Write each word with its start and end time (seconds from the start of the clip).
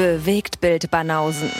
Bewegt 0.00 0.62
Bild 0.62 0.90
Banausen. 0.90 1.50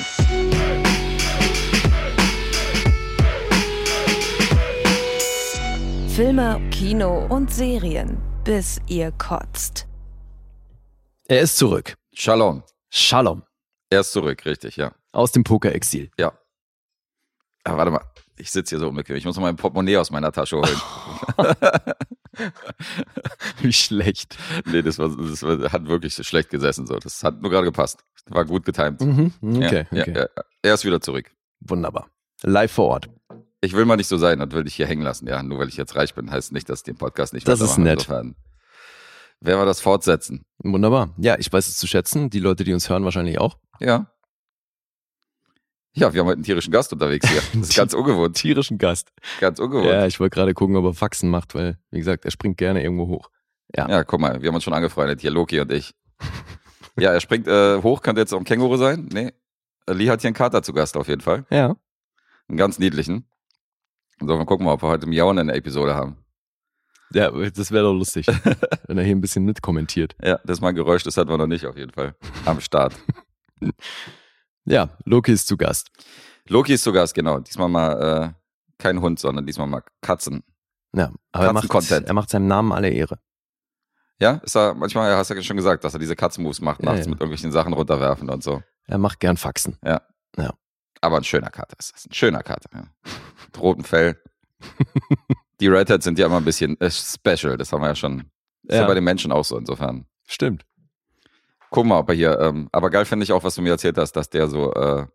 Filme, 6.09 6.59
Kino 6.71 7.27
und 7.27 7.53
Serien, 7.53 8.17
bis 8.43 8.81
ihr 8.87 9.13
kotzt. 9.13 9.87
Er 11.29 11.43
ist 11.43 11.59
zurück. 11.59 11.99
Shalom. 12.15 12.63
Shalom. 12.89 13.43
Er 13.91 14.01
ist 14.01 14.13
zurück, 14.13 14.47
richtig, 14.47 14.77
ja. 14.77 14.95
Aus 15.13 15.33
dem 15.33 15.45
Pokerexil. 15.45 16.11
Ja. 16.19 16.33
Ah, 17.65 17.77
warte 17.77 17.91
mal. 17.91 18.07
Ich 18.39 18.51
sitze 18.51 18.71
hier 18.71 18.81
so 18.81 18.89
unbequem. 18.89 19.17
Ich 19.17 19.27
muss 19.27 19.37
noch 19.37 19.43
mein 19.43 19.57
Portemonnaie 19.57 19.99
aus 19.99 20.11
meiner 20.11 20.33
Tasche 20.33 20.57
holen. 20.57 20.81
Wie 23.61 23.73
schlecht. 23.73 24.37
nee, 24.67 24.83
das, 24.83 24.99
war, 24.99 25.09
das 25.17 25.43
war, 25.43 25.73
hat 25.73 25.87
wirklich 25.87 26.15
schlecht 26.15 26.51
gesessen. 26.51 26.87
So. 26.87 26.99
Das 26.99 27.23
hat 27.23 27.41
nur 27.41 27.51
gerade 27.51 27.67
gepasst. 27.67 28.05
War 28.27 28.45
gut 28.45 28.65
getimt. 28.65 29.01
Mhm. 29.01 29.33
Okay, 29.43 29.87
ja, 29.91 30.03
okay. 30.03 30.15
Ja. 30.17 30.43
Er 30.63 30.75
ist 30.75 30.85
wieder 30.85 31.01
zurück. 31.01 31.31
Wunderbar. 31.61 32.09
Live 32.43 32.73
vor 32.73 32.89
Ort. 32.89 33.11
Ich 33.61 33.75
will 33.75 33.85
mal 33.85 33.97
nicht 33.97 34.09
so 34.09 34.17
sein, 34.17 34.39
das 34.39 34.51
will 34.53 34.67
ich 34.67 34.75
hier 34.75 34.87
hängen 34.87 35.03
lassen. 35.03 35.27
Ja, 35.27 35.43
nur 35.43 35.59
weil 35.59 35.69
ich 35.69 35.77
jetzt 35.77 35.95
reich 35.95 36.15
bin, 36.15 36.31
heißt 36.31 36.53
nicht, 36.53 36.69
dass 36.69 36.81
ich 36.81 36.85
den 36.85 36.97
Podcast 36.97 37.35
nicht 37.35 37.47
Das 37.47 37.61
ist 37.61 37.77
nett. 37.77 38.01
Insofern 38.01 38.37
werden 39.41 39.61
wir 39.61 39.67
das 39.67 39.81
fortsetzen. 39.81 40.45
Wunderbar. 40.59 41.15
Ja, 41.19 41.37
ich 41.39 41.53
weiß 41.53 41.69
es 41.69 41.77
zu 41.77 41.87
schätzen. 41.87 42.31
Die 42.31 42.41
Leute, 42.41 42.65
die 42.65 42.73
uns 42.73 42.89
hören, 42.89 43.05
wahrscheinlich 43.05 43.39
auch. 43.39 43.59
Ja. 43.81 44.11
Ja, 45.93 46.13
wir 46.13 46.21
haben 46.21 46.29
heute 46.29 46.37
einen 46.37 46.45
tierischen 46.45 46.73
Gast 46.73 46.93
unterwegs 46.93 47.29
hier. 47.29 47.43
Das 47.55 47.71
ist 47.71 47.77
ganz 47.77 47.95
ungewohnt. 47.95 48.37
Tierischen 48.37 48.79
Gast. 48.79 49.11
Ganz 49.41 49.59
ungewohnt. 49.59 49.87
Ja, 49.87 50.07
ich 50.07 50.21
wollte 50.21 50.35
gerade 50.35 50.55
gucken, 50.55 50.77
ob 50.77 50.85
er 50.85 50.95
Faxen 50.95 51.31
macht, 51.31 51.55
weil, 51.55 51.79
wie 51.91 51.99
gesagt, 51.99 52.25
er 52.25 52.31
springt 52.31 52.59
gerne 52.59 52.83
irgendwo 52.83 53.09
hoch. 53.09 53.31
Ja, 53.75 54.03
guck 54.05 54.21
mal, 54.21 54.41
wir 54.43 54.49
haben 54.49 54.55
uns 54.55 54.65
schon 54.65 54.73
angefreundet, 54.73 55.21
hier 55.21 55.31
Loki 55.31 55.61
und 55.61 55.71
ich. 55.71 55.95
Ja, 56.99 57.13
er 57.13 57.21
springt 57.21 57.47
äh, 57.47 57.81
hoch, 57.83 58.03
könnte 58.03 58.21
jetzt 58.21 58.33
auch 58.33 58.39
ein 58.39 58.45
Känguru 58.45 58.77
sein. 58.77 59.09
Nee, 59.13 59.33
äh, 59.87 59.93
Lee 59.93 60.11
hat 60.11 60.21
hier 60.21 60.29
einen 60.29 60.35
Kater 60.35 60.63
zu 60.63 60.73
Gast 60.73 60.97
auf 60.97 61.09
jeden 61.09 61.21
Fall. 61.21 61.45
Ja. 61.51 61.77
Einen 62.49 62.59
ganz 62.59 62.79
niedlichen. 62.79 63.29
So, 64.21 64.27
wir 64.39 64.45
gucken 64.45 64.67
mal, 64.67 64.73
ob 64.73 64.83
wir 64.83 64.89
heute 64.89 65.07
Miauen 65.07 65.39
in 65.39 65.47
der 65.47 65.57
Episode 65.57 65.95
haben. 65.95 66.17
Ja, 67.13 67.31
das 67.31 67.73
wäre 67.73 67.85
doch 67.85 67.95
lustig, 67.95 68.27
wenn 68.87 68.99
er 68.99 69.05
hier 69.05 69.17
ein 69.17 69.21
bisschen 69.21 69.45
mitkommentiert. 69.45 70.15
Ja, 70.23 70.39
das 70.45 70.59
ist 70.59 70.61
mal 70.61 70.69
ein 70.69 70.75
Geräusch, 70.75 71.03
das 71.03 71.17
hatten 71.17 71.31
wir 71.31 71.39
noch 71.39 71.47
nicht 71.47 71.67
auf 71.67 71.77
jeden 71.77 71.93
Fall. 71.93 72.15
Am 72.45 72.61
Start. 72.61 72.95
Ja, 74.65 74.91
Loki 75.05 75.33
ist 75.33 75.47
zu 75.47 75.57
Gast. 75.57 75.91
Loki 76.47 76.75
ist 76.75 76.83
zu 76.85 76.93
Gast, 76.93 77.15
genau. 77.15 77.41
Diesmal 77.41 77.69
mal 77.69 78.35
äh, 78.35 78.79
kein 78.79 79.01
Hund, 79.01 79.19
sondern 79.19 79.47
diesmal 79.47 79.67
mal 79.67 79.83
Katzen. 80.01 80.43
Ja, 80.95 81.13
aber 81.33 81.47
er 81.47 81.53
macht, 81.53 81.91
er 81.91 82.13
macht 82.13 82.31
seinem 82.31 82.47
Namen 82.47 82.73
alle 82.73 82.91
Ehre. 82.91 83.19
Ja, 84.19 84.35
ist 84.43 84.57
er, 84.57 84.75
manchmal 84.75 85.11
ja, 85.11 85.17
hast 85.17 85.31
du 85.31 85.35
ja 85.35 85.43
schon 85.43 85.57
gesagt, 85.57 85.85
dass 85.85 85.95
er 85.95 86.01
diese 86.01 86.17
Katzenmoves 86.17 86.61
macht, 86.61 86.81
Ja, 86.81 86.87
nachts 86.93 87.07
ja. 87.07 87.11
mit 87.11 87.21
irgendwelchen 87.21 87.53
Sachen 87.53 87.73
runterwerfen 87.73 88.29
und 88.29 88.43
so. 88.43 88.63
Er 88.87 88.99
macht 88.99 89.21
gern 89.21 89.37
Faxen. 89.37 89.79
Aber 91.01 91.17
ein 91.17 91.25
schöner 91.25 91.51
Kater 91.51 91.77
ist 91.79 91.95
das. 91.95 92.07
Ein 92.07 92.13
schöner 92.13 92.43
Kater, 92.43 92.69
ja. 92.75 92.85
Mit 93.47 93.61
rotem 93.61 93.85
Fell. 93.85 94.21
Die 95.61 95.69
Redheads 95.69 96.05
sind 96.05 96.19
ja 96.19 96.27
immer 96.27 96.37
ein 96.37 96.45
bisschen 96.45 96.79
äh, 96.81 96.91
special, 96.91 97.57
das 97.57 97.73
haben 97.73 97.83
wir 97.83 97.89
ja 97.89 97.95
schon. 97.95 98.31
Ist 98.65 98.75
ja. 98.75 98.83
Ja. 98.83 98.87
bei 98.87 98.95
den 98.95 99.05
Menschen 99.05 99.33
auch 99.33 99.45
so, 99.45 99.57
insofern. 99.57 100.07
Stimmt. 100.27 100.65
Guck 101.71 101.87
mal, 101.87 101.99
ob 101.99 102.09
er 102.09 102.15
hier, 102.15 102.39
ähm, 102.41 102.69
aber 102.73 102.91
geil 102.91 103.05
finde 103.05 103.25
ich 103.25 103.33
auch, 103.33 103.45
was 103.45 103.55
du 103.55 103.63
mir 103.63 103.71
erzählt 103.71 103.97
hast, 103.97 104.13
dass 104.13 104.29
der 104.29 104.49
so 104.49 104.73
äh, 104.75 105.07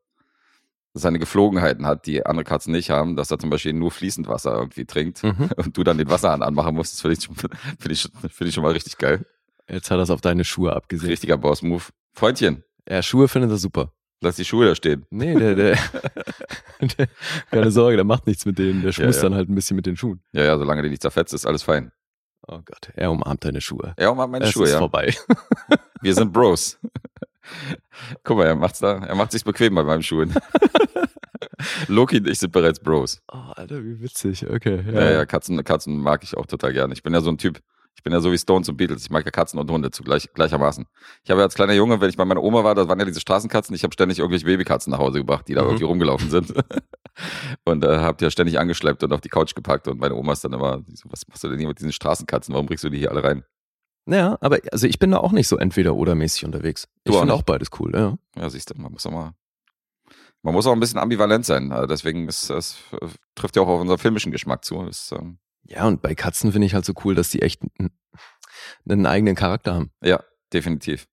seine 0.94 1.20
Geflogenheiten 1.20 1.86
hat, 1.86 2.06
die 2.06 2.26
andere 2.26 2.46
Katzen 2.46 2.72
nicht 2.72 2.90
haben, 2.90 3.18
dass 3.18 3.30
er 3.30 3.38
zum 3.40 3.50
Beispiel 3.50 3.74
nur 3.74 3.92
fließend 3.92 4.28
Wasser 4.30 4.54
irgendwie 4.58 4.86
trinkt 4.86 5.22
Mhm. 5.24 5.50
und 5.58 5.76
du 5.78 5.84
dann 5.84 5.98
den 5.98 6.10
Wasserhahn 6.10 6.42
anmachen 6.42 6.74
musst. 6.74 6.94
Das 6.94 7.02
finde 7.02 7.18
ich, 7.18 7.24
schon- 7.26 7.36
finde 7.80 7.92
ich, 7.92 8.02
finde 8.04 8.48
ich 8.48 8.54
schon 8.54 8.64
mal 8.64 8.72
richtig 8.72 8.98
geil. 8.98 9.26
Jetzt 9.68 9.92
hat 9.92 9.98
er 10.00 10.04
es 10.04 10.10
auf 10.10 10.22
deine 10.22 10.46
Schuhe 10.46 10.74
abgesehen. 10.74 11.10
Richtiger 11.10 11.38
Boss-Move. 11.38 11.84
Freundchen, 12.14 12.64
Ja, 12.88 13.02
Schuhe 13.02 13.28
findet 13.28 13.52
er 13.52 13.58
super. 13.58 13.92
lass 14.22 14.38
die 14.38 14.46
Schuhe 14.46 14.66
da 14.68 14.76
stehen. 14.76 15.06
Nee, 15.10 15.34
der, 15.36 15.56
der, 15.56 15.78
der 16.98 17.08
keine 17.52 17.72
Sorge, 17.72 17.98
der 17.98 18.06
macht 18.06 18.28
nichts 18.28 18.46
mit 18.46 18.58
denen. 18.60 18.82
Der 18.82 18.92
schmust 18.94 19.18
ja. 19.22 19.24
dann 19.30 19.36
halt 19.36 19.50
ein 19.50 19.56
bisschen 19.56 19.76
mit 19.76 19.86
den 19.88 19.98
Schuhen. 19.98 20.22
Ja, 20.32 20.44
ja, 20.44 20.58
solange 20.58 20.84
die 20.84 20.90
nicht 20.90 21.02
zerfetzt, 21.02 21.34
ist 21.34 21.46
alles 21.46 21.64
fein. 21.64 21.92
Oh 22.48 22.60
Gott, 22.64 22.92
er 22.96 23.12
umarmt 23.12 23.44
deine 23.44 23.62
Schuhe. 23.62 23.96
Ja, 24.00 24.10
und 24.10 24.18
mal 24.18 24.28
meine 24.28 24.46
es 24.46 24.52
Schuhe, 24.52 24.66
ist 24.66 24.74
ja. 24.74 24.80
vorbei. 24.80 25.14
Wir 26.02 26.14
sind 26.14 26.32
Bros. 26.32 26.78
Guck 28.24 28.38
mal, 28.38 28.46
er 28.46 28.56
macht's 28.56 28.80
da, 28.80 28.98
er 28.98 29.16
macht 29.16 29.32
sich's 29.32 29.44
bequem 29.44 29.74
bei 29.76 29.84
meinen 29.84 30.04
Schuhen. 30.04 30.34
Loki 31.88 32.18
und 32.18 32.28
ich 32.28 32.40
sind 32.40 32.52
bereits 32.52 32.80
Bros. 32.80 33.22
Oh, 33.32 33.52
Alter, 33.56 33.84
wie 33.84 34.00
witzig. 34.02 34.48
Okay. 34.48 34.84
Ja, 34.92 35.12
ja, 35.12 35.26
Katzen, 35.26 35.64
Katzen 35.64 35.98
mag 35.98 36.24
ich 36.24 36.38
auch 36.38 36.46
total 36.46 36.74
gerne. 36.74 36.94
Ich 36.94 37.02
bin 37.02 37.14
ja 37.14 37.22
so 37.22 37.30
ein 37.30 37.38
Typ, 37.38 37.60
ich 37.96 38.04
bin 38.04 38.14
ja 38.14 38.20
so 38.22 38.32
wie 38.32 38.38
Stones 38.38 38.70
und 38.70 38.78
Beatles. 38.78 39.04
Ich 39.04 39.10
mag 39.10 39.26
ja 39.26 39.32
Katzen 39.32 39.60
und 39.60 39.72
Hunde 39.72 39.90
zugleich, 39.92 40.30
gleichermaßen. 40.34 40.86
Ich 41.24 41.32
habe 41.32 41.40
ja 41.42 41.46
als 41.46 41.56
kleiner 41.56 41.74
Junge, 41.74 42.00
wenn 42.02 42.10
ich 42.10 42.18
bei 42.18 42.26
meiner 42.26 42.44
Oma 42.44 42.64
war, 42.64 42.76
da 42.76 42.88
waren 42.88 43.00
ja 43.00 43.06
diese 43.06 43.20
Straßenkatzen, 43.22 43.76
ich 43.76 43.84
habe 43.84 43.94
ständig 43.94 44.20
irgendwelche 44.20 44.46
Babykatzen 44.46 44.92
nach 44.92 45.00
Hause 45.00 45.20
gebracht, 45.20 45.48
die 45.48 45.54
da 45.54 45.62
Mhm. 45.62 45.68
irgendwie 45.70 45.86
rumgelaufen 45.86 46.30
sind. 46.30 46.54
und 47.66 47.84
äh, 47.84 47.98
hab 48.00 48.18
die 48.18 48.26
ja 48.26 48.32
ständig 48.32 48.60
angeschleppt 48.60 49.04
und 49.04 49.14
auf 49.14 49.22
die 49.22 49.30
Couch 49.30 49.56
gepackt. 49.56 49.88
Und 49.88 50.00
meine 50.00 50.16
Oma 50.16 50.34
ist 50.34 50.44
dann 50.44 50.54
immer, 50.54 50.84
so, 50.94 51.10
was 51.12 51.28
machst 51.28 51.44
du 51.44 51.50
denn 51.50 51.58
hier 51.60 51.68
mit 51.68 51.80
diesen 51.80 51.92
Straßenkatzen? 51.94 52.54
Warum 52.54 52.66
bringst 52.68 52.84
du 52.84 52.90
die 52.90 53.00
hier 53.00 53.12
alle 53.12 53.24
rein? 53.24 53.44
Ja, 54.08 54.38
aber 54.42 54.60
also 54.72 54.86
ich 54.86 55.00
bin 55.00 55.10
da 55.12 55.18
auch 55.18 55.32
nicht 55.32 55.48
so 55.48 55.58
entweder-oder-mäßig 55.58 56.46
unterwegs. 56.46 56.88
Du 57.06 57.14
ich 57.14 57.18
finde 57.18 57.34
auch 57.34 57.42
beides 57.42 57.70
cool, 57.80 57.92
ja. 57.96 58.18
Ja, 58.40 58.50
siehst 58.52 58.70
du, 58.70 58.80
man 58.80 58.92
muss 58.92 59.06
auch 59.08 59.12
mal, 59.12 59.32
man 60.44 60.54
muss 60.54 60.68
auch 60.68 60.74
ein 60.74 60.80
bisschen 60.80 61.00
ambivalent 61.00 61.44
sein. 61.44 61.72
Also 61.72 61.88
deswegen 61.88 62.28
ist 62.28 62.52
das 62.52 62.78
trifft 63.34 63.56
ja 63.56 63.64
auch 63.64 63.68
auf 63.68 63.82
unseren 63.82 63.98
filmischen 63.98 64.32
Geschmack 64.32 64.64
zu. 64.64 64.84
Das, 64.86 65.12
ähm, 65.12 65.40
Ja, 65.68 65.88
und 65.88 66.02
bei 66.02 66.14
Katzen 66.16 66.52
finde 66.52 66.68
ich 66.68 66.74
halt 66.74 66.86
so 66.86 66.94
cool, 67.04 67.16
dass 67.16 67.30
die 67.30 67.42
echt 67.42 67.62
einen, 68.88 69.06
eigenen 69.06 69.36
Charakter 69.36 69.74
haben. 69.74 69.92
ja, 70.02 70.24
definitiv. 70.54 71.08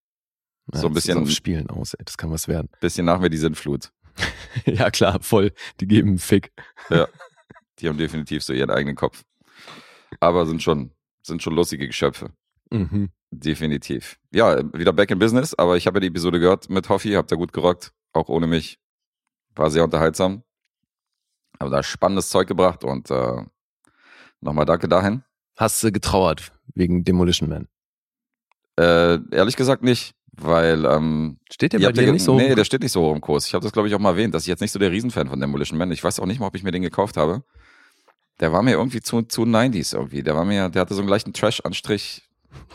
Ja, 0.73 0.81
So 0.81 0.87
ein 0.89 0.93
bisschen- 0.93 1.27
Spielen 1.27 1.71
aus, 1.71 1.95
ey. 1.95 2.05
Das 2.05 2.17
kann 2.17 2.31
was 2.31 2.49
werden. 2.49 2.69
Bisschen 2.81 3.07
nach 3.07 3.19
mir 3.21 3.31
die 3.31 3.39
Sintflut. 3.39 3.91
ja, 4.67 4.91
klar, 4.91 5.21
voll. 5.23 5.53
Die 5.81 5.87
geben 5.87 6.11
einen 6.11 6.19
Fick. 6.19 6.53
Die 7.79 7.89
haben 7.89 7.99
definitiv 7.99 8.45
so 8.45 8.53
ihren 8.53 8.71
eigenen 8.71 8.95
Kopf. 8.95 9.25
Aber 10.21 10.47
sind 10.47 10.63
schon, 10.63 10.93
sind 11.23 11.43
schon 11.43 11.55
lustige 11.55 11.87
Geschöpfe. 11.87 12.31
Mhm. 12.71 13.11
Definitiv. 13.31 14.19
Ja, 14.33 14.59
wieder 14.79 14.93
back 14.93 15.11
in 15.11 15.19
business, 15.19 15.55
aber 15.55 15.77
ich 15.79 15.87
habe 15.87 15.97
ja 15.97 16.01
die 16.03 16.07
Episode 16.09 16.39
gehört 16.39 16.69
mit 16.69 16.89
Hoffi, 16.91 17.13
habt 17.13 17.33
ihr 17.33 17.39
gut 17.39 17.53
gerockt, 17.53 17.93
auch 18.13 18.29
ohne 18.29 18.47
mich. 18.47 18.79
War 19.57 19.71
sehr 19.71 19.83
unterhaltsam. 19.85 20.45
Aber 21.59 21.71
da 21.71 21.83
spannendes 21.83 22.29
Zeug 22.31 22.47
gebracht 22.47 22.85
und 22.85 23.11
äh, 23.11 23.43
nochmal 24.43 24.67
danke 24.67 24.89
dahin. 24.89 25.23
Hast 25.57 25.83
du 25.83 25.93
getrauert 25.93 26.53
wegen 26.75 27.05
Demolition 27.05 27.49
Man? 27.49 27.69
Äh, 28.79 29.19
ehrlich 29.35 29.57
gesagt 29.57 29.83
nicht, 29.83 30.15
weil 30.33 30.85
ähm, 30.87 31.39
Steht 31.51 31.75
der 31.75 31.79
bei 31.81 31.93
dir 31.93 32.13
nicht 32.13 32.25
so? 32.25 32.37
Nee, 32.37 32.55
der 32.55 32.65
steht 32.65 32.83
nicht 32.83 32.93
so 32.93 33.03
hoch 33.03 33.15
im 33.15 33.21
Kurs. 33.21 33.47
Ich 33.47 33.55
habe 33.55 33.63
das, 33.63 33.73
glaube 33.73 33.89
ich, 33.89 33.95
auch 33.95 33.99
mal 33.99 34.11
erwähnt, 34.11 34.35
dass 34.35 34.43
ich 34.43 34.49
jetzt 34.49 34.61
nicht 34.61 34.73
so 34.73 34.79
der 34.79 34.91
Riesenfan 34.91 35.29
von 35.29 35.39
Demolition 35.39 35.79
Man. 35.79 35.93
Ich 35.93 36.03
weiß 36.03 36.21
auch 36.21 36.27
nicht 36.27 36.41
mal, 36.41 36.47
ob 36.47 36.57
ich 36.57 36.63
mir 36.63 36.71
den 36.73 36.83
gekauft 36.83 37.17
habe. 37.17 37.43
Der 38.41 38.53
war 38.53 38.63
mir 38.63 38.73
irgendwie 38.73 39.01
zu, 39.01 39.23
zu 39.23 39.43
90s 39.43 39.95
irgendwie. 39.95 40.23
Der 40.23 40.35
war 40.35 40.45
mir, 40.45 40.69
der 40.71 40.81
hatte 40.81 40.95
so 40.95 41.01
einen 41.01 41.09
leichten 41.09 41.33
Trash-Anstrich. 41.33 42.23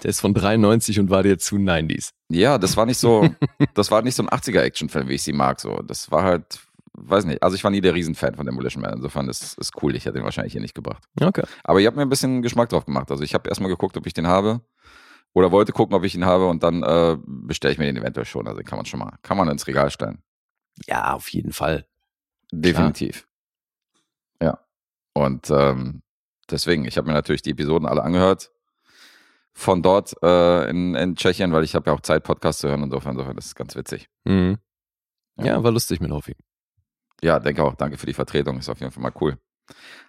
Der 0.03 0.09
ist 0.09 0.21
von 0.21 0.33
93 0.33 0.99
und 0.99 1.09
war 1.09 1.23
dir 1.23 1.37
zu 1.37 1.55
90s. 1.55 2.11
Ja, 2.29 2.57
das 2.57 2.77
war 2.77 2.85
nicht 2.85 2.99
so, 2.99 3.29
das 3.73 3.91
war 3.91 4.01
nicht 4.01 4.15
so 4.15 4.23
ein 4.23 4.29
80er-Action-Film, 4.29 5.07
wie 5.07 5.15
ich 5.15 5.23
sie 5.23 5.33
mag. 5.33 5.59
So, 5.59 5.81
das 5.81 6.11
war 6.11 6.23
halt, 6.23 6.59
weiß 6.97 7.25
nicht. 7.25 7.41
Also 7.41 7.55
ich 7.55 7.63
war 7.63 7.71
nie 7.71 7.81
der 7.81 7.93
Riesenfan 7.93 8.35
von 8.35 8.45
Demolition 8.45 8.81
Man. 8.81 8.93
Insofern 8.93 9.29
ist 9.29 9.57
ist 9.57 9.81
cool. 9.81 9.95
Ich 9.95 10.05
hätte 10.05 10.15
den 10.15 10.23
wahrscheinlich 10.23 10.53
hier 10.53 10.61
nicht 10.61 10.75
gebracht. 10.75 11.03
Okay. 11.21 11.43
Aber 11.63 11.79
ihr 11.79 11.87
habt 11.87 11.95
mir 11.95 12.03
ein 12.03 12.09
bisschen 12.09 12.41
Geschmack 12.41 12.69
drauf 12.69 12.85
gemacht. 12.85 13.09
Also 13.11 13.23
ich 13.23 13.33
habe 13.33 13.47
erstmal 13.47 13.69
geguckt, 13.69 13.95
ob 13.97 14.05
ich 14.05 14.13
den 14.13 14.27
habe. 14.27 14.61
Oder 15.33 15.51
wollte 15.51 15.71
gucken, 15.71 15.95
ob 15.95 16.03
ich 16.03 16.15
ihn 16.15 16.25
habe 16.25 16.47
und 16.47 16.63
dann 16.63 16.81
äh, 16.83 17.17
bestelle 17.25 17.71
ich 17.71 17.77
mir 17.77 17.85
den 17.85 17.97
eventuell 17.97 18.25
schon. 18.25 18.47
Also 18.47 18.57
den 18.59 18.65
kann 18.65 18.77
man 18.77 18.85
schon 18.85 18.99
mal, 18.99 19.17
kann 19.21 19.37
man 19.37 19.47
ins 19.49 19.67
Regal 19.67 19.91
stellen. 19.91 20.23
Ja, 20.87 21.13
auf 21.13 21.29
jeden 21.29 21.53
Fall. 21.53 21.85
Definitiv. 22.51 23.27
Ja. 24.41 24.59
Und 25.13 25.49
ähm, 25.51 26.01
deswegen, 26.49 26.85
ich 26.85 26.97
habe 26.97 27.07
mir 27.07 27.13
natürlich 27.13 27.41
die 27.41 27.51
Episoden 27.51 27.87
alle 27.87 28.03
angehört. 28.03 28.51
Von 29.53 29.81
dort 29.81 30.15
äh, 30.21 30.69
in, 30.69 30.95
in 30.95 31.15
Tschechien, 31.15 31.51
weil 31.51 31.63
ich 31.63 31.75
habe 31.75 31.89
ja 31.89 31.95
auch 31.95 32.01
Zeit, 32.01 32.23
Podcasts 32.23 32.61
zu 32.61 32.69
hören. 32.69 32.83
Insofern, 32.83 33.13
insofern, 33.13 33.35
das 33.35 33.47
ist 33.47 33.55
ganz 33.55 33.75
witzig. 33.75 34.07
Mhm. 34.25 34.57
Ja, 35.39 35.63
war 35.63 35.71
lustig 35.71 35.99
mit 35.99 36.11
Hoffi. 36.11 36.35
Ja, 37.21 37.39
denke 37.39 37.63
auch. 37.63 37.75
Danke 37.75 37.97
für 37.97 38.05
die 38.05 38.13
Vertretung. 38.13 38.59
Ist 38.59 38.69
auf 38.69 38.79
jeden 38.79 38.91
Fall 38.91 39.03
mal 39.03 39.13
cool. 39.21 39.37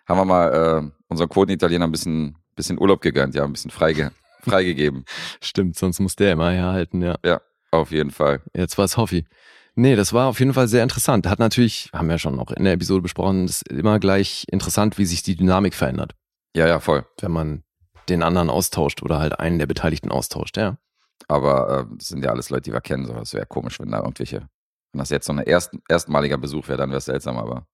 Haben 0.06 0.18
wir 0.20 0.24
mal 0.24 0.82
äh, 0.84 0.90
unseren 1.08 1.28
Quoten-Italiener 1.28 1.86
ein 1.86 1.90
bisschen, 1.92 2.36
bisschen 2.54 2.78
Urlaub 2.78 3.00
gegönnt, 3.00 3.34
ja, 3.34 3.44
ein 3.44 3.52
bisschen 3.52 3.70
freige, 3.70 4.12
freigegeben. 4.42 5.04
Stimmt, 5.40 5.76
sonst 5.76 6.00
muss 6.00 6.16
der 6.16 6.32
immer 6.32 6.50
herhalten, 6.50 7.02
ja. 7.02 7.40
Auf 7.70 7.90
jeden 7.90 8.10
Fall. 8.10 8.40
Jetzt 8.54 8.78
war 8.78 8.86
es 8.86 8.96
Hoffi. 8.96 9.26
Nee, 9.74 9.94
das 9.94 10.12
war 10.12 10.26
auf 10.28 10.40
jeden 10.40 10.54
Fall 10.54 10.66
sehr 10.68 10.82
interessant. 10.82 11.26
Hat 11.26 11.38
natürlich, 11.38 11.90
haben 11.92 12.08
wir 12.08 12.18
schon 12.18 12.40
auch 12.40 12.50
in 12.50 12.64
der 12.64 12.72
Episode 12.72 13.02
besprochen, 13.02 13.44
ist 13.44 13.68
immer 13.68 13.98
gleich 14.00 14.44
interessant, 14.50 14.96
wie 14.98 15.04
sich 15.04 15.22
die 15.22 15.36
Dynamik 15.36 15.74
verändert, 15.74 16.14
Ja, 16.56 16.66
ja, 16.66 16.80
voll. 16.80 17.04
wenn 17.20 17.30
man 17.32 17.62
den 18.08 18.22
anderen 18.22 18.48
austauscht 18.50 19.02
oder 19.02 19.18
halt 19.18 19.38
einen 19.38 19.58
der 19.58 19.66
Beteiligten 19.66 20.10
austauscht, 20.10 20.56
ja. 20.56 20.78
Aber 21.28 21.80
äh, 21.90 21.96
das 21.98 22.08
sind 22.08 22.24
ja 22.24 22.30
alles 22.30 22.48
Leute, 22.48 22.62
die 22.62 22.72
wir 22.72 22.80
kennen. 22.80 23.04
So. 23.06 23.12
Das 23.12 23.34
wäre 23.34 23.44
komisch, 23.46 23.78
wenn 23.80 23.90
da 23.90 23.98
irgendwelche, 23.98 24.48
wenn 24.92 24.98
das 24.98 25.10
jetzt 25.10 25.26
so 25.26 25.32
ein 25.32 25.38
erst, 25.38 25.76
erstmaliger 25.88 26.38
Besuch 26.38 26.68
wäre, 26.68 26.78
dann 26.78 26.90
wäre 26.90 26.98
es 26.98 27.04
seltsam, 27.04 27.36
aber 27.36 27.66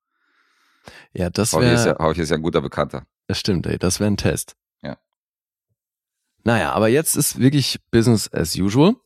Ja, 1.13 1.31
das 1.31 1.53
Hauchi 1.53 1.73
ist, 1.73 1.85
wäre, 1.85 1.97
ja, 1.99 2.11
ist 2.11 2.31
ja 2.31 2.37
ein 2.37 2.43
guter 2.43 2.61
Bekannter. 2.61 3.07
das 3.27 3.39
stimmt, 3.39 3.67
ey, 3.67 3.79
das 3.79 4.01
wäre 4.01 4.11
ein 4.11 4.17
Test. 4.17 4.57
Ja. 4.83 4.97
Naja, 6.45 6.73
aber 6.73 6.89
jetzt 6.89 7.17
ist 7.17 7.39
wirklich 7.39 7.81
Business 7.91 8.33
as 8.33 8.57
usual. 8.57 8.97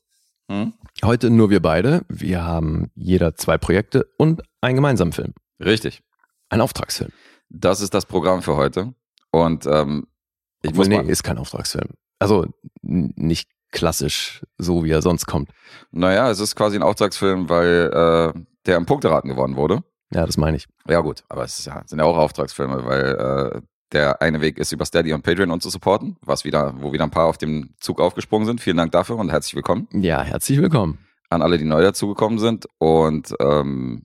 Hm? 0.50 0.72
Heute 1.05 1.31
nur 1.31 1.50
wir 1.50 1.60
beide. 1.60 2.05
Wir 2.08 2.43
haben 2.43 2.90
jeder 2.94 3.34
zwei 3.37 3.58
Projekte 3.58 4.08
und 4.16 4.43
einen 4.60 4.76
gemeinsamen 4.76 5.12
Film. 5.12 5.34
Richtig. 5.60 6.02
Ein 6.49 6.60
Auftragsfilm. 6.60 7.12
Das 7.50 7.81
ist 7.81 7.94
das 7.94 8.06
Programm 8.06 8.43
für 8.43 8.56
heute. 8.56 8.94
Und 9.31 9.66
ähm, 9.66 10.06
ich 10.62 10.70
Obwohl, 10.70 10.78
muss 10.78 10.88
nee, 10.88 10.96
mal, 10.96 11.08
ist 11.08 11.22
kein 11.22 11.38
Auftragsfilm. 11.38 11.90
Also 12.19 12.46
nicht 12.82 13.50
klassisch, 13.73 14.43
so 14.56 14.85
wie 14.85 14.91
er 14.91 15.03
sonst 15.03 15.26
kommt. 15.26 15.50
naja, 15.91 16.31
es 16.31 16.41
ist 16.41 16.56
quasi 16.56 16.76
ein 16.76 16.82
Auftragsfilm, 16.82 17.49
weil 17.49 17.91
äh, 18.35 18.41
der 18.67 18.76
im 18.76 18.87
Punkteraten 18.87 19.31
gewonnen 19.31 19.56
wurde. 19.56 19.82
Ja, 20.12 20.25
das 20.25 20.37
meine 20.37 20.56
ich. 20.56 20.67
Ja 20.88 21.00
gut, 21.00 21.23
aber 21.29 21.44
es 21.44 21.65
ja, 21.65 21.82
sind 21.87 21.99
ja 21.99 22.05
auch 22.05 22.17
Auftragsfilme, 22.17 22.85
weil 22.87 23.55
äh, 23.56 23.61
der 23.93 24.20
eine 24.23 24.41
Weg 24.41 24.59
ist 24.59 24.73
über 24.73 24.85
Steady 24.85 25.12
und 25.12 25.23
Patreon 25.23 25.50
uns 25.50 25.62
zu 25.62 25.70
supporten, 25.70 26.17
was 26.23 26.44
wieder, 26.44 26.75
wo 26.81 26.93
wieder 26.93 27.05
ein 27.05 27.11
paar 27.11 27.26
auf 27.26 27.38
dem 27.38 27.75
Zug 27.81 28.00
aufgesprungen 28.00 28.47
sind. 28.47 28.61
Vielen 28.61 28.76
Dank 28.79 28.93
dafür 28.93 29.17
und 29.17 29.31
herzlich 29.31 29.55
willkommen 29.55 29.88
Ja, 29.93 30.23
herzlich 30.23 30.61
willkommen. 30.61 30.99
an 31.31 31.43
alle, 31.43 31.59
die 31.59 31.65
neu 31.65 31.82
dazugekommen 31.82 32.38
sind. 32.38 32.67
Und 32.79 33.35
ähm, 33.41 34.05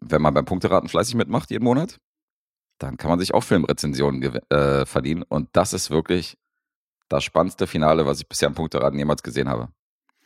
wenn 0.00 0.22
man 0.22 0.34
beim 0.34 0.44
Punkteraten 0.44 0.88
fleißig 0.88 1.14
mitmacht 1.14 1.50
jeden 1.50 1.64
Monat, 1.64 1.98
dann 2.78 2.96
kann 2.96 3.08
man 3.10 3.20
sich 3.20 3.34
auch 3.34 3.42
Filmrezensionen 3.42 4.22
äh, 4.50 4.84
verdienen. 4.86 5.22
Und 5.22 5.48
das 5.52 5.72
ist 5.72 5.90
wirklich 5.90 6.36
das 7.14 7.24
spannendste 7.24 7.66
Finale, 7.66 8.06
was 8.06 8.20
ich 8.20 8.28
bisher 8.28 8.48
im 8.48 8.54
Punkteraten 8.54 8.98
jemals 8.98 9.22
gesehen 9.22 9.48
habe. 9.48 9.68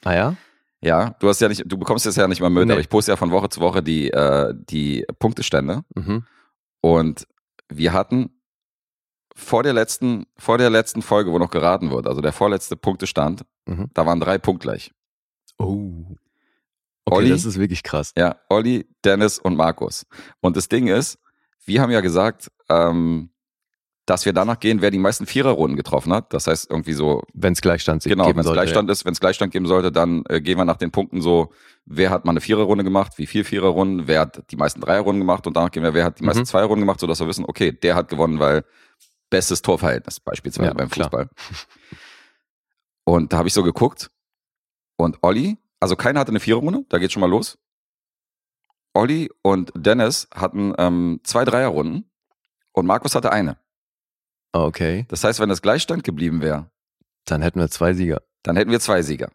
Ah 0.05 0.14
ja? 0.14 0.37
Ja, 0.81 1.11
du 1.19 1.29
hast 1.29 1.40
ja 1.40 1.49
nicht, 1.49 1.64
du 1.67 1.76
bekommst 1.76 2.06
es 2.06 2.14
ja 2.17 2.29
nicht 2.29 2.40
mal 2.40 2.50
mit, 2.50 2.67
Nee. 2.67 2.73
aber 2.73 2.81
ich 2.81 2.88
poste 2.88 3.11
ja 3.12 3.17
von 3.17 3.31
Woche 3.32 3.49
zu 3.49 3.61
Woche 3.61 3.82
die, 3.82 4.11
äh, 4.11 4.55
die 4.56 5.05
Punktestände. 5.19 5.82
Mhm. 5.96 6.25
Und 6.81 7.26
wir 7.69 7.93
hatten 7.93 8.31
vor 9.35 9.62
der 9.64 9.73
letzten, 9.73 10.26
vor 10.37 10.56
der 10.58 10.70
letzten 10.70 11.02
Folge, 11.02 11.32
wo 11.32 11.38
noch 11.38 11.50
geraten 11.50 11.90
wird, 11.90 12.06
also 12.06 12.20
der 12.20 12.32
vorletzte 12.32 12.76
Punktestand, 12.76 13.44
Mhm. 13.67 13.91
da 13.94 14.06
waren 14.06 14.20
drei 14.20 14.38
punktgleich. 14.38 14.93
Oh. 15.58 16.05
Okay, 17.05 17.17
Olli? 17.17 17.31
das 17.31 17.44
ist 17.44 17.58
wirklich 17.58 17.82
krass. 17.82 18.12
Ja, 18.17 18.37
Olli, 18.49 18.87
Dennis 19.05 19.38
und 19.38 19.56
Markus. 19.56 20.06
Und 20.41 20.56
das 20.56 20.69
Ding 20.69 20.87
ist, 20.88 21.19
wir 21.64 21.81
haben 21.82 21.91
ja 21.91 22.00
gesagt, 22.00 22.50
ähm, 22.69 23.31
dass 24.08 24.25
wir 24.25 24.32
danach 24.32 24.58
gehen, 24.58 24.81
wer 24.81 24.90
die 24.90 24.99
meisten 24.99 25.26
Viererrunden 25.26 25.76
getroffen 25.76 26.12
hat. 26.14 26.32
Das 26.32 26.46
heißt 26.46 26.70
irgendwie 26.70 26.94
so, 26.94 27.22
Wenn 27.34 27.52
es 27.52 27.60
Gleichstand 27.60 28.02
genau, 28.05 28.25
geben 28.25 28.37
wenn 28.37 28.40
es 28.40 28.46
sollte. 28.46 28.60
Gleichstand 28.62 28.90
ist, 28.90 29.05
wenn 29.05 29.12
es 29.12 29.20
Gleichstand 29.20 29.52
geben 29.52 29.66
sollte, 29.66 29.93
dann 29.93 30.25
äh, 30.28 30.40
gehen 30.40 30.56
wir 30.56 30.64
nach 30.64 30.76
den 30.78 30.90
Punkten 30.90 31.20
so, 31.20 31.52
wer 31.84 32.08
hat 32.10 32.25
mal 32.25 32.31
eine 32.31 32.40
Viererrunde 32.40 32.84
gemacht, 32.84 33.12
wie 33.19 33.26
viel 33.26 33.44
Viererrunden, 33.44 34.06
wer 34.06 34.20
hat 34.20 34.50
die 34.50 34.56
meisten 34.56 34.81
Dreierrunden 34.81 35.20
gemacht 35.20 35.46
und 35.46 35.56
danach 35.56 35.70
gehen 35.70 35.82
wir, 35.82 35.93
wer 35.93 36.05
hat 36.06 36.20
die 36.20 36.25
meisten 36.25 36.40
Mhm. 36.40 36.46
Zweierrunden 36.46 36.81
gemacht, 36.81 37.00
sodass 37.00 37.20
wir 37.20 37.26
wissen, 37.26 37.44
okay, 37.46 37.70
der 37.72 37.94
hat 37.96 38.08
gewonnen, 38.08 38.38
weil 38.38 38.64
bestes 39.28 39.60
Torverhältnis 39.60 40.20
beispielsweise 40.20 40.69
Ja, 40.69 40.75
beim 40.75 40.88
klar. 40.88 41.10
Fußball. 41.10 41.28
Und 43.05 43.32
da 43.32 43.38
habe 43.38 43.49
ich 43.49 43.55
so 43.55 43.62
geguckt 43.62 44.10
und 44.96 45.19
Olli, 45.22 45.58
also 45.81 45.96
keiner 45.96 46.20
hatte 46.20 46.31
eine 46.31 46.40
Viererrunde, 46.40 46.84
da 46.88 46.99
geht 46.99 47.12
schon 47.12 47.20
mal 47.20 47.28
los. 47.31 47.58
Olli 48.94 49.31
und 49.43 49.70
Dennis 49.76 50.28
hatten 50.34 50.75
ähm, 50.78 51.20
zwei 51.25 51.44
Dreierrunden 51.44 52.10
und 52.72 52.87
Markus 52.87 53.14
hatte 53.14 53.32
eine. 53.32 53.58
Ah, 54.58 54.66
Okay, 54.66 55.05
Das 55.08 55.22
heißt, 55.25 55.40
wenn 55.40 55.49
das 55.49 55.62
Gleichstand 55.62 56.05
geblieben 56.05 56.40
wäre, 56.43 56.70
dann 57.26 57.43
hätten 57.43 57.60
wir 57.60 57.69
zwei 57.70 57.93
Sieger. 57.94 58.22
dann 58.43 58.56
hätten 58.56 58.70
wir 58.70 58.81
zwei 58.81 59.02
Sieger. 59.02 59.31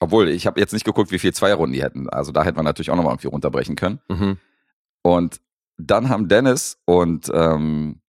Obwohl, 0.00 0.28
ich 0.28 0.46
habe 0.46 0.60
jetzt 0.60 0.72
nicht 0.72 0.84
geguckt, 0.84 1.10
wie 1.10 1.18
viel 1.18 1.32
Zweierrunden 1.32 1.72
die 1.72 1.82
hätten. 1.82 2.08
Also 2.10 2.30
da 2.32 2.44
hätten 2.44 2.58
wir 2.58 2.62
natürlich 2.62 2.90
auch 2.90 2.96
nochmal 2.96 3.12
irgendwie 3.14 3.28
runterbrechen 3.28 3.76
können. 3.76 4.00
Mhm. 4.08 4.36
Und 5.02 5.40
dann 5.78 6.08
haben 6.10 6.28
Dennis 6.28 6.78
und, 6.84 7.30
ähm, 7.32 8.00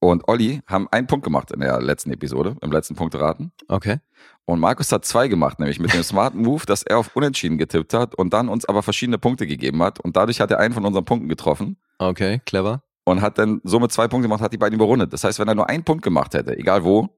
und 0.00 0.28
Olli 0.28 0.60
haben 0.66 0.88
einen 0.90 1.06
Punkt 1.06 1.24
gemacht 1.24 1.50
in 1.50 1.60
der 1.60 1.80
letzten 1.82 2.12
Episode, 2.12 2.56
im 2.62 2.70
letzten 2.70 2.94
Punkteraten. 2.94 3.52
Okay. 3.66 3.98
Und 4.44 4.60
Markus 4.60 4.92
hat 4.92 5.04
zwei 5.04 5.28
gemacht, 5.28 5.58
nämlich 5.58 5.80
mit 5.80 5.92
dem 5.92 6.02
smarten 6.04 6.40
Move, 6.42 6.64
dass 6.64 6.82
er 6.84 6.98
auf 6.98 7.14
Unentschieden 7.16 7.58
getippt 7.58 7.92
hat 7.92 8.14
und 8.14 8.32
dann 8.32 8.48
uns 8.48 8.64
aber 8.64 8.82
verschiedene 8.82 9.18
Punkte 9.18 9.46
gegeben 9.46 9.82
hat. 9.82 9.98
Und 10.00 10.16
dadurch 10.16 10.40
hat 10.40 10.50
er 10.50 10.60
einen 10.60 10.72
von 10.72 10.84
unseren 10.86 11.04
Punkten 11.04 11.28
getroffen 11.28 11.76
Okay, 11.98 12.40
clever. 12.46 12.82
Und 13.10 13.20
hat 13.22 13.38
dann 13.38 13.60
somit 13.64 13.92
zwei 13.92 14.08
Punkte 14.08 14.28
gemacht, 14.28 14.40
hat 14.42 14.52
die 14.52 14.58
beiden 14.58 14.76
überrundet. 14.76 15.12
Das 15.12 15.24
heißt, 15.24 15.38
wenn 15.38 15.48
er 15.48 15.54
nur 15.54 15.68
einen 15.68 15.84
Punkt 15.84 16.02
gemacht 16.02 16.34
hätte, 16.34 16.56
egal 16.56 16.84
wo, 16.84 17.08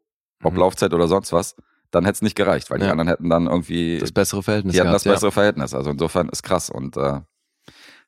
ob 0.42 0.52
Mhm. 0.52 0.58
Laufzeit 0.58 0.92
oder 0.94 1.08
sonst 1.08 1.32
was, 1.32 1.54
dann 1.90 2.04
hätte 2.04 2.14
es 2.16 2.22
nicht 2.22 2.36
gereicht, 2.36 2.70
weil 2.70 2.78
die 2.78 2.84
Ja. 2.86 2.92
anderen 2.92 3.08
hätten 3.08 3.28
dann 3.28 3.46
irgendwie 3.46 3.98
Das 3.98 4.12
bessere 4.12 4.42
Verhältnis 4.42 4.74
die 4.74 4.80
hatten 4.80 4.88
gehabt, 4.90 5.04
das 5.06 5.12
bessere 5.12 5.32
Verhältnis. 5.32 5.74
Also 5.74 5.90
insofern 5.90 6.28
ist 6.28 6.42
krass. 6.42 6.70
Und 6.70 6.96
äh, 6.96 7.20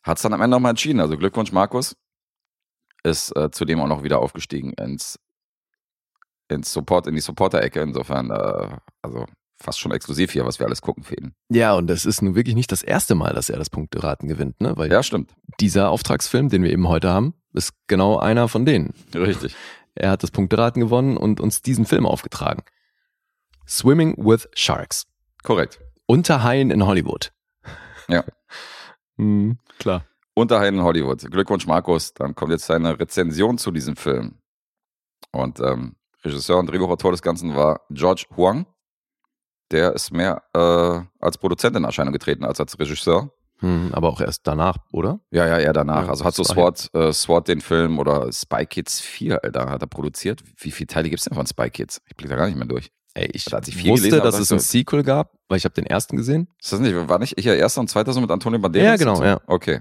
hat 0.02 0.16
es 0.16 0.22
dann 0.22 0.32
am 0.32 0.40
Ende 0.40 0.56
nochmal 0.56 0.70
entschieden. 0.70 1.00
Also 1.00 1.16
Glückwunsch, 1.16 1.52
Markus. 1.52 1.96
Ist 3.04 3.36
äh, 3.36 3.50
zudem 3.50 3.80
auch 3.80 3.88
noch 3.88 4.04
wieder 4.04 4.20
aufgestiegen 4.20 4.72
ins, 4.74 5.18
ins 6.48 6.72
Support, 6.72 7.08
in 7.08 7.16
die 7.16 7.20
Supporter-Ecke. 7.20 7.80
Insofern, 7.80 8.30
äh, 8.30 8.76
also 9.02 9.26
fast 9.58 9.78
schon 9.80 9.92
exklusiv 9.92 10.32
hier, 10.32 10.44
was 10.44 10.58
wir 10.58 10.66
alles 10.66 10.82
gucken 10.82 11.04
für 11.04 11.14
ihn. 11.14 11.34
Ja. 11.50 11.74
und 11.74 11.86
das 11.86 12.04
ist 12.04 12.22
nun 12.22 12.34
wirklich 12.34 12.54
nicht 12.54 12.72
das 12.72 12.82
erste 12.82 13.14
Mal, 13.14 13.32
dass 13.32 13.48
er 13.50 13.58
das 13.58 13.70
Punkteraten 13.70 14.28
gewinnt, 14.28 14.60
ne? 14.60 14.76
Weil 14.76 14.90
Ja, 14.90 15.02
stimmt. 15.02 15.32
dieser 15.60 15.90
Auftragsfilm, 15.90 16.48
den 16.48 16.62
wir 16.62 16.70
eben 16.72 16.88
heute 16.88 17.10
haben, 17.10 17.34
ist 17.52 17.72
genau 17.86 18.18
einer 18.18 18.48
von 18.48 18.64
denen. 18.66 18.94
Richtig. 19.14 19.54
Er 19.94 20.10
hat 20.10 20.22
das 20.22 20.30
Punkteraten 20.30 20.80
gewonnen 20.80 21.16
und 21.16 21.40
uns 21.40 21.62
diesen 21.62 21.84
Film 21.84 22.06
aufgetragen. 22.06 22.62
Swimming 23.68 24.16
with 24.16 24.48
Sharks. 24.54 25.06
Korrekt. 25.42 25.80
Unter 26.06 26.42
Haien 26.42 26.70
in 26.70 26.84
Hollywood. 26.86 27.32
Ja. 28.08 28.24
Hm, 29.18 29.58
klar. 29.78 30.06
Unterheim 30.34 30.76
in 30.76 30.82
Hollywood. 30.82 31.30
Glückwunsch, 31.30 31.66
Markus. 31.66 32.14
Dann 32.14 32.34
kommt 32.34 32.50
jetzt 32.50 32.68
deine 32.70 32.98
Rezension 32.98 33.58
zu 33.58 33.70
diesem 33.70 33.94
Film. 33.94 34.38
Und 35.32 35.60
ähm, 35.60 35.96
Regisseur 36.24 36.58
und 36.58 36.66
Drehbuchautor 36.70 37.10
des 37.12 37.20
Ganzen 37.20 37.54
war 37.54 37.82
George 37.90 38.24
Huang. 38.36 38.64
Der 39.72 39.92
ist 39.94 40.12
mehr 40.12 40.42
äh, 40.54 41.00
als 41.24 41.38
Produzent 41.38 41.76
in 41.76 41.84
Erscheinung 41.84 42.12
getreten 42.12 42.44
als 42.44 42.60
als 42.60 42.78
Regisseur. 42.78 43.32
Hm, 43.58 43.90
aber 43.92 44.08
auch 44.08 44.20
erst 44.20 44.46
danach, 44.46 44.76
oder? 44.92 45.20
Ja, 45.30 45.46
ja, 45.46 45.58
eher 45.58 45.72
danach. 45.72 46.04
Ja, 46.04 46.10
also 46.10 46.24
hat 46.24 46.34
so. 46.34 46.42
SWAT, 46.42 46.90
äh, 46.94 47.12
SWAT 47.12 47.46
den 47.46 47.60
Film 47.60 47.98
oder 47.98 48.30
Spy 48.32 48.66
Kids 48.66 49.00
4, 49.00 49.44
Alter, 49.44 49.70
hat 49.70 49.82
er 49.82 49.86
produziert. 49.86 50.42
Wie 50.56 50.72
viele 50.72 50.88
Teile 50.88 51.08
gibt's 51.08 51.24
denn 51.24 51.34
von 51.34 51.46
Spy 51.46 51.70
Kids? 51.70 52.02
Ich 52.06 52.16
blick 52.16 52.28
da 52.28 52.36
gar 52.36 52.46
nicht 52.46 52.56
mehr 52.56 52.66
durch. 52.66 52.90
Ey, 53.14 53.30
ich 53.32 53.44
Da 53.44 53.58
wusste, 53.58 53.72
gelesen, 53.72 54.20
dass 54.20 54.38
es 54.38 54.50
ein 54.52 54.58
Sequel 54.58 55.02
gab, 55.02 55.34
weil 55.48 55.58
ich 55.58 55.64
habe 55.64 55.74
den 55.74 55.86
ersten 55.86 56.16
gesehen. 56.16 56.48
Ist 56.60 56.72
das 56.72 56.80
nicht, 56.80 56.94
war 57.08 57.18
nicht 57.18 57.38
ich 57.38 57.44
ja 57.44 57.54
erster 57.54 57.80
und 57.80 57.88
zweiter 57.88 58.12
so 58.12 58.20
mit 58.20 58.30
Antonio 58.30 58.58
Banderas? 58.58 58.86
Ja, 58.86 58.96
genau, 58.96 59.16
so? 59.16 59.24
ja. 59.24 59.40
Okay. 59.46 59.80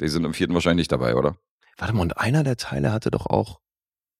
Die 0.00 0.08
sind 0.08 0.24
im 0.24 0.34
vierten 0.34 0.54
wahrscheinlich 0.54 0.82
nicht 0.82 0.92
dabei, 0.92 1.14
oder? 1.14 1.36
Warte 1.78 1.94
mal, 1.94 2.02
und 2.02 2.18
einer 2.18 2.42
der 2.42 2.56
Teile 2.56 2.92
hatte 2.92 3.10
doch 3.10 3.26
auch 3.26 3.60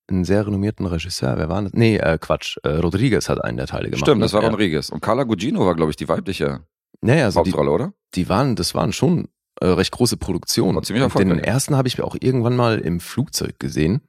einen 0.09 0.25
sehr 0.25 0.47
renommierten 0.47 0.87
Regisseur. 0.87 1.37
Wer 1.39 1.49
war 1.49 1.62
das? 1.62 1.73
Nee, 1.73 1.97
äh, 1.97 2.19
Quatsch. 2.19 2.59
Äh, 2.62 2.69
Rodriguez 2.69 3.29
hat 3.29 3.43
einen 3.43 3.56
der 3.56 3.67
Teile 3.67 3.85
gemacht. 3.85 4.01
Stimmt, 4.01 4.19
ne? 4.19 4.25
das 4.25 4.33
war 4.33 4.43
ja. 4.43 4.49
Rodriguez. 4.49 4.91
Und 4.91 5.01
Carla 5.01 5.25
Gugino 5.25 5.65
war, 5.65 5.75
glaube 5.75 5.91
ich, 5.91 5.97
die 5.97 6.09
weibliche 6.09 6.65
Naja, 7.01 7.27
also 7.27 7.43
die, 7.43 7.51
Hauptrolle, 7.51 7.71
oder? 7.71 7.93
die 8.15 8.29
waren, 8.29 8.56
das 8.56 8.75
waren 8.75 8.93
schon 8.93 9.29
äh, 9.61 9.67
recht 9.67 9.93
große 9.93 10.17
Produktionen. 10.17 10.77
War 10.77 10.82
ziemlich 10.82 11.05
Und 11.05 11.29
den 11.29 11.39
ersten 11.39 11.77
habe 11.77 11.89
ich 11.89 11.99
mir 11.99 12.05
auch 12.05 12.17
irgendwann 12.19 12.56
mal 12.56 12.79
im 12.79 13.01
Flugzeug 13.01 13.58
gesehen. 13.58 14.03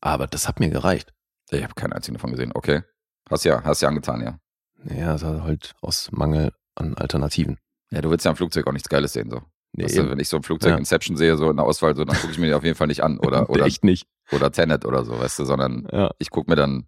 Aber 0.00 0.26
das 0.26 0.48
hat 0.48 0.60
mir 0.60 0.68
gereicht. 0.68 1.12
Ich 1.50 1.62
habe 1.62 1.74
keinen 1.74 1.92
einzigen 1.92 2.16
davon 2.16 2.32
gesehen. 2.32 2.52
Okay. 2.54 2.82
Hast 3.30 3.44
ja, 3.44 3.62
hast 3.64 3.82
ja 3.82 3.88
angetan, 3.88 4.22
ja. 4.22 4.38
Naja, 4.82 5.12
das 5.12 5.22
war 5.22 5.42
halt 5.42 5.74
aus 5.80 6.10
Mangel 6.12 6.52
an 6.74 6.94
Alternativen. 6.94 7.58
Ja, 7.90 8.00
du 8.00 8.10
willst 8.10 8.24
ja 8.24 8.30
im 8.30 8.36
Flugzeug 8.36 8.66
auch 8.66 8.72
nichts 8.72 8.88
Geiles 8.88 9.12
sehen, 9.12 9.30
so. 9.30 9.42
Nee, 9.76 9.84
Weißt 9.84 9.96
du, 9.96 10.00
eben. 10.00 10.10
wenn 10.10 10.18
ich 10.18 10.28
so 10.28 10.36
ein 10.38 10.42
Flugzeug 10.42 10.72
Ja. 10.72 10.78
Inception 10.78 11.16
sehe, 11.16 11.36
so 11.36 11.50
in 11.50 11.56
der 11.56 11.66
Auswahl, 11.66 11.94
so, 11.94 12.04
dann 12.04 12.16
gucke 12.16 12.32
ich 12.32 12.38
mir 12.38 12.46
die 12.46 12.54
auf 12.54 12.64
jeden 12.64 12.76
Fall 12.76 12.86
nicht 12.86 13.02
an. 13.04 13.18
Oder, 13.26 13.50
oder, 13.50 13.66
Echt 13.66 13.84
nicht. 13.84 14.06
oder 14.32 14.50
Tenet 14.50 14.84
oder 14.86 15.04
so, 15.04 15.18
weißt 15.18 15.38
du, 15.40 15.44
sondern 15.44 15.86
Ja. 15.92 16.10
ich 16.18 16.30
gucke 16.30 16.50
mir 16.50 16.56
dann, 16.56 16.86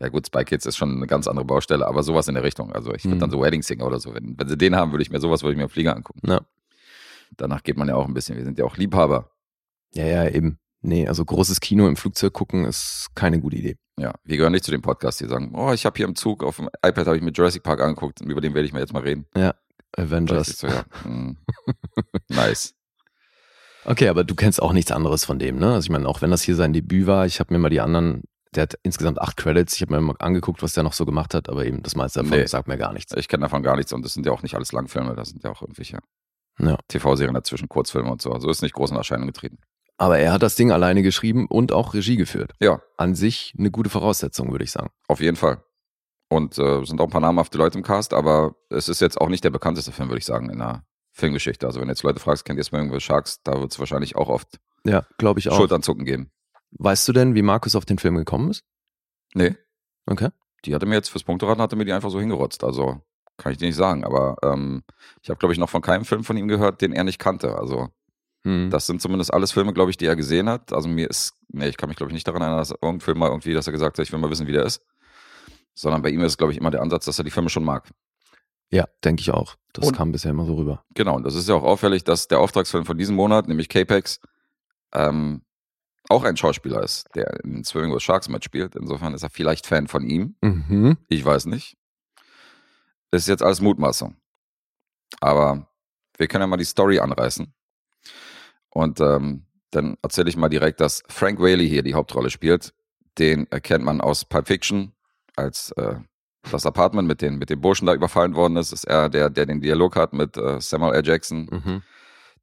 ja 0.00 0.08
gut, 0.08 0.26
Spy 0.26 0.44
Kids 0.44 0.66
ist 0.66 0.76
schon 0.76 0.96
eine 0.96 1.06
ganz 1.06 1.26
andere 1.28 1.44
Baustelle, 1.44 1.86
aber 1.86 2.02
sowas 2.02 2.28
in 2.28 2.34
der 2.34 2.42
Richtung. 2.44 2.72
Also 2.72 2.92
ich 2.94 3.04
würde 3.04 3.16
Mhm. 3.16 3.20
dann 3.20 3.30
so 3.30 3.40
Wedding 3.42 3.62
Singer 3.62 3.86
oder 3.86 4.00
so. 4.00 4.14
Wenn, 4.14 4.38
wenn 4.38 4.48
sie 4.48 4.56
den 4.56 4.74
haben, 4.76 4.90
würde 4.92 5.02
ich 5.02 5.10
mir 5.10 5.20
sowas, 5.20 5.42
würde 5.42 5.52
ich 5.52 5.58
mir 5.58 5.66
auf 5.66 5.72
Flieger 5.72 5.94
angucken. 5.94 6.20
Ja. 6.26 6.40
Danach 7.36 7.62
geht 7.62 7.76
man 7.76 7.88
ja 7.88 7.94
auch 7.96 8.06
ein 8.06 8.14
bisschen, 8.14 8.36
wir 8.36 8.44
sind 8.44 8.58
ja 8.58 8.64
auch 8.64 8.76
Liebhaber. 8.76 9.30
Ja, 9.94 10.04
ja, 10.06 10.28
eben. 10.28 10.58
Nee, 10.82 11.08
also 11.08 11.24
großes 11.24 11.60
Kino 11.60 11.88
im 11.88 11.96
Flugzeug 11.96 12.32
gucken 12.32 12.64
ist 12.64 13.08
keine 13.14 13.40
gute 13.40 13.56
Idee. 13.56 13.76
Ja, 13.98 14.12
wir 14.24 14.36
gehören 14.36 14.52
nicht 14.52 14.64
zu 14.64 14.70
dem 14.70 14.82
Podcast, 14.82 15.20
die 15.20 15.26
sagen, 15.26 15.52
oh, 15.54 15.72
ich 15.72 15.86
habe 15.86 15.96
hier 15.96 16.06
im 16.06 16.14
Zug 16.14 16.44
auf 16.44 16.56
dem 16.56 16.68
iPad 16.84 17.06
habe 17.06 17.16
ich 17.16 17.22
mir 17.22 17.32
Jurassic 17.32 17.62
Park 17.62 17.80
angeguckt, 17.80 18.20
über 18.20 18.40
den 18.40 18.54
werde 18.54 18.66
ich 18.66 18.72
mir 18.74 18.80
jetzt 18.80 18.92
mal 18.92 19.02
reden. 19.02 19.26
Avengers. 19.96 20.58
So, 20.58 20.66
ja. 20.68 20.84
hm. 21.02 21.36
nice. 22.28 22.74
Okay, 23.84 24.08
aber 24.08 24.24
du 24.24 24.34
kennst 24.34 24.60
auch 24.60 24.72
nichts 24.72 24.90
anderes 24.90 25.24
von 25.24 25.38
dem, 25.38 25.58
ne? 25.58 25.74
Also 25.74 25.86
ich 25.86 25.90
meine, 25.90 26.08
auch 26.08 26.20
wenn 26.22 26.30
das 26.30 26.42
hier 26.42 26.56
sein 26.56 26.72
Debüt 26.72 27.06
war, 27.06 27.24
ich 27.26 27.38
habe 27.40 27.52
mir 27.54 27.58
mal 27.60 27.68
die 27.70 27.80
anderen, 27.80 28.22
der 28.54 28.64
hat 28.64 28.78
insgesamt 28.82 29.20
acht 29.20 29.36
Credits, 29.36 29.76
ich 29.76 29.82
habe 29.82 29.94
mir 29.94 30.00
mal 30.00 30.16
angeguckt, 30.18 30.62
was 30.62 30.72
der 30.72 30.82
noch 30.82 30.92
so 30.92 31.04
gemacht 31.06 31.34
hat, 31.34 31.48
aber 31.48 31.64
eben 31.66 31.82
das 31.82 31.94
meiste 31.94 32.20
davon 32.22 32.36
Nee. 32.38 32.46
sagt 32.46 32.66
mir 32.68 32.78
gar 32.78 32.92
nichts. 32.92 33.12
Ich 33.16 33.28
kenne 33.28 33.42
davon 33.42 33.62
gar 33.62 33.76
nichts 33.76 33.92
und 33.92 34.04
das 34.04 34.14
sind 34.14 34.26
ja 34.26 34.32
auch 34.32 34.42
nicht 34.42 34.54
alles 34.56 34.72
Langfilme, 34.72 35.14
das 35.14 35.28
sind 35.28 35.44
ja 35.44 35.50
auch 35.50 35.62
irgendwelche 35.62 35.98
Ja. 36.58 36.76
TV-Serien 36.88 37.34
dazwischen, 37.34 37.68
Kurzfilme 37.68 38.10
und 38.10 38.20
so. 38.20 38.32
Also 38.32 38.50
ist 38.50 38.62
nicht 38.62 38.74
groß 38.74 38.90
in 38.90 38.96
Erscheinung 38.96 39.26
getreten. 39.28 39.58
Aber 39.98 40.18
er 40.18 40.32
hat 40.32 40.42
das 40.42 40.56
Ding 40.56 40.72
alleine 40.72 41.02
geschrieben 41.02 41.46
und 41.46 41.70
auch 41.72 41.94
Regie 41.94 42.16
geführt. 42.16 42.52
Ja, 42.60 42.80
An 42.98 43.14
sich 43.14 43.54
eine 43.58 43.70
gute 43.70 43.88
Voraussetzung, 43.88 44.50
würde 44.50 44.64
ich 44.64 44.72
sagen. 44.72 44.90
auf 45.08 45.20
jeden 45.20 45.36
Fall. 45.36 45.62
Und 46.28 46.58
äh, 46.58 46.84
sind 46.84 47.00
auch 47.00 47.04
ein 47.04 47.10
paar 47.10 47.20
namhafte 47.20 47.56
Leute 47.56 47.78
im 47.78 47.84
Cast, 47.84 48.12
aber 48.12 48.56
es 48.68 48.88
ist 48.88 49.00
jetzt 49.00 49.20
auch 49.20 49.28
nicht 49.28 49.44
der 49.44 49.50
bekannteste 49.50 49.92
Film, 49.92 50.08
würde 50.08 50.18
ich 50.18 50.24
sagen, 50.24 50.50
in 50.50 50.58
der 50.58 50.84
Filmgeschichte. 51.12 51.66
Also 51.66 51.80
wenn 51.80 51.88
jetzt 51.88 52.02
Leute 52.02 52.18
fragst, 52.20 52.44
kennt 52.44 52.58
ihr 52.58 52.64
Swimming 52.64 52.92
with 52.92 53.02
Sharks, 53.02 53.42
da 53.44 53.60
wird 53.60 53.72
es 53.72 53.78
wahrscheinlich 53.78 54.16
auch 54.16 54.28
oft 54.28 54.58
Ja, 54.84 55.06
glaube 55.18 55.38
ich 55.40 55.48
auch. 55.48 55.56
Schulternzucken 55.56 56.04
geben. 56.04 56.30
Weißt 56.72 57.06
du 57.06 57.12
denn, 57.12 57.34
wie 57.34 57.42
Markus 57.42 57.76
auf 57.76 57.84
den 57.84 57.98
Film 57.98 58.16
gekommen 58.16 58.50
ist? 58.50 58.64
Nee, 59.34 59.54
Okay. 60.08 60.30
die 60.64 60.74
hatte 60.74 60.86
mir 60.86 60.94
jetzt 60.96 61.08
fürs 61.10 61.24
Punkteraten, 61.24 61.62
hatte 61.62 61.76
mir 61.76 61.84
die 61.84 61.92
einfach 61.92 62.10
so 62.10 62.20
hingerotzt. 62.20 62.64
Also 62.64 63.00
Kann 63.38 63.52
ich 63.52 63.58
dir 63.58 63.66
nicht 63.66 63.76
sagen, 63.76 64.04
aber 64.04 64.36
ähm, 64.42 64.82
ich 65.22 65.30
habe, 65.30 65.38
glaube 65.38 65.52
ich, 65.52 65.58
noch 65.58 65.68
von 65.70 65.82
keinem 65.82 66.04
Film 66.04 66.24
von 66.24 66.36
ihm 66.36 66.48
gehört, 66.48 66.80
den 66.80 66.92
er 66.92 67.04
nicht 67.04 67.18
kannte. 67.18 67.56
Also 67.56 67.88
hm. 68.44 68.70
das 68.70 68.86
sind 68.86 69.00
zumindest 69.00 69.32
alles 69.32 69.52
Filme, 69.52 69.72
glaube 69.72 69.90
ich, 69.90 69.96
die 69.96 70.06
er 70.06 70.16
gesehen 70.16 70.48
hat. 70.48 70.72
Also 70.72 70.88
mir 70.88 71.08
ist, 71.08 71.34
nee, 71.48 71.68
ich 71.68 71.76
kann 71.76 71.88
mich, 71.88 71.96
glaube 71.96 72.10
ich, 72.10 72.14
nicht 72.14 72.26
daran 72.26 72.42
erinnern, 72.42 72.58
dass 72.58 72.70
irgendein 72.70 73.00
Film 73.00 73.18
mal 73.18 73.28
irgendwie, 73.28 73.52
dass 73.54 73.66
er 73.66 73.72
gesagt 73.72 73.98
hat, 73.98 74.04
ich 74.04 74.12
will 74.12 74.18
mal 74.18 74.30
wissen, 74.30 74.46
wie 74.46 74.52
der 74.52 74.64
ist. 74.64 74.82
Sondern 75.76 76.02
bei 76.02 76.08
ihm 76.08 76.22
ist, 76.22 76.38
glaube 76.38 76.52
ich, 76.52 76.58
immer 76.58 76.70
der 76.70 76.82
Ansatz, 76.82 77.04
dass 77.04 77.18
er 77.18 77.24
die 77.24 77.30
Filme 77.30 77.50
schon 77.50 77.64
mag. 77.64 77.84
Ja, 78.70 78.86
denke 79.04 79.20
ich 79.20 79.30
auch. 79.30 79.56
Das 79.72 79.86
und, 79.86 79.96
kam 79.96 80.10
bisher 80.10 80.32
immer 80.32 80.44
so 80.44 80.54
rüber. 80.54 80.84
Genau, 80.94 81.14
und 81.14 81.24
das 81.24 81.34
ist 81.34 81.48
ja 81.48 81.54
auch 81.54 81.62
auffällig, 81.62 82.02
dass 82.02 82.28
der 82.28 82.40
Auftragsfilm 82.40 82.84
von 82.84 82.98
diesem 82.98 83.14
Monat, 83.14 83.46
nämlich 83.46 83.68
Capex, 83.68 84.20
ähm, 84.92 85.42
auch 86.08 86.24
ein 86.24 86.36
Schauspieler 86.36 86.82
ist, 86.82 87.08
der 87.14 87.44
in 87.44 87.64
Swimming 87.64 87.94
with 87.94 88.02
Sharks 88.02 88.28
mitspielt. 88.28 88.76
Insofern 88.76 89.14
ist 89.14 89.22
er 89.22 89.30
vielleicht 89.30 89.66
Fan 89.66 89.86
von 89.86 90.04
ihm. 90.04 90.36
Mhm. 90.40 90.96
Ich 91.08 91.24
weiß 91.24 91.46
nicht. 91.46 91.76
ist 93.10 93.28
jetzt 93.28 93.42
alles 93.42 93.60
Mutmaßung. 93.60 94.16
Aber 95.20 95.68
wir 96.16 96.28
können 96.28 96.42
ja 96.42 96.46
mal 96.46 96.56
die 96.56 96.64
Story 96.64 96.98
anreißen. 97.00 97.52
Und 98.70 99.00
ähm, 99.00 99.46
dann 99.70 99.96
erzähle 100.02 100.28
ich 100.28 100.36
mal 100.36 100.48
direkt, 100.48 100.80
dass 100.80 101.02
Frank 101.08 101.40
Whaley 101.40 101.68
hier 101.68 101.82
die 101.82 101.94
Hauptrolle 101.94 102.30
spielt. 102.30 102.72
Den 103.18 103.46
erkennt 103.50 103.84
man 103.84 104.00
aus 104.00 104.24
Pulp 104.24 104.46
Fiction 104.46 104.92
als 105.36 105.70
äh, 105.72 105.96
das 106.50 106.66
Apartment 106.66 107.06
mit 107.08 107.22
den, 107.22 107.38
mit 107.38 107.50
den 107.50 107.60
Burschen 107.60 107.86
da 107.86 107.94
überfallen 107.94 108.34
worden 108.34 108.56
ist. 108.56 108.72
Ist 108.72 108.84
er 108.84 109.08
der, 109.08 109.30
der 109.30 109.46
den 109.46 109.60
Dialog 109.60 109.96
hat 109.96 110.12
mit 110.12 110.36
äh, 110.36 110.60
Samuel 110.60 110.94
L. 110.94 111.06
Jackson. 111.06 111.48
Mhm 111.50 111.82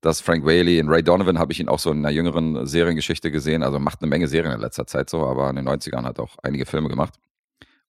dass 0.04 0.20
Frank 0.20 0.46
Whaley, 0.46 0.80
in 0.80 0.90
Ray 0.90 1.02
Donovan 1.02 1.40
habe 1.40 1.54
ich 1.54 1.60
ihn 1.60 1.70
auch 1.70 1.80
so 1.80 1.90
in 1.90 2.00
einer 2.00 2.10
jüngeren 2.10 2.66
Seriengeschichte 2.68 3.32
gesehen, 3.32 3.64
also 3.64 3.80
macht 3.80 4.02
eine 4.02 4.10
Menge 4.10 4.28
Serien 4.28 4.52
in 4.52 4.60
letzter 4.60 4.86
Zeit 4.86 5.10
so, 5.10 5.26
aber 5.26 5.50
in 5.50 5.56
den 5.56 5.68
90ern 5.68 6.04
hat 6.04 6.20
auch 6.20 6.36
einige 6.44 6.66
Filme 6.66 6.90
gemacht. 6.90 7.14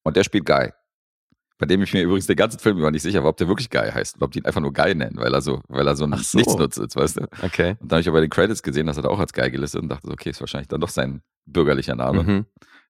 Und 0.05 0.17
der 0.17 0.23
spielt 0.23 0.47
Guy. 0.47 0.71
Bei 1.65 1.67
dem 1.67 1.83
ich 1.83 1.95
mir 1.95 2.03
übrigens 2.03 2.27
den 2.27 2.37
ganzen 2.37 2.59
Film 2.59 2.77
über 2.77 2.91
nicht 2.91 3.01
sicher 3.01 3.23
war, 3.23 3.31
ob 3.31 3.39
der 3.39 3.49
wirklich 3.49 3.71
Guy 3.71 3.91
heißt, 3.91 4.21
ob 4.21 4.33
die 4.33 4.41
ihn 4.41 4.45
einfach 4.45 4.61
nur 4.61 4.71
Guy 4.71 4.95
nennen, 4.95 5.17
weil 5.17 5.33
er 5.33 5.41
so, 5.41 5.63
weil 5.69 5.87
er 5.87 5.97
so, 5.97 6.05
so. 6.05 6.37
Nichtsnutz 6.37 6.77
ist, 6.77 6.95
weißt 6.95 7.21
du? 7.21 7.23
Okay. 7.43 7.77
Und 7.81 7.91
dann 7.91 7.97
habe 7.97 8.01
ich 8.03 8.09
aber 8.09 8.21
den 8.21 8.29
Credits 8.29 8.63
gesehen, 8.63 8.87
dass 8.87 8.99
er 8.99 9.05
da 9.05 9.09
auch 9.09 9.19
als 9.19 9.33
Guy 9.33 9.51
gelistet 9.51 9.81
und 9.81 9.89
dachte, 9.89 10.11
okay, 10.11 10.29
ist 10.29 10.41
wahrscheinlich 10.41 10.69
dann 10.69 10.83
doch 10.83 10.91
sein 10.91 11.23
bürgerlicher 11.47 11.95
Name. 11.95 12.23
Mhm. 12.23 12.47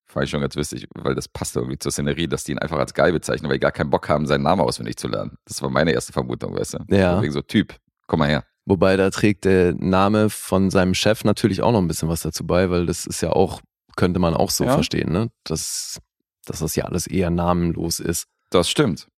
Fand 0.06 0.24
ich 0.24 0.30
schon 0.30 0.40
ganz 0.40 0.56
witzig, 0.56 0.88
weil 0.96 1.14
das 1.14 1.28
passt 1.28 1.54
irgendwie 1.54 1.78
zur 1.78 1.92
Szenerie, 1.92 2.26
dass 2.26 2.42
die 2.42 2.50
ihn 2.50 2.58
einfach 2.58 2.78
als 2.78 2.94
Guy 2.94 3.12
bezeichnen, 3.12 3.48
weil 3.48 3.58
die 3.58 3.62
gar 3.62 3.70
keinen 3.70 3.90
Bock 3.90 4.08
haben, 4.08 4.26
seinen 4.26 4.42
Namen 4.42 4.62
auswendig 4.62 4.96
zu 4.96 5.06
lernen. 5.06 5.36
Das 5.44 5.62
war 5.62 5.70
meine 5.70 5.92
erste 5.92 6.12
Vermutung, 6.12 6.56
weißt 6.56 6.74
du? 6.74 6.96
Ja. 6.96 7.22
Wegen 7.22 7.32
so 7.32 7.42
Typ, 7.42 7.76
komm 8.08 8.18
mal 8.18 8.28
her. 8.28 8.44
Wobei 8.66 8.96
da 8.96 9.10
trägt 9.10 9.44
der 9.44 9.72
Name 9.74 10.30
von 10.30 10.70
seinem 10.70 10.94
Chef 10.94 11.22
natürlich 11.22 11.62
auch 11.62 11.70
noch 11.70 11.80
ein 11.80 11.86
bisschen 11.86 12.08
was 12.08 12.22
dazu 12.22 12.44
bei, 12.44 12.70
weil 12.70 12.86
das 12.86 13.06
ist 13.06 13.20
ja 13.20 13.30
auch, 13.30 13.60
könnte 13.94 14.18
man 14.18 14.34
auch 14.34 14.50
so 14.50 14.64
ja. 14.64 14.72
verstehen, 14.74 15.12
ne? 15.12 15.30
Dass, 15.44 16.00
dass 16.44 16.58
das 16.58 16.74
ja 16.74 16.86
alles 16.86 17.06
eher 17.06 17.30
namenlos 17.30 18.00
ist. 18.00 18.26
Das 18.50 18.68
stimmt. 18.68 19.08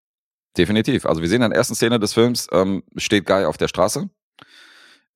Definitiv. 0.56 1.06
Also 1.06 1.20
wir 1.20 1.28
sehen 1.28 1.42
in 1.42 1.50
der 1.50 1.58
ersten 1.58 1.74
Szene 1.74 1.98
des 1.98 2.14
Films, 2.14 2.46
ähm, 2.52 2.82
steht 2.96 3.26
Guy 3.26 3.44
auf 3.44 3.58
der 3.58 3.68
Straße. 3.68 4.08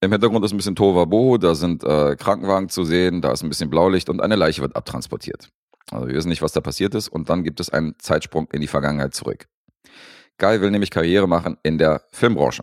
Im 0.02 0.12
Hintergrund 0.12 0.44
ist 0.44 0.52
ein 0.52 0.56
bisschen 0.56 0.76
Tova 0.76 1.06
da 1.38 1.54
sind 1.54 1.84
äh, 1.84 2.16
Krankenwagen 2.16 2.68
zu 2.68 2.84
sehen, 2.84 3.20
da 3.20 3.32
ist 3.32 3.42
ein 3.42 3.48
bisschen 3.48 3.70
Blaulicht 3.70 4.08
und 4.08 4.20
eine 4.20 4.36
Leiche 4.36 4.62
wird 4.62 4.76
abtransportiert. 4.76 5.48
Also 5.90 6.06
wir 6.06 6.14
wissen 6.14 6.28
nicht, 6.28 6.42
was 6.42 6.52
da 6.52 6.60
passiert 6.60 6.94
ist 6.94 7.08
und 7.08 7.28
dann 7.28 7.44
gibt 7.44 7.60
es 7.60 7.70
einen 7.70 7.98
Zeitsprung 7.98 8.48
in 8.52 8.60
die 8.60 8.66
Vergangenheit 8.66 9.14
zurück. 9.14 9.46
Guy 10.38 10.60
will 10.60 10.70
nämlich 10.70 10.90
Karriere 10.90 11.28
machen 11.28 11.58
in 11.62 11.78
der 11.78 12.02
Filmbranche. 12.12 12.62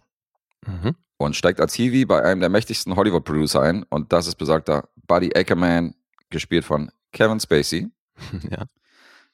Mhm 0.66 0.96
und 1.18 1.36
steigt 1.36 1.60
als 1.60 1.74
Hiwi 1.74 2.06
bei 2.06 2.24
einem 2.24 2.40
der 2.40 2.50
mächtigsten 2.50 2.96
Hollywood-Producer 2.96 3.62
ein 3.62 3.84
und 3.90 4.14
das 4.14 4.28
ist 4.28 4.36
besagter 4.36 4.88
Buddy 5.08 5.32
Ackerman, 5.36 5.96
gespielt 6.30 6.64
von 6.66 6.92
Kevin 7.12 7.40
Spacey. 7.40 7.90
ja. 8.50 8.66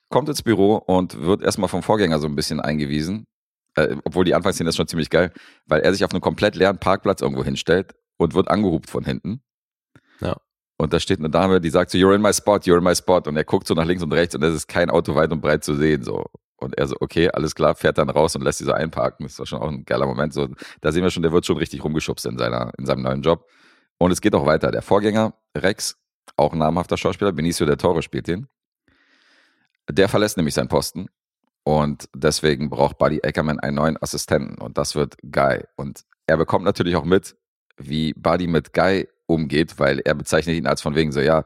Kommt 0.10 0.30
ins 0.30 0.44
Büro 0.44 0.76
und 0.76 1.22
wird 1.22 1.42
erstmal 1.42 1.70
vom 1.70 1.84
Vorgänger 1.84 2.20
so 2.20 2.28
ein 2.28 2.36
bisschen 2.36 2.60
eingewiesen, 2.60 3.26
äh, 3.76 3.96
obwohl 4.04 4.26
die 4.26 4.36
Anfangsszene 4.36 4.70
ist 4.70 4.76
schon 4.76 4.88
ziemlich 4.88 5.10
geil, 5.10 5.32
weil 5.66 5.82
er 5.82 5.92
sich 5.94 6.04
auf 6.06 6.12
einem 6.12 6.22
komplett 6.22 6.56
leeren 6.56 6.78
Parkplatz 6.78 7.22
irgendwo 7.22 7.44
hinstellt 7.44 7.96
und 8.18 8.34
wird 8.34 8.50
angehupt 8.50 8.90
von 8.90 9.04
hinten. 9.04 9.42
Ja. 10.20 10.38
Und 10.78 10.94
da 10.94 11.00
steht 11.00 11.20
eine 11.20 11.30
Dame, 11.30 11.62
die 11.62 11.70
sagt 11.70 11.92
so, 11.92 11.98
you're 11.98 12.16
in 12.16 12.22
my 12.22 12.34
spot, 12.34 12.58
you're 12.66 12.78
in 12.78 12.84
my 12.84 12.96
spot. 12.96 13.22
Und 13.28 13.38
er 13.38 13.44
guckt 13.44 13.68
so 13.68 13.74
nach 13.74 13.86
links 13.86 14.04
und 14.04 14.12
rechts 14.12 14.36
und 14.36 14.44
es 14.44 14.54
ist 14.54 14.68
kein 14.68 14.90
Auto 14.90 15.16
weit 15.16 15.32
und 15.32 15.42
breit 15.42 15.64
zu 15.64 15.76
sehen. 15.76 16.04
So. 16.04 16.26
Und 16.58 16.78
er 16.78 16.88
so, 16.88 16.96
okay, 17.00 17.30
alles 17.30 17.56
klar, 17.56 17.76
fährt 17.76 17.98
dann 17.98 18.10
raus 18.10 18.36
und 18.36 18.42
lässt 18.42 18.58
sie 18.58 18.66
so 18.66 18.72
einparken. 18.72 19.26
Das 19.26 19.38
war 19.40 19.46
schon 19.46 19.60
auch 19.60 19.70
ein 19.70 19.86
geiler 19.86 20.06
Moment. 20.06 20.34
So, 20.34 20.50
da 20.82 20.92
sehen 20.92 21.04
wir 21.04 21.12
schon, 21.12 21.24
der 21.24 21.32
wird 21.32 21.46
schon 21.46 21.58
richtig 21.58 21.84
rumgeschubst 21.84 22.26
in, 22.26 22.38
seiner, 22.38 22.72
in 22.78 22.86
seinem 22.86 23.04
neuen 23.04 23.22
Job. 23.22 23.46
Und 23.98 24.12
es 24.12 24.22
geht 24.22 24.34
auch 24.36 24.46
weiter. 24.46 24.72
Der 24.72 24.82
Vorgänger, 24.82 25.34
Rex, 25.56 25.98
auch 26.38 26.54
ein 26.54 26.60
namhafter 26.60 26.98
Schauspieler, 26.98 27.32
Benicio 27.32 27.66
del 27.66 27.78
Toro 27.78 28.02
spielt 28.02 28.28
den. 28.28 28.48
Der 29.90 30.10
verlässt 30.10 30.38
nämlich 30.38 30.54
seinen 30.54 30.70
Posten. 30.70 31.08
Und 31.64 32.10
deswegen 32.14 32.70
braucht 32.70 32.98
Buddy 32.98 33.22
Ackerman 33.24 33.60
einen 33.60 33.76
neuen 33.76 34.02
Assistenten. 34.02 34.60
Und 34.62 34.78
das 34.78 34.96
wird 34.96 35.16
Guy. 35.32 35.64
Und 35.76 36.04
er 36.28 36.38
bekommt 36.38 36.66
natürlich 36.66 36.96
auch 36.96 37.06
mit, 37.06 37.36
wie 37.78 38.14
Buddy 38.14 38.48
mit 38.48 38.74
Guy 38.74 39.08
umgeht, 39.26 39.80
weil 39.80 40.00
er 40.00 40.16
bezeichnet 40.16 40.58
ihn 40.58 40.68
als 40.68 40.82
von 40.82 40.96
wegen 40.96 41.12
so, 41.12 41.22
ja, 41.22 41.44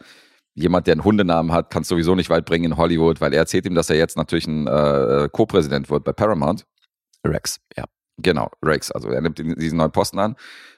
jemand, 0.55 0.87
der 0.87 0.93
einen 0.93 1.03
Hundenamen 1.03 1.51
hat, 1.51 1.69
kann 1.69 1.83
es 1.83 1.87
sowieso 1.87 2.15
nicht 2.15 2.31
weit 2.31 2.45
bringen 2.45 2.65
in 2.65 2.77
Hollywood, 2.77 3.21
weil 3.21 3.33
er 3.33 3.39
erzählt 3.39 3.65
ihm, 3.67 3.75
dass 3.75 3.91
er 3.91 3.97
jetzt 3.97 4.17
natürlich 4.17 4.47
ein 4.47 4.65
äh, 4.65 5.29
Co-Präsident 5.31 5.89
wird 5.89 6.03
bei 6.03 6.13
Paramount. 6.13 6.65
Rex, 7.23 7.59
ja. 7.75 7.85
Genau, 8.19 8.49
Rex. 8.65 8.91
Also 8.91 9.09
er 9.09 9.21
nimmt 9.21 9.37
diesen 9.37 9.77
neuen 9.77 9.91
Posten 9.91 10.17
an. 10.17 10.35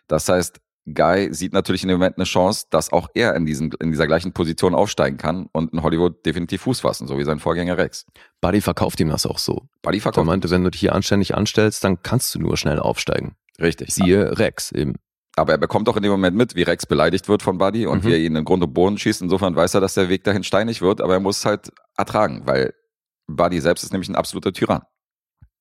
Das 0.08 0.28
heißt, 0.28 0.60
Guy 0.86 1.34
sieht 1.34 1.54
natürlich 1.54 1.84
in 1.84 1.90
dem 1.90 2.00
Moment 2.00 2.18
eine 2.18 2.26
Chance, 2.26 2.66
dass 2.70 2.92
auch 2.92 3.10
er 3.14 3.36
in, 3.36 3.46
diesen, 3.46 3.72
in 3.80 3.92
dieser 3.92 4.08
gleichen 4.08 4.34
Position 4.34 4.74
aufsteigen 4.74 5.18
kann 5.18 5.48
und 5.52 5.74
in 5.74 5.84
Hollywood 5.84 6.26
definitiv 6.26 6.62
Fuß 6.62 6.82
fassen, 6.82 7.08
so 7.08 7.18
wie 7.18 7.24
sein 7.24 7.40
Vorgänger 7.40 7.78
Rex. 7.78 8.06
Buddy 8.42 8.62
verkauft 8.62 9.00
ihm 9.00 9.10
das 9.10 9.26
auch 9.26 9.38
so. 9.38 9.68
Buddy 9.82 10.00
verkauft. 10.00 10.26
Er 10.26 10.28
meinte, 10.28 10.50
wenn 10.50 10.64
du 10.64 10.72
dich 10.72 10.80
hier 10.80 10.96
anständig 10.96 11.36
anstellst, 11.36 11.84
dann 11.84 12.02
kannst 12.02 12.34
du 12.34 12.40
nur 12.40 12.58
schnell 12.58 12.80
aufsteigen. 12.80 13.36
Richtig. 13.62 13.94
Siehe 13.94 14.40
Rex 14.40 14.72
eben. 14.72 14.96
Aber 15.36 15.54
er 15.54 15.58
bekommt 15.58 15.88
auch 15.88 15.96
in 15.96 16.04
dem 16.04 16.12
Moment 16.12 16.36
mit, 16.36 16.56
wie 16.56 16.64
Rex 16.64 16.86
beleidigt 16.86 17.30
wird 17.30 17.44
von 17.44 17.58
Buddy 17.58 17.86
und 17.86 18.04
mhm. 18.04 18.08
wie 18.08 18.14
er 18.14 18.20
ihn 18.20 18.36
in 18.36 18.44
Grund 18.44 18.64
und 18.64 18.74
Boden 18.74 18.98
schießt. 18.98 19.22
Insofern 19.22 19.56
weiß 19.56 19.74
er, 19.74 19.82
dass 19.82 19.94
der 19.94 20.10
Weg 20.10 20.24
dahin 20.24 20.44
steinig 20.44 20.82
wird, 20.82 21.02
aber 21.02 21.14
er 21.14 21.20
muss 21.20 21.46
halt 21.46 21.72
ertragen, 21.96 22.42
weil 22.46 22.74
Buddy 23.28 23.62
selbst 23.62 23.84
ist 23.84 23.92
nämlich 23.92 24.10
ein 24.10 24.16
absoluter 24.16 24.52
Tyrann. 24.52 24.82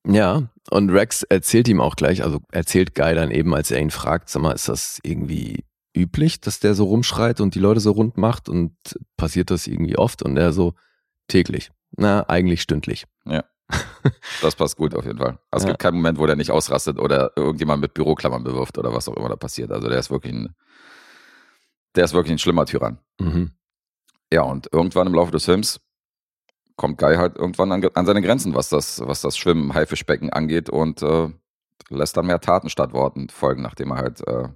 Ja, 0.07 0.49
und 0.71 0.91
Rex 0.91 1.23
erzählt 1.23 1.69
ihm 1.69 1.81
auch 1.81 1.97
gleich, 1.97 2.23
also 2.23 2.41
erzählt 2.51 2.95
Guy 2.95 3.15
dann 3.15 3.31
eben, 3.31 3.55
als 3.55 3.71
er 3.71 3.81
ihn 3.81 3.91
fragt, 3.91 4.29
sag 4.29 4.43
mal, 4.43 4.53
ist 4.53 4.69
das 4.69 4.99
irgendwie 5.03 5.65
üblich, 5.97 6.41
dass 6.41 6.61
der 6.61 6.75
so 6.75 6.85
rumschreit 6.85 7.41
und 7.41 7.55
die 7.55 7.61
Leute 7.61 7.81
so 7.81 7.93
rund 7.93 8.17
macht 8.17 8.49
und 8.49 8.75
passiert 9.17 9.51
das 9.51 9.67
irgendwie 9.67 9.99
oft 9.99 10.23
und 10.23 10.37
er 10.37 10.53
so 10.53 10.75
täglich. 11.27 11.71
Na, 11.97 12.29
eigentlich 12.29 12.63
stündlich. 12.63 13.05
Ja. 13.25 13.45
Das 14.41 14.55
passt 14.55 14.77
gut 14.77 14.95
auf 14.95 15.05
jeden 15.05 15.19
Fall. 15.19 15.39
Also 15.51 15.67
ja. 15.67 15.71
es 15.71 15.73
gibt 15.73 15.81
keinen 15.81 15.97
Moment, 15.97 16.19
wo 16.19 16.27
der 16.27 16.37
nicht 16.37 16.53
ausrastet 16.53 16.99
oder 16.99 17.33
irgendjemand 17.37 17.83
mit 17.83 17.93
Büroklammern 17.93 18.45
bewirft 18.45 18.79
oder 18.79 18.95
was 18.95 19.09
auch 19.09 19.17
immer 19.17 19.29
da 19.29 19.37
passiert. 19.37 19.73
Also 19.73 19.89
der 19.89 19.99
ist 19.99 20.11
wirklich 20.11 20.33
ein, 20.33 20.55
der 21.97 22.05
ist 22.05 22.15
wirklich 22.15 22.33
ein 22.33 22.39
schlimmer 22.39 22.65
Tyrann. 22.65 22.99
Mhm. 23.19 23.53
Ja, 24.33 24.43
und 24.43 24.69
irgendwann 24.73 25.09
im 25.09 25.15
Laufe 25.15 25.33
des 25.33 25.45
Films 25.45 25.81
kommt 26.79 26.97
Guy 26.97 27.17
halt 27.17 27.37
irgendwann 27.37 27.73
an, 27.73 27.85
an 27.93 28.07
seine 28.07 28.23
Grenzen, 28.23 28.55
was 28.55 28.71
das, 28.71 29.01
was 29.05 29.21
das 29.21 29.37
Schwimmen, 29.37 29.75
Haifischbecken 29.75 30.31
angeht 30.31 30.71
und 30.71 31.03
äh, 31.03 31.29
lässt 31.91 32.17
dann 32.17 32.27
mehr 32.27 32.41
Taten 32.41 32.71
statt 32.71 32.93
Worten 32.93 33.29
folgen, 33.29 33.63
nachdem 33.63 33.91
er 33.91 33.97
halt 33.99 34.27
äh, 34.27 34.49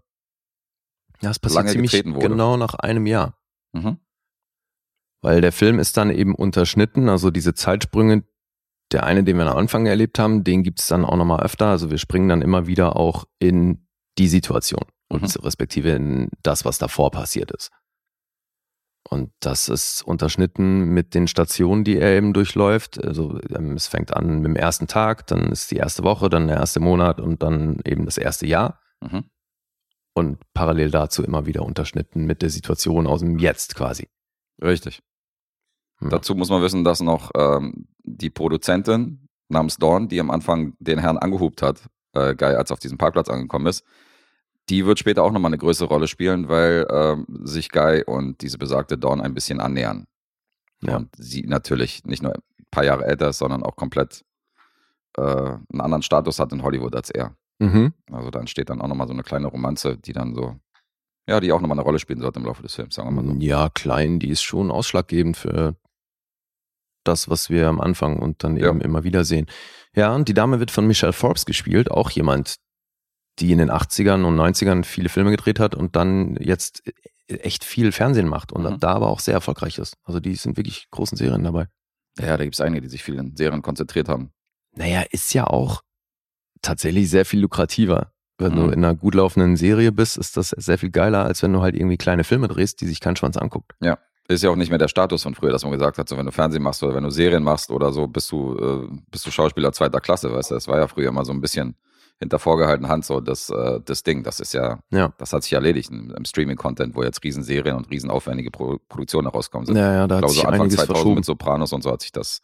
ja, 1.20 1.30
es 1.30 1.38
passiert 1.38 1.64
lange 1.64 1.72
ziemlich 1.72 2.04
wurde. 2.06 2.28
genau 2.28 2.56
nach 2.56 2.74
einem 2.74 3.06
Jahr. 3.06 3.36
Mhm. 3.72 3.98
Weil 5.20 5.40
der 5.40 5.52
Film 5.52 5.78
ist 5.78 5.96
dann 5.96 6.10
eben 6.10 6.34
unterschnitten, 6.34 7.08
also 7.08 7.30
diese 7.30 7.54
Zeitsprünge, 7.54 8.24
der 8.92 9.04
eine, 9.04 9.24
den 9.24 9.36
wir 9.36 9.46
am 9.46 9.56
Anfang 9.56 9.86
erlebt 9.86 10.18
haben, 10.18 10.44
den 10.44 10.62
gibt 10.62 10.80
es 10.80 10.88
dann 10.88 11.04
auch 11.04 11.16
nochmal 11.16 11.40
öfter. 11.40 11.66
Also 11.66 11.90
wir 11.90 11.98
springen 11.98 12.28
dann 12.28 12.42
immer 12.42 12.66
wieder 12.66 12.96
auch 12.96 13.24
in 13.38 13.86
die 14.18 14.28
Situation 14.28 14.84
und 15.08 15.22
mhm. 15.22 15.42
respektive 15.42 15.90
in 15.90 16.28
das, 16.42 16.64
was 16.64 16.78
davor 16.78 17.10
passiert 17.10 17.50
ist. 17.50 17.70
Und 19.08 19.32
das 19.40 19.68
ist 19.68 20.02
unterschnitten 20.02 20.84
mit 20.84 21.14
den 21.14 21.26
Stationen, 21.26 21.84
die 21.84 21.98
er 21.98 22.16
eben 22.16 22.32
durchläuft. 22.32 23.02
Also 23.02 23.38
ähm, 23.50 23.72
es 23.74 23.86
fängt 23.86 24.14
an 24.14 24.36
mit 24.36 24.46
dem 24.46 24.56
ersten 24.56 24.86
Tag, 24.86 25.26
dann 25.26 25.50
ist 25.52 25.70
die 25.70 25.76
erste 25.76 26.04
Woche, 26.04 26.28
dann 26.28 26.46
der 26.46 26.56
erste 26.56 26.80
Monat 26.80 27.20
und 27.20 27.42
dann 27.42 27.80
eben 27.84 28.04
das 28.04 28.16
erste 28.16 28.46
Jahr. 28.46 28.80
Mhm. 29.00 29.24
Und 30.14 30.38
parallel 30.54 30.90
dazu 30.90 31.22
immer 31.24 31.46
wieder 31.46 31.62
unterschnitten 31.62 32.24
mit 32.24 32.42
der 32.42 32.50
Situation 32.50 33.06
aus 33.06 33.20
dem 33.20 33.38
Jetzt 33.38 33.74
quasi. 33.74 34.08
Richtig. 34.62 35.02
Mhm. 36.00 36.10
Dazu 36.10 36.34
muss 36.34 36.50
man 36.50 36.62
wissen, 36.62 36.84
dass 36.84 37.00
noch 37.00 37.30
ähm, 37.36 37.88
die 38.04 38.30
Produzentin 38.30 39.28
namens 39.48 39.76
Dawn, 39.76 40.08
die 40.08 40.20
am 40.20 40.30
Anfang 40.30 40.74
den 40.78 40.98
Herrn 40.98 41.18
angehubt 41.18 41.62
hat, 41.62 41.82
äh, 42.14 42.34
Guy, 42.34 42.54
als 42.54 42.70
er 42.70 42.74
auf 42.74 42.80
diesem 42.80 42.98
Parkplatz 42.98 43.28
angekommen 43.28 43.66
ist, 43.66 43.84
die 44.68 44.86
wird 44.86 44.98
später 44.98 45.22
auch 45.22 45.32
nochmal 45.32 45.50
eine 45.50 45.58
größere 45.58 45.88
Rolle 45.88 46.08
spielen, 46.08 46.48
weil 46.48 46.86
ähm, 46.90 47.26
sich 47.44 47.70
Guy 47.70 48.04
und 48.04 48.42
diese 48.42 48.58
besagte 48.58 48.96
Dawn 48.96 49.20
ein 49.20 49.34
bisschen 49.34 49.60
annähern. 49.60 50.06
Ja. 50.82 50.96
Und 50.96 51.10
sie 51.16 51.42
natürlich 51.42 52.04
nicht 52.04 52.22
nur 52.22 52.34
ein 52.34 52.66
paar 52.70 52.84
Jahre 52.84 53.04
älter 53.04 53.30
ist, 53.30 53.38
sondern 53.38 53.62
auch 53.62 53.76
komplett 53.76 54.24
äh, 55.16 55.22
einen 55.22 55.80
anderen 55.80 56.02
Status 56.02 56.38
hat 56.38 56.52
in 56.52 56.62
Hollywood 56.62 56.94
als 56.94 57.10
er. 57.10 57.36
Mhm. 57.58 57.92
Also 58.10 58.30
da 58.30 58.40
entsteht 58.40 58.70
dann 58.70 58.80
auch 58.80 58.88
nochmal 58.88 59.06
so 59.06 59.12
eine 59.12 59.22
kleine 59.22 59.46
Romanze, 59.46 59.96
die 59.96 60.12
dann 60.12 60.34
so, 60.34 60.56
ja, 61.28 61.38
die 61.40 61.52
auch 61.52 61.60
nochmal 61.60 61.78
eine 61.78 61.84
Rolle 61.84 61.98
spielen 61.98 62.20
sollte 62.20 62.40
im 62.40 62.46
Laufe 62.46 62.62
des 62.62 62.74
Films, 62.74 62.94
sagen 62.94 63.14
wir 63.14 63.22
mal 63.22 63.34
so. 63.34 63.40
Ja, 63.40 63.68
klein, 63.68 64.18
die 64.18 64.30
ist 64.30 64.42
schon 64.42 64.70
ausschlaggebend 64.70 65.36
für 65.36 65.76
das, 67.04 67.28
was 67.28 67.50
wir 67.50 67.68
am 67.68 67.80
Anfang 67.80 68.18
und 68.18 68.44
dann 68.44 68.56
eben 68.56 68.80
ja. 68.80 68.84
immer 68.84 69.04
wieder 69.04 69.24
sehen. 69.24 69.46
Ja, 69.94 70.14
und 70.14 70.28
die 70.28 70.34
Dame 70.34 70.60
wird 70.60 70.70
von 70.70 70.86
Michelle 70.86 71.12
Forbes 71.12 71.46
gespielt, 71.46 71.90
auch 71.90 72.10
jemand, 72.10 72.56
die 73.38 73.52
in 73.52 73.58
den 73.58 73.70
80ern 73.70 74.24
und 74.24 74.36
90ern 74.36 74.84
viele 74.84 75.08
Filme 75.08 75.30
gedreht 75.30 75.58
hat 75.58 75.74
und 75.74 75.96
dann 75.96 76.36
jetzt 76.36 76.82
echt 77.26 77.64
viel 77.64 77.92
Fernsehen 77.92 78.28
macht 78.28 78.52
und 78.52 78.64
mhm. 78.64 78.80
da 78.80 78.92
aber 78.92 79.08
auch 79.08 79.20
sehr 79.20 79.34
erfolgreich 79.34 79.78
ist. 79.78 79.96
Also 80.04 80.20
die 80.20 80.34
sind 80.34 80.56
wirklich 80.56 80.88
großen 80.90 81.16
Serien 81.16 81.44
dabei. 81.44 81.66
Ja, 82.18 82.36
da 82.36 82.44
gibt 82.44 82.54
es 82.54 82.60
einige, 82.60 82.82
die 82.82 82.88
sich 82.88 83.02
viel 83.02 83.14
in 83.14 83.36
Serien 83.36 83.62
konzentriert 83.62 84.08
haben. 84.08 84.32
Naja, 84.74 85.02
ist 85.10 85.32
ja 85.32 85.46
auch 85.46 85.82
tatsächlich 86.60 87.08
sehr 87.08 87.24
viel 87.24 87.40
lukrativer. 87.40 88.12
Wenn 88.38 88.52
mhm. 88.52 88.56
du 88.56 88.64
in 88.66 88.84
einer 88.84 88.94
gut 88.94 89.14
laufenden 89.14 89.56
Serie 89.56 89.92
bist, 89.92 90.16
ist 90.18 90.36
das 90.36 90.50
sehr 90.50 90.78
viel 90.78 90.90
geiler, 90.90 91.24
als 91.24 91.42
wenn 91.42 91.52
du 91.52 91.62
halt 91.62 91.74
irgendwie 91.74 91.96
kleine 91.96 92.24
Filme 92.24 92.48
drehst, 92.48 92.80
die 92.80 92.86
sich 92.86 93.00
kein 93.00 93.16
Schwanz 93.16 93.36
anguckt. 93.36 93.72
Ja, 93.80 93.98
ist 94.28 94.42
ja 94.42 94.50
auch 94.50 94.56
nicht 94.56 94.70
mehr 94.70 94.78
der 94.78 94.88
Status 94.88 95.22
von 95.22 95.34
früher, 95.34 95.52
dass 95.52 95.64
man 95.64 95.72
gesagt 95.72 95.98
hat, 95.98 96.08
so 96.08 96.16
wenn 96.16 96.26
du 96.26 96.32
Fernsehen 96.32 96.62
machst 96.62 96.82
oder 96.82 96.94
wenn 96.94 97.04
du 97.04 97.10
Serien 97.10 97.42
machst 97.42 97.70
oder 97.70 97.92
so, 97.92 98.06
bist 98.06 98.30
du, 98.32 98.56
äh, 98.56 98.96
bist 99.10 99.26
du 99.26 99.30
Schauspieler 99.30 99.72
zweiter 99.72 100.00
Klasse, 100.00 100.32
weißt 100.32 100.50
du? 100.50 100.54
Das 100.54 100.68
war 100.68 100.78
ja 100.78 100.88
früher 100.88 101.08
immer 101.08 101.24
so 101.24 101.32
ein 101.32 101.40
bisschen 101.40 101.76
hinter 102.18 102.38
vorgehaltener 102.38 102.88
Hand 102.88 103.04
so 103.04 103.20
das, 103.20 103.50
äh, 103.50 103.80
das 103.84 104.02
Ding. 104.02 104.22
Das 104.22 104.40
ist 104.40 104.54
ja, 104.54 104.78
ja, 104.90 105.12
das 105.18 105.32
hat 105.32 105.42
sich 105.42 105.52
erledigt 105.52 105.90
im, 105.90 106.14
im 106.14 106.24
Streaming-Content, 106.24 106.94
wo 106.94 107.02
jetzt 107.02 107.22
Riesenserien 107.24 107.76
und 107.76 107.90
riesenaufwendige 107.90 108.50
Pro 108.50 108.78
Produktionen 108.88 109.26
rauskommen 109.26 109.66
sind. 109.66 109.76
Ja, 109.76 109.92
ja, 109.92 110.06
da 110.06 110.18
ich 110.18 110.22
hat 110.22 110.32
glaube, 110.32 110.34
so 110.34 110.48
Anfang 110.48 110.70
2000 110.70 110.96
verschoben. 110.96 111.14
mit 111.16 111.24
Sopranos 111.24 111.72
und 111.72 111.82
so 111.82 111.90
hat 111.90 112.02
sich 112.02 112.12
das, 112.12 112.40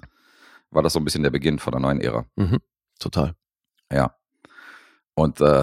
war 0.71 0.83
das 0.83 0.93
so 0.93 0.99
ein 0.99 1.05
bisschen 1.05 1.23
der 1.23 1.31
Beginn 1.31 1.59
von 1.59 1.73
der 1.73 1.81
neuen 1.81 2.01
Ära. 2.01 2.25
Mhm, 2.37 2.59
total. 2.99 3.35
Ja. 3.93 4.15
Und 5.15 5.41
äh, 5.41 5.63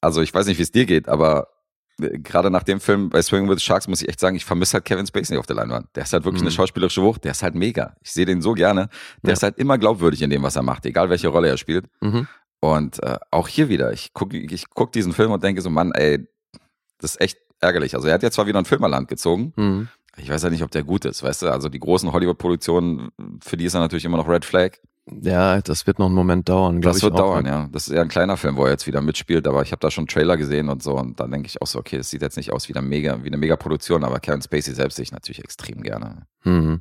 also 0.00 0.20
ich 0.22 0.32
weiß 0.32 0.46
nicht, 0.46 0.58
wie 0.58 0.62
es 0.62 0.72
dir 0.72 0.86
geht, 0.86 1.08
aber 1.08 1.48
äh, 2.00 2.18
gerade 2.18 2.50
nach 2.50 2.62
dem 2.62 2.80
Film 2.80 3.10
bei 3.10 3.22
Swing 3.22 3.48
with 3.48 3.62
Sharks 3.62 3.88
muss 3.88 4.02
ich 4.02 4.08
echt 4.08 4.20
sagen, 4.20 4.36
ich 4.36 4.44
vermisse 4.44 4.74
halt 4.74 4.84
Kevin 4.84 5.06
Spacey 5.06 5.36
auf 5.36 5.46
der 5.46 5.56
Leinwand. 5.56 5.88
Der 5.94 6.04
ist 6.04 6.12
halt 6.12 6.24
wirklich 6.24 6.42
mhm. 6.42 6.48
eine 6.48 6.54
schauspielerische 6.54 7.02
Wucht, 7.02 7.24
der 7.24 7.32
ist 7.32 7.42
halt 7.42 7.54
mega. 7.54 7.96
Ich 8.02 8.12
sehe 8.12 8.26
den 8.26 8.42
so 8.42 8.52
gerne. 8.52 8.88
Der 9.22 9.30
ja. 9.30 9.32
ist 9.32 9.42
halt 9.42 9.58
immer 9.58 9.78
glaubwürdig 9.78 10.22
in 10.22 10.30
dem, 10.30 10.42
was 10.42 10.56
er 10.56 10.62
macht, 10.62 10.86
egal 10.86 11.10
welche 11.10 11.28
Rolle 11.28 11.48
er 11.48 11.56
spielt. 11.56 11.86
Mhm. 12.00 12.28
Und 12.64 13.02
äh, 13.02 13.18
auch 13.30 13.46
hier 13.46 13.68
wieder, 13.68 13.92
ich 13.92 14.14
gucke 14.14 14.38
ich 14.38 14.70
guck 14.70 14.90
diesen 14.90 15.12
Film 15.12 15.30
und 15.30 15.44
denke 15.44 15.60
so, 15.60 15.68
Mann, 15.68 15.92
ey, 15.92 16.26
das 16.98 17.16
ist 17.16 17.20
echt 17.20 17.38
ärgerlich. 17.60 17.94
Also 17.94 18.08
er 18.08 18.14
hat 18.14 18.22
ja 18.22 18.30
zwar 18.30 18.46
wieder 18.46 18.58
ein 18.58 18.64
Filmerland 18.64 19.06
gezogen. 19.06 19.52
Mhm. 19.56 19.88
Ich 20.16 20.30
weiß 20.30 20.44
ja 20.44 20.48
nicht, 20.48 20.62
ob 20.62 20.70
der 20.70 20.82
gut 20.82 21.04
ist, 21.04 21.22
weißt 21.22 21.42
du? 21.42 21.48
Also 21.48 21.68
die 21.68 21.78
großen 21.78 22.10
Hollywood-Produktionen, 22.10 23.10
für 23.42 23.58
die 23.58 23.66
ist 23.66 23.74
er 23.74 23.80
natürlich 23.80 24.06
immer 24.06 24.16
noch 24.16 24.28
Red 24.28 24.46
Flag. 24.46 24.78
Ja, 25.20 25.60
das 25.60 25.86
wird 25.86 25.98
noch 25.98 26.06
einen 26.06 26.14
Moment 26.14 26.48
dauern. 26.48 26.80
Das 26.80 27.02
wird 27.02 27.12
auch. 27.12 27.18
dauern, 27.18 27.44
ja. 27.44 27.68
Das 27.70 27.86
ist 27.86 27.92
eher 27.92 28.00
ein 28.00 28.08
kleiner 28.08 28.38
Film, 28.38 28.56
wo 28.56 28.64
er 28.64 28.70
jetzt 28.70 28.86
wieder 28.86 29.02
mitspielt, 29.02 29.46
aber 29.46 29.60
ich 29.60 29.72
habe 29.72 29.80
da 29.80 29.90
schon 29.90 30.06
Trailer 30.06 30.38
gesehen 30.38 30.70
und 30.70 30.82
so 30.82 30.96
und 30.96 31.20
dann 31.20 31.30
denke 31.32 31.48
ich 31.48 31.60
auch 31.60 31.66
so, 31.66 31.78
okay, 31.78 31.98
das 31.98 32.08
sieht 32.08 32.22
jetzt 32.22 32.38
nicht 32.38 32.50
aus 32.50 32.70
wie 32.70 32.74
eine 32.74 32.86
mega, 32.86 33.22
wie 33.22 33.28
eine 33.28 33.36
mega 33.36 33.56
Produktion, 33.56 34.04
aber 34.04 34.20
Kevin 34.20 34.40
Spacey 34.40 34.72
selbst 34.72 34.96
sehe 34.96 35.02
ich 35.02 35.12
natürlich 35.12 35.44
extrem 35.44 35.82
gerne. 35.82 36.26
Mhm. 36.44 36.80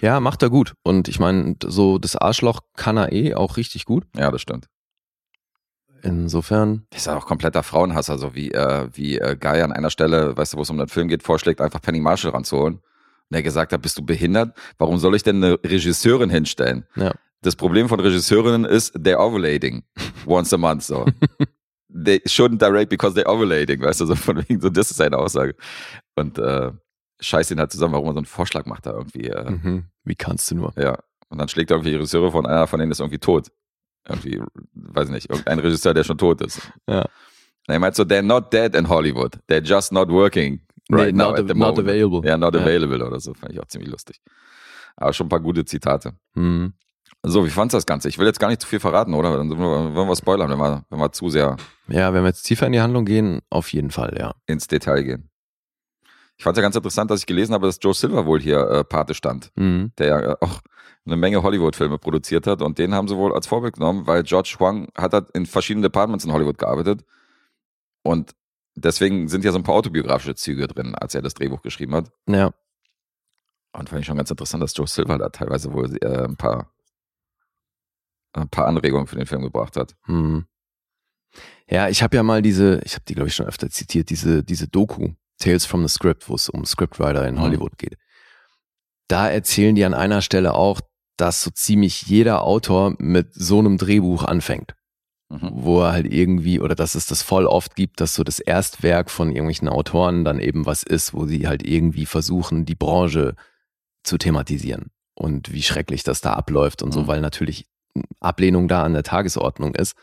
Ja, 0.00 0.20
macht 0.20 0.42
er 0.42 0.50
gut. 0.50 0.74
Und 0.82 1.08
ich 1.08 1.18
meine, 1.18 1.56
so 1.64 1.96
das 1.96 2.16
Arschloch 2.16 2.60
kann 2.76 2.98
er 2.98 3.12
eh 3.12 3.34
auch 3.34 3.56
richtig 3.56 3.86
gut. 3.86 4.04
Ja, 4.14 4.30
das 4.30 4.42
stimmt. 4.42 4.66
Insofern. 6.04 6.86
Das 6.90 7.00
ist 7.00 7.06
ja 7.06 7.16
auch 7.16 7.26
kompletter 7.26 7.62
Frauenhasser, 7.62 8.18
so 8.18 8.34
wie, 8.34 8.52
äh, 8.52 8.88
wie 8.92 9.18
äh, 9.18 9.36
Guy 9.36 9.62
an 9.62 9.72
einer 9.72 9.90
Stelle, 9.90 10.36
weißt 10.36 10.52
du, 10.52 10.58
wo 10.58 10.62
es 10.62 10.70
um 10.70 10.78
den 10.78 10.88
Film 10.88 11.08
geht, 11.08 11.22
vorschlägt, 11.22 11.60
einfach 11.60 11.80
Penny 11.80 12.00
Marshall 12.00 12.32
ranzuholen 12.32 12.80
der 13.34 13.42
gesagt 13.42 13.72
hat, 13.72 13.82
bist 13.82 13.98
du 13.98 14.02
behindert? 14.04 14.56
Warum 14.78 14.98
soll 14.98 15.14
ich 15.14 15.22
denn 15.22 15.42
eine 15.42 15.58
Regisseurin 15.64 16.30
hinstellen? 16.30 16.86
Ja. 16.96 17.12
Das 17.42 17.56
Problem 17.56 17.88
von 17.88 18.00
Regisseurinnen 18.00 18.64
ist, 18.64 18.96
they're 18.96 19.18
ovulating 19.18 19.82
once 20.26 20.52
a 20.54 20.56
month, 20.56 20.82
so. 20.82 21.06
they 21.88 22.22
shouldn't 22.26 22.58
direct 22.58 22.88
because 22.88 23.14
they're 23.14 23.28
ovulating, 23.28 23.82
weißt 23.82 24.00
du, 24.00 24.06
so 24.06 24.14
von 24.14 24.38
wegen, 24.48 24.60
so, 24.60 24.70
das 24.70 24.90
ist 24.90 24.96
seine 24.96 25.18
Aussage. 25.18 25.54
Und, 26.14 26.38
äh, 26.38 26.72
scheiß 27.20 27.50
ihn 27.50 27.58
halt 27.58 27.72
zusammen, 27.72 27.94
warum 27.94 28.08
er 28.08 28.12
so 28.12 28.18
einen 28.18 28.26
Vorschlag 28.26 28.66
macht 28.66 28.86
da 28.86 28.92
irgendwie. 28.92 29.28
Äh, 29.28 29.50
mhm. 29.50 29.84
Wie 30.04 30.14
kannst 30.14 30.50
du 30.50 30.56
nur? 30.56 30.72
Ja. 30.76 30.98
Und 31.28 31.38
dann 31.38 31.48
schlägt 31.48 31.70
er 31.70 31.76
irgendwie 31.76 31.90
die 31.90 31.96
Regisseure 31.96 32.30
von 32.30 32.46
einer 32.46 32.66
von 32.66 32.78
denen 32.80 32.92
ist 32.92 33.00
irgendwie 33.00 33.18
tot. 33.18 33.48
Irgendwie, 34.08 34.42
weiß 34.74 35.08
nicht, 35.08 35.30
irgendein 35.30 35.58
Regisseur, 35.58 35.94
der 35.94 36.04
schon 36.04 36.18
tot 36.18 36.40
ist. 36.42 36.60
Ja. 36.88 37.06
Er 37.66 37.78
meint 37.78 37.94
so, 37.94 38.02
they're 38.02 38.22
not 38.22 38.52
dead 38.52 38.74
in 38.74 38.88
Hollywood. 38.88 39.38
They're 39.48 39.64
just 39.64 39.92
not 39.92 40.08
working 40.08 40.60
right 40.90 41.14
nee, 41.14 41.22
now 41.22 41.30
not, 41.30 41.38
at 41.38 41.48
the 41.48 41.54
not 41.54 41.78
available. 41.78 42.28
Ja, 42.28 42.36
not 42.36 42.54
available 42.54 42.98
ja. 42.98 43.06
oder 43.06 43.20
so, 43.20 43.32
fand 43.32 43.52
ich 43.52 43.60
auch 43.60 43.66
ziemlich 43.66 43.90
lustig. 43.90 44.20
Aber 44.96 45.12
schon 45.12 45.26
ein 45.26 45.30
paar 45.30 45.40
gute 45.40 45.64
Zitate. 45.64 46.12
Mhm. 46.34 46.74
So, 47.22 47.46
wie 47.46 47.50
fandst 47.50 47.72
du 47.72 47.78
das 47.78 47.86
Ganze? 47.86 48.08
Ich 48.10 48.18
will 48.18 48.26
jetzt 48.26 48.38
gar 48.38 48.48
nicht 48.48 48.60
zu 48.60 48.66
viel 48.66 48.80
verraten, 48.80 49.14
oder? 49.14 49.38
Dann 49.38 49.48
wollen 49.58 50.08
wir 50.08 50.16
spoilern, 50.16 50.50
wenn 50.50 50.58
wir, 50.58 50.84
wenn 50.90 50.98
wir 50.98 51.10
zu 51.10 51.30
sehr. 51.30 51.56
Ja, 51.88 52.12
wenn 52.12 52.22
wir 52.22 52.28
jetzt 52.28 52.42
tiefer 52.42 52.66
in 52.66 52.72
die 52.72 52.82
Handlung 52.82 53.06
gehen, 53.06 53.40
auf 53.48 53.72
jeden 53.72 53.90
Fall, 53.90 54.14
ja. 54.18 54.34
Ins 54.46 54.68
Detail 54.68 55.02
gehen. 55.02 55.30
Ich 56.36 56.44
fand 56.44 56.56
es 56.56 56.60
ja 56.60 56.62
ganz 56.62 56.76
interessant, 56.76 57.10
dass 57.10 57.20
ich 57.20 57.26
gelesen 57.26 57.54
habe, 57.54 57.66
dass 57.66 57.78
Joe 57.80 57.94
Silver 57.94 58.26
wohl 58.26 58.40
hier 58.40 58.58
äh, 58.58 58.84
Pate 58.84 59.14
stand, 59.14 59.52
mhm. 59.54 59.92
der 59.96 60.06
ja 60.06 60.36
auch 60.40 60.60
eine 61.06 61.16
Menge 61.16 61.42
Hollywood-Filme 61.42 61.98
produziert 61.98 62.46
hat 62.46 62.62
und 62.62 62.78
den 62.78 62.94
haben 62.94 63.08
sie 63.08 63.16
wohl 63.16 63.34
als 63.34 63.46
Vorbild 63.46 63.74
genommen, 63.74 64.06
weil 64.06 64.22
George 64.22 64.56
Huang 64.58 64.88
hat 64.96 65.12
halt 65.12 65.30
in 65.30 65.46
verschiedenen 65.46 65.82
Departments 65.82 66.24
in 66.24 66.32
Hollywood 66.32 66.58
gearbeitet 66.58 67.04
und 68.02 68.34
deswegen 68.74 69.28
sind 69.28 69.44
ja 69.44 69.52
so 69.52 69.58
ein 69.58 69.64
paar 69.64 69.74
autobiografische 69.74 70.34
Züge 70.34 70.66
drin, 70.66 70.94
als 70.94 71.14
er 71.14 71.22
das 71.22 71.34
Drehbuch 71.34 71.62
geschrieben 71.62 71.94
hat. 71.94 72.10
Ja. 72.28 72.52
Und 73.72 73.88
fand 73.88 74.00
ich 74.00 74.06
schon 74.06 74.16
ganz 74.16 74.30
interessant, 74.30 74.62
dass 74.62 74.76
Joe 74.76 74.86
Silver 74.86 75.18
da 75.18 75.28
teilweise 75.28 75.72
wohl 75.72 75.96
äh, 75.96 76.24
ein 76.24 76.36
paar 76.36 76.70
ein 78.32 78.48
paar 78.48 78.66
Anregungen 78.66 79.06
für 79.06 79.16
den 79.16 79.26
Film 79.26 79.42
gebracht 79.42 79.76
hat. 79.76 79.94
Hm. 80.06 80.46
Ja, 81.68 81.88
ich 81.88 82.02
habe 82.02 82.16
ja 82.16 82.22
mal 82.22 82.42
diese, 82.42 82.80
ich 82.84 82.94
habe 82.94 83.04
die 83.06 83.14
glaube 83.14 83.28
ich 83.28 83.34
schon 83.34 83.46
öfter 83.46 83.70
zitiert, 83.70 84.10
diese 84.10 84.42
diese 84.42 84.68
Doku 84.68 85.14
Tales 85.38 85.66
from 85.66 85.86
the 85.86 85.92
Script, 85.92 86.28
wo 86.28 86.34
es 86.34 86.48
um 86.48 86.64
Scriptwriter 86.64 87.26
in 87.26 87.36
mhm. 87.36 87.40
Hollywood 87.40 87.78
geht. 87.78 87.96
Da 89.08 89.28
erzählen 89.28 89.74
die 89.74 89.84
an 89.84 89.94
einer 89.94 90.22
Stelle 90.22 90.54
auch, 90.54 90.80
dass 91.16 91.42
so 91.42 91.50
ziemlich 91.50 92.02
jeder 92.02 92.42
Autor 92.42 92.94
mit 92.98 93.34
so 93.34 93.58
einem 93.58 93.78
Drehbuch 93.78 94.24
anfängt 94.24 94.74
mhm. 95.34 95.50
wo 95.52 95.82
er 95.82 95.92
halt 95.92 96.12
irgendwie, 96.12 96.60
oder 96.60 96.74
dass 96.74 96.94
es 96.94 97.06
das 97.06 97.22
voll 97.22 97.46
oft 97.46 97.76
gibt, 97.76 98.00
dass 98.00 98.14
so 98.14 98.24
das 98.24 98.38
Erstwerk 98.38 99.10
von 99.10 99.28
irgendwelchen 99.30 99.68
Autoren 99.68 100.24
dann 100.24 100.40
eben 100.40 100.66
was 100.66 100.82
ist, 100.82 101.14
wo 101.14 101.26
sie 101.26 101.46
halt 101.46 101.66
irgendwie 101.66 102.06
versuchen, 102.06 102.64
die 102.64 102.74
Branche 102.74 103.34
zu 104.02 104.18
thematisieren 104.18 104.90
und 105.14 105.52
wie 105.52 105.62
schrecklich 105.62 106.02
das 106.02 106.20
da 106.20 106.34
abläuft 106.34 106.82
und 106.82 106.90
mhm. 106.90 106.92
so, 106.92 107.06
weil 107.06 107.20
natürlich 107.20 107.68
Ablehnung 108.20 108.68
da 108.68 108.82
an 108.82 108.92
der 108.92 109.04
Tagesordnung 109.04 109.74
ist. 109.74 109.96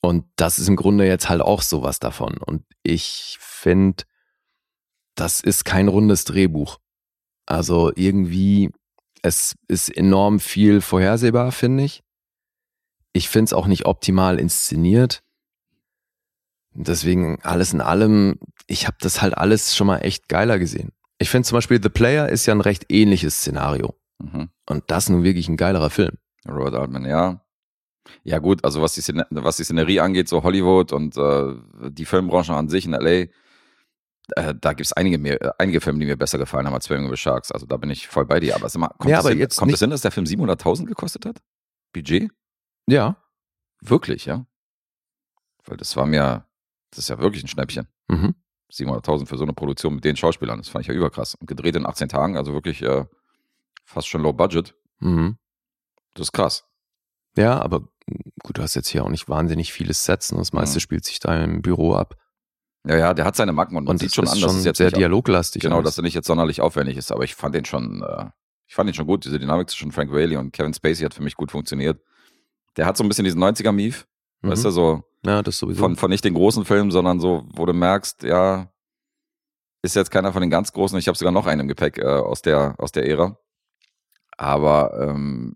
Und 0.00 0.26
das 0.36 0.58
ist 0.58 0.68
im 0.68 0.76
Grunde 0.76 1.06
jetzt 1.06 1.28
halt 1.28 1.40
auch 1.40 1.62
sowas 1.62 1.98
davon. 1.98 2.36
Und 2.36 2.64
ich 2.82 3.38
finde, 3.40 4.04
das 5.14 5.40
ist 5.40 5.64
kein 5.64 5.88
rundes 5.88 6.24
Drehbuch. 6.24 6.78
Also 7.46 7.90
irgendwie, 7.94 8.70
es 9.24 9.56
ist 9.68 9.88
enorm 9.88 10.38
viel 10.38 10.82
vorhersehbar, 10.82 11.50
finde 11.50 11.84
ich. 11.84 12.02
Ich 13.14 13.30
finde 13.30 13.46
es 13.46 13.52
auch 13.54 13.66
nicht 13.66 13.86
optimal 13.86 14.38
inszeniert. 14.38 15.22
Deswegen 16.74 17.40
alles 17.42 17.72
in 17.72 17.80
allem, 17.80 18.38
ich 18.66 18.86
habe 18.86 18.98
das 19.00 19.22
halt 19.22 19.38
alles 19.38 19.74
schon 19.74 19.86
mal 19.86 19.98
echt 19.98 20.28
geiler 20.28 20.58
gesehen. 20.58 20.92
Ich 21.18 21.30
finde 21.30 21.48
zum 21.48 21.56
Beispiel 21.56 21.82
The 21.82 21.88
Player 21.88 22.28
ist 22.28 22.44
ja 22.44 22.54
ein 22.54 22.60
recht 22.60 22.92
ähnliches 22.92 23.36
Szenario. 23.36 23.94
Mhm. 24.18 24.50
Und 24.68 24.84
das 24.88 25.08
nun 25.08 25.22
wirklich 25.22 25.48
ein 25.48 25.56
geilerer 25.56 25.88
Film. 25.88 26.18
Robert 26.46 26.74
Altman, 26.74 27.06
ja. 27.06 27.40
Ja 28.24 28.40
gut, 28.40 28.62
also 28.62 28.82
was 28.82 28.92
die, 28.92 29.00
Szene, 29.00 29.26
was 29.30 29.56
die 29.56 29.64
Szenerie 29.64 30.00
angeht, 30.00 30.28
so 30.28 30.42
Hollywood 30.42 30.92
und 30.92 31.16
äh, 31.16 31.54
die 31.90 32.04
Filmbranche 32.04 32.52
an 32.52 32.68
sich 32.68 32.84
in 32.84 32.92
L.A., 32.92 33.28
äh, 34.36 34.54
da 34.58 34.72
gibt 34.72 34.86
es 34.86 34.92
einige, 34.92 35.18
mehr, 35.18 35.54
einige 35.58 35.80
Filme, 35.80 35.98
die 35.98 36.06
mir 36.06 36.16
besser 36.16 36.38
gefallen 36.38 36.66
haben 36.66 36.74
als 36.74 36.86
Swimming 36.86 37.10
with 37.10 37.20
Sharks. 37.20 37.52
Also 37.52 37.66
da 37.66 37.76
bin 37.76 37.90
ich 37.90 38.08
voll 38.08 38.24
bei 38.24 38.40
dir. 38.40 38.54
Aber, 38.54 38.68
mal, 38.78 38.88
kommt, 38.98 39.10
ja, 39.10 39.18
aber 39.18 39.30
hin, 39.30 39.38
jetzt 39.38 39.56
kommt 39.56 39.72
es 39.72 39.80
hin, 39.80 39.90
dass 39.90 40.00
der 40.00 40.10
Film 40.10 40.26
700.000 40.26 40.86
gekostet 40.86 41.26
hat? 41.26 41.42
Budget? 41.92 42.30
Ja. 42.86 43.16
Wirklich, 43.80 44.24
ja. 44.24 44.46
Weil 45.64 45.76
das 45.76 45.96
war 45.96 46.06
mir, 46.06 46.46
das 46.90 47.00
ist 47.00 47.08
ja 47.10 47.18
wirklich 47.18 47.44
ein 47.44 47.48
Schnäppchen. 47.48 47.86
Mhm. 48.08 48.34
700.000 48.72 49.26
für 49.26 49.36
so 49.36 49.44
eine 49.44 49.52
Produktion 49.52 49.94
mit 49.94 50.04
den 50.04 50.16
Schauspielern, 50.16 50.58
das 50.58 50.68
fand 50.68 50.82
ich 50.82 50.88
ja 50.88 50.94
überkrass. 50.94 51.34
Und 51.34 51.46
gedreht 51.46 51.76
in 51.76 51.86
18 51.86 52.08
Tagen, 52.08 52.36
also 52.36 52.52
wirklich 52.52 52.82
äh, 52.82 53.04
fast 53.84 54.08
schon 54.08 54.22
low 54.22 54.32
budget. 54.32 54.74
Mhm. 55.00 55.36
Das 56.14 56.28
ist 56.28 56.32
krass. 56.32 56.64
Ja, 57.36 57.60
aber 57.60 57.80
gut, 58.42 58.58
du 58.58 58.62
hast 58.62 58.74
jetzt 58.74 58.88
hier 58.88 59.04
auch 59.04 59.08
nicht 59.10 59.28
wahnsinnig 59.28 59.72
viele 59.72 59.92
Sets 59.92 60.32
und 60.32 60.38
das 60.38 60.52
meiste 60.52 60.76
mhm. 60.76 60.80
spielt 60.80 61.04
sich 61.04 61.20
da 61.20 61.42
im 61.42 61.62
Büro 61.62 61.94
ab. 61.94 62.16
Ja, 62.86 62.96
ja, 62.96 63.14
der 63.14 63.24
hat 63.24 63.34
seine 63.34 63.52
Macken 63.52 63.76
und 63.76 63.84
man 63.84 63.92
und 63.92 63.98
sieht 63.98 64.14
schon 64.14 64.28
an, 64.28 64.38
dass 64.40 64.54
es 64.54 64.64
jetzt 64.64 64.76
sehr 64.76 64.90
dialoglastig 64.90 65.62
Genau, 65.62 65.76
alles. 65.76 65.86
dass 65.86 65.98
er 65.98 66.02
nicht 66.02 66.14
jetzt 66.14 66.26
sonderlich 66.26 66.60
aufwendig 66.60 66.96
ist, 66.96 67.12
aber 67.12 67.24
ich 67.24 67.34
fand 67.34 67.54
den 67.54 67.64
schon, 67.64 68.02
äh, 68.02 68.26
ich 68.66 68.74
fand 68.74 68.90
ihn 68.90 68.94
schon 68.94 69.06
gut. 69.06 69.24
Diese 69.24 69.38
Dynamik 69.38 69.70
zwischen 69.70 69.90
Frank 69.90 70.12
Whaley 70.12 70.36
und 70.36 70.52
Kevin 70.52 70.74
Spacey 70.74 71.04
hat 71.04 71.14
für 71.14 71.22
mich 71.22 71.34
gut 71.34 71.50
funktioniert. 71.50 72.00
Der 72.76 72.86
hat 72.86 72.96
so 72.96 73.04
ein 73.04 73.08
bisschen 73.08 73.24
diesen 73.24 73.42
90er-Mief, 73.42 74.06
mhm. 74.42 74.50
weißt 74.50 74.66
du, 74.66 74.70
so. 74.70 75.02
Ja, 75.24 75.42
das 75.42 75.56
sowieso. 75.56 75.80
Von, 75.80 75.96
von 75.96 76.10
nicht 76.10 76.24
den 76.24 76.34
großen 76.34 76.66
Filmen, 76.66 76.90
sondern 76.90 77.20
so, 77.20 77.46
wo 77.54 77.64
du 77.64 77.72
merkst, 77.72 78.22
ja, 78.24 78.70
ist 79.80 79.96
jetzt 79.96 80.10
keiner 80.10 80.32
von 80.32 80.42
den 80.42 80.50
ganz 80.50 80.72
großen. 80.72 80.98
Ich 80.98 81.08
habe 81.08 81.16
sogar 81.16 81.32
noch 81.32 81.46
einen 81.46 81.62
im 81.62 81.68
Gepäck 81.68 81.98
äh, 81.98 82.04
aus, 82.04 82.42
der, 82.42 82.74
aus 82.78 82.92
der 82.92 83.06
Ära. 83.06 83.38
Aber 84.36 85.08
ähm, 85.08 85.54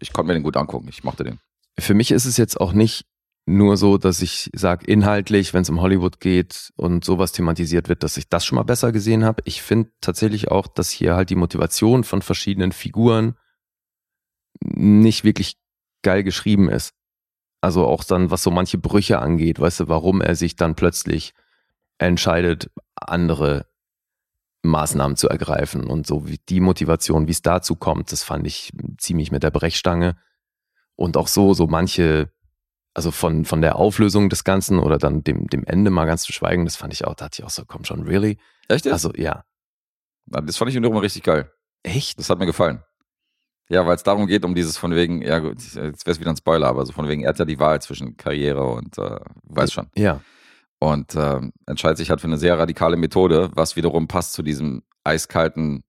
ich 0.00 0.12
konnte 0.12 0.28
mir 0.28 0.34
den 0.34 0.42
gut 0.42 0.56
angucken. 0.56 0.88
Ich 0.88 1.02
mochte 1.02 1.24
den. 1.24 1.40
Für 1.78 1.94
mich 1.94 2.10
ist 2.10 2.24
es 2.24 2.36
jetzt 2.36 2.60
auch 2.60 2.72
nicht 2.72 3.06
nur 3.48 3.76
so, 3.76 3.96
dass 3.96 4.20
ich 4.20 4.50
sage, 4.54 4.84
inhaltlich, 4.86 5.54
wenn 5.54 5.62
es 5.62 5.70
um 5.70 5.80
Hollywood 5.80 6.20
geht 6.20 6.70
und 6.76 7.04
sowas 7.04 7.32
thematisiert 7.32 7.88
wird, 7.88 8.02
dass 8.02 8.18
ich 8.18 8.28
das 8.28 8.44
schon 8.44 8.56
mal 8.56 8.62
besser 8.62 8.92
gesehen 8.92 9.24
habe. 9.24 9.42
Ich 9.46 9.62
finde 9.62 9.90
tatsächlich 10.00 10.50
auch, 10.50 10.66
dass 10.66 10.90
hier 10.90 11.16
halt 11.16 11.30
die 11.30 11.34
Motivation 11.34 12.04
von 12.04 12.20
verschiedenen 12.20 12.72
Figuren 12.72 13.36
nicht 14.60 15.24
wirklich 15.24 15.56
geil 16.02 16.24
geschrieben 16.24 16.68
ist. 16.68 16.92
Also 17.60 17.86
auch 17.86 18.04
dann, 18.04 18.30
was 18.30 18.42
so 18.42 18.50
manche 18.50 18.76
Brüche 18.76 19.18
angeht, 19.18 19.58
weißt 19.58 19.80
du, 19.80 19.88
warum 19.88 20.20
er 20.20 20.36
sich 20.36 20.56
dann 20.56 20.74
plötzlich 20.74 21.32
entscheidet, 21.96 22.70
andere 22.94 23.66
Maßnahmen 24.62 25.16
zu 25.16 25.28
ergreifen 25.28 25.84
und 25.84 26.06
so 26.06 26.28
wie 26.28 26.38
die 26.48 26.60
Motivation, 26.60 27.26
wie 27.26 27.32
es 27.32 27.42
dazu 27.42 27.76
kommt, 27.76 28.12
das 28.12 28.22
fand 28.22 28.46
ich 28.46 28.72
ziemlich 28.98 29.32
mit 29.32 29.42
der 29.42 29.50
Brechstange. 29.50 30.16
Und 30.96 31.16
auch 31.16 31.28
so, 31.28 31.54
so 31.54 31.66
manche, 31.66 32.30
also 32.98 33.12
von, 33.12 33.44
von 33.44 33.62
der 33.62 33.76
Auflösung 33.76 34.28
des 34.28 34.42
Ganzen 34.42 34.80
oder 34.80 34.98
dann 34.98 35.22
dem, 35.22 35.46
dem 35.46 35.62
Ende 35.62 35.88
mal 35.88 36.04
ganz 36.04 36.24
zu 36.24 36.32
schweigen, 36.32 36.64
das 36.64 36.74
fand 36.74 36.92
ich 36.92 37.04
auch, 37.04 37.14
da 37.14 37.26
hatte 37.26 37.40
ich 37.40 37.46
auch 37.46 37.50
so, 37.50 37.62
komm 37.64 37.84
schon, 37.84 38.02
really? 38.02 38.38
Echt? 38.66 38.88
Also, 38.88 39.12
ja. 39.14 39.44
Das 40.26 40.56
fand 40.56 40.68
ich 40.72 40.76
wiederum 40.76 40.96
richtig 40.96 41.22
geil. 41.22 41.48
Echt? 41.84 42.18
Das 42.18 42.28
hat 42.28 42.40
mir 42.40 42.46
gefallen. 42.46 42.82
Ja, 43.68 43.86
weil 43.86 43.94
es 43.94 44.02
darum 44.02 44.26
geht, 44.26 44.44
um 44.44 44.56
dieses 44.56 44.78
von 44.78 44.96
wegen, 44.96 45.22
ja 45.22 45.38
gut, 45.38 45.62
jetzt 45.62 45.76
wäre 45.76 45.92
es 45.94 46.18
wieder 46.18 46.30
ein 46.30 46.36
Spoiler, 46.36 46.66
aber 46.66 46.84
so 46.86 46.92
von 46.92 47.06
wegen, 47.06 47.22
er 47.22 47.28
hat 47.28 47.38
ja 47.38 47.44
die 47.44 47.60
Wahl 47.60 47.80
zwischen 47.80 48.16
Karriere 48.16 48.64
und, 48.64 48.98
äh, 48.98 49.20
weiß 49.44 49.72
schon. 49.72 49.86
Ja. 49.94 50.20
Und 50.80 51.14
äh, 51.14 51.40
entscheidet 51.66 51.98
sich 51.98 52.10
halt 52.10 52.20
für 52.20 52.26
eine 52.26 52.36
sehr 52.36 52.58
radikale 52.58 52.96
Methode, 52.96 53.50
was 53.54 53.76
wiederum 53.76 54.08
passt 54.08 54.32
zu 54.32 54.42
diesem 54.42 54.82
eiskalten, 55.04 55.84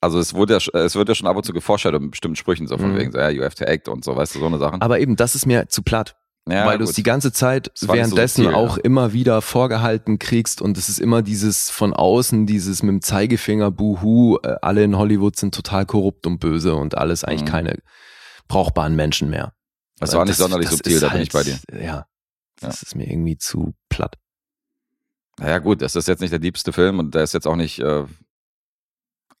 also 0.00 0.18
es 0.18 0.34
wurde 0.34 0.58
ja, 0.58 0.80
es 0.80 0.94
wird 0.94 1.08
ja 1.08 1.14
schon 1.14 1.26
ab 1.26 1.36
und 1.36 1.44
zu 1.44 1.52
geforscht 1.52 1.84
mit 1.86 2.10
bestimmten 2.12 2.36
Sprüchen, 2.36 2.66
so 2.66 2.78
von 2.78 2.92
mhm. 2.92 2.98
wegen, 2.98 3.12
so, 3.12 3.18
ja, 3.18 3.28
you 3.28 3.42
have 3.42 3.56
to 3.56 3.64
act 3.64 3.88
und 3.88 4.04
so, 4.04 4.16
weißt 4.16 4.34
du, 4.34 4.38
so 4.38 4.46
eine 4.46 4.58
Sache. 4.58 4.78
Aber 4.80 4.98
eben, 4.98 5.16
das 5.16 5.34
ist 5.34 5.46
mir 5.46 5.68
zu 5.68 5.82
platt. 5.82 6.16
Ja, 6.48 6.66
weil 6.66 6.78
du 6.78 6.84
es 6.84 6.92
die 6.92 7.02
ganze 7.02 7.32
Zeit 7.32 7.70
währenddessen 7.82 8.44
so 8.44 8.50
auch 8.50 8.78
ja. 8.78 8.82
immer 8.84 9.12
wieder 9.12 9.42
vorgehalten 9.42 10.18
kriegst 10.18 10.62
und 10.62 10.78
es 10.78 10.88
ist 10.88 10.98
immer 10.98 11.22
dieses 11.22 11.68
von 11.68 11.92
außen, 11.92 12.46
dieses 12.46 12.82
mit 12.82 12.92
dem 12.92 13.02
Zeigefinger, 13.02 13.70
buhu, 13.70 14.38
äh, 14.42 14.56
alle 14.62 14.82
in 14.82 14.96
Hollywood 14.96 15.36
sind 15.36 15.54
total 15.54 15.84
korrupt 15.84 16.26
und 16.26 16.38
böse 16.38 16.74
und 16.74 16.96
alles 16.96 17.24
eigentlich 17.24 17.42
mhm. 17.42 17.46
keine 17.46 17.78
brauchbaren 18.48 18.96
Menschen 18.96 19.28
mehr. 19.28 19.52
Das 19.98 20.14
war 20.14 20.24
nicht 20.24 20.32
das, 20.32 20.38
sonderlich 20.38 20.68
das 20.68 20.78
subtil, 20.78 20.98
da 20.98 21.10
bin 21.10 21.20
ich 21.20 21.30
bei 21.30 21.42
dir. 21.42 21.58
Halt, 21.70 21.84
ja, 21.84 22.06
das 22.58 22.80
ja. 22.80 22.86
ist 22.86 22.96
mir 22.96 23.08
irgendwie 23.08 23.36
zu 23.36 23.74
platt. 23.90 24.16
Naja 25.38 25.58
gut, 25.58 25.82
das 25.82 25.94
ist 25.94 26.08
jetzt 26.08 26.20
nicht 26.20 26.32
der 26.32 26.40
liebste 26.40 26.72
Film 26.72 26.98
und 26.98 27.14
der 27.14 27.22
ist 27.22 27.34
jetzt 27.34 27.46
auch 27.46 27.56
nicht, 27.56 27.78
äh, 27.80 28.04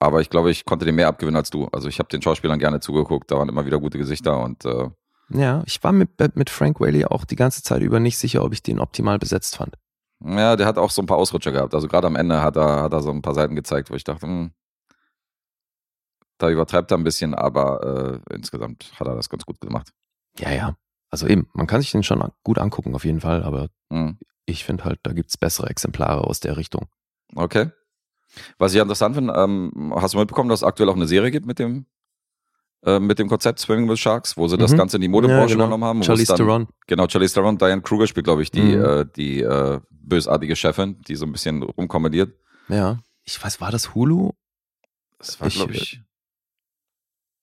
aber 0.00 0.20
ich 0.20 0.30
glaube, 0.30 0.50
ich 0.50 0.64
konnte 0.64 0.84
dem 0.84 0.96
mehr 0.96 1.08
abgewinnen 1.08 1.36
als 1.36 1.50
du. 1.50 1.68
Also 1.68 1.88
ich 1.88 1.98
habe 1.98 2.08
den 2.08 2.22
Schauspielern 2.22 2.58
gerne 2.58 2.80
zugeguckt, 2.80 3.30
da 3.30 3.36
waren 3.36 3.48
immer 3.48 3.66
wieder 3.66 3.78
gute 3.78 3.98
Gesichter 3.98 4.42
und 4.42 4.64
äh, 4.64 4.88
ja, 5.32 5.62
ich 5.66 5.82
war 5.84 5.92
mit, 5.92 6.10
mit 6.34 6.50
Frank 6.50 6.80
Whaley 6.80 7.04
auch 7.04 7.24
die 7.24 7.36
ganze 7.36 7.62
Zeit 7.62 7.82
über 7.82 8.00
nicht 8.00 8.18
sicher, 8.18 8.42
ob 8.42 8.52
ich 8.52 8.64
den 8.64 8.80
optimal 8.80 9.18
besetzt 9.18 9.56
fand. 9.56 9.76
Ja, 10.24 10.56
der 10.56 10.66
hat 10.66 10.76
auch 10.76 10.90
so 10.90 11.02
ein 11.02 11.06
paar 11.06 11.18
Ausrutscher 11.18 11.52
gehabt. 11.52 11.74
Also 11.74 11.86
gerade 11.86 12.08
am 12.08 12.16
Ende 12.16 12.42
hat 12.42 12.56
er, 12.56 12.82
hat 12.82 12.92
er 12.92 13.00
so 13.00 13.10
ein 13.10 13.22
paar 13.22 13.34
Seiten 13.34 13.54
gezeigt, 13.54 13.90
wo 13.90 13.94
ich 13.94 14.02
dachte, 14.02 14.26
hm, 14.26 14.50
da 16.38 16.50
übertreibt 16.50 16.90
er 16.90 16.98
ein 16.98 17.04
bisschen, 17.04 17.34
aber 17.34 18.20
äh, 18.28 18.34
insgesamt 18.34 18.92
hat 18.98 19.06
er 19.06 19.14
das 19.14 19.28
ganz 19.28 19.46
gut 19.46 19.60
gemacht. 19.60 19.92
Ja, 20.38 20.50
ja. 20.50 20.76
Also 21.10 21.26
eben, 21.26 21.48
man 21.54 21.66
kann 21.66 21.80
sich 21.80 21.90
den 21.90 22.02
schon 22.02 22.22
gut 22.42 22.58
angucken 22.58 22.94
auf 22.94 23.04
jeden 23.04 23.20
Fall, 23.20 23.42
aber 23.42 23.68
mhm. 23.88 24.18
ich 24.46 24.64
finde 24.64 24.84
halt, 24.84 25.00
da 25.02 25.12
gibt 25.12 25.30
es 25.30 25.36
bessere 25.36 25.68
Exemplare 25.68 26.24
aus 26.24 26.40
der 26.40 26.56
Richtung. 26.56 26.86
Okay. 27.34 27.70
Was 28.58 28.74
ich 28.74 28.80
interessant 28.80 29.16
finde, 29.16 29.34
ähm, 29.36 29.92
hast 29.96 30.14
du 30.14 30.18
mitbekommen, 30.18 30.48
dass 30.48 30.60
es 30.60 30.64
aktuell 30.64 30.88
auch 30.88 30.96
eine 30.96 31.08
Serie 31.08 31.30
gibt 31.30 31.46
mit 31.46 31.58
dem 31.58 31.86
äh, 32.82 32.98
mit 32.98 33.18
dem 33.18 33.28
Konzept 33.28 33.58
Swimming 33.58 33.88
with 33.88 33.98
Sharks, 33.98 34.36
wo 34.36 34.48
sie 34.48 34.56
mhm. 34.56 34.60
das 34.60 34.74
Ganze 34.74 34.96
in 34.96 35.02
die 35.02 35.08
Modebranche 35.08 35.40
ja, 35.40 35.46
genau. 35.48 35.64
übernommen 35.64 35.84
haben. 35.84 36.02
Charlize 36.02 36.34
Theron. 36.34 36.66
Genau, 36.86 37.06
Charlize 37.08 37.34
Theron. 37.34 37.58
Diane 37.58 37.82
Kruger 37.82 38.06
spielt, 38.06 38.24
glaube 38.24 38.42
ich, 38.42 38.50
die, 38.50 38.76
mhm. 38.76 38.84
äh, 38.84 39.06
die 39.16 39.40
äh, 39.42 39.80
bösartige 39.90 40.56
Chefin, 40.56 40.96
die 41.06 41.16
so 41.16 41.26
ein 41.26 41.32
bisschen 41.32 41.62
rumkommentiert. 41.62 42.32
Ja. 42.68 42.98
Ich 43.24 43.42
weiß, 43.42 43.60
war 43.60 43.70
das 43.70 43.94
Hulu? 43.94 44.30
Das 45.18 45.40
war, 45.40 45.48
glaube 45.48 45.74
ich. 45.74 46.00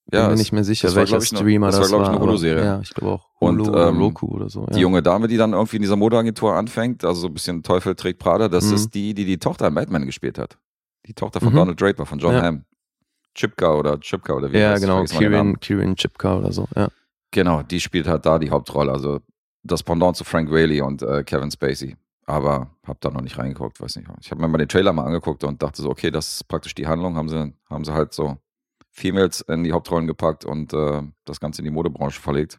Bin 0.10 0.22
ja, 0.22 0.30
mir 0.30 0.36
nicht 0.36 0.54
mehr 0.54 0.64
sicher, 0.64 0.96
welcher 0.96 1.20
Streamer 1.22 1.68
das, 1.68 1.80
das 1.80 1.92
war. 1.92 2.00
Das 2.00 2.08
war, 2.08 2.16
glaube 2.16 2.16
ich, 2.16 2.22
eine 2.22 2.32
Hulu-Serie. 2.32 2.64
Ja, 2.64 2.80
ich 2.80 2.94
glaube 2.94 3.14
auch. 3.14 3.28
Hulu 3.40 3.66
und 3.66 3.76
ähm, 3.76 4.02
Roku 4.02 4.28
oder 4.28 4.50
so. 4.50 4.62
Ja. 4.62 4.68
Die 4.74 4.80
junge 4.80 5.04
Dame, 5.04 5.28
die 5.28 5.38
dann 5.38 5.54
irgendwie 5.54 5.76
in 5.76 5.82
dieser 5.84 5.98
Modeagentur 5.98 6.56
anfängt, 6.56 7.04
also 7.04 7.22
so 7.22 7.28
ein 7.28 7.34
bisschen 7.34 7.62
Teufel 7.62 7.94
trägt 7.94 8.20
Prada, 8.20 8.48
das 8.48 8.66
mhm. 8.66 8.76
ist 8.76 8.96
die, 8.96 9.14
die 9.14 9.26
die 9.26 9.38
Tochter 9.38 9.68
in 9.68 9.76
Batman 9.76 10.06
gespielt 10.06 10.40
hat. 10.40 10.58
Die 11.08 11.14
Tochter 11.14 11.40
von 11.40 11.54
mhm. 11.54 11.58
Donald 11.58 11.82
Draper, 11.82 12.06
von 12.06 12.20
John 12.20 12.34
ja. 12.34 12.42
Hamm. 12.44 12.66
Chipka 13.34 13.74
oder 13.74 14.00
Chipka 14.00 14.34
oder 14.34 14.52
wie 14.52 14.58
Ja, 14.58 14.78
genau, 14.78 15.04
Kirin, 15.06 15.60
Kirin 15.60 15.96
Chipka 15.96 16.38
oder 16.38 16.52
so, 16.52 16.68
ja. 16.76 16.90
Genau, 17.32 17.62
die 17.62 17.80
spielt 17.80 18.08
halt 18.08 18.26
da 18.26 18.40
die 18.40 18.50
Hauptrolle, 18.50 18.92
also 18.92 19.20
das 19.64 19.84
Pendant 19.84 20.16
zu 20.16 20.24
Frank 20.24 20.52
Whaley 20.52 20.82
und 20.82 21.02
äh, 21.02 21.24
Kevin 21.24 21.52
Spacey. 21.52 21.96
Aber 22.26 22.72
hab 22.86 23.00
da 23.00 23.10
noch 23.10 23.22
nicht 23.22 23.38
reingeguckt, 23.38 23.80
weiß 23.80 23.96
nicht. 23.98 24.10
Ich 24.22 24.32
habe 24.32 24.42
mir 24.42 24.48
mal 24.48 24.58
den 24.58 24.68
Trailer 24.68 24.92
mal 24.92 25.06
angeguckt 25.06 25.44
und 25.44 25.62
dachte 25.62 25.82
so, 25.82 25.90
okay, 25.90 26.12
das 26.12 26.36
ist 26.36 26.48
praktisch 26.48 26.76
die 26.76 26.88
Handlung, 26.88 27.16
haben 27.16 27.30
sie, 27.30 27.54
haben 27.70 27.86
sie 27.86 27.94
halt 27.94 28.14
so 28.14 28.38
Females 28.92 29.42
in 29.42 29.64
die 29.64 29.72
Hauptrollen 29.72 30.08
gepackt 30.08 30.44
und 30.44 30.74
äh, 30.74 31.04
das 31.24 31.40
Ganze 31.40 31.62
in 31.62 31.66
die 31.66 31.72
Modebranche 31.72 32.20
verlegt. 32.20 32.58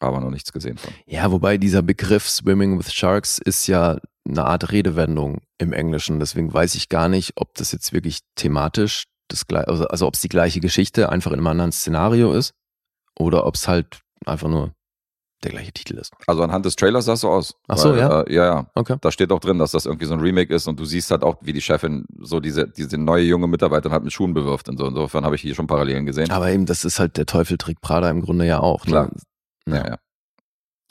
Aber 0.00 0.18
noch 0.18 0.30
nichts 0.30 0.50
gesehen 0.50 0.78
von. 0.78 0.92
Ja, 1.06 1.30
wobei 1.30 1.58
dieser 1.58 1.82
Begriff 1.82 2.28
Swimming 2.28 2.78
with 2.78 2.92
Sharks 2.92 3.38
ist 3.38 3.66
ja 3.66 3.98
eine 4.28 4.44
Art 4.44 4.70
Redewendung 4.70 5.40
im 5.58 5.72
Englischen. 5.72 6.20
Deswegen 6.20 6.52
weiß 6.52 6.74
ich 6.74 6.88
gar 6.88 7.08
nicht, 7.08 7.32
ob 7.36 7.54
das 7.54 7.72
jetzt 7.72 7.92
wirklich 7.92 8.20
thematisch 8.34 9.04
das 9.28 9.46
also, 9.48 9.86
also 9.86 10.06
ob 10.06 10.14
es 10.14 10.20
die 10.20 10.28
gleiche 10.28 10.60
Geschichte 10.60 11.08
einfach 11.08 11.30
in 11.30 11.38
einem 11.38 11.46
anderen 11.46 11.72
Szenario 11.72 12.32
ist 12.32 12.52
oder 13.18 13.46
ob 13.46 13.54
es 13.54 13.68
halt 13.68 14.00
einfach 14.26 14.48
nur 14.48 14.72
der 15.42 15.52
gleiche 15.52 15.72
Titel 15.72 15.96
ist. 15.96 16.12
Also 16.26 16.42
anhand 16.42 16.66
des 16.66 16.76
Trailers 16.76 17.06
sah 17.06 17.14
es 17.14 17.20
so 17.20 17.30
aus. 17.30 17.54
Ach 17.66 17.78
so, 17.78 17.92
weil, 17.92 17.98
ja? 17.98 18.22
Äh, 18.22 18.34
ja, 18.34 18.44
ja. 18.44 18.70
Okay. 18.74 18.96
Da 19.00 19.10
steht 19.10 19.32
auch 19.32 19.40
drin, 19.40 19.58
dass 19.58 19.70
das 19.70 19.86
irgendwie 19.86 20.04
so 20.04 20.12
ein 20.12 20.20
Remake 20.20 20.54
ist 20.54 20.66
und 20.66 20.78
du 20.78 20.84
siehst 20.84 21.10
halt 21.10 21.22
auch, 21.22 21.36
wie 21.40 21.54
die 21.54 21.62
Chefin 21.62 22.04
so 22.18 22.40
diese, 22.40 22.68
diese 22.68 22.98
neue 22.98 23.24
junge 23.24 23.46
Mitarbeiterin 23.46 23.92
halt 23.92 24.04
mit 24.04 24.12
Schuhen 24.12 24.34
bewirft 24.34 24.68
und 24.68 24.76
so. 24.76 24.86
Insofern 24.86 25.24
habe 25.24 25.36
ich 25.36 25.40
hier 25.40 25.54
schon 25.54 25.66
Parallelen 25.66 26.04
gesehen. 26.04 26.30
Aber 26.30 26.50
eben, 26.50 26.66
das 26.66 26.84
ist 26.84 26.98
halt 26.98 27.16
der 27.16 27.26
Teufel 27.26 27.56
trägt 27.56 27.80
Prada 27.80 28.10
im 28.10 28.20
Grunde 28.20 28.44
ja 28.46 28.60
auch. 28.60 28.84
Ne? 28.84 28.90
Klar. 28.90 29.10
Ja. 29.66 29.76
ja, 29.76 29.88
ja. 29.88 29.98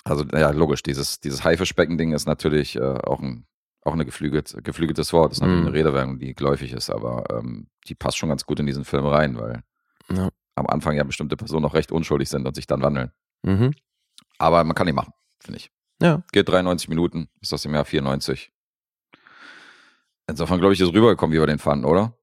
Also, 0.04 0.24
ja, 0.34 0.52
logisch, 0.52 0.84
dieses, 0.84 1.20
dieses 1.20 1.44
Haifischbecken-Ding 1.44 2.14
ist 2.14 2.26
natürlich 2.26 2.76
äh, 2.76 3.00
auch 3.04 3.20
ein 3.20 3.46
auch 3.84 3.94
ein 3.94 4.06
geflügelt, 4.06 4.56
geflügeltes 4.64 5.14
Wort. 5.14 5.32
Das 5.32 5.38
ist 5.38 5.42
natürlich 5.42 5.62
mhm. 5.62 5.68
eine 5.68 5.78
Redewendung, 5.78 6.20
die 6.20 6.36
geläufig 6.36 6.74
ist, 6.74 6.90
aber 6.90 7.24
ähm, 7.32 7.68
die 7.88 7.96
passt 7.96 8.18
schon 8.18 8.30
ganz 8.30 8.46
gut 8.46 8.60
in 8.60 8.66
diesen 8.66 8.86
Film 8.86 9.06
rein, 9.06 9.38
weil 9.38 9.64
ja. 10.10 10.30
am 10.56 10.68
Anfang 10.68 10.96
ja 10.96 11.04
bestimmte 11.04 11.38
Personen 11.38 11.64
noch 11.64 11.74
recht 11.74 11.92
unschuldig 11.92 12.30
sind 12.30 12.46
und 12.46 12.56
sich 12.56 12.68
dann 12.68 12.82
wandeln. 12.82 13.12
Mhm. 13.44 13.74
Aber 14.38 14.64
man 14.64 14.76
kann 14.76 14.88
ihn 14.88 14.96
machen, 14.96 15.14
finde 15.40 15.60
ich. 15.60 15.72
Ja. 16.02 16.24
Geht 16.32 16.50
93 16.50 16.90
Minuten, 16.90 17.30
ist 17.42 17.52
das 17.52 17.66
im 17.66 17.74
Jahr 17.74 17.86
94. 17.86 18.52
Insofern, 20.28 20.60
glaube 20.60 20.74
ich, 20.74 20.82
ist 20.82 20.94
rübergekommen, 20.94 21.36
wie 21.36 21.40
wir 21.40 21.48
den 21.48 21.60
fanden, 21.60 21.86
oder? 21.86 22.16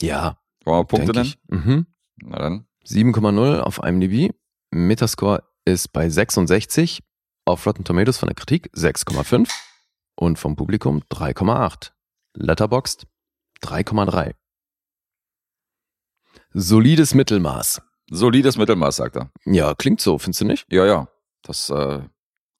Ja. 0.00 0.38
Wollen 0.64 0.80
wir 0.80 0.84
Punkte 0.84 1.12
nennen? 1.12 1.34
Mhm. 1.48 1.86
Na 2.22 2.38
dann. 2.38 2.66
7,0 2.86 3.60
auf 3.60 3.80
IMDb. 3.82 4.34
Metascore 4.70 5.44
ist 5.64 5.92
bei 5.92 6.08
66. 6.08 7.02
Auf 7.46 7.66
Rotten 7.66 7.84
Tomatoes 7.84 8.16
von 8.16 8.28
der 8.28 8.36
Kritik 8.36 8.70
6,5 8.74 9.50
und 10.16 10.38
vom 10.38 10.56
Publikum 10.56 11.02
3,8. 11.10 11.90
Letterboxd 12.34 13.06
3,3. 13.62 14.34
Solides 16.54 17.14
Mittelmaß. 17.14 17.82
Solides 18.10 18.56
Mittelmaß, 18.56 18.96
sagt 18.96 19.16
er. 19.16 19.30
Ja, 19.44 19.74
klingt 19.74 20.00
so, 20.00 20.18
findest 20.18 20.40
du 20.40 20.46
nicht? 20.46 20.66
Ja, 20.70 20.86
ja. 20.86 21.08
Das 21.42 21.68
äh, 21.68 22.00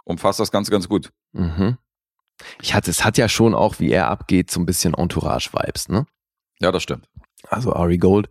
umfasst 0.04 0.40
das 0.40 0.50
Ganze 0.50 0.70
ganz 0.70 0.86
gut. 0.88 1.12
Mhm. 1.32 1.78
Ich 2.60 2.74
hatte, 2.74 2.90
es 2.90 3.04
hat 3.04 3.16
ja 3.16 3.28
schon 3.28 3.54
auch, 3.54 3.78
wie 3.80 3.90
er 3.90 4.08
abgeht, 4.08 4.50
so 4.50 4.60
ein 4.60 4.66
bisschen 4.66 4.92
Entourage-Vibes, 4.92 5.88
ne? 5.88 6.06
Ja, 6.60 6.72
das 6.72 6.82
stimmt. 6.82 7.08
Also 7.48 7.72
Ari 7.72 7.96
Gold. 7.96 8.28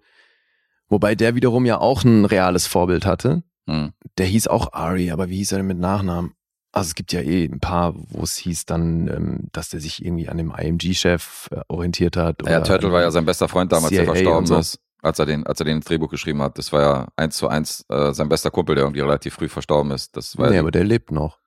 Wobei 0.87 1.15
der 1.15 1.33
wiederum 1.33 1.65
ja 1.65 1.79
auch 1.79 2.03
ein 2.03 2.25
reales 2.25 2.67
Vorbild 2.67 3.07
hatte. 3.07 3.43
Hm. 3.67 3.93
Der 4.17 4.27
hieß 4.27 4.47
auch 4.47 4.73
Ari, 4.73 5.09
aber 5.09 5.29
wie 5.29 5.37
hieß 5.37 5.53
er 5.53 5.59
denn 5.59 5.67
mit 5.67 5.79
Nachnamen? 5.79 6.35
Also 6.73 6.87
es 6.87 6.95
gibt 6.95 7.13
ja 7.13 7.21
eh 7.21 7.45
ein 7.45 7.59
paar, 7.59 7.93
wo 7.95 8.23
es 8.23 8.35
hieß 8.35 8.65
dann, 8.65 9.07
ähm, 9.07 9.47
dass 9.51 9.69
der 9.69 9.79
sich 9.79 10.03
irgendwie 10.03 10.27
an 10.27 10.37
dem 10.37 10.51
IMG-Chef 10.51 11.49
äh, 11.51 11.61
orientiert 11.67 12.17
hat. 12.17 12.41
ja, 12.47 12.61
Turtle 12.61 12.91
war 12.91 13.01
ja 13.01 13.11
sein 13.11 13.25
bester 13.25 13.47
Freund 13.47 13.71
damals, 13.71 13.89
CIA 13.89 14.05
der 14.05 14.13
verstorben 14.13 14.47
so. 14.47 14.57
ist, 14.57 14.79
als 15.03 15.19
er 15.19 15.27
den, 15.27 15.45
als 15.45 15.59
er 15.59 15.65
den 15.65 15.81
Drehbuch 15.81 16.09
geschrieben 16.09 16.41
hat. 16.41 16.57
Das 16.57 16.73
war 16.73 16.81
ja 16.81 17.07
eins 17.15 17.37
zu 17.37 17.47
eins 17.47 17.85
äh, 17.89 18.11
sein 18.13 18.27
bester 18.27 18.49
Kumpel, 18.49 18.73
der 18.73 18.85
irgendwie 18.85 19.01
relativ 19.01 19.35
früh 19.35 19.49
verstorben 19.49 19.91
ist. 19.91 20.17
Das 20.17 20.35
war 20.39 20.49
nee, 20.49 20.55
ja 20.55 20.61
aber 20.61 20.71
der 20.71 20.83
lebt 20.83 21.11
noch. 21.11 21.37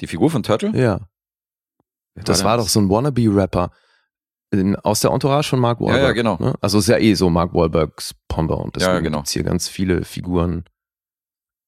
Die 0.00 0.06
Figur 0.06 0.30
von 0.30 0.44
Turtle? 0.44 0.70
Ja. 0.80 1.08
Wer 2.14 2.22
das 2.24 2.44
war, 2.44 2.52
war 2.52 2.58
doch 2.58 2.68
so 2.68 2.78
ein 2.78 2.88
Wannabe-Rapper. 2.88 3.72
Aus 4.84 5.00
der 5.00 5.10
Entourage 5.10 5.50
von 5.50 5.58
Mark 5.58 5.80
Wahlberg. 5.80 6.00
Ja, 6.00 6.06
ja, 6.06 6.12
genau. 6.12 6.36
Ne? 6.38 6.54
Also 6.60 6.78
ist 6.78 6.88
ja 6.88 6.98
eh 6.98 7.14
so 7.14 7.28
Mark 7.28 7.52
Wahlbergs 7.52 8.14
Pendant. 8.28 8.76
Deswegen 8.76 8.94
ja, 8.94 9.00
genau. 9.00 9.18
gibt's 9.18 9.32
hier 9.32 9.42
ganz 9.42 9.68
viele 9.68 10.04
Figuren 10.04 10.64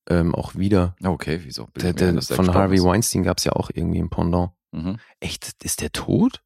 ähm, 0.08 0.34
auch 0.34 0.54
wieder. 0.54 0.94
Okay, 1.02 1.40
wieso? 1.44 1.68
Der, 1.76 1.92
der, 1.92 2.12
mir, 2.12 2.22
von 2.22 2.54
Harvey 2.54 2.76
ist. 2.78 2.84
Weinstein 2.84 3.22
gab 3.22 3.38
es 3.38 3.44
ja 3.44 3.52
auch 3.52 3.70
irgendwie 3.72 4.00
ein 4.00 4.10
Pendant. 4.10 4.50
Mhm. 4.72 4.98
Echt, 5.20 5.62
ist 5.62 5.80
der 5.80 5.92
tot? 5.92 6.42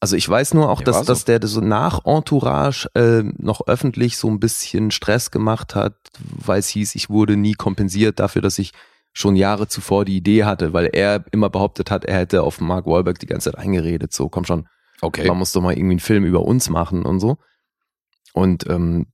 Also 0.00 0.14
ich 0.14 0.28
weiß 0.28 0.54
nur 0.54 0.68
auch, 0.68 0.82
dass, 0.82 0.98
so. 0.98 1.04
dass 1.04 1.24
der 1.24 1.44
so 1.46 1.60
nach 1.60 2.04
Entourage 2.04 2.88
äh, 2.94 3.22
noch 3.38 3.66
öffentlich 3.66 4.18
so 4.18 4.28
ein 4.28 4.38
bisschen 4.38 4.90
Stress 4.90 5.30
gemacht 5.30 5.74
hat, 5.74 5.96
weil 6.18 6.60
es 6.60 6.68
hieß, 6.68 6.94
ich 6.94 7.08
wurde 7.08 7.36
nie 7.36 7.54
kompensiert 7.54 8.20
dafür, 8.20 8.42
dass 8.42 8.58
ich 8.58 8.72
schon 9.14 9.34
Jahre 9.34 9.66
zuvor 9.66 10.04
die 10.04 10.16
Idee 10.16 10.44
hatte, 10.44 10.74
weil 10.74 10.90
er 10.92 11.24
immer 11.32 11.48
behauptet 11.48 11.90
hat, 11.90 12.04
er 12.04 12.18
hätte 12.18 12.42
auf 12.42 12.60
Mark 12.60 12.84
Wahlberg 12.84 13.18
die 13.18 13.26
ganze 13.26 13.50
Zeit 13.50 13.58
eingeredet. 13.58 14.12
So, 14.12 14.28
komm 14.28 14.44
schon. 14.44 14.68
Okay. 15.00 15.26
Man 15.26 15.38
muss 15.38 15.52
doch 15.52 15.62
mal 15.62 15.72
irgendwie 15.72 15.94
einen 15.94 16.00
Film 16.00 16.24
über 16.24 16.42
uns 16.42 16.68
machen 16.68 17.06
und 17.06 17.20
so. 17.20 17.38
Und 18.34 18.68
ähm, 18.68 19.06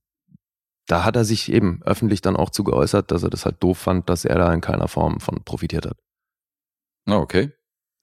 da 0.87 1.03
hat 1.03 1.15
er 1.15 1.25
sich 1.25 1.51
eben 1.51 1.81
öffentlich 1.83 2.21
dann 2.21 2.35
auch 2.35 2.49
zu 2.49 2.63
geäußert, 2.63 3.11
dass 3.11 3.23
er 3.23 3.29
das 3.29 3.45
halt 3.45 3.61
doof 3.61 3.77
fand, 3.77 4.09
dass 4.09 4.25
er 4.25 4.37
da 4.37 4.53
in 4.53 4.61
keiner 4.61 4.87
Form 4.87 5.19
von 5.19 5.43
profitiert 5.43 5.85
hat. 5.85 5.97
Ah, 7.05 7.17
okay. 7.17 7.51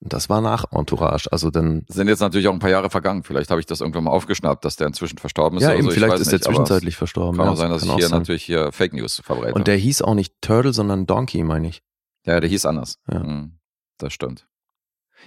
Das 0.02 0.30
war 0.30 0.40
nach 0.40 0.64
Entourage. 0.72 1.30
Also 1.30 1.50
dann 1.50 1.84
sind 1.88 2.08
jetzt 2.08 2.20
natürlich 2.20 2.48
auch 2.48 2.54
ein 2.54 2.58
paar 2.58 2.70
Jahre 2.70 2.88
vergangen. 2.88 3.22
Vielleicht 3.22 3.50
habe 3.50 3.60
ich 3.60 3.66
das 3.66 3.82
irgendwann 3.82 4.04
mal 4.04 4.12
aufgeschnappt, 4.12 4.64
dass 4.64 4.76
der 4.76 4.86
inzwischen 4.86 5.18
verstorben 5.18 5.58
ist. 5.58 5.64
Ja, 5.64 5.74
eben, 5.74 5.82
so. 5.82 5.90
vielleicht 5.90 6.18
ist 6.18 6.32
der 6.32 6.40
zwischenzeitlich 6.40 6.96
verstorben. 6.96 7.36
Kann 7.36 7.46
ja, 7.46 7.52
auch 7.52 7.56
sein, 7.56 7.70
dass 7.70 7.82
ich 7.82 7.92
hier 7.92 8.08
sein. 8.08 8.18
natürlich 8.18 8.42
hier 8.42 8.72
Fake 8.72 8.94
News 8.94 9.20
verbreite. 9.22 9.52
Und 9.52 9.66
der 9.66 9.76
hieß 9.76 10.00
auch 10.00 10.14
nicht 10.14 10.40
Turtle, 10.40 10.72
sondern 10.72 11.04
Donkey, 11.04 11.42
meine 11.42 11.68
ich. 11.68 11.82
Ja, 12.24 12.40
der 12.40 12.48
hieß 12.48 12.64
anders. 12.64 12.98
Ja. 13.12 13.20
Hm, 13.20 13.58
das 13.98 14.14
stimmt. 14.14 14.46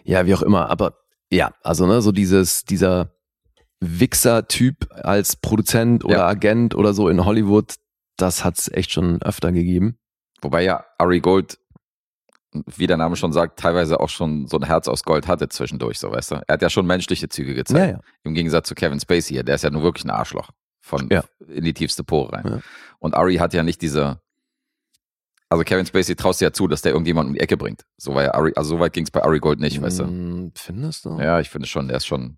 Ja, 0.03 0.25
wie 0.25 0.33
auch 0.33 0.41
immer. 0.41 0.69
Aber 0.71 0.97
ja, 1.29 1.53
also 1.61 1.85
ne, 1.85 2.01
so 2.01 2.11
dieses, 2.11 2.65
dieser 2.65 3.13
Wichser-Typ 3.99 4.89
als 5.03 5.35
Produzent 5.35 6.03
oder 6.05 6.17
ja. 6.17 6.27
Agent 6.27 6.75
oder 6.75 6.93
so 6.93 7.09
in 7.09 7.25
Hollywood, 7.25 7.75
das 8.17 8.43
hat 8.43 8.59
es 8.59 8.71
echt 8.71 8.91
schon 8.91 9.21
öfter 9.21 9.51
gegeben. 9.51 9.97
Wobei 10.41 10.63
ja 10.63 10.85
Ari 10.97 11.19
Gold 11.19 11.57
wie 12.77 12.87
der 12.87 12.97
Name 12.97 13.15
schon 13.15 13.33
sagt, 13.33 13.59
teilweise 13.59 13.99
auch 13.99 14.09
schon 14.09 14.47
so 14.47 14.57
ein 14.57 14.63
Herz 14.63 14.87
aus 14.87 15.03
Gold 15.03 15.27
hatte 15.27 15.49
zwischendurch, 15.49 15.99
so 15.99 16.11
weißt 16.11 16.31
du. 16.31 16.35
Er 16.47 16.53
hat 16.53 16.61
ja 16.61 16.69
schon 16.69 16.85
menschliche 16.85 17.29
Züge 17.29 17.53
gezeigt. 17.53 17.79
Ja, 17.79 17.91
ja. 17.93 17.99
Im 18.23 18.33
Gegensatz 18.33 18.67
zu 18.67 18.75
Kevin 18.75 18.99
Spacey 18.99 19.33
hier, 19.33 19.43
der 19.43 19.55
ist 19.55 19.63
ja 19.63 19.69
nur 19.69 19.83
wirklich 19.83 20.05
ein 20.05 20.11
Arschloch. 20.11 20.49
Von 20.81 21.09
in 21.09 21.63
die 21.63 21.73
tiefste 21.73 22.03
Pore 22.03 22.33
rein. 22.33 22.61
Und 22.99 23.15
Ari 23.15 23.37
hat 23.37 23.53
ja 23.53 23.63
nicht 23.63 23.81
diese. 23.81 24.19
Also 25.49 25.63
Kevin 25.63 25.85
Spacey 25.85 26.15
traust 26.15 26.41
ja 26.41 26.51
zu, 26.51 26.67
dass 26.67 26.81
der 26.81 26.91
irgendjemand 26.91 27.29
um 27.29 27.33
die 27.35 27.39
Ecke 27.39 27.57
bringt. 27.57 27.85
So 27.97 28.15
war 28.15 28.23
ja 28.23 28.33
Ari, 28.33 28.53
also 28.55 28.71
so 28.71 28.79
weit 28.79 28.91
ging 28.91 29.05
es 29.05 29.11
bei 29.11 29.23
Ari 29.23 29.39
Gold 29.39 29.59
nicht, 29.59 29.81
weißt 29.81 29.99
du. 29.99 30.03
Hm, 30.05 30.51
findest 30.55 31.05
du? 31.05 31.19
Ja, 31.19 31.39
ich 31.39 31.49
finde 31.49 31.67
schon, 31.67 31.87
der 31.87 31.97
ist 31.97 32.05
schon 32.05 32.37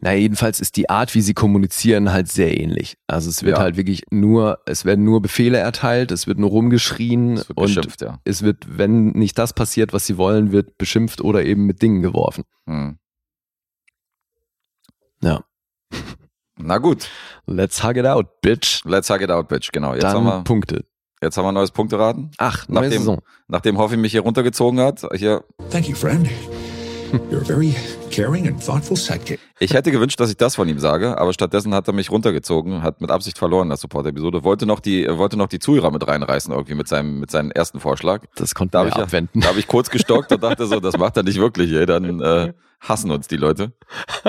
na, 0.00 0.12
jedenfalls 0.12 0.60
ist 0.60 0.76
die 0.76 0.88
Art, 0.88 1.14
wie 1.14 1.20
sie 1.20 1.34
kommunizieren, 1.34 2.12
halt 2.12 2.28
sehr 2.28 2.58
ähnlich. 2.58 2.96
Also 3.06 3.30
es 3.30 3.42
wird 3.42 3.56
ja. 3.56 3.62
halt 3.62 3.76
wirklich 3.76 4.04
nur, 4.10 4.60
es 4.66 4.84
werden 4.84 5.04
nur 5.04 5.22
Befehle 5.22 5.58
erteilt, 5.58 6.10
es 6.10 6.26
wird 6.26 6.38
nur 6.38 6.50
rumgeschrien 6.50 7.38
wird 7.38 7.56
und 7.56 8.00
ja. 8.00 8.18
es 8.24 8.42
wird, 8.42 8.66
wenn 8.78 9.10
nicht 9.10 9.38
das 9.38 9.52
passiert, 9.52 9.92
was 9.92 10.06
sie 10.06 10.16
wollen, 10.16 10.52
wird 10.52 10.78
beschimpft 10.78 11.20
oder 11.20 11.44
eben 11.44 11.66
mit 11.66 11.82
Dingen 11.82 12.02
geworfen. 12.02 12.44
Hm. 12.66 12.98
Ja. 15.22 15.44
Na 16.56 16.78
gut. 16.78 17.08
Let's 17.46 17.82
hug 17.82 17.96
it 17.96 18.06
out, 18.06 18.40
bitch. 18.42 18.84
Let's 18.84 19.10
hug 19.10 19.20
it 19.20 19.30
out, 19.30 19.48
bitch, 19.48 19.72
genau. 19.72 19.94
Jetzt 19.94 20.04
Dann 20.04 20.16
haben 20.16 20.24
wir 20.24 20.44
Punkte. 20.44 20.84
Jetzt 21.22 21.36
haben 21.36 21.44
wir 21.44 21.50
ein 21.50 21.54
neues 21.54 21.70
Punkteraten. 21.70 22.30
Ach, 22.38 22.66
neue 22.68 22.84
nachdem, 22.84 22.98
Saison. 23.00 23.22
Nachdem 23.46 23.78
Hoffi 23.78 23.98
mich 23.98 24.12
hier 24.12 24.22
runtergezogen 24.22 24.80
hat, 24.80 25.06
hier. 25.14 25.44
Thank 25.70 25.88
you, 25.88 25.94
friend. 25.94 26.28
You're 27.30 27.44
very 27.44 27.74
caring 28.10 28.46
and 28.46 28.64
thoughtful 28.64 28.96
sidekick. 28.96 29.40
Ich 29.58 29.74
hätte 29.74 29.90
gewünscht, 29.90 30.20
dass 30.20 30.30
ich 30.30 30.36
das 30.36 30.54
von 30.54 30.68
ihm 30.68 30.78
sage, 30.78 31.18
aber 31.18 31.32
stattdessen 31.32 31.74
hat 31.74 31.88
er 31.88 31.92
mich 31.92 32.10
runtergezogen, 32.10 32.82
hat 32.82 33.00
mit 33.00 33.10
Absicht 33.10 33.36
verloren 33.36 33.64
in 33.64 33.68
der 33.70 33.78
Support-Episode, 33.78 34.44
wollte 34.44 34.64
noch 34.64 34.80
die, 34.80 35.06
wollte 35.08 35.36
noch 35.36 35.48
die 35.48 35.58
Zuhörer 35.58 35.90
mit 35.90 36.06
reinreißen 36.06 36.52
irgendwie 36.52 36.74
mit 36.74 36.88
seinem, 36.88 37.18
mit 37.18 37.30
seinem 37.30 37.50
ersten 37.50 37.80
Vorschlag. 37.80 38.24
Das 38.36 38.54
konnte 38.54 38.72
da 38.72 38.86
ich 38.86 38.94
abwenden. 38.94 39.40
Da 39.40 39.48
habe 39.48 39.58
ich 39.58 39.66
kurz 39.66 39.90
gestockt 39.90 40.32
und 40.32 40.42
dachte 40.42 40.66
so, 40.66 40.78
das 40.78 40.96
macht 40.98 41.16
er 41.16 41.24
nicht 41.24 41.38
wirklich, 41.38 41.72
ey, 41.72 41.84
dann 41.84 42.20
äh, 42.20 42.52
hassen 42.80 43.10
uns 43.10 43.26
die 43.26 43.36
Leute. 43.36 43.72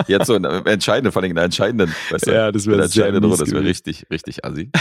Jetzt 0.08 0.28
so 0.28 0.36
in 0.36 0.44
entscheidenden, 0.44 1.12
vor 1.12 1.22
allem 1.22 1.32
in 1.32 1.36
der 1.36 1.46
entscheidenden, 1.46 1.94
weißt 2.10 2.28
du, 2.28 2.34
ja, 2.34 2.52
das 2.52 2.66
wäre 2.66 2.88
sehr 2.88 3.12
mies 3.12 3.38
das 3.38 3.52
wäre 3.52 3.64
richtig, 3.64 4.08
richtig 4.10 4.44
assi. 4.44 4.72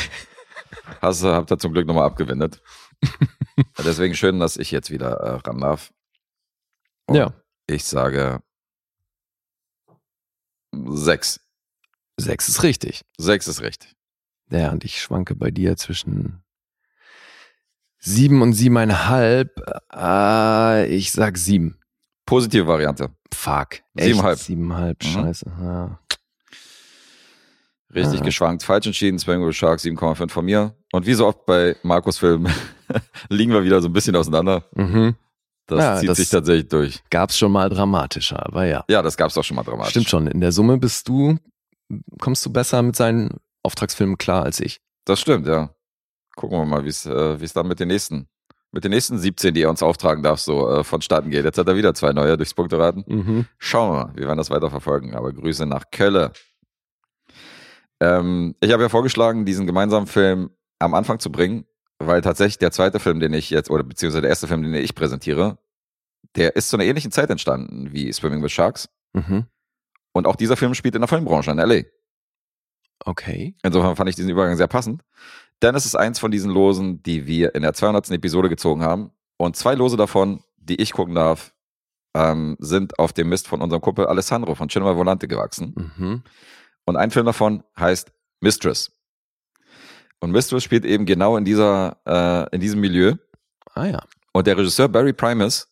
Hast 1.02 1.22
du, 1.22 1.28
habt 1.28 1.50
ihr 1.50 1.58
zum 1.58 1.72
Glück 1.72 1.86
nochmal 1.86 2.06
abgewendet. 2.06 2.62
Deswegen 3.84 4.14
schön, 4.14 4.40
dass 4.40 4.56
ich 4.56 4.70
jetzt 4.70 4.90
wieder 4.90 5.12
äh, 5.12 5.30
ran 5.46 5.60
darf. 5.60 5.92
Und 7.06 7.16
ja. 7.16 7.32
Ich 7.70 7.85
sage 7.85 8.42
sechs. 10.72 11.40
Sechs 12.16 12.48
ist 12.48 12.64
richtig. 12.64 13.02
Sechs 13.16 13.46
ist 13.46 13.62
richtig. 13.62 13.94
Ja, 14.50 14.72
und 14.72 14.85
ich 14.85 15.00
schwanke 15.00 15.37
bei 15.37 15.52
dir 15.52 15.76
zwischen 15.76 16.42
sieben 17.98 18.42
und 18.42 18.54
siebeneinhalb. 18.54 19.62
Äh, 19.94 20.87
ich 20.87 21.12
sag 21.12 21.38
sieben. 21.38 21.78
Positive 22.26 22.66
Variante. 22.66 23.11
Fuck. 23.33 23.83
Siebeneinhalb. 23.94 24.38
Siebeneinhalb, 24.38 25.04
mhm. 25.04 25.09
scheiße. 25.09 25.52
Ja. 25.61 26.00
Richtig 27.94 28.20
ah. 28.20 28.24
geschwankt. 28.24 28.64
Falsch 28.64 28.87
entschieden. 28.87 29.20
Spangle 29.20 29.52
Shark 29.52 29.78
7,5 29.78 30.28
von 30.28 30.44
mir. 30.44 30.74
Und 30.90 31.06
wie 31.06 31.14
so 31.14 31.24
oft 31.24 31.46
bei 31.46 31.76
Markus 31.85 32.18
Filmen 32.18 32.52
liegen 33.28 33.52
wir 33.52 33.62
wieder 33.62 33.80
so 33.80 33.88
ein 33.88 33.92
bisschen 33.92 34.16
auseinander. 34.16 34.64
Mhm. 34.74 35.14
Das 35.70 35.78
ja, 35.78 35.96
zieht 35.98 36.09
das 36.09 36.16
sich 36.18 36.28
tatsächlich 36.28 36.68
durch. 36.68 37.00
Gab's 37.11 37.38
schon 37.38 37.52
mal 37.52 37.68
dramatischer, 37.68 38.44
aber 38.44 38.66
ja. 38.66 38.85
Ja, 38.90 39.02
das 39.02 39.16
gab's 39.16 39.38
auch 39.38 39.44
schon 39.44 39.54
mal 39.54 39.62
dramatisch. 39.62 39.90
Stimmt 39.90 40.09
schon. 40.09 40.26
In 40.26 40.40
der 40.40 40.50
Summe 40.50 40.78
bist 40.78 41.09
du, 41.09 41.38
kommst 42.18 42.44
du 42.44 42.52
besser 42.52 42.83
mit 42.83 42.96
seinen 42.96 43.37
Auftragsfilmen 43.62 44.18
klar 44.18 44.42
als 44.42 44.59
ich. 44.59 44.80
Das 45.04 45.20
stimmt, 45.20 45.46
ja. 45.46 45.70
Gucken 46.35 46.59
wir 46.59 46.64
mal, 46.64 46.85
wie 46.85 46.88
es 46.88 47.06
äh, 47.06 47.40
wie's 47.40 47.52
dann 47.52 47.68
mit 47.68 47.78
den 47.78 47.87
nächsten, 47.87 48.28
mit 48.72 48.83
den 48.83 48.90
nächsten 48.90 49.16
17, 49.16 49.54
die 49.54 49.62
er 49.62 49.70
uns 49.70 49.83
auftragen 49.83 50.24
darf, 50.24 50.40
so 50.40 50.68
äh, 50.68 50.83
vonstatten 50.83 51.30
geht. 51.30 51.44
Jetzt 51.44 51.59
hat 51.59 51.68
er 51.68 51.76
wieder 51.76 51.94
zwei 51.94 52.12
neue 52.12 52.37
durchs 52.37 52.54
Punkteraten. 52.54 53.04
Mhm. 53.06 53.46
Schauen 53.59 53.92
wir 53.92 54.04
mal, 54.06 54.16
wir 54.16 54.26
werden 54.26 54.38
das 54.38 54.50
weiter 54.50 54.70
verfolgen. 54.70 55.14
Aber 55.14 55.33
Grüße 55.33 55.66
nach 55.66 55.85
Kölle. 55.92 56.33
Ähm, 58.00 58.56
ich 58.61 58.72
habe 58.72 58.83
ja 58.83 58.88
vorgeschlagen, 58.88 59.44
diesen 59.44 59.66
gemeinsamen 59.66 60.09
Film 60.09 60.50
am 60.80 60.94
Anfang 60.94 61.20
zu 61.20 61.30
bringen, 61.30 61.66
weil 62.00 62.22
tatsächlich 62.22 62.58
der 62.58 62.72
zweite 62.72 62.98
Film, 62.98 63.20
den 63.20 63.34
ich 63.34 63.50
jetzt, 63.50 63.70
oder 63.70 63.84
beziehungsweise 63.84 64.22
der 64.22 64.30
erste 64.30 64.48
Film, 64.48 64.62
den 64.62 64.74
ich 64.74 64.94
präsentiere, 64.94 65.58
der 66.34 66.56
ist 66.56 66.70
zu 66.70 66.76
einer 66.76 66.84
ähnlichen 66.84 67.12
Zeit 67.12 67.30
entstanden 67.30 67.92
wie 67.92 68.12
Swimming 68.12 68.42
with 68.42 68.52
Sharks. 68.52 68.88
Mhm. 69.12 69.46
Und 70.12 70.26
auch 70.26 70.36
dieser 70.36 70.56
Film 70.56 70.74
spielt 70.74 70.94
in 70.94 71.02
der 71.02 71.08
Filmbranche 71.08 71.50
in 71.50 71.58
LA. 71.58 71.82
Okay. 73.04 73.54
Insofern 73.62 73.96
fand 73.96 74.08
ich 74.10 74.16
diesen 74.16 74.30
Übergang 74.30 74.56
sehr 74.56 74.66
passend. 74.66 75.02
Denn 75.62 75.74
es 75.74 75.86
ist 75.86 75.94
eins 75.94 76.18
von 76.18 76.30
diesen 76.30 76.50
Losen, 76.50 77.02
die 77.02 77.26
wir 77.26 77.54
in 77.54 77.62
der 77.62 77.74
200. 77.74 78.10
Episode 78.10 78.48
gezogen 78.48 78.82
haben. 78.82 79.10
Und 79.36 79.56
zwei 79.56 79.74
Lose 79.74 79.96
davon, 79.96 80.42
die 80.56 80.80
ich 80.80 80.92
gucken 80.92 81.14
darf, 81.14 81.54
ähm, 82.14 82.56
sind 82.60 82.98
auf 82.98 83.12
dem 83.12 83.28
Mist 83.28 83.46
von 83.46 83.62
unserem 83.62 83.82
Kumpel 83.82 84.06
Alessandro 84.06 84.54
von 84.54 84.68
Cinema 84.68 84.96
Volante 84.96 85.28
gewachsen. 85.28 85.74
Mhm. 85.96 86.22
Und 86.84 86.96
ein 86.96 87.10
Film 87.10 87.26
davon 87.26 87.62
heißt 87.78 88.12
Mistress. 88.40 88.92
Und 90.20 90.33
Mistress 90.33 90.62
spielt 90.62 90.85
eben 90.85 91.06
genau 91.06 91.37
in 91.37 91.44
dieser, 91.44 91.96
äh, 92.06 92.54
in 92.54 92.61
diesem 92.61 92.80
Milieu. 92.80 93.14
Ah 93.74 93.87
ja. 93.87 94.02
Und 94.33 94.46
der 94.46 94.56
Regisseur 94.56 94.88
Barry 94.88 95.12
Primus, 95.12 95.68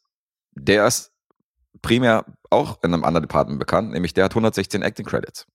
der 0.53 0.87
ist 0.87 1.13
primär 1.83 2.25
auch 2.51 2.83
in 2.83 2.93
einem 2.93 3.05
anderen 3.05 3.23
Department 3.23 3.61
bekannt, 3.61 3.93
nämlich 3.93 4.15
der 4.15 4.25
hat 4.25 4.33
116 4.33 4.83
Acting 4.83 5.07
Credits. 5.07 5.47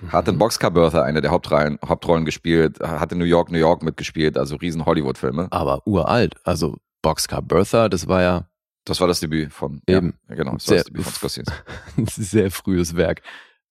Mhm. 0.00 0.12
Hat 0.12 0.28
in 0.28 0.38
Boxcar 0.38 0.70
Bertha 0.70 1.02
eine 1.02 1.20
der 1.20 1.30
Hauptrollen, 1.30 1.78
Hauptrollen 1.86 2.24
gespielt, 2.24 2.80
hat 2.80 3.12
in 3.12 3.18
New 3.18 3.24
York, 3.24 3.50
New 3.50 3.58
York 3.58 3.82
mitgespielt, 3.82 4.38
also 4.38 4.56
riesen 4.56 4.86
Hollywood-Filme. 4.86 5.48
Aber 5.50 5.86
uralt, 5.86 6.36
also 6.44 6.76
Boxcar 7.02 7.42
Bertha, 7.42 7.88
das 7.88 8.06
war 8.06 8.22
ja. 8.22 8.46
Das 8.84 9.00
war 9.00 9.08
das 9.08 9.20
Debüt 9.20 9.52
von, 9.52 9.82
eben. 9.86 10.18
Ja, 10.28 10.36
genau, 10.36 10.52
das 10.54 10.64
sehr, 10.64 10.76
war 10.76 10.78
das 10.78 10.86
Debüt 10.86 11.02
von 11.04 11.12
Scorsese. 11.12 11.52
sehr 12.06 12.50
frühes 12.50 12.96
Werk. 12.96 13.20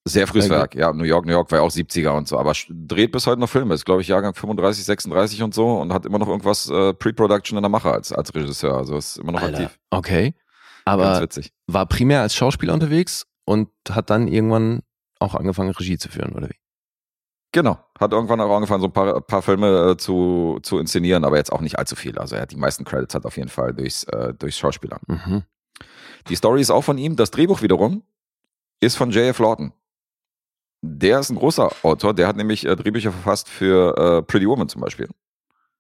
Sehr 0.10 0.28
frühes 0.28 0.45
okay. 0.45 0.54
Werk, 0.54 0.76
ja. 0.76 0.93
New 0.93 1.04
York, 1.04 1.26
New 1.26 1.32
York 1.32 1.52
war 1.52 1.60
ja 1.60 1.63
auch 1.63 1.72
70er 1.72 2.10
und 2.10 2.28
so, 2.28 2.38
aber 2.38 2.54
dreht 2.69 3.12
bis 3.12 3.28
heute 3.28 3.39
noch 3.39 3.50
Filme. 3.50 3.74
Ist, 3.74 3.86
glaube 3.86 4.02
ich, 4.02 4.08
Jahrgang 4.08 4.34
35, 4.34 4.84
36 4.86 5.43
und 5.43 5.54
so 5.54 5.80
und 5.80 5.93
hat 5.93 6.06
immer 6.06 6.19
noch 6.19 6.28
irgendwas 6.28 6.69
äh, 6.69 6.93
Pre-Production 6.93 7.58
in 7.58 7.63
der 7.63 7.69
Mache 7.69 7.91
als, 7.91 8.12
als 8.12 8.34
Regisseur. 8.34 8.78
Also 8.78 8.98
ist 8.98 9.17
immer 9.17 9.32
noch 9.32 9.41
Alter. 9.41 9.60
aktiv. 9.60 9.80
Okay. 9.89 10.34
Aber 10.86 11.28
war 11.67 11.86
primär 11.86 12.22
als 12.22 12.36
Schauspieler 12.36 12.74
unterwegs 12.74 13.28
und 13.45 13.69
hat 13.89 14.10
dann 14.10 14.28
irgendwann 14.28 14.82
auch 15.19 15.36
angefangen, 15.36 15.72
Regie 15.72 15.98
zu 15.98 16.10
führen, 16.10 16.34
oder 16.34 16.50
wie? 16.50 16.56
Genau, 17.52 17.80
hat 18.00 18.12
irgendwann 18.12 18.39
auch 18.41 18.56
angefangen, 18.56 18.82
so 18.82 18.88
ein 18.88 18.93
paar, 18.93 19.22
paar 19.22 19.41
Filme 19.41 19.91
äh, 19.91 19.98
zu, 19.98 20.60
zu 20.62 20.78
inszenieren, 20.78 21.26
aber 21.26 21.38
jetzt 21.38 21.52
auch 21.52 21.62
nicht 21.62 21.80
allzu 21.80 21.95
viel. 21.95 22.17
Also 22.19 22.36
er 22.36 22.43
hat 22.43 22.52
die 22.52 22.58
meisten 22.58 22.86
Credits 22.86 23.15
hat 23.15 23.26
auf 23.26 23.38
jeden 23.38 23.50
Fall 23.50 23.74
durchs, 23.74 24.04
äh, 24.04 24.34
durchs 24.36 24.60
Schauspielern. 24.60 25.00
Mhm. 25.08 25.43
Die 26.28 26.36
Story 26.36 26.62
ist 26.62 26.69
auch 26.69 26.84
von 26.84 27.00
ihm. 27.00 27.15
Das 27.15 27.32
Drehbuch 27.32 27.63
wiederum 27.63 28.04
ist 28.80 28.95
von 28.95 29.10
J.F. 29.10 29.39
Lawton. 29.39 29.74
Der 30.82 31.20
ist 31.20 31.30
ein 31.30 31.36
großer 31.36 31.70
Autor, 31.84 32.13
der 32.13 32.28
hat 32.28 32.38
nämlich 32.38 32.65
äh, 32.65 32.76
Drehbücher 32.76 33.12
verfasst 33.12 33.50
für 33.50 33.98
äh, 33.98 34.22
Pretty 34.22 34.48
Woman 34.48 34.70
zum 34.70 34.82
Beispiel. 34.82 35.10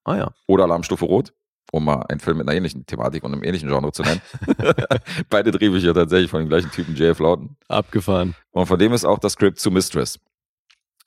Ah 0.03 0.17
ja. 0.17 0.31
Oder 0.47 0.65
Alarmstufe 0.65 1.05
Rot, 1.05 1.33
um 1.71 1.85
mal 1.85 2.03
einen 2.09 2.19
Film 2.19 2.37
mit 2.37 2.47
einer 2.47 2.57
ähnlichen 2.57 2.85
Thematik 2.85 3.23
und 3.23 3.33
einem 3.33 3.43
ähnlichen 3.43 3.69
Genre 3.69 3.91
zu 3.91 4.03
nennen. 4.03 4.21
Beide 5.29 5.51
Drehbücher 5.51 5.93
tatsächlich 5.93 6.29
von 6.29 6.41
dem 6.41 6.49
gleichen 6.49 6.71
Typen, 6.71 6.95
J.F. 6.95 7.19
Lawton. 7.19 7.55
Abgefahren. 7.69 8.35
Und 8.51 8.65
von 8.65 8.77
dem 8.77 8.91
ist 8.91 9.05
auch 9.05 9.19
das 9.19 9.33
Skript 9.33 9.59
zu 9.59 9.71
Mistress. 9.71 10.19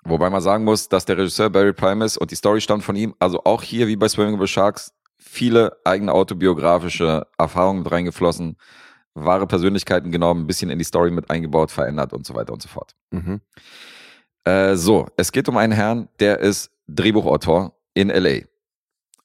Wobei 0.04 0.30
man 0.30 0.40
sagen 0.40 0.64
muss, 0.64 0.88
dass 0.88 1.04
der 1.04 1.18
Regisseur 1.18 1.50
Barry 1.50 1.72
Primus 1.72 2.16
und 2.16 2.30
die 2.30 2.34
Story 2.34 2.60
stammt 2.60 2.82
von 2.84 2.96
ihm, 2.96 3.14
also 3.20 3.44
auch 3.44 3.62
hier 3.62 3.86
wie 3.86 3.96
bei 3.96 4.08
Swimming 4.08 4.40
with 4.40 4.50
Sharks, 4.50 4.92
viele 5.18 5.76
eigene 5.84 6.12
autobiografische 6.12 7.26
Erfahrungen 7.38 7.82
mit 7.82 7.92
reingeflossen 7.92 8.56
wahre 9.14 9.46
Persönlichkeiten 9.46 10.10
genommen, 10.10 10.44
ein 10.44 10.46
bisschen 10.46 10.70
in 10.70 10.78
die 10.78 10.84
Story 10.84 11.10
mit 11.10 11.30
eingebaut, 11.30 11.70
verändert 11.70 12.12
und 12.12 12.26
so 12.26 12.34
weiter 12.34 12.52
und 12.52 12.62
so 12.62 12.68
fort. 12.68 12.94
Mhm. 13.10 13.40
Äh, 14.44 14.76
so, 14.76 15.06
es 15.16 15.32
geht 15.32 15.48
um 15.48 15.56
einen 15.56 15.72
Herrn, 15.72 16.08
der 16.18 16.40
ist 16.40 16.70
Drehbuchautor 16.88 17.74
in 17.94 18.08
LA. 18.08 18.40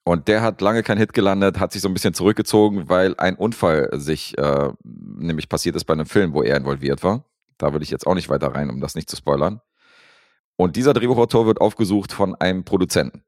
Und 0.03 0.29
der 0.29 0.41
hat 0.41 0.61
lange 0.61 0.83
kein 0.83 0.97
Hit 0.97 1.13
gelandet, 1.13 1.59
hat 1.59 1.73
sich 1.73 1.81
so 1.81 1.89
ein 1.89 1.93
bisschen 1.93 2.13
zurückgezogen, 2.13 2.87
weil 2.87 3.15
ein 3.17 3.35
Unfall 3.35 3.89
sich 3.93 4.37
äh, 4.37 4.71
nämlich 4.83 5.49
passiert 5.49 5.75
ist 5.75 5.83
bei 5.83 5.93
einem 5.93 6.05
Film, 6.05 6.33
wo 6.33 6.43
er 6.43 6.55
involviert 6.55 7.03
war. 7.03 7.25
Da 7.57 7.73
würde 7.73 7.83
ich 7.83 7.91
jetzt 7.91 8.07
auch 8.07 8.15
nicht 8.15 8.29
weiter 8.29 8.47
rein, 8.47 8.69
um 8.69 8.79
das 8.79 8.95
nicht 8.95 9.09
zu 9.09 9.17
spoilern. 9.17 9.59
Und 10.55 10.75
dieser 10.75 10.93
Drehbuchautor 10.93 11.45
wird 11.45 11.59
aufgesucht 11.59 12.13
von 12.13 12.35
einem 12.35 12.63
Produzenten. 12.63 13.23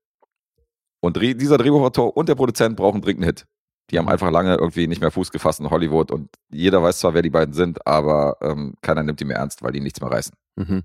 Und 1.01 1.17
dieser 1.21 1.57
Drehbuchautor 1.57 2.15
und 2.15 2.29
der 2.29 2.35
Produzent 2.35 2.77
brauchen 2.77 3.01
dringend 3.01 3.23
einen 3.23 3.35
Hit. 3.35 3.45
Die 3.91 3.97
haben 3.97 4.09
einfach 4.09 4.31
lange 4.31 4.55
irgendwie 4.55 4.87
nicht 4.87 5.01
mehr 5.01 5.11
Fuß 5.11 5.31
gefasst 5.31 5.59
in 5.59 5.69
Hollywood 5.69 6.11
und 6.11 6.29
jeder 6.49 6.81
weiß 6.81 6.99
zwar, 6.99 7.13
wer 7.13 7.21
die 7.21 7.29
beiden 7.29 7.53
sind, 7.53 7.85
aber 7.85 8.37
ähm, 8.41 8.75
keiner 8.81 9.03
nimmt 9.03 9.19
die 9.19 9.25
mehr 9.25 9.37
ernst, 9.37 9.63
weil 9.63 9.71
die 9.71 9.81
nichts 9.81 10.01
mehr 10.01 10.11
reißen. 10.11 10.33
Mhm. 10.55 10.83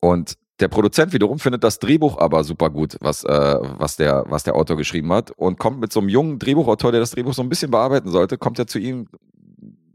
Und 0.00 0.34
der 0.60 0.68
Produzent 0.68 1.12
wiederum 1.12 1.38
findet 1.38 1.64
das 1.64 1.78
Drehbuch 1.78 2.18
aber 2.18 2.44
super 2.44 2.70
gut, 2.70 2.96
was, 3.00 3.24
äh, 3.24 3.58
was, 3.78 3.96
der, 3.96 4.24
was 4.28 4.44
der 4.44 4.54
Autor 4.54 4.76
geschrieben 4.76 5.12
hat 5.12 5.32
und 5.32 5.58
kommt 5.58 5.80
mit 5.80 5.92
so 5.92 6.00
einem 6.00 6.08
jungen 6.08 6.38
Drehbuchautor, 6.38 6.92
der 6.92 7.00
das 7.00 7.10
Drehbuch 7.10 7.34
so 7.34 7.42
ein 7.42 7.48
bisschen 7.48 7.70
bearbeiten 7.70 8.10
sollte, 8.10 8.38
kommt 8.38 8.58
er 8.58 8.66
zu 8.66 8.78
ihm 8.78 9.08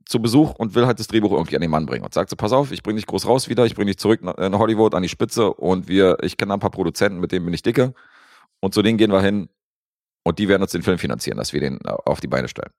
zu 0.05 0.19
Besuch 0.21 0.55
und 0.55 0.73
will 0.73 0.87
halt 0.87 0.99
das 0.99 1.07
Drehbuch 1.07 1.31
irgendwie 1.31 1.55
an 1.55 1.61
den 1.61 1.69
Mann 1.69 1.85
bringen 1.85 2.03
und 2.03 2.13
sagt 2.13 2.31
so, 2.31 2.35
pass 2.35 2.51
auf, 2.51 2.71
ich 2.71 2.81
bringe 2.81 2.97
dich 2.97 3.05
groß 3.05 3.27
raus 3.27 3.47
wieder, 3.47 3.65
ich 3.65 3.75
bringe 3.75 3.91
dich 3.91 3.99
zurück 3.99 4.21
nach 4.23 4.59
Hollywood 4.59 4.95
an 4.95 5.03
die 5.03 5.09
Spitze 5.09 5.53
und 5.53 5.87
wir, 5.87 6.17
ich 6.23 6.35
kenne 6.35 6.53
ein 6.53 6.59
paar 6.59 6.71
Produzenten, 6.71 7.19
mit 7.19 7.31
denen 7.31 7.45
bin 7.45 7.53
ich 7.53 7.61
dicke 7.61 7.93
und 8.59 8.73
zu 8.73 8.81
denen 8.81 8.97
gehen 8.97 9.11
wir 9.11 9.21
hin 9.21 9.49
und 10.23 10.39
die 10.39 10.47
werden 10.47 10.61
uns 10.61 10.71
den 10.71 10.83
Film 10.83 10.97
finanzieren, 10.97 11.37
dass 11.37 11.53
wir 11.53 11.59
den 11.59 11.79
auf 11.85 12.19
die 12.19 12.27
Beine 12.27 12.47
stellen. 12.47 12.71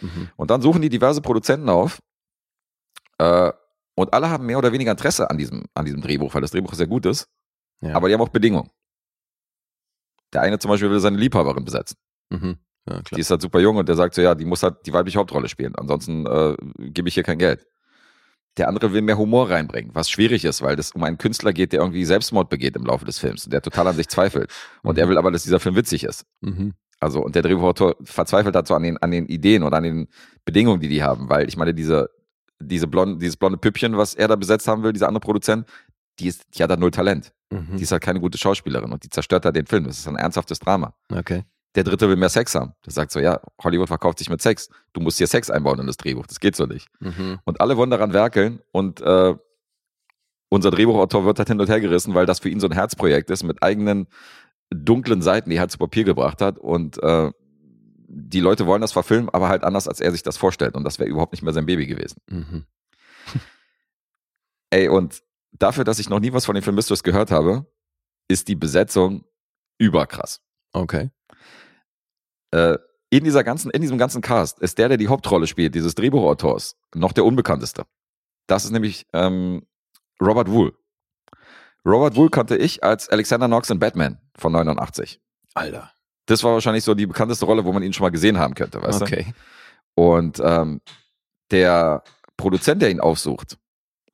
Mhm. 0.00 0.30
Und 0.36 0.50
dann 0.50 0.62
suchen 0.62 0.82
die 0.82 0.88
diverse 0.88 1.20
Produzenten 1.20 1.68
auf 1.68 2.00
äh, 3.18 3.52
und 3.94 4.14
alle 4.14 4.30
haben 4.30 4.46
mehr 4.46 4.58
oder 4.58 4.72
weniger 4.72 4.92
Interesse 4.92 5.28
an 5.28 5.38
diesem, 5.38 5.64
an 5.74 5.84
diesem 5.84 6.00
Drehbuch, 6.00 6.32
weil 6.34 6.40
das 6.40 6.52
Drehbuch 6.52 6.74
sehr 6.74 6.86
gut 6.86 7.04
ist. 7.04 7.28
Ja. 7.80 7.94
Aber 7.94 8.08
die 8.08 8.14
haben 8.14 8.20
auch 8.20 8.28
Bedingungen. 8.28 8.70
Der 10.32 10.42
eine 10.42 10.58
zum 10.58 10.70
Beispiel 10.70 10.90
will 10.90 11.00
seine 11.00 11.16
Liebhaberin 11.16 11.64
besetzen. 11.64 11.96
Mhm. 12.30 12.58
Ja, 12.88 13.02
die 13.02 13.20
ist 13.20 13.30
halt 13.30 13.42
super 13.42 13.60
jung 13.60 13.76
und 13.76 13.88
der 13.88 13.96
sagt 13.96 14.14
so, 14.14 14.22
ja, 14.22 14.34
die 14.34 14.44
muss 14.44 14.62
halt 14.62 14.86
die 14.86 14.92
weibliche 14.92 15.18
Hauptrolle 15.18 15.48
spielen. 15.48 15.74
Ansonsten 15.74 16.26
äh, 16.26 16.56
gebe 16.90 17.08
ich 17.08 17.14
hier 17.14 17.22
kein 17.22 17.38
Geld. 17.38 17.66
Der 18.58 18.68
andere 18.68 18.92
will 18.92 19.02
mehr 19.02 19.16
Humor 19.16 19.50
reinbringen, 19.50 19.92
was 19.94 20.10
schwierig 20.10 20.44
ist, 20.44 20.62
weil 20.62 20.78
es 20.78 20.92
um 20.92 21.02
einen 21.04 21.16
Künstler 21.16 21.52
geht, 21.52 21.72
der 21.72 21.80
irgendwie 21.80 22.04
Selbstmord 22.04 22.50
begeht 22.50 22.76
im 22.76 22.84
Laufe 22.84 23.04
des 23.04 23.18
Films 23.18 23.44
und 23.44 23.52
der 23.52 23.62
total 23.62 23.86
an 23.88 23.96
sich 23.96 24.08
zweifelt. 24.08 24.50
Und 24.82 24.96
mhm. 24.96 25.02
er 25.02 25.08
will 25.08 25.18
aber, 25.18 25.30
dass 25.30 25.44
dieser 25.44 25.60
Film 25.60 25.76
witzig 25.76 26.04
ist. 26.04 26.26
Mhm. 26.40 26.74
Also, 27.00 27.22
und 27.22 27.36
der 27.36 27.42
Drehbuchautor 27.42 27.96
verzweifelt 28.02 28.54
dazu 28.54 28.74
an 28.74 28.82
den, 28.82 28.98
an 28.98 29.12
den 29.12 29.26
Ideen 29.26 29.62
und 29.62 29.72
an 29.72 29.84
den 29.84 30.08
Bedingungen, 30.44 30.80
die 30.80 30.88
die 30.88 31.02
haben, 31.02 31.28
weil 31.28 31.48
ich 31.48 31.56
meine, 31.56 31.72
diese, 31.72 32.10
diese 32.58 32.88
blonde, 32.88 33.18
dieses 33.18 33.36
blonde 33.36 33.58
Püppchen, 33.58 33.96
was 33.96 34.14
er 34.14 34.26
da 34.26 34.34
besetzt 34.34 34.66
haben 34.66 34.82
will, 34.82 34.92
dieser 34.92 35.06
andere 35.06 35.20
Produzent, 35.20 35.66
die 36.18 36.26
ist, 36.26 36.44
die 36.56 36.62
hat 36.62 36.70
da 36.70 36.76
null 36.76 36.90
Talent. 36.90 37.32
Mhm. 37.50 37.76
Die 37.76 37.82
ist 37.82 37.92
halt 37.92 38.02
keine 38.02 38.20
gute 38.20 38.36
Schauspielerin 38.36 38.90
und 38.90 39.04
die 39.04 39.10
zerstört 39.10 39.44
da 39.44 39.52
den 39.52 39.66
Film. 39.66 39.84
Das 39.84 39.98
ist 39.98 40.08
ein 40.08 40.16
ernsthaftes 40.16 40.58
Drama. 40.58 40.92
Okay. 41.12 41.44
Der 41.74 41.84
dritte 41.84 42.08
will 42.08 42.16
mehr 42.16 42.28
Sex 42.28 42.54
haben. 42.54 42.72
Der 42.84 42.92
sagt 42.92 43.12
so, 43.12 43.20
ja, 43.20 43.40
Hollywood 43.62 43.88
verkauft 43.88 44.18
sich 44.18 44.30
mit 44.30 44.40
Sex. 44.40 44.68
Du 44.92 45.00
musst 45.00 45.18
hier 45.18 45.26
Sex 45.26 45.50
einbauen 45.50 45.78
in 45.78 45.86
das 45.86 45.96
Drehbuch. 45.96 46.26
Das 46.26 46.40
geht 46.40 46.56
so 46.56 46.66
nicht. 46.66 46.88
Mhm. 47.00 47.38
Und 47.44 47.60
alle 47.60 47.76
wollen 47.76 47.90
daran 47.90 48.12
werkeln 48.12 48.60
und 48.72 49.00
äh, 49.00 49.34
unser 50.48 50.70
Drehbuchautor 50.70 51.26
wird 51.26 51.38
halt 51.38 51.48
hin 51.48 51.60
und 51.60 51.68
her 51.68 51.80
gerissen, 51.80 52.14
weil 52.14 52.26
das 52.26 52.40
für 52.40 52.48
ihn 52.48 52.58
so 52.58 52.66
ein 52.66 52.72
Herzprojekt 52.72 53.30
ist 53.30 53.42
mit 53.42 53.62
eigenen 53.62 54.06
dunklen 54.70 55.22
Seiten, 55.22 55.50
die 55.50 55.56
er 55.56 55.60
halt 55.60 55.70
zu 55.70 55.78
Papier 55.78 56.04
gebracht 56.04 56.40
hat 56.40 56.58
und 56.58 57.02
äh, 57.02 57.30
die 58.08 58.40
Leute 58.40 58.66
wollen 58.66 58.80
das 58.80 58.92
verfilmen, 58.92 59.28
aber 59.28 59.48
halt 59.48 59.64
anders, 59.64 59.86
als 59.86 60.00
er 60.00 60.10
sich 60.12 60.22
das 60.22 60.38
vorstellt. 60.38 60.74
Und 60.74 60.84
das 60.84 60.98
wäre 60.98 61.10
überhaupt 61.10 61.32
nicht 61.32 61.42
mehr 61.42 61.52
sein 61.52 61.66
Baby 61.66 61.86
gewesen. 61.86 62.20
Mhm. 62.28 62.64
Ey, 64.70 64.88
und 64.88 65.22
dafür, 65.52 65.84
dass 65.84 65.98
ich 65.98 66.08
noch 66.08 66.20
nie 66.20 66.32
was 66.32 66.46
von 66.46 66.54
den 66.54 66.64
Film 66.64 66.76
Mistress 66.76 67.02
gehört 67.02 67.30
habe, 67.30 67.66
ist 68.26 68.48
die 68.48 68.54
Besetzung 68.54 69.24
überkrass. 69.78 70.40
Okay. 70.72 71.10
Äh, 72.50 72.78
in 73.10 73.24
dieser 73.24 73.42
ganzen, 73.42 73.70
in 73.70 73.80
diesem 73.80 73.98
ganzen 73.98 74.20
Cast 74.20 74.58
ist 74.58 74.78
der, 74.78 74.88
der 74.88 74.98
die 74.98 75.08
Hauptrolle 75.08 75.46
spielt, 75.46 75.74
dieses 75.74 75.94
Drehbuchautors, 75.94 76.76
noch 76.94 77.12
der 77.12 77.24
unbekannteste. 77.24 77.84
Das 78.46 78.64
ist 78.64 78.70
nämlich 78.70 79.06
ähm, 79.12 79.66
Robert 80.20 80.50
Wool. 80.50 80.76
Robert 81.86 82.16
Wool 82.16 82.28
kannte 82.28 82.56
ich 82.56 82.82
als 82.84 83.08
Alexander 83.08 83.46
Knox 83.46 83.70
in 83.70 83.78
Batman 83.78 84.18
von 84.36 84.52
89. 84.52 85.20
Alter. 85.54 85.90
Das 86.26 86.44
war 86.44 86.52
wahrscheinlich 86.52 86.84
so 86.84 86.94
die 86.94 87.06
bekannteste 87.06 87.46
Rolle, 87.46 87.64
wo 87.64 87.72
man 87.72 87.82
ihn 87.82 87.92
schon 87.94 88.04
mal 88.04 88.10
gesehen 88.10 88.38
haben 88.38 88.54
könnte, 88.54 88.82
weißt 88.82 89.00
okay. 89.00 89.14
du? 89.14 89.20
Okay. 89.22 89.34
Und 89.94 90.40
ähm, 90.44 90.80
der 91.50 92.02
Produzent, 92.36 92.82
der 92.82 92.90
ihn 92.90 93.00
aufsucht 93.00 93.56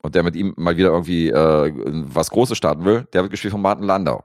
und 0.03 0.15
der 0.15 0.23
mit 0.23 0.37
ihm 0.37 0.55
mal 0.57 0.77
wieder 0.77 0.91
irgendwie 0.91 1.31
äh, 1.31 1.73
was 1.75 2.31
Großes 2.31 2.57
starten 2.57 2.85
will, 2.85 3.09
der 3.13 3.23
wird 3.23 3.33
gespielt 3.33 3.53
von 3.53 3.63
Martin 3.63 3.85
Landau. 3.85 4.25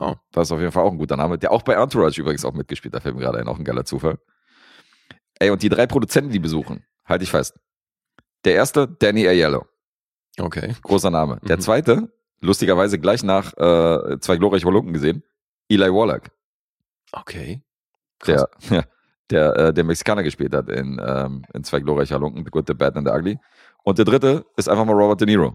Oh, 0.00 0.14
das 0.32 0.48
ist 0.48 0.52
auf 0.52 0.60
jeden 0.60 0.72
Fall 0.72 0.84
auch 0.84 0.92
ein 0.92 0.98
guter 0.98 1.16
Name. 1.16 1.38
Der 1.38 1.50
auch 1.50 1.62
bei 1.62 1.74
Entourage 1.74 2.20
übrigens 2.20 2.44
auch 2.44 2.52
mitgespielt, 2.52 2.94
da 2.94 3.00
fällt 3.00 3.14
mir 3.14 3.22
gerade 3.22 3.38
ein, 3.38 3.48
auch 3.48 3.58
ein 3.58 3.64
geiler 3.64 3.84
Zufall. 3.84 4.18
Ey, 5.38 5.50
und 5.50 5.62
die 5.62 5.68
drei 5.68 5.86
Produzenten, 5.86 6.30
die 6.30 6.38
besuchen, 6.38 6.84
halte 7.04 7.24
ich 7.24 7.30
fest. 7.30 7.58
Der 8.44 8.54
erste, 8.54 8.88
Danny 8.88 9.26
Aiello. 9.26 9.66
Okay. 10.38 10.74
Großer 10.82 11.10
Name. 11.10 11.40
Der 11.42 11.56
mhm. 11.56 11.60
zweite, 11.60 12.12
lustigerweise 12.40 12.98
gleich 12.98 13.22
nach 13.22 13.52
äh, 13.56 14.18
zwei 14.20 14.36
glorreiche 14.36 14.66
Holunken 14.66 14.92
gesehen, 14.92 15.24
Eli 15.68 15.92
Wallach. 15.92 16.22
Okay. 17.12 17.62
Krass. 18.20 18.46
Der, 18.70 18.84
der, 19.30 19.56
äh, 19.56 19.74
der 19.74 19.84
Mexikaner 19.84 20.22
gespielt 20.22 20.54
hat 20.54 20.70
in, 20.70 20.98
ähm, 21.04 21.44
in 21.52 21.62
zwei 21.62 21.80
glorreiche 21.80 22.14
Halunken, 22.14 22.46
The 22.46 22.50
Good, 22.50 22.66
The 22.66 22.72
Bad 22.72 22.96
and 22.96 23.06
The 23.06 23.12
Ugly. 23.12 23.38
Und 23.84 23.98
der 23.98 24.06
dritte 24.06 24.46
ist 24.56 24.70
einfach 24.70 24.86
mal 24.86 24.94
Robert 24.94 25.20
De 25.20 25.26
Niro. 25.26 25.54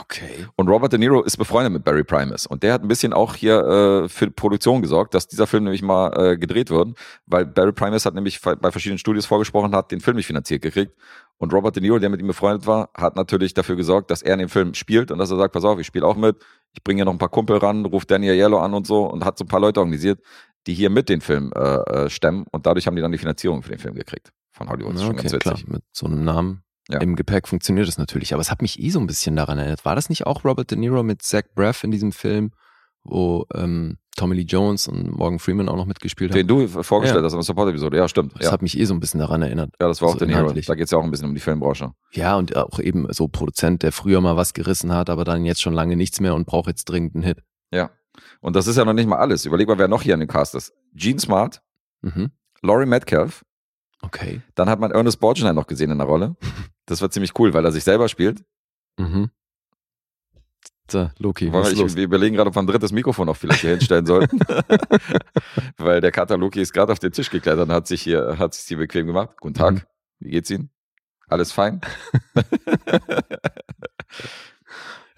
Okay. 0.00 0.46
Und 0.56 0.68
Robert 0.68 0.92
De 0.92 0.98
Niro 0.98 1.22
ist 1.22 1.36
befreundet 1.36 1.72
mit 1.72 1.84
Barry 1.84 2.04
Primus. 2.04 2.46
Und 2.46 2.62
der 2.62 2.72
hat 2.72 2.82
ein 2.82 2.88
bisschen 2.88 3.12
auch 3.12 3.34
hier 3.34 4.04
äh, 4.04 4.08
für 4.08 4.30
Produktion 4.30 4.82
gesorgt, 4.82 5.14
dass 5.14 5.28
dieser 5.28 5.46
Film 5.46 5.64
nämlich 5.64 5.82
mal 5.82 6.12
äh, 6.16 6.36
gedreht 6.36 6.70
wird, 6.70 6.96
weil 7.26 7.46
Barry 7.46 7.72
Primus 7.72 8.06
hat 8.06 8.14
nämlich 8.14 8.40
bei 8.40 8.70
verschiedenen 8.70 8.98
Studios 8.98 9.26
vorgesprochen, 9.26 9.74
hat 9.74 9.90
den 9.90 10.00
Film 10.00 10.16
nicht 10.16 10.26
finanziert 10.26 10.62
gekriegt. 10.62 10.92
Und 11.38 11.52
Robert 11.52 11.76
De 11.76 11.82
Niro, 11.82 11.98
der 11.98 12.08
mit 12.08 12.20
ihm 12.20 12.26
befreundet 12.26 12.66
war, 12.66 12.90
hat 12.96 13.16
natürlich 13.16 13.52
dafür 13.52 13.76
gesorgt, 13.76 14.10
dass 14.10 14.22
er 14.22 14.34
in 14.34 14.40
dem 14.40 14.48
Film 14.48 14.74
spielt 14.74 15.10
und 15.10 15.18
dass 15.18 15.30
er 15.30 15.36
sagt, 15.36 15.52
pass 15.52 15.64
auf, 15.64 15.78
ich 15.78 15.86
spiele 15.86 16.06
auch 16.06 16.16
mit, 16.16 16.36
ich 16.72 16.82
bringe 16.82 16.98
hier 16.98 17.04
noch 17.04 17.12
ein 17.12 17.18
paar 17.18 17.28
Kumpel 17.28 17.58
ran, 17.58 17.84
ruft 17.84 18.10
Daniel 18.10 18.34
Yellow 18.34 18.58
an 18.58 18.72
und 18.72 18.86
so 18.86 19.04
und 19.04 19.24
hat 19.24 19.36
so 19.38 19.44
ein 19.44 19.48
paar 19.48 19.60
Leute 19.60 19.80
organisiert, 19.80 20.20
die 20.66 20.74
hier 20.74 20.90
mit 20.90 21.08
den 21.08 21.20
Film 21.20 21.52
äh, 21.54 21.60
äh, 21.60 22.10
stemmen 22.10 22.46
und 22.50 22.66
dadurch 22.66 22.86
haben 22.86 22.96
die 22.96 23.02
dann 23.02 23.12
die 23.12 23.18
Finanzierung 23.18 23.62
für 23.62 23.70
den 23.70 23.78
Film 23.78 23.94
gekriegt 23.94 24.32
von 24.50 24.68
Hollywood. 24.70 24.98
Ja, 24.98 25.08
okay, 25.08 25.38
klar, 25.38 25.58
mit 25.66 25.82
so 25.92 26.06
einem 26.06 26.24
Namen 26.24 26.62
ja. 26.88 27.00
im 27.00 27.16
Gepäck 27.16 27.48
funktioniert 27.48 27.88
das 27.88 27.98
natürlich. 27.98 28.32
Aber 28.32 28.40
es 28.40 28.50
hat 28.50 28.62
mich 28.62 28.80
eh 28.80 28.90
so 28.90 29.00
ein 29.00 29.06
bisschen 29.06 29.36
daran 29.36 29.58
erinnert. 29.58 29.84
War 29.84 29.94
das 29.94 30.08
nicht 30.08 30.26
auch 30.26 30.44
Robert 30.44 30.70
De 30.70 30.78
Niro 30.78 31.02
mit 31.02 31.22
Zach 31.22 31.44
Braff 31.54 31.84
in 31.84 31.90
diesem 31.90 32.12
Film, 32.12 32.52
wo 33.04 33.46
ähm, 33.54 33.98
Tommy 34.16 34.34
Lee 34.36 34.42
Jones 34.42 34.88
und 34.88 35.16
Morgan 35.16 35.38
Freeman 35.38 35.68
auch 35.68 35.76
noch 35.76 35.86
mitgespielt 35.86 36.30
haben? 36.30 36.38
Den 36.38 36.48
du 36.48 36.66
vorgestellt 36.66 37.20
ja. 37.20 37.24
hast 37.24 37.32
in 37.32 37.38
der 37.38 37.44
Support-Episode, 37.44 37.96
ja, 37.96 38.08
stimmt. 38.08 38.34
Das 38.36 38.46
ja. 38.46 38.52
hat 38.52 38.62
mich 38.62 38.78
eh 38.78 38.84
so 38.84 38.94
ein 38.94 39.00
bisschen 39.00 39.20
daran 39.20 39.42
erinnert. 39.42 39.74
Ja, 39.80 39.88
das 39.88 40.00
war 40.00 40.08
also 40.08 40.16
auch 40.16 40.26
De 40.26 40.28
Niro. 40.28 40.52
Da 40.52 40.74
geht 40.74 40.84
es 40.84 40.90
ja 40.90 40.98
auch 40.98 41.04
ein 41.04 41.10
bisschen 41.10 41.28
um 41.28 41.34
die 41.34 41.40
Filmbranche. 41.40 41.92
Ja, 42.12 42.36
und 42.36 42.56
auch 42.56 42.78
eben 42.78 43.06
so 43.12 43.28
Produzent, 43.28 43.82
der 43.82 43.92
früher 43.92 44.20
mal 44.20 44.36
was 44.36 44.54
gerissen 44.54 44.92
hat, 44.92 45.10
aber 45.10 45.24
dann 45.24 45.44
jetzt 45.44 45.62
schon 45.62 45.74
lange 45.74 45.96
nichts 45.96 46.20
mehr 46.20 46.34
und 46.34 46.46
braucht 46.46 46.68
jetzt 46.68 46.86
dringend 46.86 47.14
einen 47.14 47.24
Hit. 47.24 47.42
Ja. 47.72 47.90
Und 48.40 48.56
das 48.56 48.66
ist 48.66 48.76
ja 48.76 48.84
noch 48.84 48.94
nicht 48.94 49.08
mal 49.08 49.18
alles. 49.18 49.44
Überleg 49.44 49.68
mal, 49.68 49.78
wer 49.78 49.88
noch 49.88 50.02
hier 50.02 50.14
in 50.14 50.20
dem 50.20 50.28
Cast 50.28 50.54
ist. 50.54 50.72
Gene 50.94 51.20
Smart, 51.20 51.62
mhm. 52.00 52.30
Laurie 52.62 52.86
Metcalf. 52.86 53.44
Okay. 54.02 54.40
Dann 54.54 54.68
hat 54.68 54.80
man 54.80 54.92
Ernest 54.92 55.20
Borgnine 55.20 55.52
noch 55.52 55.66
gesehen 55.66 55.90
in 55.90 55.98
der 55.98 56.06
Rolle. 56.06 56.36
Das 56.86 57.02
war 57.02 57.10
ziemlich 57.10 57.38
cool, 57.38 57.52
weil 57.52 57.64
er 57.64 57.72
sich 57.72 57.84
selber 57.84 58.08
spielt. 58.08 58.44
Mhm. 58.96 59.30
So, 60.88 61.10
Loki. 61.18 61.52
Was 61.52 61.72
ich, 61.72 61.96
wir 61.96 62.04
überlegen 62.04 62.36
gerade, 62.36 62.48
ob 62.48 62.54
wir 62.56 62.62
ein 62.62 62.66
drittes 62.66 62.92
Mikrofon 62.92 63.28
auch 63.28 63.36
vielleicht 63.36 63.62
hier 63.62 63.70
hinstellen 63.70 64.06
sollten. 64.06 64.38
weil 65.78 66.00
der 66.00 66.12
Kater 66.12 66.38
Loki 66.38 66.60
ist 66.60 66.72
gerade 66.72 66.92
auf 66.92 67.00
den 67.00 67.12
Tisch 67.12 67.30
geklettert 67.30 67.68
und 67.68 67.74
hat 67.74 67.88
sich 67.88 68.02
hier, 68.02 68.38
hat 68.38 68.54
sich 68.54 68.66
hier 68.66 68.76
bequem 68.78 69.06
gemacht. 69.06 69.30
Guten 69.40 69.54
Tag. 69.54 69.74
Mhm. 69.74 69.82
Wie 70.20 70.30
geht's 70.30 70.50
Ihnen? 70.50 70.70
Alles 71.28 71.52
fein? 71.52 71.80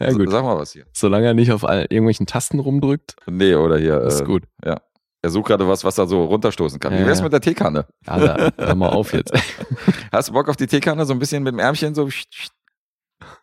Ja, 0.00 0.12
gut. 0.12 0.30
Sag 0.30 0.44
mal 0.44 0.56
was 0.56 0.72
hier. 0.72 0.86
Solange 0.92 1.26
er 1.26 1.34
nicht 1.34 1.50
auf 1.50 1.64
all, 1.64 1.82
irgendwelchen 1.90 2.26
Tasten 2.26 2.60
rumdrückt. 2.60 3.16
Nee, 3.26 3.54
oder 3.54 3.78
hier. 3.78 4.00
Ist 4.02 4.20
äh, 4.20 4.24
gut. 4.24 4.44
Ja. 4.64 4.80
Er 5.20 5.30
sucht 5.30 5.48
gerade 5.48 5.66
was, 5.66 5.82
was 5.82 5.98
er 5.98 6.06
so 6.06 6.24
runterstoßen 6.24 6.78
kann. 6.78 6.92
Ja, 6.92 7.00
Wie 7.00 7.06
wär's 7.06 7.18
ja. 7.18 7.24
mit 7.24 7.32
der 7.32 7.40
Teekanne? 7.40 7.86
Da, 8.04 8.50
hör 8.56 8.74
mal 8.74 8.90
auf 8.90 9.12
jetzt. 9.12 9.32
Hast 10.12 10.28
du 10.28 10.32
Bock 10.32 10.48
auf 10.48 10.56
die 10.56 10.66
Teekanne? 10.66 11.04
So 11.06 11.12
ein 11.12 11.18
bisschen 11.18 11.42
mit 11.42 11.52
dem 11.52 11.58
Ärmchen 11.58 11.94
so. 11.94 12.08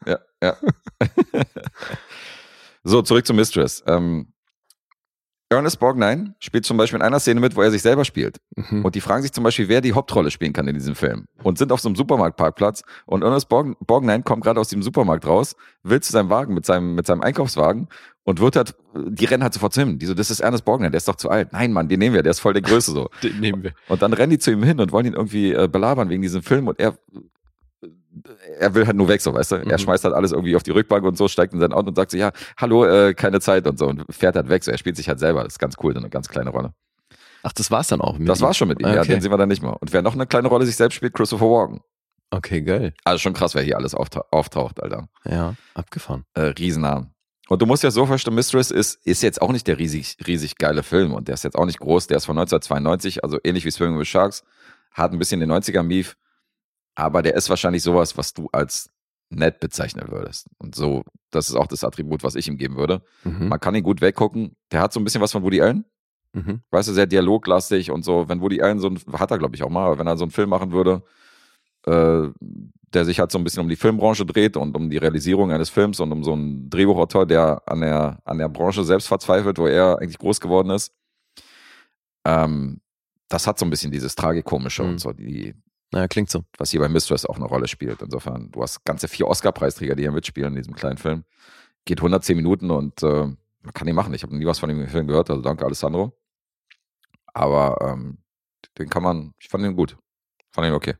Ja, 0.06 0.20
ja. 0.42 0.56
so, 2.84 3.02
zurück 3.02 3.26
zu 3.26 3.34
Mistress. 3.34 3.84
Ähm, 3.88 4.34
Ernest 5.50 5.80
Borgnine 5.80 6.34
spielt 6.40 6.66
zum 6.66 6.78
Beispiel 6.78 6.98
in 6.98 7.04
einer 7.04 7.20
Szene 7.20 7.40
mit, 7.40 7.56
wo 7.56 7.62
er 7.62 7.70
sich 7.70 7.84
selber 7.84 8.04
spielt. 8.04 8.38
Mhm. 8.56 8.84
Und 8.84 8.96
die 8.96 9.02
fragen 9.02 9.22
sich 9.22 9.32
zum 9.32 9.44
Beispiel, 9.44 9.68
wer 9.68 9.80
die 9.80 9.94
Hauptrolle 9.94 10.32
spielen 10.32 10.54
kann 10.54 10.68
in 10.68 10.74
diesem 10.74 10.96
Film. 10.96 11.26
Und 11.44 11.60
sind 11.60 11.72
auf 11.72 11.80
so 11.80 11.88
einem 11.88 11.96
Supermarktparkplatz. 11.96 12.82
Und 13.06 13.24
Ernest 13.24 13.48
Borg 13.48 13.78
Borgnine 13.86 14.24
kommt 14.24 14.44
gerade 14.44 14.60
aus 14.60 14.70
dem 14.70 14.82
Supermarkt 14.82 15.28
raus, 15.28 15.56
will 15.84 16.02
zu 16.02 16.12
seinem 16.12 16.30
Wagen 16.30 16.56
mit 16.56 16.66
seinem, 16.66 16.96
mit 16.96 17.06
seinem 17.06 17.22
Einkaufswagen 17.22 17.90
und 18.24 18.40
wird 18.40 18.56
halt, 18.56 18.76
die 18.96 19.26
rennen 19.26 19.44
halt 19.44 19.54
sofort 19.54 19.74
zu 19.74 19.82
ihm. 19.82 20.00
Die 20.00 20.08
so, 20.08 20.16
das 20.16 20.32
ist 20.32 20.40
Ernest 20.40 20.66
Borgnine, 20.66 20.90
der 20.90 20.98
ist 20.98 21.08
doch 21.08 21.16
zu 21.16 21.30
alt. 21.30 21.54
Nein, 21.54 21.72
Mann, 21.72 21.90
den 21.90 22.00
nehmen 22.00 22.16
wir, 22.16 22.24
der 22.24 22.32
ist 22.32 22.40
voll 22.40 22.54
der 22.54 22.64
Größe 22.64 22.92
so. 22.92 23.10
den 23.24 23.40
nehmen 23.40 23.62
wir. 23.62 23.74
Und 23.88 24.02
dann 24.02 24.14
rennen 24.14 24.32
die 24.32 24.40
zu 24.40 24.52
ihm 24.52 24.64
hin 24.64 24.80
und 24.80 24.92
wollen 24.92 25.06
ihn 25.06 25.14
irgendwie 25.14 25.54
äh, 25.54 25.68
belabern 25.72 26.10
wegen 26.10 26.24
diesem 26.24 26.42
Film. 26.42 26.68
Und 26.68 26.80
er 26.80 26.98
er 28.60 28.74
will 28.74 28.86
halt 28.88 28.96
nur 28.96 29.08
weg, 29.08 29.22
so, 29.22 29.34
weißt 29.34 29.52
du? 29.54 29.58
Mhm. 29.58 29.70
Er 29.70 29.78
schmeißt 29.78 30.04
halt 30.04 30.14
alles 30.14 30.32
irgendwie 30.32 30.56
auf 30.56 30.64
die 30.64 30.72
Rückbank 30.72 31.04
und 31.06 31.18
so, 31.18 31.28
steigt 31.28 31.54
in 31.54 31.60
sein 31.60 31.74
Auto 31.74 31.90
und 31.90 31.96
sagt 31.96 32.12
so, 32.12 32.18
ja, 32.18 32.32
hallo, 32.58 32.86
äh, 32.86 33.14
keine 33.14 33.40
Zeit 33.40 33.68
und 33.68 33.78
so 33.78 33.88
und 33.88 34.04
fährt 34.10 34.36
halt 34.36 34.50
weg. 34.50 34.64
So, 34.64 34.72
er 34.72 34.78
spielt 34.78 34.96
sich 34.98 35.08
halt 35.10 35.20
selber. 35.20 35.44
Das 35.44 35.54
ist 35.54 35.60
ganz 35.60 35.76
cool, 35.84 35.96
eine 35.96 36.10
ganz 36.10 36.30
kleine 36.30 36.50
Rolle. 36.50 36.74
Ach, 37.44 37.54
das 37.54 37.70
war's 37.72 37.88
dann 37.90 38.02
auch 38.02 38.18
mit 38.18 38.28
Das 38.28 38.40
ihm. 38.40 38.46
war's 38.46 38.58
schon 38.58 38.68
mit 38.68 38.80
ihm, 38.80 38.86
okay. 38.88 38.96
ja, 38.96 39.04
den 39.04 39.22
sehen 39.22 39.32
wir 39.32 39.38
dann 39.38 39.50
nicht 39.50 39.62
mehr. 39.62 39.76
Und 39.80 39.94
wer 39.94 40.02
noch 40.02 40.14
eine 40.14 40.26
kleine 40.26 40.48
Rolle 40.48 40.66
sich 40.66 40.76
selbst 40.76 40.96
spielt, 40.96 41.14
Christopher 41.14 41.46
Walken. 41.46 41.82
Okay, 42.32 42.62
geil. 42.62 42.94
Also 43.04 43.20
schon 43.20 43.34
krass, 43.34 43.54
wer 43.54 43.62
hier 43.62 43.78
alles 43.78 43.94
auftaucht, 43.94 44.82
Alter. 44.82 45.08
Ja, 45.26 45.56
abgefahren. 45.76 46.26
Äh, 46.34 46.42
Riesennamen. 46.58 47.12
Und 47.48 47.62
du 47.62 47.68
musst 47.68 47.84
ja 47.84 47.92
so 47.92 48.08
verstehen, 48.08 48.34
Mistress 48.34 48.72
ist, 48.72 49.06
ist 49.06 49.22
jetzt 49.22 49.40
auch 49.42 49.52
nicht 49.52 49.68
der 49.68 49.78
riesig, 49.78 50.18
riesig 50.26 50.58
geile 50.58 50.82
Film 50.82 51.14
und 51.14 51.28
der 51.28 51.36
ist 51.36 51.44
jetzt 51.44 51.56
auch 51.56 51.66
nicht 51.66 51.80
groß, 51.80 52.08
der 52.08 52.18
ist 52.18 52.26
von 52.26 52.36
1992, 52.36 53.24
also 53.24 53.38
ähnlich 53.44 53.64
wie 53.66 53.70
Swimming 53.72 54.00
with 54.00 54.08
Sharks, 54.08 54.44
hat 54.92 55.12
ein 55.14 55.20
bisschen 55.20 55.40
den 55.40 55.52
90er-Mief, 55.52 56.16
aber 56.96 57.22
der 57.22 57.36
ist 57.36 57.50
wahrscheinlich 57.50 57.84
sowas, 57.84 58.18
was 58.18 58.34
du 58.34 58.48
als 58.52 58.90
nett 59.30 59.60
bezeichnen 59.60 60.08
würdest. 60.10 60.48
Und 60.58 60.76
so, 60.76 61.04
das 61.32 61.50
ist 61.50 61.56
auch 61.56 61.68
das 61.68 61.84
Attribut, 61.84 62.24
was 62.24 62.36
ich 62.36 62.48
ihm 62.48 62.58
geben 62.58 62.78
würde. 62.78 63.04
Mhm. 63.24 63.50
Man 63.50 63.60
kann 63.60 63.76
ihn 63.76 63.84
gut 63.84 64.02
weggucken. 64.02 64.56
Der 64.72 64.82
hat 64.82 64.94
so 64.94 65.00
ein 65.00 65.04
bisschen 65.04 65.22
was 65.22 65.32
von 65.32 65.44
Woody 65.44 65.62
Allen. 65.62 65.86
Mhm. 66.34 66.62
Weißt 66.72 66.90
du, 66.90 66.94
sehr 66.94 67.08
dialoglastig 67.08 67.92
und 67.92 68.04
so. 68.04 68.30
Wenn 68.30 68.42
Woody 68.42 68.62
Allen 68.62 68.80
so 68.80 68.88
ein, 68.88 69.00
hat 69.14 69.32
er 69.32 69.38
glaube 69.38 69.56
ich 69.56 69.64
auch 69.64 69.70
mal, 69.70 69.98
wenn 69.98 70.08
er 70.08 70.18
so 70.18 70.26
einen 70.26 70.32
Film 70.32 70.50
machen 70.50 70.72
würde, 70.72 71.04
äh, 71.86 72.30
der 72.94 73.06
sich 73.06 73.20
halt 73.20 73.32
so 73.32 73.38
ein 73.38 73.44
bisschen 73.44 73.62
um 73.62 73.70
die 73.70 73.76
Filmbranche 73.76 74.26
dreht 74.26 74.58
und 74.58 74.76
um 74.76 74.90
die 74.90 74.98
Realisierung 74.98 75.52
eines 75.52 75.70
Films 75.70 76.00
und 76.00 76.12
um 76.12 76.24
so 76.24 76.34
einen 76.34 76.70
Drehbuchautor, 76.70 77.26
der 77.26 77.62
an 77.66 77.82
der, 77.82 78.20
an 78.26 78.38
der 78.38 78.50
Branche 78.50 78.84
selbst 78.84 79.08
verzweifelt, 79.08 79.58
wo 79.58 79.68
er 79.68 80.00
eigentlich 80.00 80.18
groß 80.18 80.40
geworden 80.40 80.70
ist. 80.70 80.94
Ähm, 82.26 82.80
das 83.28 83.48
hat 83.48 83.60
so 83.60 83.66
ein 83.66 83.70
bisschen 83.70 83.92
dieses 83.92 84.16
Tragikomische 84.16 84.84
mhm. 84.84 84.90
und 84.90 85.00
so, 85.00 85.12
die, 85.12 85.56
naja, 85.92 86.08
klingt 86.08 86.30
so. 86.30 86.44
Was 86.58 86.72
hier 86.72 86.80
bei 86.80 86.90
Mistress 86.90 87.26
auch 87.26 87.38
eine 87.38 87.46
Rolle 87.46 87.68
spielt. 87.68 88.02
Insofern, 88.02 88.52
du 88.52 88.62
hast 88.62 88.84
ganze 88.86 89.08
vier 89.08 89.28
Oscar-Preisträger, 89.28 89.96
die 89.96 90.04
hier 90.04 90.12
mitspielen 90.12 90.50
in 90.50 90.58
diesem 90.58 90.76
kleinen 90.76 90.98
Film. 90.98 91.24
Geht 91.86 92.00
110 92.00 92.36
Minuten 92.36 92.72
und 92.72 93.04
äh, 93.04 93.28
man 93.62 93.74
kann 93.74 93.88
ihn 93.88 93.96
machen. 93.96 94.14
Ich 94.14 94.24
habe 94.24 94.36
nie 94.36 94.46
was 94.46 94.60
von 94.60 94.70
dem 94.70 94.88
Film 94.88 95.08
gehört, 95.08 95.30
also 95.30 95.42
danke 95.42 95.66
Alessandro. 95.66 96.18
Aber 97.34 97.78
ähm, 97.82 98.20
den 98.78 98.90
kann 98.90 99.04
man, 99.04 99.34
ich 99.40 99.50
fand 99.50 99.64
ihn 99.64 99.76
gut. 99.76 99.98
Fand 100.52 100.68
ihn 100.68 100.74
okay. 100.74 100.96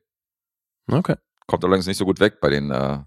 Okay. 0.88 1.16
Kommt 1.48 1.64
allerdings 1.64 1.88
nicht 1.88 1.98
so 1.98 2.06
gut 2.06 2.20
weg 2.20 2.40
bei 2.40 2.50
den, 2.50 2.72
äh, 2.72 3.00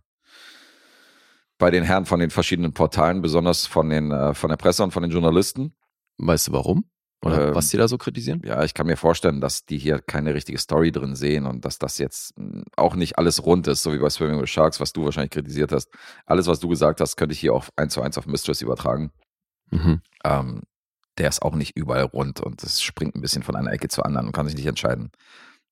bei 1.58 1.70
den 1.70 1.84
Herren 1.84 2.06
von 2.06 2.20
den 2.20 2.30
verschiedenen 2.30 2.72
Portalen, 2.72 3.20
besonders 3.22 3.66
von, 3.66 3.90
den, 3.90 4.10
äh, 4.10 4.34
von 4.34 4.50
der 4.50 4.56
Presse 4.56 4.82
und 4.82 4.92
von 4.92 5.02
den 5.02 5.12
Journalisten. 5.12 5.76
Weißt 6.18 6.48
du 6.48 6.52
warum? 6.52 6.90
Oder 7.24 7.48
ähm, 7.48 7.54
was 7.54 7.68
die 7.70 7.76
da 7.76 7.88
so 7.88 7.98
kritisieren? 7.98 8.42
Ja, 8.44 8.62
ich 8.62 8.74
kann 8.74 8.86
mir 8.86 8.96
vorstellen, 8.96 9.40
dass 9.40 9.64
die 9.64 9.78
hier 9.78 9.98
keine 9.98 10.34
richtige 10.34 10.58
Story 10.58 10.92
drin 10.92 11.16
sehen 11.16 11.46
und 11.46 11.64
dass 11.64 11.78
das 11.78 11.98
jetzt 11.98 12.36
hm, 12.36 12.64
auch 12.76 12.94
nicht 12.94 13.18
alles 13.18 13.44
rund 13.44 13.66
ist, 13.66 13.82
so 13.82 13.92
wie 13.92 13.98
bei 13.98 14.10
Swimming 14.10 14.40
with 14.40 14.50
Sharks, 14.50 14.80
was 14.80 14.92
du 14.92 15.04
wahrscheinlich 15.04 15.32
kritisiert 15.32 15.72
hast. 15.72 15.90
Alles, 16.26 16.46
was 16.46 16.60
du 16.60 16.68
gesagt 16.68 17.00
hast, 17.00 17.16
könnte 17.16 17.32
ich 17.32 17.40
hier 17.40 17.54
auch 17.54 17.66
eins 17.76 17.94
zu 17.94 18.02
eins 18.02 18.18
auf 18.18 18.26
Mistress 18.26 18.62
übertragen. 18.62 19.10
Mhm. 19.70 20.00
Ähm, 20.24 20.62
der 21.18 21.28
ist 21.28 21.42
auch 21.42 21.56
nicht 21.56 21.76
überall 21.76 22.04
rund 22.04 22.40
und 22.40 22.62
es 22.62 22.80
springt 22.80 23.16
ein 23.16 23.20
bisschen 23.20 23.42
von 23.42 23.56
einer 23.56 23.72
Ecke 23.72 23.88
zur 23.88 24.06
anderen 24.06 24.28
und 24.28 24.32
kann 24.32 24.46
sich 24.46 24.56
nicht 24.56 24.66
entscheiden. 24.66 25.10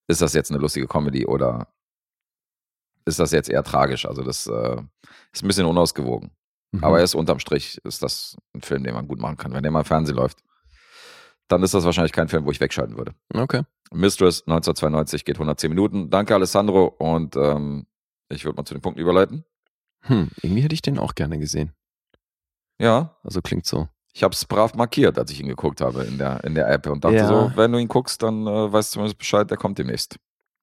Ist 0.09 0.21
das 0.21 0.35
jetzt 0.35 0.51
eine 0.51 0.61
lustige 0.61 0.89
Comedy 0.89 1.27
oder 1.27 1.69
ist 3.05 3.21
das 3.21 3.31
jetzt 3.31 3.49
eher 3.49 3.63
tragisch? 3.63 4.05
Also 4.05 4.23
das 4.23 4.49
äh, 4.49 4.83
ist 5.33 5.45
ein 5.45 5.47
bisschen 5.49 5.67
unausgewogen. 5.67 6.33
Mhm. 6.73 6.83
Aber 6.83 6.99
er 6.99 7.05
ist 7.05 7.15
unterm 7.15 7.39
Strich, 7.39 7.81
ist 7.85 8.03
das 8.03 8.37
ein 8.53 8.63
Film, 8.63 8.83
den 8.83 8.95
man 8.95 9.07
gut 9.07 9.21
machen 9.21 9.37
kann, 9.37 9.53
wenn 9.53 9.63
der 9.63 9.71
mal 9.71 9.81
im 9.81 9.85
Fernsehen 9.85 10.17
läuft 10.17 10.43
dann 11.49 11.63
ist 11.63 11.75
das 11.75 11.85
wahrscheinlich 11.85 12.13
kein 12.13 12.29
Film, 12.29 12.45
wo 12.45 12.51
ich 12.51 12.61
wegschalten 12.61 12.97
würde. 12.97 13.15
Okay. 13.35 13.63
Mistress 13.93 14.43
1992 14.43 15.25
geht 15.25 15.37
110 15.37 15.71
Minuten. 15.71 16.11
Danke, 16.11 16.35
Alessandro. 16.35 16.87
Und 16.87 17.37
ähm, 17.37 17.87
ich 18.29 18.45
würde 18.45 18.57
mal 18.57 18.65
zu 18.65 18.75
den 18.75 18.81
Punkten 18.81 19.01
überleiten. 19.01 19.45
Hm, 20.03 20.31
irgendwie 20.43 20.63
hätte 20.63 20.75
ich 20.75 20.83
den 20.83 20.99
auch 20.99 21.15
gerne 21.15 21.39
gesehen. 21.39 21.73
Ja. 22.81 23.17
Also 23.23 23.41
klingt 23.43 23.67
so. 23.67 23.89
Ich 24.13 24.23
habe 24.23 24.33
es 24.33 24.45
brav 24.47 24.75
markiert, 24.75 25.19
als 25.19 25.31
ich 25.31 25.41
ihn 25.41 25.49
geguckt 25.49 25.81
habe 25.81 26.05
in 26.05 26.19
der, 26.19 26.43
in 26.45 26.55
der 26.55 26.71
App 26.71 26.87
und 26.87 27.05
dachte 27.05 27.17
ja. 27.17 27.29
so, 27.29 27.53
wenn 27.55 27.73
du 27.73 27.79
ihn 27.79 27.89
guckst, 27.89 28.23
dann 28.23 28.47
äh, 28.47 28.73
weißt 28.73 28.91
du 28.91 28.95
zumindest 28.95 29.19
Bescheid, 29.19 29.51
der 29.51 29.59
kommt 29.59 29.79
demnächst. 29.79 30.17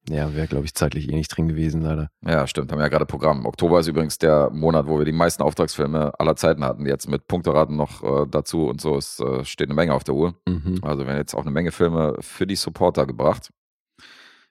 Ja, 0.09 0.33
wäre, 0.35 0.47
glaube 0.47 0.65
ich, 0.65 0.73
zeitlich 0.73 1.09
eh 1.09 1.15
nicht 1.15 1.29
drin 1.29 1.47
gewesen, 1.47 1.81
leider. 1.81 2.09
Ja, 2.25 2.45
stimmt. 2.45 2.71
Haben 2.71 2.79
wir 2.79 2.83
ja 2.83 2.89
gerade 2.89 3.05
Programm. 3.05 3.45
Oktober 3.45 3.79
ist 3.79 3.87
übrigens 3.87 4.17
der 4.17 4.49
Monat, 4.49 4.85
wo 4.87 4.97
wir 4.97 5.05
die 5.05 5.13
meisten 5.13 5.41
Auftragsfilme 5.41 6.11
aller 6.19 6.35
Zeiten 6.35 6.63
hatten. 6.65 6.85
Jetzt 6.85 7.07
mit 7.07 7.27
Punkteraten 7.27 7.77
noch 7.77 8.03
äh, 8.03 8.27
dazu 8.29 8.67
und 8.67 8.81
so. 8.81 8.97
Es 8.97 9.19
äh, 9.21 9.45
steht 9.45 9.67
eine 9.67 9.75
Menge 9.75 9.93
auf 9.93 10.03
der 10.03 10.15
Uhr. 10.15 10.35
Mhm. 10.45 10.79
Also, 10.81 11.05
wir 11.05 11.11
haben 11.11 11.19
jetzt 11.19 11.33
auch 11.33 11.43
eine 11.43 11.51
Menge 11.51 11.71
Filme 11.71 12.17
für 12.19 12.45
die 12.45 12.57
Supporter 12.57 13.05
gebracht. 13.05 13.49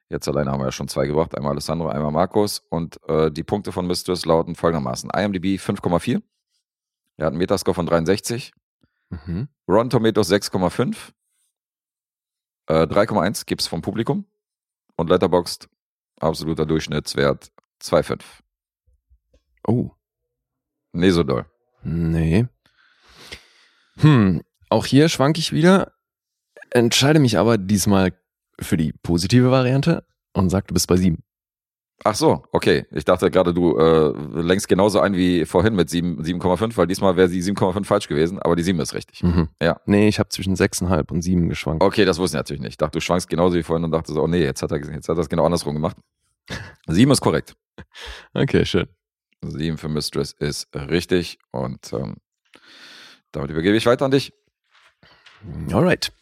Jetzt 0.08 0.26
alleine 0.26 0.50
haben 0.50 0.60
wir 0.60 0.66
ja 0.66 0.72
schon 0.72 0.88
zwei 0.88 1.06
gebracht. 1.06 1.36
Einmal 1.36 1.52
Alessandro, 1.52 1.88
einmal 1.88 2.12
Markus. 2.12 2.62
Und 2.70 2.98
äh, 3.08 3.30
die 3.30 3.44
Punkte 3.44 3.72
von 3.72 3.86
Mistress 3.86 4.24
lauten 4.24 4.54
folgendermaßen: 4.54 5.10
IMDb 5.10 5.58
5,4. 5.60 6.22
Er 7.18 7.26
hat 7.26 7.32
einen 7.32 7.38
Metascore 7.38 7.74
von 7.74 7.84
63. 7.84 8.52
Mhm. 9.10 9.48
Rotten 9.68 9.90
Tomatoes 9.90 10.32
6,5. 10.32 10.96
3,1 12.68 13.44
gibt 13.44 13.60
es 13.60 13.66
vom 13.66 13.82
Publikum 13.82 14.24
und 14.96 15.10
Letterboxd 15.10 15.68
absoluter 16.20 16.66
Durchschnittswert 16.66 17.52
2,5. 17.82 18.22
Oh. 19.66 19.90
Nee, 20.92 21.10
so 21.10 21.22
doll. 21.22 21.46
Nee. 21.82 22.46
Hm, 23.96 24.42
auch 24.68 24.86
hier 24.86 25.08
schwank 25.08 25.38
ich 25.38 25.52
wieder, 25.52 25.92
entscheide 26.70 27.18
mich 27.18 27.38
aber 27.38 27.58
diesmal 27.58 28.12
für 28.60 28.76
die 28.76 28.92
positive 28.92 29.50
Variante 29.50 30.06
und 30.32 30.50
sage, 30.50 30.66
du 30.68 30.74
bist 30.74 30.88
bei 30.88 30.96
7. 30.96 31.22
Ach 32.04 32.14
so, 32.14 32.44
okay. 32.50 32.86
Ich 32.90 33.04
dachte 33.04 33.30
gerade, 33.30 33.54
du 33.54 33.76
äh, 33.78 34.12
lenkst 34.40 34.68
genauso 34.68 35.00
ein 35.00 35.14
wie 35.14 35.44
vorhin 35.44 35.74
mit 35.74 35.88
7,5, 35.88 36.76
weil 36.76 36.86
diesmal 36.86 37.16
wäre 37.16 37.28
die 37.28 37.42
7,5 37.42 37.84
falsch 37.84 38.08
gewesen, 38.08 38.40
aber 38.40 38.56
die 38.56 38.62
7 38.62 38.80
ist 38.80 38.94
richtig. 38.94 39.22
Mhm. 39.22 39.48
Ja. 39.60 39.80
Nee, 39.86 40.08
ich 40.08 40.18
habe 40.18 40.28
zwischen 40.28 40.56
6,5 40.56 41.10
und 41.12 41.22
7 41.22 41.48
geschwankt. 41.48 41.82
Okay, 41.82 42.04
das 42.04 42.18
wusste 42.18 42.36
ich 42.36 42.40
natürlich 42.40 42.62
nicht. 42.62 42.72
Ich 42.72 42.76
dachte, 42.76 42.98
du 42.98 43.00
schwankst 43.00 43.28
genauso 43.28 43.56
wie 43.56 43.62
vorhin 43.62 43.84
und 43.84 43.92
dachte 43.92 44.12
so, 44.12 44.22
oh 44.22 44.26
nee, 44.26 44.42
jetzt 44.42 44.62
hat 44.62 44.72
er, 44.72 44.78
jetzt 44.78 45.08
hat 45.08 45.10
er 45.10 45.14
das 45.16 45.28
genau 45.28 45.44
andersrum 45.44 45.74
gemacht. 45.74 45.96
7 46.88 47.10
ist 47.12 47.20
korrekt. 47.20 47.54
Okay, 48.34 48.64
schön. 48.64 48.88
7 49.44 49.78
für 49.78 49.88
Mistress 49.88 50.32
ist 50.32 50.74
richtig 50.74 51.38
und 51.50 51.92
ähm, 51.92 52.16
damit 53.30 53.50
übergebe 53.50 53.76
ich 53.76 53.86
weiter 53.86 54.04
an 54.04 54.10
dich. 54.10 54.32
Alright. 55.72 56.12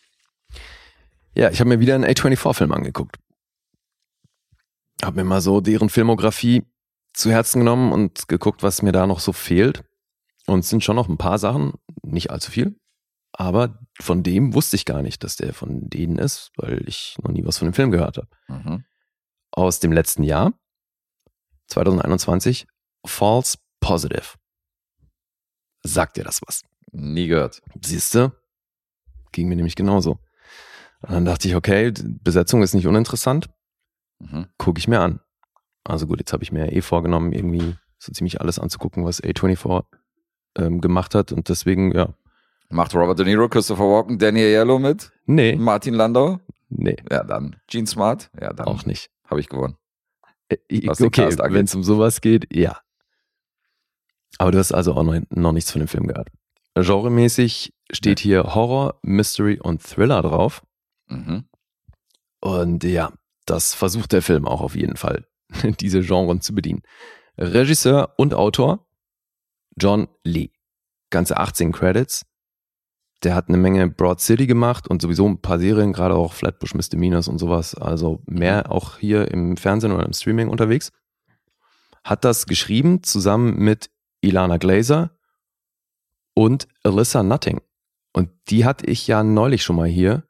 Ja, 1.34 1.50
ich 1.50 1.60
habe 1.60 1.68
mir 1.68 1.80
wieder 1.80 1.94
einen 1.94 2.04
A24-Film 2.04 2.72
angeguckt 2.72 3.16
habe 5.04 5.16
mir 5.16 5.24
mal 5.24 5.40
so 5.40 5.60
deren 5.60 5.88
Filmografie 5.88 6.62
zu 7.12 7.30
Herzen 7.30 7.60
genommen 7.60 7.92
und 7.92 8.28
geguckt, 8.28 8.62
was 8.62 8.82
mir 8.82 8.92
da 8.92 9.06
noch 9.06 9.20
so 9.20 9.32
fehlt. 9.32 9.84
Und 10.46 10.60
es 10.60 10.68
sind 10.68 10.82
schon 10.84 10.96
noch 10.96 11.08
ein 11.08 11.18
paar 11.18 11.38
Sachen, 11.38 11.74
nicht 12.02 12.30
allzu 12.30 12.50
viel. 12.50 12.76
Aber 13.32 13.78
von 14.00 14.22
dem 14.22 14.54
wusste 14.54 14.76
ich 14.76 14.84
gar 14.84 15.02
nicht, 15.02 15.22
dass 15.22 15.36
der 15.36 15.54
von 15.54 15.88
denen 15.88 16.18
ist, 16.18 16.50
weil 16.56 16.82
ich 16.88 17.16
noch 17.22 17.30
nie 17.30 17.44
was 17.44 17.58
von 17.58 17.68
dem 17.68 17.74
Film 17.74 17.90
gehört 17.90 18.16
habe. 18.16 18.28
Mhm. 18.48 18.84
Aus 19.52 19.80
dem 19.80 19.92
letzten 19.92 20.22
Jahr, 20.22 20.52
2021, 21.68 22.66
False 23.06 23.58
Positive. 23.80 24.34
Sagt 25.82 26.16
dir 26.16 26.24
das 26.24 26.40
was? 26.46 26.62
Nie 26.92 27.28
gehört. 27.28 27.62
Siehste? 27.84 28.32
Ging 29.32 29.48
mir 29.48 29.56
nämlich 29.56 29.76
genauso. 29.76 30.18
Und 31.02 31.12
dann 31.12 31.24
dachte 31.24 31.48
ich, 31.48 31.54
okay, 31.54 31.92
Besetzung 31.92 32.62
ist 32.62 32.74
nicht 32.74 32.86
uninteressant. 32.86 33.48
Mhm. 34.20 34.46
Gucke 34.58 34.78
ich 34.78 34.88
mir 34.88 35.00
an. 35.00 35.20
Also 35.84 36.06
gut, 36.06 36.18
jetzt 36.18 36.32
habe 36.32 36.42
ich 36.42 36.52
mir 36.52 36.72
eh 36.72 36.82
vorgenommen, 36.82 37.32
irgendwie 37.32 37.76
so 37.98 38.12
ziemlich 38.12 38.40
alles 38.40 38.58
anzugucken, 38.58 39.04
was 39.04 39.22
A24 39.22 39.84
ähm, 40.56 40.80
gemacht 40.80 41.14
hat. 41.14 41.32
Und 41.32 41.48
deswegen, 41.48 41.92
ja. 41.94 42.14
Macht 42.68 42.94
Robert 42.94 43.18
De 43.18 43.26
Niro, 43.26 43.48
Christopher 43.48 43.84
Walken, 43.84 44.18
Daniel 44.18 44.52
Yellow 44.52 44.78
mit? 44.78 45.10
Nee. 45.26 45.56
Martin 45.56 45.94
Landau? 45.94 46.38
Nee. 46.68 46.96
Ja, 47.10 47.24
dann. 47.24 47.56
Gene 47.66 47.86
Smart? 47.86 48.30
Ja, 48.40 48.52
dann. 48.52 48.66
Auch 48.66 48.86
nicht. 48.86 49.10
Habe 49.28 49.40
ich 49.40 49.48
gewonnen. 49.48 49.76
Äh, 50.48 50.88
okay, 50.88 51.36
wenn 51.38 51.64
es 51.64 51.74
um 51.74 51.82
sowas 51.82 52.20
geht, 52.20 52.54
ja. 52.54 52.78
Aber 54.38 54.52
du 54.52 54.58
hast 54.58 54.72
also 54.72 54.94
auch 54.94 55.02
noch, 55.02 55.20
noch 55.30 55.52
nichts 55.52 55.70
von 55.70 55.80
dem 55.80 55.88
Film 55.88 56.06
gehört. 56.06 56.28
Genremäßig 56.74 57.74
steht 57.90 58.20
hier 58.20 58.54
Horror, 58.54 58.98
Mystery 59.02 59.58
und 59.60 59.82
Thriller 59.82 60.22
drauf. 60.22 60.62
Mhm. 61.08 61.44
Und 62.40 62.84
ja, 62.84 63.12
das 63.46 63.74
versucht 63.74 64.12
der 64.12 64.22
Film 64.22 64.46
auch 64.46 64.60
auf 64.60 64.74
jeden 64.74 64.96
Fall, 64.96 65.26
diese 65.80 66.00
Genren 66.00 66.40
zu 66.40 66.54
bedienen. 66.54 66.82
Regisseur 67.38 68.14
und 68.16 68.34
Autor 68.34 68.86
John 69.76 70.08
Lee. 70.24 70.50
Ganze 71.10 71.36
18 71.38 71.72
Credits. 71.72 72.26
Der 73.22 73.34
hat 73.34 73.48
eine 73.48 73.58
Menge 73.58 73.88
Broad 73.88 74.20
City 74.20 74.46
gemacht 74.46 74.88
und 74.88 75.02
sowieso 75.02 75.28
ein 75.28 75.40
paar 75.40 75.58
Serien, 75.58 75.92
gerade 75.92 76.14
auch 76.14 76.32
Flatbush 76.32 76.74
Misdemeanors 76.74 77.28
und 77.28 77.38
sowas. 77.38 77.74
Also 77.74 78.22
mehr 78.26 78.70
auch 78.70 78.98
hier 78.98 79.30
im 79.30 79.56
Fernsehen 79.56 79.92
oder 79.92 80.06
im 80.06 80.12
Streaming 80.12 80.48
unterwegs. 80.48 80.92
Hat 82.02 82.24
das 82.24 82.46
geschrieben 82.46 83.02
zusammen 83.02 83.56
mit 83.56 83.90
Ilana 84.22 84.56
Glazer 84.56 85.10
und 86.34 86.66
Alyssa 86.82 87.22
Nutting. 87.22 87.60
Und 88.12 88.30
die 88.48 88.64
hatte 88.64 88.86
ich 88.86 89.06
ja 89.06 89.22
neulich 89.22 89.62
schon 89.62 89.76
mal 89.76 89.88
hier 89.88 90.24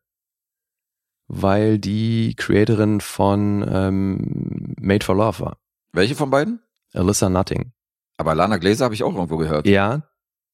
weil 1.33 1.79
die 1.79 2.35
Creatorin 2.37 3.01
von 3.01 3.65
ähm, 3.71 4.75
Made 4.81 5.05
for 5.05 5.15
Love 5.15 5.41
war. 5.41 5.57
Welche 5.93 6.17
von 6.17 6.31
beiden? 6.31 6.61
Alyssa 6.93 7.29
Nutting. 7.29 7.73
Aber 8.19 8.35
Lana 8.35 8.57
Glaser 8.59 8.85
habe 8.85 8.95
ich 8.95 9.05
auch 9.05 9.15
irgendwo 9.15 9.37
gehört. 9.37 9.67
Ja, 9.67 10.03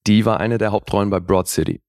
die 0.06 0.26
war 0.26 0.38
eine 0.38 0.58
der 0.58 0.72
Hauptrollen 0.72 1.08
bei 1.08 1.18
Broad 1.18 1.48
City. 1.48 1.80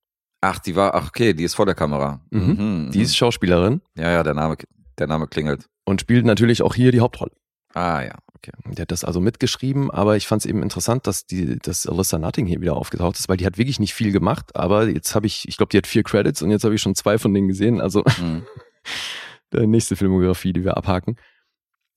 Ach, 0.42 0.60
die 0.60 0.76
war, 0.76 0.96
ach 0.96 1.10
okay, 1.10 1.34
die 1.34 1.44
ist 1.44 1.56
vor 1.56 1.66
der 1.66 1.76
Kamera. 1.76 2.22
Mhm. 2.32 2.86
Mhm. 2.86 2.92
Die 2.92 3.02
ist 3.02 3.18
Schauspielerin. 3.18 3.82
Ja, 3.96 4.10
ja, 4.10 4.24
der 4.24 4.34
Name, 4.34 4.56
der 4.98 5.08
Name 5.08 5.28
klingelt. 5.28 5.66
Und 5.86 6.02
spielt 6.02 6.26
natürlich 6.26 6.62
auch 6.62 6.74
hier 6.74 6.92
die 6.92 7.02
Hauptrolle. 7.02 7.32
Ah 7.74 8.02
ja, 8.02 8.16
okay. 8.36 8.52
Der 8.68 8.84
hat 8.84 8.92
das 8.92 9.04
also 9.04 9.20
mitgeschrieben, 9.20 9.92
aber 9.92 10.16
ich 10.16 10.28
fand 10.28 10.44
es 10.44 10.46
eben 10.46 10.64
interessant, 10.64 11.06
dass 11.08 11.26
die, 11.26 11.60
dass 11.60 11.86
Alyssa 11.86 12.18
Nutting 12.18 12.46
hier 12.46 12.62
wieder 12.62 12.78
aufgetaucht 12.78 13.20
ist, 13.20 13.28
weil 13.28 13.38
die 13.38 13.46
hat 13.46 13.58
wirklich 13.58 13.80
nicht 13.80 13.94
viel 13.94 14.12
gemacht, 14.12 14.56
aber 14.56 14.88
jetzt 14.88 15.14
habe 15.14 15.28
ich, 15.28 15.48
ich 15.48 15.58
glaube, 15.58 15.72
die 15.72 15.78
hat 15.78 15.88
vier 15.88 16.04
Credits 16.04 16.42
und 16.42 16.52
jetzt 16.52 16.64
habe 16.64 16.74
ich 16.74 16.82
schon 16.82 16.96
zwei 16.96 17.18
von 17.18 17.34
denen 17.34 17.50
gesehen. 17.50 17.82
Also 17.82 18.04
mhm. 18.20 18.44
der 19.52 19.68
nächste 19.68 19.96
Filmografie, 19.96 20.54
die 20.54 20.64
wir 20.64 20.78
abhaken. 20.78 21.16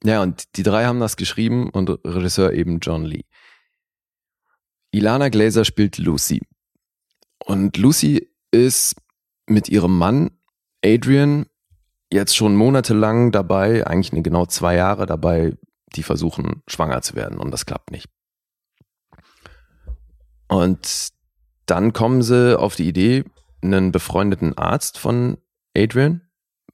Ja, 0.02 0.22
und 0.22 0.56
die 0.56 0.62
drei 0.62 0.86
haben 0.86 1.00
das 1.00 1.16
geschrieben 1.16 1.70
und 1.70 1.90
Regisseur 2.04 2.52
eben 2.52 2.80
John 2.80 3.04
Lee. 3.04 3.24
Ilana 4.92 5.28
Glaser 5.28 5.64
spielt 5.64 5.98
Lucy. 5.98 6.40
Und 7.44 7.76
Lucy 7.76 8.28
ist 8.50 8.96
mit 9.46 9.68
ihrem 9.68 9.98
Mann 9.98 10.30
Adrian 10.84 11.46
jetzt 12.12 12.36
schon 12.36 12.56
monatelang 12.56 13.30
dabei, 13.30 13.86
eigentlich 13.86 14.22
genau 14.22 14.46
zwei 14.46 14.74
Jahre 14.74 15.06
dabei, 15.06 15.56
die 15.94 16.02
versuchen 16.02 16.62
schwanger 16.66 17.02
zu 17.02 17.14
werden 17.14 17.38
und 17.38 17.50
das 17.50 17.66
klappt 17.66 17.90
nicht. 17.90 18.08
Und 20.48 21.10
dann 21.66 21.92
kommen 21.92 22.22
sie 22.22 22.58
auf 22.58 22.74
die 22.74 22.88
Idee, 22.88 23.24
einen 23.62 23.92
befreundeten 23.92 24.58
Arzt 24.58 24.98
von 24.98 25.38
Adrian, 25.76 26.22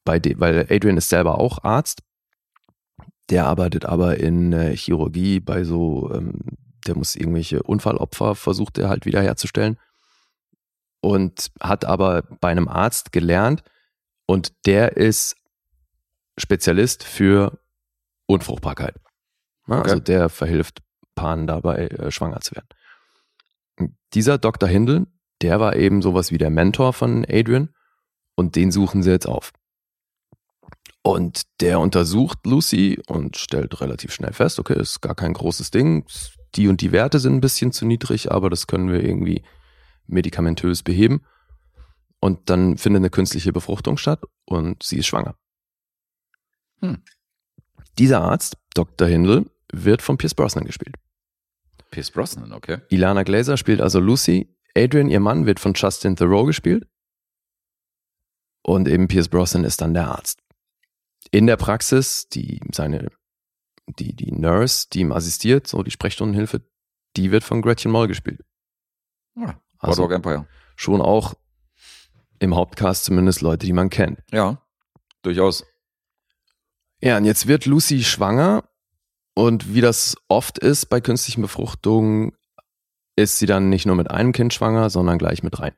bei 0.07 0.19
de, 0.19 0.41
weil 0.41 0.67
Adrian 0.71 0.97
ist 0.97 1.11
selber 1.11 1.39
auch 1.39 1.63
Arzt, 1.63 2.03
der 3.29 3.45
arbeitet 3.45 3.85
aber 3.85 4.19
in 4.19 4.55
äh, 4.55 4.75
Chirurgie 4.75 5.41
bei 5.41 5.65
so, 5.65 6.11
ähm, 6.15 6.41
der 6.87 6.97
muss 6.97 7.17
irgendwelche 7.17 7.63
Unfallopfer 7.63 8.35
versucht 8.35 8.79
er 8.79 8.89
halt 8.89 9.05
wiederherzustellen 9.05 9.79
und 11.01 11.51
hat 11.61 11.85
aber 11.85 12.23
bei 12.41 12.49
einem 12.49 12.69
Arzt 12.69 13.13
gelernt 13.13 13.63
und 14.27 14.55
der 14.65 14.97
ist 14.97 15.37
Spezialist 16.39 17.05
für 17.05 17.59
Unfruchtbarkeit. 18.27 18.95
Okay. 19.67 19.81
Also 19.83 20.01
der 20.01 20.29
verhilft 20.29 20.83
Paaren 21.15 21.47
dabei, 21.47 21.89
äh, 21.89 22.11
schwanger 22.11 22.41
zu 22.41 22.55
werden. 22.55 23.91
Dieser 24.15 24.39
Dr. 24.39 24.69
Hindel, 24.69 25.07
der 25.43 25.61
war 25.61 25.75
eben 25.77 26.01
sowas 26.03 26.31
wie 26.31 26.39
der 26.39 26.51
Mentor 26.51 26.93
von 26.93 27.27
Adrian 27.29 27.75
und 28.37 28.55
den 28.55 28.71
suchen 28.71 29.03
sie 29.03 29.11
jetzt 29.11 29.27
auf. 29.27 29.53
Und 31.07 31.43
der 31.61 31.79
untersucht 31.79 32.45
Lucy 32.47 33.01
und 33.07 33.37
stellt 33.37 33.81
relativ 33.81 34.13
schnell 34.13 34.33
fest, 34.33 34.59
okay, 34.59 34.77
ist 34.77 35.03
gar 35.03 35.15
kein 35.15 35.35
großes 35.35 35.71
Ding. 35.71 36.05
Die 36.57 36.67
und 36.67 36.81
die 36.81 36.91
Werte 36.91 37.21
sind 37.21 37.35
ein 37.35 37.41
bisschen 37.41 37.71
zu 37.71 37.87
niedrig, 37.87 38.33
aber 38.33 38.51
das 38.51 38.67
können 38.67 38.91
wir 38.91 39.05
irgendwie 39.05 39.45
medikamentös 40.09 40.83
beheben. 40.83 41.21
Und 42.19 42.51
dann 42.51 42.77
findet 42.77 43.03
eine 43.03 43.11
künstliche 43.11 43.53
Befruchtung 43.53 43.99
statt 43.99 44.21
und 44.47 44.83
sie 44.83 44.99
ist 44.99 45.07
schwanger. 45.07 45.37
Hm. 46.81 47.05
Dieser 47.99 48.23
Arzt, 48.23 48.57
Dr. 48.75 49.07
Hindel, 49.07 49.49
wird 49.73 50.03
von 50.03 50.19
Pierce 50.19 50.35
Brosnan 50.35 50.65
gespielt. 50.65 50.97
Pierce 51.93 52.11
Brosnan, 52.11 52.53
okay. 52.53 52.79
Ilana 52.89 53.23
Glaser 53.23 53.57
spielt 53.57 53.81
also 53.81 54.01
Lucy. 54.01 54.53
Adrian, 54.77 55.09
ihr 55.09 55.21
Mann, 55.21 55.47
wird 55.47 55.61
von 55.61 55.73
Justin 55.73 56.17
Thoreau 56.17 56.47
gespielt. 56.47 56.89
Und 58.63 58.89
eben 58.89 59.07
Pierce 59.07 59.29
Brosnan 59.29 59.63
ist 59.63 59.81
dann 59.81 59.95
der 59.95 60.09
Arzt. 60.09 60.43
In 61.31 61.47
der 61.47 61.57
Praxis, 61.57 62.29
die 62.29 62.61
seine, 62.73 63.09
die, 63.99 64.15
die 64.15 64.33
Nurse, 64.33 64.87
die 64.93 65.01
ihm 65.01 65.13
assistiert, 65.13 65.67
so 65.67 65.83
die 65.83 65.91
Sprechstundenhilfe, 65.91 66.63
die 67.17 67.31
wird 67.31 67.45
von 67.45 67.63
Gretchen 67.63 67.91
Moll 67.91 68.09
gespielt. 68.09 68.43
Ja, 69.37 69.61
also 69.79 70.03
Boardwalk 70.03 70.13
Empire. 70.13 70.49
Schon 70.77 71.01
auch 71.01 71.35
im 72.39 72.55
Hauptcast 72.55 73.05
zumindest 73.05 73.41
Leute, 73.41 73.67
die 73.67 73.73
man 73.73 73.91
kennt. 73.91 74.23
Ja, 74.31 74.63
durchaus. 75.23 75.65
Ja, 77.01 77.17
und 77.17 77.25
jetzt 77.25 77.47
wird 77.47 77.67
Lucy 77.67 78.05
schwanger 78.05 78.69
und 79.35 79.75
wie 79.75 79.81
das 79.81 80.17
oft 80.29 80.59
ist 80.59 80.87
bei 80.87 81.01
künstlichen 81.01 81.43
Befruchtungen, 81.43 82.33
ist 83.17 83.39
sie 83.39 83.47
dann 83.47 83.69
nicht 83.69 83.87
nur 83.87 83.97
mit 83.97 84.11
einem 84.11 84.33
Kind 84.33 84.53
schwanger, 84.53 84.91
sondern 84.91 85.19
gleich 85.19 85.43
mit 85.43 85.59
dreien. 85.59 85.75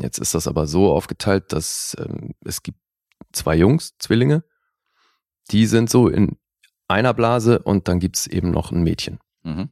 Jetzt 0.00 0.18
ist 0.18 0.34
das 0.34 0.48
aber 0.48 0.66
so 0.66 0.92
aufgeteilt, 0.92 1.52
dass 1.52 1.96
ähm, 2.00 2.34
es 2.44 2.62
gibt 2.62 2.78
zwei 3.32 3.56
Jungs, 3.56 3.96
Zwillinge, 3.98 4.44
die 5.50 5.66
sind 5.66 5.90
so 5.90 6.08
in 6.08 6.36
einer 6.88 7.14
Blase 7.14 7.58
und 7.60 7.88
dann 7.88 8.00
gibt 8.00 8.16
es 8.16 8.26
eben 8.26 8.50
noch 8.50 8.72
ein 8.72 8.82
Mädchen. 8.82 9.18
Mhm. 9.42 9.70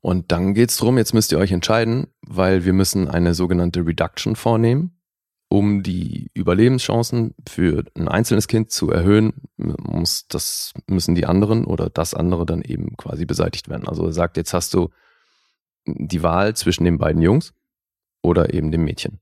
Und 0.00 0.32
dann 0.32 0.52
geht 0.52 0.70
es 0.70 0.76
darum, 0.76 0.98
jetzt 0.98 1.14
müsst 1.14 1.32
ihr 1.32 1.38
euch 1.38 1.52
entscheiden, 1.52 2.08
weil 2.20 2.64
wir 2.66 2.74
müssen 2.74 3.08
eine 3.08 3.34
sogenannte 3.34 3.86
Reduction 3.86 4.36
vornehmen, 4.36 5.00
um 5.48 5.82
die 5.82 6.30
Überlebenschancen 6.34 7.34
für 7.48 7.84
ein 7.94 8.08
einzelnes 8.08 8.48
Kind 8.48 8.70
zu 8.70 8.90
erhöhen, 8.90 9.32
muss 9.56 10.26
das, 10.28 10.72
müssen 10.88 11.14
die 11.14 11.24
anderen 11.24 11.64
oder 11.64 11.88
das 11.88 12.12
andere 12.12 12.44
dann 12.44 12.60
eben 12.60 12.96
quasi 12.96 13.24
beseitigt 13.24 13.68
werden. 13.68 13.88
Also 13.88 14.04
er 14.04 14.12
sagt, 14.12 14.36
jetzt 14.36 14.52
hast 14.52 14.74
du 14.74 14.90
die 15.86 16.22
Wahl 16.22 16.54
zwischen 16.54 16.84
den 16.84 16.98
beiden 16.98 17.22
Jungs 17.22 17.54
oder 18.22 18.52
eben 18.52 18.70
dem 18.72 18.84
Mädchen. 18.84 19.20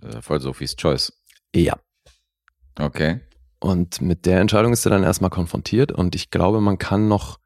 Äh, 0.00 0.20
voll 0.22 0.40
Sophies 0.40 0.76
Choice. 0.76 1.12
Ja. 1.54 1.78
Okay. 2.78 3.20
Und 3.60 4.00
mit 4.00 4.26
der 4.26 4.40
Entscheidung 4.40 4.72
ist 4.72 4.86
er 4.86 4.90
dann 4.90 5.02
erstmal 5.02 5.30
konfrontiert 5.30 5.90
und 5.90 6.14
ich 6.14 6.30
glaube, 6.30 6.60
man 6.60 6.78
kann 6.78 7.08
noch 7.08 7.40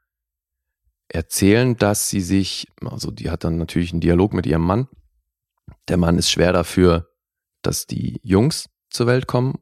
erzählen, 1.08 1.76
dass 1.76 2.08
sie 2.08 2.20
sich, 2.20 2.68
also 2.84 3.10
die 3.10 3.30
hat 3.30 3.44
dann 3.44 3.56
natürlich 3.56 3.92
einen 3.92 4.00
Dialog 4.00 4.32
mit 4.34 4.46
ihrem 4.46 4.62
Mann. 4.62 4.88
Der 5.88 5.96
Mann 5.96 6.18
ist 6.18 6.30
schwer 6.30 6.52
dafür, 6.52 7.08
dass 7.62 7.86
die 7.86 8.20
Jungs 8.22 8.68
zur 8.90 9.06
Welt 9.06 9.26
kommen 9.26 9.58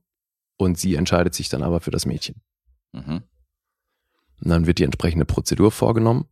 und 0.56 0.78
sie 0.78 0.94
entscheidet 0.94 1.34
sich 1.34 1.48
dann 1.48 1.62
aber 1.62 1.80
für 1.80 1.90
das 1.90 2.06
Mädchen. 2.06 2.42
Mhm. 2.92 3.22
Und 4.42 4.48
dann 4.48 4.66
wird 4.66 4.78
die 4.78 4.84
entsprechende 4.84 5.24
Prozedur 5.24 5.70
vorgenommen. 5.70 6.26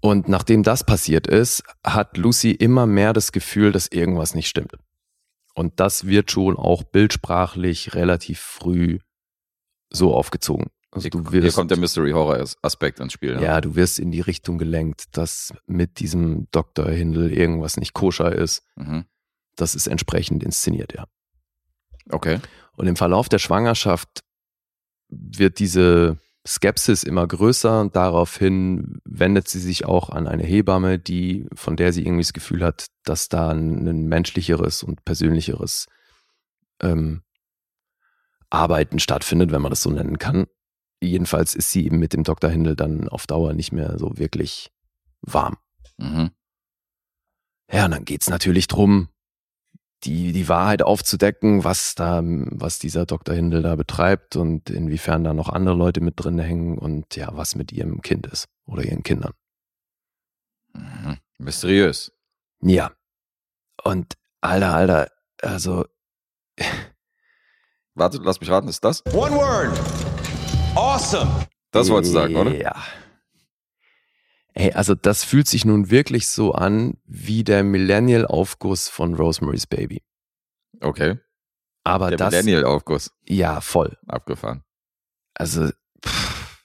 Und 0.00 0.28
nachdem 0.28 0.62
das 0.62 0.84
passiert 0.84 1.26
ist, 1.26 1.62
hat 1.84 2.16
Lucy 2.18 2.50
immer 2.50 2.86
mehr 2.86 3.12
das 3.12 3.32
Gefühl, 3.32 3.72
dass 3.72 3.88
irgendwas 3.88 4.34
nicht 4.34 4.48
stimmt. 4.48 4.76
Und 5.54 5.78
das 5.80 6.06
wird 6.06 6.30
schon 6.30 6.56
auch 6.56 6.82
bildsprachlich 6.82 7.94
relativ 7.94 8.40
früh 8.40 8.98
so 9.90 10.14
aufgezogen. 10.14 10.70
Also 10.90 11.08
du 11.08 11.32
wirst, 11.32 11.42
hier 11.42 11.52
kommt 11.52 11.70
der 11.70 11.78
Mystery-Horror-Aspekt 11.78 13.00
ins 13.00 13.12
Spiel. 13.12 13.34
Ja. 13.34 13.40
ja, 13.40 13.60
du 13.60 13.74
wirst 13.74 13.98
in 13.98 14.12
die 14.12 14.20
Richtung 14.20 14.58
gelenkt, 14.58 15.16
dass 15.16 15.52
mit 15.66 15.98
diesem 15.98 16.48
Dr. 16.52 16.88
Hindel 16.88 17.32
irgendwas 17.32 17.76
nicht 17.76 17.94
koscher 17.94 18.32
ist. 18.32 18.62
Mhm. 18.76 19.04
Das 19.56 19.74
ist 19.74 19.86
entsprechend 19.86 20.42
inszeniert, 20.44 20.92
ja. 20.94 21.06
Okay. 22.10 22.38
Und 22.76 22.86
im 22.86 22.96
Verlauf 22.96 23.28
der 23.28 23.38
Schwangerschaft 23.38 24.24
wird 25.08 25.58
diese 25.58 26.18
Skepsis 26.46 27.02
immer 27.02 27.26
größer 27.26 27.80
und 27.80 27.96
daraufhin 27.96 29.00
wendet 29.04 29.48
sie 29.48 29.60
sich 29.60 29.86
auch 29.86 30.10
an 30.10 30.28
eine 30.28 30.44
Hebamme, 30.44 30.98
die, 30.98 31.46
von 31.54 31.76
der 31.76 31.92
sie 31.92 32.02
irgendwie 32.02 32.22
das 32.22 32.34
Gefühl 32.34 32.62
hat, 32.62 32.86
dass 33.04 33.28
da 33.28 33.50
ein 33.50 34.06
menschlicheres 34.08 34.82
und 34.82 35.04
persönlicheres 35.04 35.86
ähm, 36.82 37.22
Arbeiten 38.50 38.98
stattfindet, 38.98 39.52
wenn 39.52 39.62
man 39.62 39.70
das 39.70 39.82
so 39.82 39.90
nennen 39.90 40.18
kann 40.18 40.46
jedenfalls 41.04 41.54
ist 41.54 41.70
sie 41.70 41.84
eben 41.84 41.98
mit 41.98 42.12
dem 42.12 42.24
Dr. 42.24 42.50
Hindel 42.50 42.76
dann 42.76 43.08
auf 43.08 43.26
Dauer 43.26 43.52
nicht 43.52 43.72
mehr 43.72 43.98
so 43.98 44.16
wirklich 44.18 44.72
warm. 45.20 45.56
Mhm. 45.98 46.30
Ja, 47.70 47.86
und 47.86 47.92
dann 47.92 48.04
geht 48.04 48.22
es 48.22 48.30
natürlich 48.30 48.66
drum, 48.66 49.08
die, 50.04 50.32
die 50.32 50.48
Wahrheit 50.48 50.82
aufzudecken, 50.82 51.64
was 51.64 51.94
da, 51.94 52.20
was 52.22 52.78
dieser 52.78 53.06
Dr. 53.06 53.34
Hindel 53.34 53.62
da 53.62 53.76
betreibt 53.76 54.36
und 54.36 54.70
inwiefern 54.70 55.24
da 55.24 55.34
noch 55.34 55.48
andere 55.48 55.74
Leute 55.74 56.00
mit 56.00 56.14
drin 56.16 56.38
hängen 56.38 56.78
und 56.78 57.16
ja, 57.16 57.28
was 57.32 57.54
mit 57.54 57.72
ihrem 57.72 58.02
Kind 58.02 58.26
ist 58.26 58.48
oder 58.66 58.82
ihren 58.84 59.02
Kindern. 59.02 59.32
Mhm. 60.74 61.18
Mysteriös. 61.38 62.12
Ja. 62.60 62.92
Und 63.82 64.14
alter, 64.40 64.74
alter, 64.74 65.08
also. 65.42 65.84
Warte, 67.94 68.18
lass 68.22 68.40
mich 68.40 68.50
raten, 68.50 68.68
ist 68.68 68.84
das? 68.84 69.04
One 69.12 69.34
word. 69.34 69.78
Awesome. 70.74 71.30
Das 71.70 71.88
wolltest 71.88 72.14
du 72.14 72.18
sagen, 72.18 72.36
oder? 72.36 72.56
Ja. 72.56 72.74
Ey, 74.54 74.72
also 74.72 74.94
das 74.94 75.24
fühlt 75.24 75.48
sich 75.48 75.64
nun 75.64 75.90
wirklich 75.90 76.28
so 76.28 76.52
an 76.52 76.96
wie 77.06 77.42
der 77.42 77.64
Millennial-Aufguss 77.64 78.88
von 78.88 79.14
Rosemary's 79.14 79.66
Baby. 79.66 80.02
Okay. 80.80 81.18
Aber 81.82 82.08
der 82.08 82.18
das. 82.18 82.30
Millennial-Aufguss. 82.32 83.12
Ja, 83.28 83.60
voll. 83.60 83.98
Abgefahren. 84.06 84.62
Also, 85.34 85.70
pff, 86.04 86.64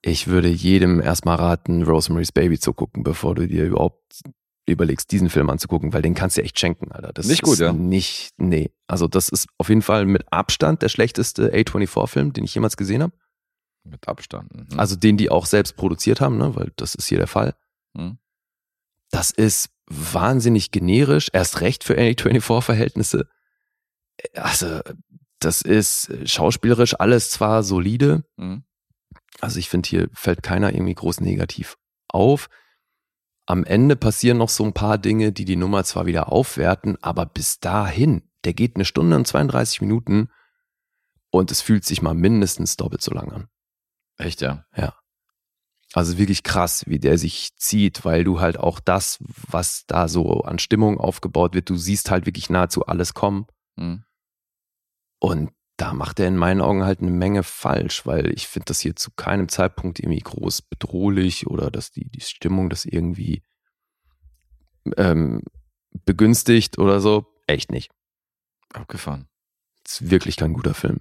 ich 0.00 0.26
würde 0.26 0.48
jedem 0.48 1.00
erstmal 1.00 1.36
raten, 1.36 1.82
Rosemary's 1.84 2.32
Baby 2.32 2.58
zu 2.58 2.72
gucken, 2.72 3.04
bevor 3.04 3.34
du 3.34 3.46
dir 3.46 3.66
überhaupt 3.66 4.22
überlegst, 4.66 5.12
diesen 5.12 5.28
Film 5.28 5.50
anzugucken, 5.50 5.92
weil 5.92 6.02
den 6.02 6.14
kannst 6.14 6.36
du 6.36 6.42
echt 6.42 6.58
schenken, 6.58 6.90
Alter. 6.90 7.12
Das 7.12 7.26
nicht 7.26 7.42
gut, 7.42 7.58
ja? 7.58 7.72
Nicht, 7.72 8.30
nee. 8.38 8.70
Also 8.86 9.08
das 9.08 9.28
ist 9.28 9.48
auf 9.58 9.68
jeden 9.68 9.82
Fall 9.82 10.06
mit 10.06 10.24
Abstand 10.32 10.82
der 10.82 10.88
schlechteste 10.88 11.52
A24-Film, 11.52 12.32
den 12.32 12.44
ich 12.44 12.54
jemals 12.54 12.76
gesehen 12.76 13.02
habe. 13.02 13.12
Mit 13.84 14.06
Abstand. 14.08 14.54
Mhm. 14.54 14.78
Also 14.78 14.96
den, 14.96 15.16
die 15.16 15.30
auch 15.30 15.46
selbst 15.46 15.76
produziert 15.76 16.20
haben, 16.20 16.38
ne? 16.38 16.54
weil 16.54 16.72
das 16.76 16.94
ist 16.94 17.08
hier 17.08 17.18
der 17.18 17.26
Fall. 17.26 17.54
Mhm. 17.94 18.18
Das 19.10 19.30
ist 19.30 19.70
wahnsinnig 19.86 20.70
generisch, 20.70 21.28
erst 21.32 21.60
recht 21.60 21.84
für 21.84 21.98
A24-Verhältnisse. 21.98 23.28
Also, 24.34 24.80
das 25.38 25.62
ist 25.62 26.12
schauspielerisch 26.24 26.98
alles 26.98 27.30
zwar 27.30 27.62
solide. 27.62 28.24
Mhm. 28.36 28.64
Also 29.40 29.58
ich 29.58 29.68
finde, 29.68 29.88
hier 29.88 30.08
fällt 30.12 30.42
keiner 30.42 30.72
irgendwie 30.72 30.94
groß 30.94 31.20
negativ 31.20 31.76
auf. 32.08 32.48
Am 33.46 33.64
Ende 33.64 33.96
passieren 33.96 34.38
noch 34.38 34.48
so 34.48 34.64
ein 34.64 34.72
paar 34.72 34.98
Dinge, 34.98 35.32
die 35.32 35.44
die 35.44 35.56
Nummer 35.56 35.84
zwar 35.84 36.06
wieder 36.06 36.30
aufwerten, 36.30 36.96
aber 37.02 37.26
bis 37.26 37.58
dahin, 37.58 38.22
der 38.44 38.54
geht 38.54 38.76
eine 38.76 38.84
Stunde 38.84 39.16
und 39.16 39.26
32 39.26 39.80
Minuten 39.80 40.28
und 41.30 41.50
es 41.50 41.60
fühlt 41.60 41.84
sich 41.84 42.02
mal 42.02 42.14
mindestens 42.14 42.76
doppelt 42.76 43.02
so 43.02 43.12
lang 43.12 43.32
an. 43.32 43.48
Echt, 44.18 44.40
ja? 44.40 44.64
Ja. 44.76 44.94
Also 45.94 46.16
wirklich 46.16 46.42
krass, 46.42 46.84
wie 46.86 46.98
der 46.98 47.18
sich 47.18 47.54
zieht, 47.56 48.04
weil 48.04 48.24
du 48.24 48.40
halt 48.40 48.58
auch 48.58 48.80
das, 48.80 49.18
was 49.20 49.84
da 49.86 50.08
so 50.08 50.42
an 50.42 50.58
Stimmung 50.58 50.98
aufgebaut 50.98 51.54
wird, 51.54 51.68
du 51.68 51.76
siehst 51.76 52.10
halt 52.10 52.24
wirklich 52.24 52.48
nahezu 52.48 52.86
alles 52.86 53.12
kommen. 53.12 53.46
Mhm. 53.76 54.04
Und 55.18 55.52
da 55.76 55.92
macht 55.92 56.20
er 56.20 56.28
in 56.28 56.36
meinen 56.36 56.60
Augen 56.60 56.84
halt 56.84 57.00
eine 57.00 57.10
Menge 57.10 57.42
falsch, 57.42 58.06
weil 58.06 58.32
ich 58.32 58.46
finde 58.46 58.66
das 58.66 58.80
hier 58.80 58.96
zu 58.96 59.10
keinem 59.10 59.48
Zeitpunkt 59.48 59.98
irgendwie 59.98 60.20
groß 60.20 60.62
bedrohlich 60.62 61.46
oder 61.46 61.70
dass 61.70 61.90
die, 61.90 62.08
die 62.08 62.20
Stimmung 62.20 62.70
das 62.70 62.84
irgendwie 62.84 63.42
ähm, 64.96 65.42
begünstigt 66.04 66.78
oder 66.78 67.00
so. 67.00 67.26
Echt 67.46 67.70
nicht. 67.70 67.90
Abgefahren. 68.72 69.28
Ist 69.86 70.10
wirklich 70.10 70.36
kein 70.36 70.54
guter 70.54 70.74
Film. 70.74 71.00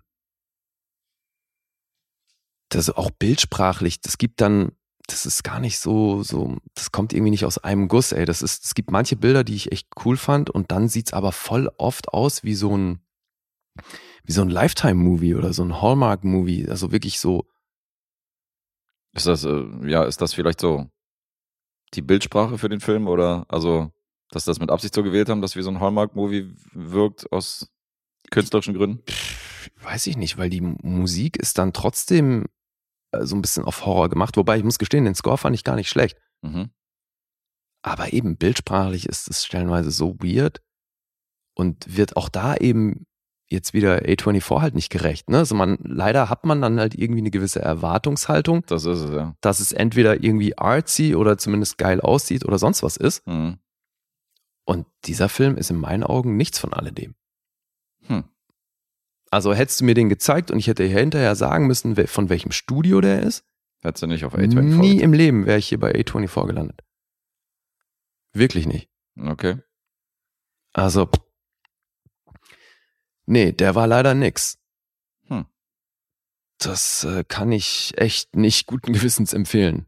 Das 2.72 2.90
auch 2.90 3.12
bildsprachlich, 3.12 4.00
das 4.00 4.18
gibt 4.18 4.40
dann, 4.40 4.72
das 5.08 5.26
ist 5.26 5.44
gar 5.44 5.60
nicht 5.60 5.78
so, 5.78 6.24
so, 6.24 6.58
das 6.74 6.92
kommt 6.92 7.12
irgendwie 7.12 7.32
nicht 7.32 7.44
aus 7.44 7.58
einem 7.58 7.90
Guss, 7.90 8.14
ey. 8.14 8.26
Das 8.26 8.42
ist, 8.42 8.64
es 8.64 8.74
gibt 8.74 8.92
manche 8.92 9.18
Bilder, 9.18 9.44
die 9.44 9.56
ich 9.56 9.74
echt 9.74 9.90
cool 10.06 10.16
fand 10.16 10.50
und 10.50 10.72
dann 10.72 10.88
sieht 10.88 11.08
es 11.08 11.14
aber 11.14 11.34
voll 11.34 11.70
oft 11.78 12.10
aus 12.10 12.44
wie 12.44 12.56
so 12.56 12.76
ein, 12.78 13.02
wie 14.24 14.32
so 14.32 14.42
ein 14.42 14.50
Lifetime-Movie 14.50 15.36
oder 15.36 15.52
so 15.52 15.64
ein 15.64 15.82
Hallmark-Movie. 15.82 16.70
Also 16.70 16.94
wirklich 16.94 17.20
so. 17.20 17.46
Ist 19.14 19.28
das, 19.28 19.44
äh, 19.44 19.66
ja, 19.84 20.06
ist 20.06 20.22
das 20.22 20.34
vielleicht 20.34 20.62
so 20.62 20.90
die 21.94 22.02
Bildsprache 22.02 22.58
für 22.58 22.70
den 22.70 22.80
Film 22.80 23.10
oder 23.10 23.46
also, 23.50 23.92
dass 24.30 24.46
das 24.46 24.60
mit 24.60 24.72
Absicht 24.72 24.96
so 24.96 25.04
gewählt 25.04 25.28
haben, 25.28 25.42
dass 25.42 25.58
wie 25.58 25.62
so 25.62 25.70
ein 25.72 25.82
Hallmark-Movie 25.82 26.54
wirkt 26.72 27.30
aus 27.34 27.70
künstlerischen 28.30 28.76
Gründen? 28.76 29.04
weiß 29.82 30.08
ich 30.08 30.18
nicht, 30.18 30.38
weil 30.38 30.50
die 30.50 30.62
Musik 30.62 31.38
ist 31.38 31.58
dann 31.58 31.74
trotzdem 31.74 32.46
so 33.20 33.36
ein 33.36 33.42
bisschen 33.42 33.66
auf 33.66 33.86
Horror 33.86 34.10
gemacht. 34.10 34.38
Wobei 34.38 34.58
ich 34.58 34.64
muss 34.64 34.80
gestehen, 34.80 35.06
den 35.06 35.16
Score 35.16 35.38
fand 35.38 35.56
ich 35.56 35.64
gar 35.64 35.76
nicht 35.76 35.90
schlecht. 35.90 36.18
Mhm. 36.42 36.70
Aber 37.84 38.14
eben 38.14 38.38
bildsprachlich 38.38 39.08
ist 39.08 39.30
es 39.30 39.46
stellenweise 39.46 39.92
so 39.92 40.16
weird 40.20 40.62
und 41.56 41.96
wird 41.98 42.16
auch 42.16 42.30
da 42.30 42.56
eben 42.56 43.06
jetzt 43.52 43.74
wieder 43.74 43.98
A24 44.04 44.62
halt 44.62 44.76
nicht 44.76 44.90
gerecht. 44.90 45.30
Ne? 45.30 45.40
Also 45.40 45.56
man, 45.56 45.78
leider 45.84 46.30
hat 46.30 46.46
man 46.46 46.62
dann 46.62 46.80
halt 46.80 46.96
irgendwie 46.96 47.20
eine 47.20 47.32
gewisse 47.32 47.62
Erwartungshaltung. 47.62 48.64
Das 48.68 48.86
ist 48.86 49.00
es, 49.00 49.12
ja. 49.12 49.36
Dass 49.42 49.60
es 49.60 49.74
entweder 49.74 50.24
irgendwie 50.24 50.58
artsy 50.58 51.16
oder 51.16 51.38
zumindest 51.38 51.78
geil 51.78 52.00
aussieht 52.00 52.46
oder 52.46 52.58
sonst 52.58 52.82
was 52.82 52.96
ist. 52.96 53.28
Mhm. 53.28 53.58
Und 54.64 54.86
dieser 55.06 55.28
Film 55.28 55.58
ist 55.58 55.70
in 55.70 55.78
meinen 55.78 56.04
Augen 56.04 56.38
nichts 56.38 56.60
von 56.60 56.72
alledem. 56.72 57.16
Hm. 58.08 58.24
Also 59.32 59.54
hättest 59.54 59.82
du 59.82 59.86
mir 59.86 59.96
den 59.96 60.10
gezeigt 60.10 60.52
und 60.52 60.60
ich 60.60 60.68
hätte 60.68 60.84
hinterher 60.84 61.36
sagen 61.36 61.66
müssen, 61.66 61.96
von 62.08 62.30
welchem 62.30 62.52
Studio 62.52 63.02
der 63.02 63.24
ist. 63.24 63.44
Hättest 63.82 64.04
du 64.04 64.08
nicht 64.08 64.26
auf 64.26 64.36
A24? 64.36 64.62
Nie 64.62 65.02
im 65.02 65.14
Leben 65.14 65.46
wäre 65.46 65.58
ich 65.58 65.68
hier 65.68 65.80
bei 65.80 65.96
A24 65.96 66.46
gelandet. 66.46 66.84
Wirklich 68.34 68.68
nicht. 68.68 68.90
Okay. 69.18 69.58
Also, 70.74 71.10
Nee, 73.32 73.54
der 73.54 73.76
war 73.76 73.88
leider 73.88 74.14
nix. 74.14 74.60
Hm. 75.28 75.46
Das 76.58 77.06
äh, 77.06 77.24
kann 77.24 77.52
ich 77.54 77.94
echt 77.98 78.36
nicht 78.36 78.68
guten 78.68 78.92
Gewissens 78.92 79.32
empfehlen. 79.32 79.88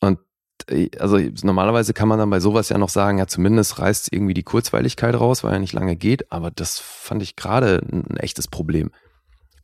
Und 0.00 0.18
äh, 0.18 0.22
also 0.98 1.18
normalerweise 1.42 1.94
kann 1.94 2.08
man 2.08 2.18
dann 2.18 2.30
bei 2.30 2.40
sowas 2.40 2.68
ja 2.68 2.78
noch 2.78 2.88
sagen, 2.88 3.18
ja 3.18 3.26
zumindest 3.26 3.78
reißt 3.78 4.12
irgendwie 4.12 4.34
die 4.34 4.42
Kurzweiligkeit 4.42 5.14
raus, 5.14 5.44
weil 5.44 5.54
er 5.54 5.58
nicht 5.58 5.72
lange 5.72 5.96
geht, 5.96 6.30
aber 6.32 6.50
das 6.50 6.78
fand 6.78 7.22
ich 7.22 7.36
gerade 7.36 7.82
ein 7.90 8.16
echtes 8.16 8.48
Problem. 8.48 8.90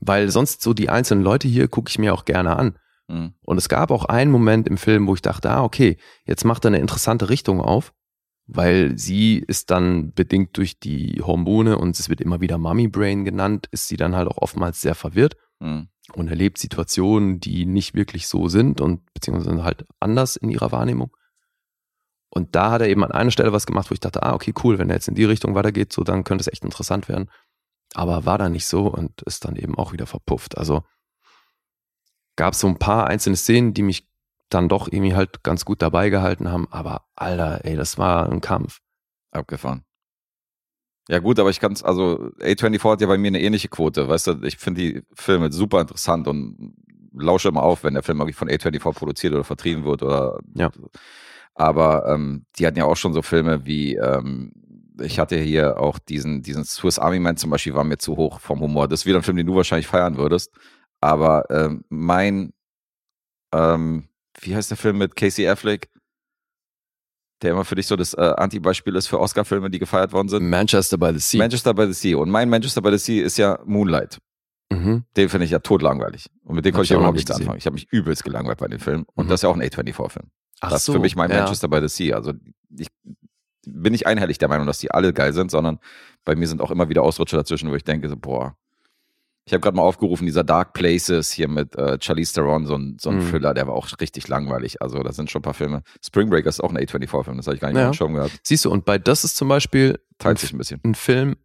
Weil 0.00 0.30
sonst 0.30 0.62
so 0.62 0.74
die 0.74 0.90
einzelnen 0.90 1.24
Leute 1.24 1.48
hier 1.48 1.68
gucke 1.68 1.90
ich 1.90 1.98
mir 1.98 2.14
auch 2.14 2.24
gerne 2.24 2.56
an. 2.56 2.78
Mhm. 3.08 3.34
Und 3.44 3.58
es 3.58 3.68
gab 3.68 3.90
auch 3.90 4.04
einen 4.04 4.30
Moment 4.30 4.68
im 4.68 4.76
Film, 4.76 5.06
wo 5.06 5.14
ich 5.14 5.22
dachte, 5.22 5.50
ah, 5.50 5.62
okay, 5.62 5.96
jetzt 6.26 6.44
macht 6.44 6.64
er 6.64 6.68
eine 6.68 6.78
interessante 6.78 7.28
Richtung 7.28 7.60
auf 7.60 7.92
weil 8.46 8.98
sie 8.98 9.38
ist 9.38 9.70
dann 9.70 10.12
bedingt 10.12 10.56
durch 10.56 10.78
die 10.78 11.22
Hormone 11.22 11.78
und 11.78 11.98
es 11.98 12.08
wird 12.08 12.20
immer 12.20 12.40
wieder 12.40 12.58
Mummy 12.58 12.88
Brain 12.88 13.24
genannt, 13.24 13.68
ist 13.70 13.88
sie 13.88 13.96
dann 13.96 14.14
halt 14.14 14.28
auch 14.28 14.38
oftmals 14.38 14.80
sehr 14.80 14.94
verwirrt 14.94 15.36
mhm. 15.60 15.88
Und 16.12 16.28
erlebt 16.28 16.58
Situationen, 16.58 17.40
die 17.40 17.66
nicht 17.66 17.94
wirklich 17.94 18.28
so 18.28 18.48
sind 18.48 18.80
und 18.80 19.12
beziehungsweise 19.14 19.64
halt 19.64 19.86
anders 20.00 20.36
in 20.36 20.50
ihrer 20.50 20.72
Wahrnehmung. 20.72 21.16
Und 22.28 22.54
da 22.56 22.72
hat 22.72 22.82
er 22.82 22.88
eben 22.88 23.04
an 23.04 23.12
einer 23.12 23.30
Stelle 23.30 23.52
was 23.52 23.66
gemacht, 23.66 23.90
wo 23.90 23.94
ich 23.94 24.00
dachte, 24.00 24.22
ah, 24.22 24.34
okay, 24.34 24.52
cool, 24.62 24.78
wenn 24.78 24.90
er 24.90 24.96
jetzt 24.96 25.08
in 25.08 25.14
die 25.14 25.24
Richtung 25.24 25.54
weitergeht, 25.54 25.92
so 25.92 26.02
dann 26.02 26.24
könnte 26.24 26.42
es 26.42 26.52
echt 26.52 26.64
interessant 26.64 27.08
werden. 27.08 27.30
Aber 27.94 28.26
war 28.26 28.38
da 28.38 28.48
nicht 28.48 28.66
so 28.66 28.88
und 28.88 29.22
ist 29.22 29.44
dann 29.44 29.56
eben 29.56 29.76
auch 29.78 29.92
wieder 29.92 30.06
verpufft. 30.06 30.58
Also 30.58 30.82
gab 32.36 32.54
es 32.54 32.60
so 32.60 32.66
ein 32.66 32.78
paar 32.78 33.06
einzelne 33.06 33.36
Szenen, 33.36 33.72
die 33.72 33.82
mich 33.82 34.08
dann 34.48 34.68
doch 34.68 34.88
irgendwie 34.88 35.14
halt 35.14 35.42
ganz 35.44 35.64
gut 35.64 35.80
dabei 35.80 36.10
gehalten 36.10 36.50
haben. 36.50 36.66
Aber 36.70 37.06
Alter, 37.14 37.64
ey, 37.64 37.76
das 37.76 37.98
war 37.98 38.28
ein 38.30 38.40
Kampf. 38.40 38.80
Abgefahren. 39.30 39.84
Ja 41.08 41.18
gut, 41.18 41.38
aber 41.38 41.50
ich 41.50 41.60
kann 41.60 41.72
es, 41.72 41.82
also 41.82 42.30
A24 42.40 42.90
hat 42.92 43.00
ja 43.00 43.06
bei 43.06 43.18
mir 43.18 43.28
eine 43.28 43.40
ähnliche 43.40 43.68
Quote, 43.68 44.08
weißt 44.08 44.26
du, 44.26 44.42
ich 44.42 44.56
finde 44.56 44.80
die 44.80 45.02
Filme 45.14 45.52
super 45.52 45.80
interessant 45.80 46.26
und 46.26 46.74
lausche 47.12 47.48
immer 47.48 47.62
auf, 47.62 47.84
wenn 47.84 47.94
der 47.94 48.02
Film 48.02 48.18
irgendwie 48.20 48.32
von 48.32 48.48
A24 48.48 48.94
produziert 48.94 49.34
oder 49.34 49.44
vertrieben 49.44 49.84
wird 49.84 50.02
oder 50.02 50.38
ja. 50.54 50.70
Aber 51.54 52.06
ähm, 52.08 52.46
die 52.58 52.66
hatten 52.66 52.78
ja 52.78 52.84
auch 52.84 52.96
schon 52.96 53.12
so 53.12 53.22
Filme 53.22 53.64
wie, 53.64 53.94
ähm, 53.94 54.52
ich 55.00 55.18
hatte 55.20 55.36
hier 55.36 55.78
auch 55.78 55.98
diesen, 55.98 56.42
diesen 56.42 56.64
Swiss 56.64 56.98
Army 56.98 57.20
Man 57.20 57.36
zum 57.36 57.50
Beispiel, 57.50 57.74
war 57.74 57.84
mir 57.84 57.98
zu 57.98 58.16
hoch 58.16 58.40
vom 58.40 58.60
Humor. 58.60 58.88
Das 58.88 59.00
ist 59.00 59.06
wieder 59.06 59.18
ein 59.18 59.22
Film, 59.22 59.36
den 59.36 59.46
du 59.46 59.54
wahrscheinlich 59.54 59.86
feiern 59.86 60.16
würdest. 60.16 60.50
Aber 61.00 61.44
ähm, 61.50 61.84
mein 61.90 62.52
ähm, 63.52 64.08
wie 64.40 64.56
heißt 64.56 64.70
der 64.70 64.76
Film 64.76 64.98
mit 64.98 65.16
Casey 65.16 65.48
Affleck? 65.48 65.88
Der 67.44 67.52
immer 67.52 67.64
für 67.64 67.74
dich 67.74 67.86
so 67.86 67.94
das 67.94 68.14
äh, 68.14 68.20
Anti-Beispiel 68.36 68.96
ist 68.96 69.06
für 69.06 69.20
Oscar-Filme, 69.20 69.70
die 69.70 69.78
gefeiert 69.78 70.12
worden 70.12 70.28
sind. 70.28 70.48
Manchester 70.48 70.96
by 70.96 71.10
the 71.12 71.18
Sea. 71.18 71.38
Manchester 71.38 71.74
by 71.74 71.86
the 71.86 71.92
Sea. 71.92 72.16
Und 72.16 72.30
mein 72.30 72.48
Manchester 72.48 72.80
by 72.80 72.90
the 72.90 72.98
Sea 72.98 73.22
ist 73.22 73.36
ja 73.36 73.58
Moonlight. 73.66 74.18
Mhm. 74.72 75.04
Den 75.16 75.28
finde 75.28 75.44
ich 75.44 75.50
ja 75.50 75.58
totlangweilig. 75.58 76.30
Und 76.42 76.56
mit 76.56 76.64
dem 76.64 76.72
konnte 76.74 76.86
ich 76.86 76.90
überhaupt 76.92 77.16
nichts 77.16 77.30
anfangen. 77.30 77.58
Ich 77.58 77.66
habe 77.66 77.74
mich 77.74 77.86
übelst 77.92 78.24
gelangweilt 78.24 78.58
bei 78.58 78.66
dem 78.66 78.80
Film. 78.80 79.04
Und 79.14 79.26
mhm. 79.26 79.28
das 79.28 79.40
ist 79.40 79.42
ja 79.42 79.50
auch 79.50 79.56
ein 79.56 79.62
A24-Film. 79.62 80.30
Das 80.60 80.74
ist 80.74 80.84
so, 80.86 80.94
für 80.94 80.98
mich 80.98 81.16
mein 81.16 81.30
ja. 81.30 81.40
Manchester 81.40 81.68
by 81.68 81.80
the 81.80 81.88
Sea. 81.88 82.16
Also 82.16 82.32
ich 82.76 82.88
bin 83.66 83.92
nicht 83.92 84.06
einhellig 84.06 84.38
der 84.38 84.48
Meinung, 84.48 84.66
dass 84.66 84.78
die 84.78 84.90
alle 84.90 85.12
geil 85.12 85.34
sind, 85.34 85.50
sondern 85.50 85.78
bei 86.24 86.34
mir 86.34 86.48
sind 86.48 86.62
auch 86.62 86.70
immer 86.70 86.88
wieder 86.88 87.02
Ausrutscher 87.02 87.36
dazwischen, 87.36 87.70
wo 87.70 87.74
ich 87.74 87.84
denke, 87.84 88.08
so, 88.08 88.16
boah, 88.16 88.56
ich 89.46 89.52
habe 89.52 89.60
gerade 89.60 89.76
mal 89.76 89.82
aufgerufen, 89.82 90.24
dieser 90.24 90.42
Dark 90.42 90.72
Places 90.72 91.30
hier 91.30 91.48
mit 91.48 91.76
äh, 91.76 91.98
Charlize 92.00 92.32
Theron, 92.32 92.66
so 92.66 92.76
ein, 92.76 92.96
so 92.98 93.10
ein 93.10 93.18
mhm. 93.18 93.30
Thriller, 93.30 93.52
der 93.52 93.66
war 93.66 93.74
auch 93.74 93.88
richtig 94.00 94.26
langweilig. 94.28 94.80
Also 94.80 95.02
da 95.02 95.12
sind 95.12 95.30
schon 95.30 95.40
ein 95.40 95.42
paar 95.42 95.54
Filme. 95.54 95.82
Spring 96.02 96.30
Breaker 96.30 96.48
ist 96.48 96.62
auch 96.62 96.70
ein 96.70 96.78
A24-Film, 96.78 97.36
das 97.36 97.46
habe 97.46 97.56
ich 97.56 97.60
gar 97.60 97.68
nicht 97.68 97.76
ja. 97.76 97.92
schon 97.92 98.14
gehört. 98.14 98.32
Siehst 98.42 98.64
du, 98.64 98.70
und 98.70 98.86
bei 98.86 98.98
das 98.98 99.24
ist 99.24 99.36
zum 99.36 99.48
Beispiel 99.48 100.00
Teilt 100.18 100.38
sich 100.38 100.52
ein, 100.52 100.58
bisschen. 100.58 100.80
ein 100.84 100.94
Film, 100.94 101.36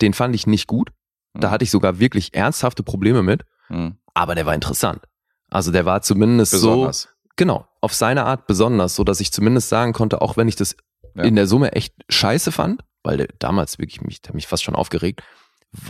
den 0.00 0.14
fand 0.14 0.34
ich 0.34 0.46
nicht 0.46 0.68
gut. 0.68 0.90
Da 1.34 1.48
mhm. 1.48 1.52
hatte 1.52 1.64
ich 1.64 1.70
sogar 1.70 1.98
wirklich 1.98 2.34
ernsthafte 2.34 2.84
Probleme 2.84 3.22
mit, 3.22 3.44
mhm. 3.68 3.96
aber 4.14 4.36
der 4.36 4.46
war 4.46 4.54
interessant. 4.54 5.02
Also 5.50 5.72
der 5.72 5.84
war 5.84 6.02
zumindest 6.02 6.52
besonders. 6.52 7.02
so, 7.02 7.08
genau, 7.36 7.66
auf 7.80 7.92
seine 7.92 8.24
Art 8.24 8.46
besonders, 8.46 8.94
so 8.94 9.02
dass 9.02 9.20
ich 9.20 9.32
zumindest 9.32 9.68
sagen 9.68 9.92
konnte, 9.92 10.20
auch 10.22 10.36
wenn 10.36 10.46
ich 10.46 10.56
das 10.56 10.76
ja. 11.16 11.24
in 11.24 11.34
der 11.34 11.46
Summe 11.48 11.72
echt 11.72 11.94
scheiße 12.08 12.52
fand, 12.52 12.82
weil 13.02 13.16
der 13.16 13.28
damals 13.38 13.78
wirklich 13.78 14.00
mich, 14.02 14.22
der 14.22 14.34
mich 14.34 14.46
fast 14.46 14.62
schon 14.62 14.76
aufgeregt, 14.76 15.22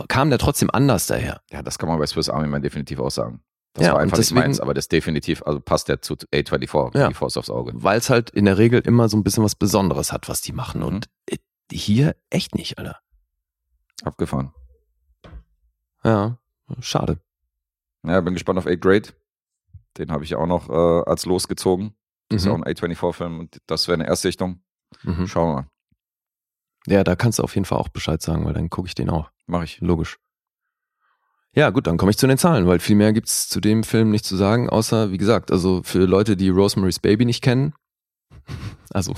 kam 0.07 0.29
der 0.29 0.39
trotzdem 0.39 0.69
anders 0.71 1.07
daher. 1.07 1.41
Ja, 1.51 1.61
das 1.61 1.79
kann 1.79 1.89
man 1.89 1.99
bei 1.99 2.05
Swiss 2.05 2.29
Army 2.29 2.47
Man 2.47 2.61
definitiv 2.61 2.99
auch 2.99 3.11
sagen. 3.11 3.41
Das 3.73 3.85
ja, 3.85 3.93
war 3.93 3.99
einfach 3.99 4.17
deswegen, 4.17 4.39
nicht 4.39 4.47
meins, 4.47 4.59
aber 4.59 4.73
das 4.73 4.87
definitiv, 4.87 5.43
also 5.43 5.59
passt 5.59 5.87
der 5.89 6.01
zu 6.01 6.15
A24, 6.15 6.97
ja, 6.97 7.07
die 7.07 7.13
Force 7.13 7.37
aufs 7.37 7.49
Auge. 7.49 7.71
Weil 7.75 7.99
es 7.99 8.09
halt 8.09 8.29
in 8.31 8.45
der 8.45 8.57
Regel 8.57 8.81
immer 8.81 9.09
so 9.09 9.17
ein 9.17 9.23
bisschen 9.23 9.43
was 9.43 9.55
Besonderes 9.55 10.11
hat, 10.11 10.27
was 10.27 10.41
die 10.41 10.53
machen. 10.53 10.81
Mhm. 10.81 10.87
Und 10.87 11.09
hier 11.71 12.15
echt 12.29 12.55
nicht, 12.55 12.77
Alter. 12.77 12.99
Abgefahren. 14.03 14.53
Ja, 16.03 16.39
schade. 16.79 17.19
Ja, 18.03 18.21
bin 18.21 18.33
gespannt 18.33 18.57
auf 18.57 18.67
8 18.67 18.81
Grade. 18.81 19.09
Den 19.97 20.11
habe 20.11 20.23
ich 20.23 20.31
ja 20.31 20.37
auch 20.37 20.47
noch 20.47 20.69
äh, 20.69 21.09
als 21.09 21.25
losgezogen. 21.25 21.95
Das 22.29 22.45
mhm. 22.45 22.47
ist 22.47 22.53
auch 22.53 22.63
ein 22.63 22.73
A24-Film 22.73 23.39
und 23.39 23.61
das 23.67 23.87
wäre 23.87 23.95
eine 23.95 24.07
Erstsichtung. 24.07 24.61
Mhm. 25.03 25.27
Schauen 25.27 25.49
wir 25.49 25.53
mal. 25.61 25.67
Ja, 26.87 27.03
da 27.03 27.15
kannst 27.15 27.39
du 27.39 27.43
auf 27.43 27.55
jeden 27.55 27.65
Fall 27.65 27.77
auch 27.77 27.89
Bescheid 27.89 28.21
sagen, 28.21 28.45
weil 28.45 28.53
dann 28.53 28.69
gucke 28.69 28.87
ich 28.87 28.95
den 28.95 29.09
auch. 29.09 29.29
Mache 29.47 29.65
ich. 29.65 29.79
Logisch. 29.81 30.17
Ja, 31.53 31.71
gut, 31.71 31.87
dann 31.87 31.97
komme 31.97 32.11
ich 32.11 32.17
zu 32.17 32.27
den 32.27 32.37
Zahlen, 32.37 32.67
weil 32.67 32.79
viel 32.79 32.95
mehr 32.95 33.11
gibt's 33.11 33.49
zu 33.49 33.59
dem 33.59 33.83
Film 33.83 34.11
nicht 34.11 34.23
zu 34.23 34.35
sagen, 34.35 34.69
außer, 34.69 35.11
wie 35.11 35.17
gesagt, 35.17 35.51
also 35.51 35.81
für 35.83 36.05
Leute, 36.05 36.37
die 36.37 36.49
Rosemary's 36.49 36.99
Baby 36.99 37.25
nicht 37.25 37.43
kennen, 37.43 37.73
also. 38.91 39.13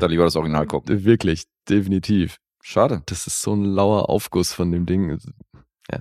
Da 0.00 0.06
lieber 0.06 0.24
das 0.24 0.36
Original 0.36 0.66
gucken. 0.66 1.04
Wirklich, 1.04 1.44
definitiv. 1.68 2.38
Schade. 2.62 3.02
Das 3.06 3.26
ist 3.26 3.42
so 3.42 3.54
ein 3.54 3.64
lauer 3.64 4.08
Aufguss 4.08 4.52
von 4.52 4.70
dem 4.70 4.86
Ding. 4.86 5.18
Ja. 5.90 6.00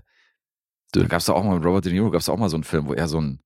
Da 0.92 1.04
gab 1.06 1.20
es 1.20 1.30
auch 1.30 1.44
mal 1.44 1.56
mit 1.56 1.66
Robert 1.66 1.86
De 1.86 1.94
Niro, 1.94 2.12
gab 2.12 2.22
es 2.22 2.30
auch 2.30 2.38
mal 2.38 2.50
so 2.50 2.58
einen 2.58 2.64
Film, 2.64 2.88
wo 2.88 2.94
er 2.94 3.08
so 3.08 3.18
einen, 3.18 3.40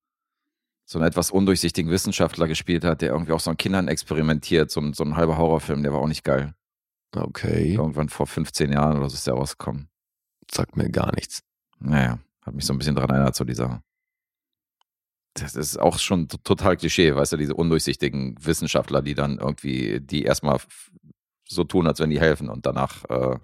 so 0.84 0.98
einen 0.98 1.08
etwas 1.08 1.30
undurchsichtigen 1.30 1.90
Wissenschaftler 1.90 2.48
gespielt 2.48 2.84
hat, 2.84 3.02
der 3.02 3.10
irgendwie 3.12 3.32
auch 3.32 3.40
so 3.40 3.50
an 3.50 3.56
Kindern 3.56 3.88
experimentiert, 3.88 4.70
so 4.70 4.80
ein, 4.80 4.92
so 4.92 5.04
ein 5.04 5.16
halber 5.16 5.38
Horrorfilm, 5.38 5.82
der 5.82 5.92
war 5.92 6.00
auch 6.00 6.08
nicht 6.08 6.24
geil. 6.24 6.54
Okay. 7.24 7.74
Irgendwann 7.74 8.08
vor 8.08 8.26
15 8.26 8.72
Jahren 8.72 8.98
oder 8.98 9.08
so 9.08 9.14
ist 9.14 9.26
der 9.26 9.34
rausgekommen. 9.34 9.88
Sagt 10.50 10.76
mir 10.76 10.90
gar 10.90 11.14
nichts. 11.14 11.42
Naja, 11.78 12.18
hat 12.42 12.54
mich 12.54 12.64
so 12.64 12.72
ein 12.72 12.78
bisschen 12.78 12.94
daran 12.94 13.10
erinnert, 13.10 13.34
so 13.34 13.44
dieser. 13.44 13.82
Das 15.34 15.54
ist 15.54 15.78
auch 15.78 15.98
schon 15.98 16.28
total 16.28 16.76
Klischee, 16.76 17.14
weißt 17.14 17.32
du, 17.32 17.36
diese 17.36 17.54
undurchsichtigen 17.54 18.36
Wissenschaftler, 18.42 19.02
die 19.02 19.14
dann 19.14 19.38
irgendwie, 19.38 20.00
die 20.00 20.22
erstmal 20.22 20.58
so 21.46 21.64
tun, 21.64 21.86
als 21.86 22.00
wenn 22.00 22.08
die 22.08 22.20
helfen 22.20 22.48
und 22.48 22.64
danach 22.64 23.04
äh, 23.10 23.36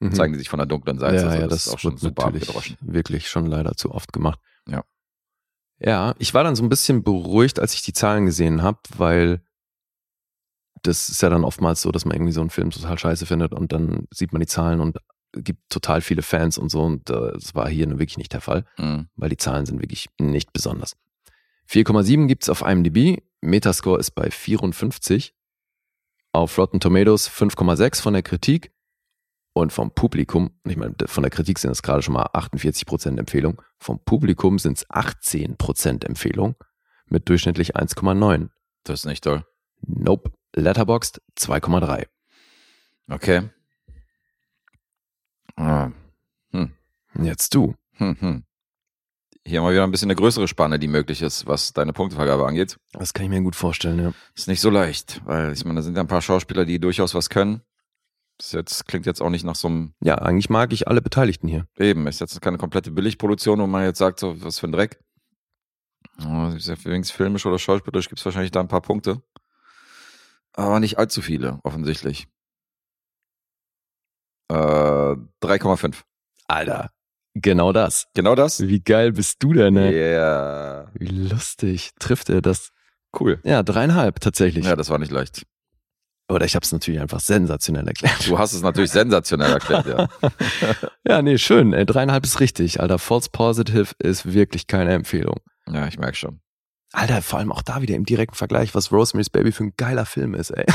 mhm. 0.00 0.12
zeigen 0.12 0.34
die 0.34 0.38
sich 0.38 0.50
von 0.50 0.58
der 0.58 0.66
dunklen 0.66 0.98
Seite. 0.98 1.16
Ja, 1.16 1.22
also, 1.22 1.36
ja, 1.36 1.42
das, 1.42 1.50
das 1.50 1.66
ist 1.66 1.74
auch 1.74 1.78
schon 1.78 1.96
super 1.96 2.26
abgedroschen. 2.26 2.76
Wirklich 2.80 3.30
schon 3.30 3.46
leider 3.46 3.74
zu 3.76 3.92
oft 3.92 4.12
gemacht. 4.12 4.40
Ja. 4.68 4.84
Ja, 5.78 6.14
ich 6.18 6.34
war 6.34 6.44
dann 6.44 6.54
so 6.54 6.62
ein 6.62 6.68
bisschen 6.68 7.02
beruhigt, 7.02 7.58
als 7.58 7.74
ich 7.74 7.82
die 7.82 7.92
Zahlen 7.92 8.26
gesehen 8.26 8.62
habe, 8.62 8.78
weil 8.96 9.40
das 10.82 11.08
ist 11.08 11.22
ja 11.22 11.30
dann 11.30 11.44
oftmals 11.44 11.82
so, 11.82 11.90
dass 11.92 12.04
man 12.04 12.14
irgendwie 12.14 12.32
so 12.32 12.40
einen 12.40 12.50
Film 12.50 12.70
total 12.70 12.98
scheiße 12.98 13.26
findet 13.26 13.52
und 13.52 13.72
dann 13.72 14.06
sieht 14.12 14.32
man 14.32 14.40
die 14.40 14.46
Zahlen 14.46 14.80
und 14.80 14.98
gibt 15.32 15.70
total 15.70 16.00
viele 16.00 16.22
Fans 16.22 16.58
und 16.58 16.70
so 16.70 16.82
und 16.82 17.08
äh, 17.08 17.32
das 17.32 17.54
war 17.54 17.68
hier 17.68 17.88
wirklich 17.88 18.18
nicht 18.18 18.32
der 18.32 18.40
Fall, 18.40 18.64
mhm. 18.76 19.08
weil 19.16 19.30
die 19.30 19.36
Zahlen 19.36 19.66
sind 19.66 19.80
wirklich 19.80 20.08
nicht 20.20 20.52
besonders. 20.52 20.96
4,7 21.70 22.26
gibt 22.26 22.42
es 22.42 22.48
auf 22.48 22.62
IMDb, 22.62 23.22
Metascore 23.40 23.98
ist 23.98 24.10
bei 24.10 24.30
54, 24.30 25.34
auf 26.32 26.58
Rotten 26.58 26.80
Tomatoes 26.80 27.30
5,6 27.30 28.02
von 28.02 28.12
der 28.12 28.22
Kritik 28.22 28.72
und 29.54 29.72
vom 29.72 29.90
Publikum, 29.90 30.50
ich 30.64 30.76
meine, 30.76 30.94
von 31.06 31.22
der 31.22 31.30
Kritik 31.30 31.58
sind 31.58 31.70
es 31.70 31.82
gerade 31.82 32.02
schon 32.02 32.14
mal 32.14 32.26
48% 32.34 33.18
Empfehlung, 33.18 33.62
vom 33.78 34.00
Publikum 34.04 34.58
sind 34.58 34.78
es 34.78 34.88
18% 34.90 36.06
Empfehlung 36.06 36.56
mit 37.06 37.28
durchschnittlich 37.28 37.76
1,9. 37.76 38.48
Das 38.84 39.00
ist 39.00 39.06
nicht 39.06 39.24
toll. 39.24 39.44
Nope. 39.86 40.32
Letterboxd 40.54 41.20
2,3. 41.38 42.06
Okay. 43.10 43.50
Ah. 45.56 45.90
Hm. 46.52 46.72
Jetzt 47.22 47.54
du. 47.54 47.74
Hm, 47.94 48.16
hm. 48.20 48.44
Hier 49.44 49.58
haben 49.58 49.66
wir 49.66 49.72
wieder 49.72 49.84
ein 49.84 49.90
bisschen 49.90 50.06
eine 50.06 50.16
größere 50.16 50.46
Spanne, 50.46 50.78
die 50.78 50.86
möglich 50.86 51.20
ist, 51.20 51.46
was 51.46 51.72
deine 51.72 51.92
Punktevergabe 51.92 52.46
angeht. 52.46 52.78
Das 52.92 53.12
kann 53.12 53.24
ich 53.24 53.30
mir 53.30 53.42
gut 53.42 53.56
vorstellen, 53.56 53.98
ja. 53.98 54.12
Ist 54.36 54.46
nicht 54.46 54.60
so 54.60 54.70
leicht, 54.70 55.20
weil 55.24 55.52
ich 55.52 55.64
meine, 55.64 55.80
da 55.80 55.82
sind 55.82 55.96
ja 55.96 56.02
ein 56.02 56.08
paar 56.08 56.22
Schauspieler, 56.22 56.64
die 56.64 56.78
durchaus 56.78 57.14
was 57.14 57.28
können. 57.28 57.62
Das 58.38 58.52
jetzt, 58.52 58.86
klingt 58.86 59.04
jetzt 59.04 59.20
auch 59.20 59.30
nicht 59.30 59.44
nach 59.44 59.56
so 59.56 59.68
einem. 59.68 59.94
Ja, 60.02 60.16
eigentlich 60.16 60.48
mag 60.48 60.72
ich 60.72 60.86
alle 60.86 61.02
Beteiligten 61.02 61.48
hier. 61.48 61.66
Eben, 61.76 62.06
ist 62.06 62.20
jetzt 62.20 62.40
keine 62.40 62.58
komplette 62.58 62.92
Billigproduktion, 62.92 63.60
wo 63.60 63.66
man 63.66 63.84
jetzt 63.84 63.98
sagt, 63.98 64.20
so, 64.20 64.40
was 64.42 64.58
für 64.58 64.68
ein 64.68 64.72
Dreck. 64.72 65.00
Wenigstens 66.18 67.10
filmisch 67.10 67.46
oder 67.46 67.58
schauspielerisch 67.58 68.08
gibt 68.08 68.20
es 68.20 68.24
wahrscheinlich 68.24 68.52
da 68.52 68.60
ein 68.60 68.68
paar 68.68 68.80
Punkte. 68.80 69.22
Aber 70.54 70.80
nicht 70.80 70.98
allzu 70.98 71.22
viele, 71.22 71.60
offensichtlich. 71.62 72.26
Äh, 74.50 74.54
3,5. 74.54 76.02
Alter, 76.46 76.90
genau 77.34 77.72
das. 77.72 78.06
Genau 78.14 78.34
das? 78.34 78.60
Wie 78.60 78.80
geil 78.80 79.12
bist 79.12 79.42
du 79.42 79.54
denn, 79.54 79.76
ey? 79.76 79.92
Yeah. 79.92 80.90
Wie 80.94 81.06
lustig. 81.06 81.92
Trifft 81.98 82.28
er 82.28 82.42
das? 82.42 82.70
Cool. 83.18 83.40
Ja, 83.44 83.62
dreieinhalb 83.62 84.20
tatsächlich. 84.20 84.64
Ja, 84.64 84.76
das 84.76 84.90
war 84.90 84.98
nicht 84.98 85.12
leicht. 85.12 85.46
Oder 86.28 86.46
ich 86.46 86.54
habe 86.54 86.64
es 86.64 86.72
natürlich 86.72 87.00
einfach 87.00 87.20
sensationell 87.20 87.86
erklärt. 87.86 88.26
Du 88.28 88.38
hast 88.38 88.52
es 88.52 88.62
natürlich 88.62 88.90
sensationell 88.92 89.52
erklärt, 89.52 89.86
ja. 89.86 90.08
ja, 91.06 91.22
nee, 91.22 91.36
schön. 91.36 91.72
Ey, 91.72 91.84
dreieinhalb 91.84 92.24
ist 92.24 92.40
richtig. 92.40 92.80
Alter, 92.80 92.98
False 92.98 93.28
Positive 93.30 93.88
ist 93.98 94.32
wirklich 94.32 94.66
keine 94.66 94.92
Empfehlung. 94.92 95.40
Ja, 95.70 95.86
ich 95.86 95.98
merke 95.98 96.16
schon. 96.16 96.40
Alter, 96.92 97.22
vor 97.22 97.38
allem 97.38 97.52
auch 97.52 97.62
da 97.62 97.80
wieder 97.80 97.94
im 97.94 98.04
direkten 98.04 98.34
Vergleich, 98.34 98.74
was 98.74 98.92
Rosemary's 98.92 99.30
Baby 99.30 99.52
für 99.52 99.64
ein 99.64 99.74
geiler 99.76 100.06
Film 100.06 100.34
ist, 100.34 100.50
ey. 100.50 100.66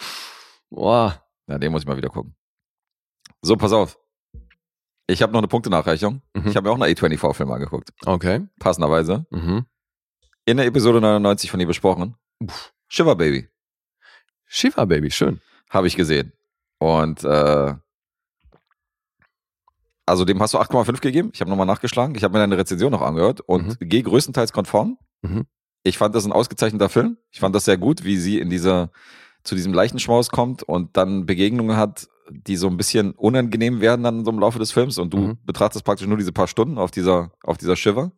Boah. 0.70 1.22
Ja, 1.48 1.58
den 1.58 1.72
muss 1.72 1.82
ich 1.82 1.88
mal 1.88 1.96
wieder 1.96 2.10
gucken. 2.10 2.34
So, 3.40 3.56
pass 3.56 3.72
auf. 3.72 3.98
Ich 5.06 5.22
habe 5.22 5.32
noch 5.32 5.38
eine 5.38 5.48
Punktenachreichung. 5.48 6.20
Mhm. 6.34 6.48
Ich 6.48 6.56
habe 6.56 6.68
mir 6.68 6.72
auch 6.72 6.80
einen 6.80 6.94
A24-Film 6.94 7.50
angeguckt. 7.50 7.90
Okay. 8.04 8.46
Passenderweise. 8.58 9.26
Mhm. 9.30 9.66
In 10.44 10.56
der 10.56 10.66
Episode 10.66 11.00
99 11.00 11.50
von 11.50 11.60
ihr 11.60 11.66
besprochen. 11.66 12.16
Uff. 12.40 12.72
Shiver 12.88 13.16
Baby. 13.16 13.48
Shiver 14.46 14.86
Baby, 14.86 15.10
schön. 15.10 15.40
Habe 15.70 15.86
ich 15.86 15.96
gesehen. 15.96 16.32
Und 16.78 17.24
äh, 17.24 17.74
also 20.04 20.24
dem 20.24 20.40
hast 20.40 20.54
du 20.54 20.58
8,5 20.58 21.00
gegeben. 21.00 21.30
Ich 21.32 21.40
habe 21.40 21.50
nochmal 21.50 21.66
nachgeschlagen. 21.66 22.14
Ich 22.14 22.22
habe 22.22 22.32
mir 22.32 22.40
deine 22.40 22.58
Rezension 22.58 22.92
noch 22.92 23.02
angehört 23.02 23.40
und 23.40 23.80
mhm. 23.80 23.88
gehe 23.88 24.02
größtenteils 24.02 24.52
konform. 24.52 24.98
Mhm. 25.22 25.46
Ich 25.82 25.98
fand 25.98 26.14
das 26.14 26.24
ein 26.24 26.32
ausgezeichneter 26.32 26.88
Film. 26.88 27.16
Ich 27.30 27.40
fand 27.40 27.54
das 27.54 27.64
sehr 27.64 27.78
gut, 27.78 28.04
wie 28.04 28.16
sie 28.16 28.38
in 28.38 28.50
dieser 28.50 28.90
zu 29.44 29.54
diesem 29.54 29.72
leichten 29.72 30.00
Schmaus 30.00 30.30
kommt 30.30 30.62
und 30.64 30.96
dann 30.96 31.24
Begegnungen 31.24 31.76
hat, 31.76 32.08
die 32.28 32.56
so 32.56 32.66
ein 32.66 32.76
bisschen 32.76 33.12
unangenehm 33.12 33.80
werden 33.80 34.02
dann 34.02 34.24
so 34.24 34.32
im 34.32 34.40
Laufe 34.40 34.58
des 34.58 34.72
Films 34.72 34.98
und 34.98 35.14
du 35.14 35.18
mhm. 35.18 35.38
betrachtest 35.44 35.84
praktisch 35.84 36.08
nur 36.08 36.18
diese 36.18 36.32
paar 36.32 36.48
Stunden 36.48 36.78
auf 36.78 36.90
dieser 36.90 37.32
auf 37.42 37.56
dieser 37.56 37.76
Shiver. 37.76 38.10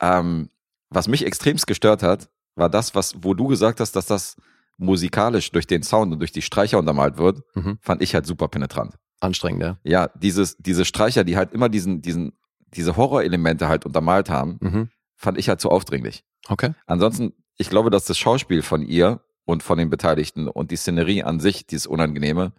Ähm, 0.00 0.50
was 0.90 1.08
mich 1.08 1.24
extremst 1.24 1.66
gestört 1.66 2.02
hat, 2.02 2.28
war 2.54 2.68
das, 2.68 2.94
was 2.94 3.14
wo 3.22 3.32
du 3.34 3.46
gesagt 3.46 3.80
hast, 3.80 3.92
dass 3.96 4.06
das 4.06 4.36
musikalisch 4.76 5.50
durch 5.50 5.66
den 5.66 5.82
Sound 5.82 6.12
und 6.12 6.18
durch 6.18 6.32
die 6.32 6.42
Streicher 6.42 6.78
untermalt 6.78 7.16
wird, 7.16 7.40
mhm. 7.54 7.78
fand 7.80 8.02
ich 8.02 8.14
halt 8.14 8.26
super 8.26 8.48
penetrant. 8.48 8.96
Anstrengend, 9.20 9.62
ja. 9.62 9.78
Ja, 9.82 10.10
dieses 10.14 10.56
diese 10.58 10.84
Streicher, 10.84 11.24
die 11.24 11.36
halt 11.36 11.52
immer 11.52 11.70
diesen 11.70 12.02
diesen 12.02 12.32
diese 12.74 12.96
Horrorelemente 12.96 13.68
halt 13.68 13.86
untermalt 13.86 14.28
haben, 14.28 14.58
mhm 14.60 14.90
fand 15.18 15.36
ich 15.36 15.48
halt 15.48 15.60
zu 15.60 15.68
aufdringlich. 15.70 16.24
Okay. 16.48 16.72
Ansonsten, 16.86 17.34
ich 17.58 17.68
glaube, 17.68 17.90
dass 17.90 18.06
das 18.06 18.16
Schauspiel 18.16 18.62
von 18.62 18.82
ihr 18.82 19.20
und 19.44 19.62
von 19.62 19.76
den 19.76 19.90
Beteiligten 19.90 20.48
und 20.48 20.70
die 20.70 20.76
Szenerie 20.76 21.24
an 21.24 21.40
sich, 21.40 21.66
dieses 21.66 21.86
Unangenehme, 21.86 22.52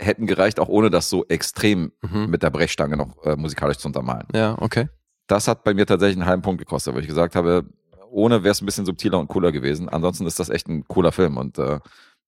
hätten 0.00 0.26
gereicht, 0.26 0.58
auch 0.58 0.68
ohne 0.68 0.90
das 0.90 1.10
so 1.10 1.24
extrem 1.26 1.92
mhm. 2.00 2.30
mit 2.30 2.42
der 2.42 2.50
Brechstange 2.50 2.96
noch 2.96 3.22
äh, 3.24 3.36
musikalisch 3.36 3.76
zu 3.76 3.88
untermalen. 3.88 4.26
Ja, 4.34 4.56
okay. 4.60 4.88
Das 5.26 5.46
hat 5.46 5.64
bei 5.64 5.74
mir 5.74 5.86
tatsächlich 5.86 6.16
einen 6.16 6.26
halben 6.26 6.42
Punkt 6.42 6.58
gekostet, 6.58 6.94
weil 6.94 7.02
ich 7.02 7.08
gesagt 7.08 7.36
habe, 7.36 7.66
ohne 8.10 8.42
wäre 8.42 8.52
es 8.52 8.60
ein 8.60 8.66
bisschen 8.66 8.86
subtiler 8.86 9.18
und 9.18 9.28
cooler 9.28 9.52
gewesen. 9.52 9.88
Ansonsten 9.88 10.26
ist 10.26 10.40
das 10.40 10.48
echt 10.48 10.68
ein 10.68 10.84
cooler 10.88 11.12
Film 11.12 11.36
und 11.36 11.58
äh, 11.58 11.78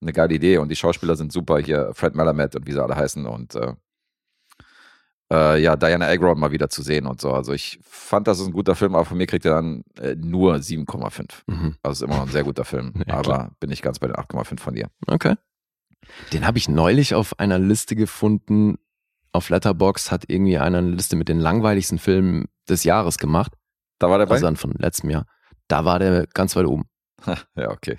eine 0.01 0.12
geile 0.12 0.35
Idee 0.35 0.59
und 0.59 0.69
die 0.69 0.77
Schauspieler 0.77 1.17
sind 1.17 1.33
super 1.33 1.59
hier, 1.59 1.91
Fred 1.95 2.15
Malamet 2.15 2.55
und 2.55 2.67
wie 2.67 2.73
sie 2.73 2.83
alle 2.83 2.97
heißen 2.97 3.27
und 3.27 3.55
äh, 3.55 3.73
äh, 5.33 5.61
ja, 5.61 5.77
Diana 5.77 6.07
Agron 6.07 6.39
mal 6.39 6.53
wieder 6.53 6.68
zu 6.68 6.83
sehen 6.83 7.07
und 7.07 7.20
so. 7.20 7.33
Also 7.33 7.53
ich 7.53 7.79
fand, 7.83 8.27
das 8.27 8.41
ist 8.41 8.47
ein 8.47 8.53
guter 8.53 8.75
Film, 8.75 8.95
aber 8.95 9.05
von 9.05 9.16
mir 9.16 9.27
kriegt 9.27 9.45
er 9.45 9.55
dann 9.55 9.85
äh, 10.01 10.14
nur 10.14 10.57
7,5. 10.57 11.43
Mhm. 11.47 11.77
Also 11.83 12.05
ist 12.05 12.09
immer 12.09 12.18
noch 12.20 12.27
ein 12.27 12.33
sehr 12.33 12.45
guter 12.45 12.64
Film. 12.64 12.93
Ja, 13.07 13.14
aber 13.14 13.22
klar. 13.22 13.51
bin 13.61 13.70
ich 13.70 13.83
ganz 13.83 13.99
bei 13.99 14.07
den 14.07 14.16
8,5 14.16 14.61
von 14.61 14.75
dir. 14.75 14.89
Okay. 15.07 15.35
Den 16.33 16.47
habe 16.47 16.59
ich 16.59 16.68
neulich 16.68 17.14
auf 17.14 17.39
einer 17.39 17.59
Liste 17.59 17.97
gefunden. 17.97 18.77
Auf 19.33 19.51
Letterbox 19.51 20.11
hat 20.11 20.25
irgendwie 20.29 20.59
einer 20.59 20.79
eine 20.79 20.91
Liste 20.91 21.16
mit 21.16 21.29
den 21.29 21.39
langweiligsten 21.39 21.99
Filmen 21.99 22.47
des 22.68 22.85
Jahres 22.85 23.18
gemacht. 23.18 23.53
Da 23.99 24.09
war 24.09 24.18
der 24.18 24.27
bei? 24.27 24.35
Also 24.35 24.47
dann 24.47 24.57
von 24.57 24.72
letztem 24.72 25.11
Jahr. 25.11 25.27
Da 25.68 25.85
war 25.85 25.99
der 25.99 26.27
ganz 26.27 26.57
weit 26.57 26.66
oben. 26.66 26.85
ja, 27.57 27.70
okay. 27.70 27.99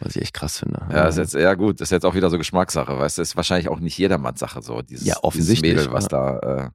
Was 0.00 0.16
ich 0.16 0.22
echt 0.22 0.34
krass 0.34 0.58
finde. 0.58 0.86
Ja, 0.90 1.06
ist 1.06 1.18
jetzt, 1.18 1.34
ja 1.34 1.54
gut, 1.54 1.80
ist 1.80 1.90
jetzt 1.90 2.04
auch 2.04 2.14
wieder 2.14 2.30
so 2.30 2.38
Geschmackssache, 2.38 2.98
weißt 2.98 3.18
du, 3.18 3.22
ist 3.22 3.36
wahrscheinlich 3.36 3.68
auch 3.68 3.80
nicht 3.80 3.98
jedermanns 3.98 4.40
Sache, 4.40 4.62
so 4.62 4.82
dieses, 4.82 5.06
ja, 5.06 5.16
offensichtlich, 5.22 5.72
dieses 5.72 5.86
Mädel, 5.86 5.94
was 5.94 6.04
ja. 6.04 6.38
da, 6.38 6.66
äh, 6.66 6.70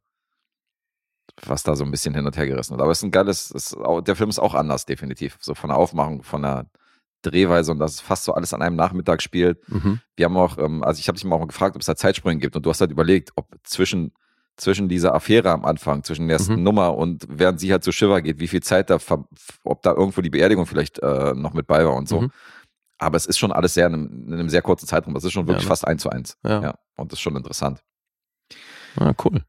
was 1.46 1.64
da 1.64 1.76
so 1.76 1.84
ein 1.84 1.92
bisschen 1.92 2.14
hin 2.14 2.26
und 2.26 2.36
her 2.38 2.48
gerissen 2.48 2.72
wird. 2.72 2.82
Aber 2.82 2.92
es 2.92 3.00
ist 3.00 3.04
ein 3.04 3.12
geiles, 3.12 3.52
ist, 3.52 3.76
der 4.06 4.16
Film 4.16 4.30
ist 4.30 4.40
auch 4.40 4.54
anders, 4.54 4.86
definitiv. 4.86 5.38
So 5.40 5.56
von 5.56 5.70
der 5.70 5.78
Aufmachung, 5.78 6.24
von 6.24 6.42
der 6.42 6.66
Drehweise 7.22 7.72
und 7.72 7.80
dass 7.80 8.02
fast 8.02 8.26
so 8.26 8.34
alles 8.34 8.54
an 8.54 8.62
einem 8.62 8.76
Nachmittag 8.76 9.22
spielt. 9.22 9.68
Mhm. 9.70 10.00
Wir 10.16 10.26
haben 10.26 10.38
auch, 10.38 10.58
ähm, 10.58 10.84
also 10.84 11.00
ich 11.00 11.08
habe 11.08 11.16
dich 11.16 11.24
mal 11.26 11.38
auch 11.38 11.48
gefragt, 11.48 11.76
ob 11.76 11.82
es 11.82 11.86
da 11.86 11.96
Zeitsprünge 11.96 12.40
gibt 12.40 12.56
und 12.56 12.66
du 12.66 12.70
hast 12.70 12.82
halt 12.82 12.92
überlegt, 12.92 13.32
ob 13.36 13.48
zwischen 13.64 14.12
zwischen 14.56 14.88
dieser 14.88 15.16
Affäre 15.16 15.50
am 15.52 15.66
Anfang, 15.66 16.04
zwischen 16.04 16.28
der 16.28 16.38
ersten 16.38 16.58
mhm. 16.58 16.64
Nummer 16.64 16.96
und 16.96 17.26
während 17.28 17.60
sie 17.60 17.72
halt 17.72 17.84
zu 17.84 17.92
Shiver 17.92 18.22
geht, 18.22 18.40
wie 18.40 18.48
viel 18.48 18.62
Zeit 18.62 18.90
da, 18.90 19.00
ob 19.64 19.82
da 19.82 19.94
irgendwo 19.94 20.22
die 20.22 20.30
Beerdigung 20.30 20.66
vielleicht 20.66 21.00
äh, 21.00 21.34
noch 21.34 21.54
mit 21.54 21.66
bei 21.66 21.84
war 21.86 21.96
und 21.96 22.08
so. 22.08 22.22
Mhm. 22.22 22.32
Aber 23.04 23.18
es 23.18 23.26
ist 23.26 23.38
schon 23.38 23.52
alles 23.52 23.74
sehr 23.74 23.88
in 23.88 23.94
einem, 23.94 24.28
in 24.28 24.34
einem 24.34 24.50
sehr 24.50 24.62
kurzen 24.62 24.88
Zeitraum. 24.88 25.14
Das 25.14 25.24
ist 25.24 25.34
schon 25.34 25.48
wirklich 25.48 25.64
ja, 25.64 25.70
ne? 25.70 25.70
fast 25.70 25.88
eins 25.88 26.02
zu 26.02 26.10
eins. 26.10 26.38
Ja. 26.44 26.62
ja. 26.62 26.76
Und 26.96 27.12
das 27.12 27.20
ist 27.20 27.22
schon 27.22 27.36
interessant. 27.36 27.84
Ah, 28.96 29.14
cool. 29.24 29.44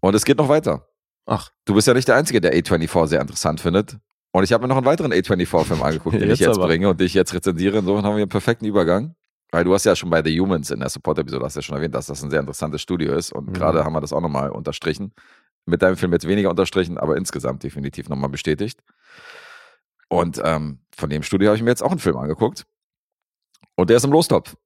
Und 0.00 0.14
es 0.14 0.24
geht 0.24 0.38
noch 0.38 0.48
weiter. 0.48 0.88
Ach. 1.26 1.50
Du 1.64 1.74
bist 1.74 1.88
ja 1.88 1.94
nicht 1.94 2.08
der 2.08 2.16
Einzige, 2.16 2.40
der 2.40 2.54
A24 2.54 3.08
sehr 3.08 3.20
interessant 3.20 3.60
findet. 3.60 3.98
Und 4.32 4.44
ich 4.44 4.52
habe 4.52 4.62
mir 4.62 4.68
noch 4.68 4.76
einen 4.76 4.86
weiteren 4.86 5.12
A24-Film 5.12 5.82
angeguckt, 5.82 6.20
den 6.20 6.30
ich 6.30 6.40
jetzt 6.40 6.56
aber. 6.56 6.66
bringe 6.66 6.88
und 6.88 7.00
den 7.00 7.06
ich 7.06 7.14
jetzt 7.14 7.34
rezensiere. 7.34 7.78
Insofern 7.78 8.04
haben 8.04 8.16
wir 8.16 8.22
einen 8.22 8.28
perfekten 8.28 8.66
Übergang. 8.66 9.14
Weil 9.52 9.64
du 9.64 9.72
hast 9.72 9.84
ja 9.84 9.94
schon 9.94 10.10
bei 10.10 10.22
The 10.22 10.38
Humans 10.38 10.70
in 10.70 10.80
der 10.80 10.88
Support-Episode 10.88 11.44
hast 11.44 11.56
ja 11.56 11.62
schon 11.62 11.76
erwähnt, 11.76 11.94
dass 11.94 12.06
das 12.06 12.22
ein 12.22 12.30
sehr 12.30 12.40
interessantes 12.40 12.82
Studio 12.82 13.14
ist. 13.14 13.32
Und 13.32 13.48
mhm. 13.48 13.52
gerade 13.52 13.84
haben 13.84 13.92
wir 13.92 14.00
das 14.00 14.12
auch 14.12 14.20
nochmal 14.20 14.50
unterstrichen. 14.50 15.12
mit 15.66 15.82
deinem 15.82 15.96
Film 15.96 16.12
jetzt 16.12 16.26
weniger 16.28 16.50
unterstrichen, 16.50 16.98
aber 16.98 17.16
insgesamt 17.16 17.62
definitiv 17.62 18.08
nochmal 18.08 18.30
bestätigt. 18.30 18.80
Und 20.08 20.40
ähm, 20.44 20.80
von 20.94 21.10
dem 21.10 21.22
Studio 21.22 21.48
habe 21.48 21.56
ich 21.56 21.62
mir 21.62 21.70
jetzt 21.70 21.82
auch 21.82 21.90
einen 21.90 21.98
Film 21.98 22.16
angeguckt. 22.16 22.66
Und 23.76 23.90
der 23.90 23.98
ist 23.98 24.04
im 24.04 24.12
Lostopf. 24.12 24.56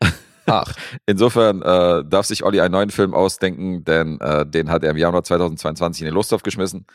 Ach. 0.46 0.74
Insofern 1.06 1.62
äh, 1.62 2.04
darf 2.04 2.26
sich 2.26 2.44
Olli 2.44 2.60
einen 2.60 2.72
neuen 2.72 2.90
Film 2.90 3.14
ausdenken, 3.14 3.84
denn 3.84 4.20
äh, 4.20 4.44
den 4.44 4.70
hat 4.70 4.84
er 4.84 4.90
im 4.90 4.96
Januar 4.96 5.22
2022 5.22 6.02
in 6.02 6.06
den 6.06 6.14
Lostopf 6.14 6.42
geschmissen. 6.42 6.86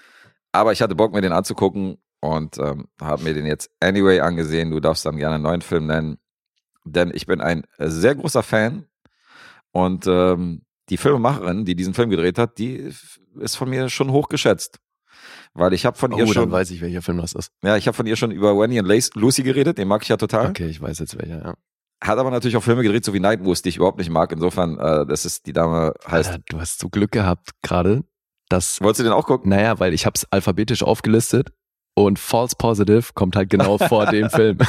Aber 0.52 0.74
ich 0.74 0.82
hatte 0.82 0.96
Bock, 0.96 1.14
mir 1.14 1.22
den 1.22 1.32
anzugucken 1.32 1.98
und 2.20 2.58
ähm, 2.58 2.88
habe 3.02 3.24
mir 3.24 3.34
den 3.34 3.46
jetzt 3.46 3.70
anyway 3.80 4.20
angesehen. 4.20 4.72
Du 4.72 4.80
darfst 4.80 5.06
dann 5.06 5.18
gerne 5.18 5.36
einen 5.36 5.44
neuen 5.44 5.62
Film 5.62 5.88
nennen, 5.88 6.18
denn 6.84 7.12
ich 7.14 7.26
bin 7.26 7.42
ein 7.42 7.64
sehr 7.80 8.16
großer 8.16 8.44
Fan 8.44 8.86
und 9.72 10.08
ähm, 10.08 10.64
die 10.90 10.98
Filmemacherin, 10.98 11.66
die 11.66 11.76
diesen 11.76 11.94
Film 11.94 12.10
gedreht 12.10 12.38
hat, 12.38 12.58
die 12.58 12.92
ist 13.40 13.56
von 13.56 13.70
mir 13.70 13.90
schon 13.90 14.12
hoch 14.12 14.30
geschätzt. 14.30 14.80
Weil 15.58 15.74
ich 15.74 15.88
habe 15.88 15.98
von 15.98 16.14
oh, 16.14 16.18
ihr 16.18 16.28
schon. 16.28 16.44
dann 16.44 16.52
weiß 16.52 16.70
ich, 16.70 16.82
welcher 16.82 17.02
Film 17.02 17.18
das 17.18 17.34
ist. 17.34 17.52
Ja, 17.64 17.76
ich 17.78 17.88
habe 17.88 17.96
von 17.96 18.06
ihr 18.06 18.16
schon 18.16 18.30
über 18.30 18.58
Wendy 18.58 18.80
und 18.80 18.88
Lucy 19.16 19.42
geredet, 19.42 19.80
den 19.80 19.88
mag 19.88 20.04
ich 20.04 20.10
ja 20.10 20.18
total. 20.18 20.50
Okay, 20.50 20.68
ich 20.68 20.80
weiß 20.80 21.00
jetzt 21.00 21.18
welcher, 21.18 21.42
ja. 21.44 21.54
Hat 22.00 22.20
aber 22.20 22.30
natürlich 22.30 22.56
auch 22.58 22.64
Filme 22.64 22.84
gedreht, 22.84 23.04
so 23.04 23.14
wie 23.16 23.20
Nightmoose, 23.20 23.64
die 23.64 23.70
ich 23.70 23.78
überhaupt 23.78 23.98
nicht 23.98 24.12
mag. 24.12 24.32
Insofern, 24.32 24.78
äh, 24.78 25.08
das 25.08 25.26
ist 25.26 25.48
die 25.48 25.54
Dame 25.54 25.94
heißt. 26.08 26.30
Alter, 26.30 26.44
du 26.48 26.60
hast 26.60 26.78
so 26.78 26.90
Glück 26.90 27.12
gehabt 27.12 27.50
gerade, 27.64 28.04
dass. 28.50 28.80
Wolltest 28.82 29.00
du 29.00 29.04
den 29.06 29.14
auch 29.14 29.26
gucken? 29.26 29.50
Naja, 29.50 29.80
weil 29.80 29.96
ich 29.96 30.06
habe 30.06 30.14
es 30.16 30.32
alphabetisch 30.32 30.84
aufgelistet 30.84 31.52
und 31.96 32.20
False 32.20 32.56
Positive 32.56 33.14
kommt 33.16 33.36
halt 33.36 33.50
genau 33.50 33.80
vor 33.80 34.06
dem 34.06 34.30
Film. 34.30 34.60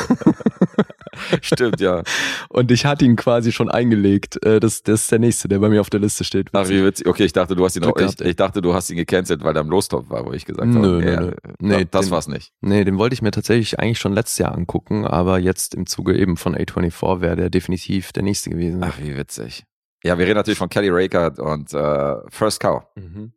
Stimmt, 1.42 1.80
ja. 1.80 2.02
Und 2.48 2.70
ich 2.70 2.84
hatte 2.84 3.04
ihn 3.04 3.16
quasi 3.16 3.52
schon 3.52 3.70
eingelegt. 3.70 4.44
Äh, 4.44 4.60
das, 4.60 4.82
das 4.82 5.02
ist 5.02 5.12
der 5.12 5.18
nächste, 5.18 5.48
der 5.48 5.58
bei 5.58 5.68
mir 5.68 5.80
auf 5.80 5.90
der 5.90 6.00
Liste 6.00 6.24
steht. 6.24 6.48
Ach, 6.52 6.68
wie 6.68 6.84
witzig. 6.84 7.06
Okay, 7.06 7.24
ich 7.24 7.32
dachte, 7.32 7.54
du 7.54 7.64
hast 7.64 7.76
ihn 7.76 7.84
auch, 7.84 7.96
ich, 7.96 8.20
ich, 8.20 8.36
dachte, 8.36 8.62
du 8.62 8.74
hast 8.74 8.90
ihn 8.90 8.96
gecancelt, 8.96 9.42
weil 9.42 9.56
er 9.56 9.62
im 9.62 9.70
Lostop 9.70 10.10
war, 10.10 10.24
wo 10.26 10.32
ich 10.32 10.44
gesagt 10.44 10.68
habe, 10.68 10.78
nö, 10.78 11.00
nö, 11.00 11.16
nö. 11.20 11.32
Nee, 11.60 11.86
das 11.90 12.06
den, 12.06 12.10
war's 12.12 12.28
nicht. 12.28 12.52
Nee, 12.60 12.84
den 12.84 12.98
wollte 12.98 13.14
ich 13.14 13.22
mir 13.22 13.30
tatsächlich 13.30 13.78
eigentlich 13.78 13.98
schon 13.98 14.12
letztes 14.12 14.38
Jahr 14.38 14.54
angucken, 14.54 15.06
aber 15.06 15.38
jetzt 15.38 15.74
im 15.74 15.86
Zuge 15.86 16.16
eben 16.16 16.36
von 16.36 16.54
A24 16.56 17.20
wäre 17.20 17.36
der 17.36 17.50
definitiv 17.50 18.12
der 18.12 18.22
nächste 18.22 18.50
gewesen. 18.50 18.82
Ach, 18.82 18.98
wie 19.00 19.16
witzig. 19.16 19.64
Ja, 20.04 20.18
wir 20.18 20.26
reden 20.26 20.36
natürlich 20.36 20.58
von 20.58 20.68
Kelly 20.68 20.90
Rakert 20.90 21.38
und 21.38 21.72
äh, 21.74 22.16
First 22.28 22.60
Cow 22.60 22.84
mhm. 22.94 23.32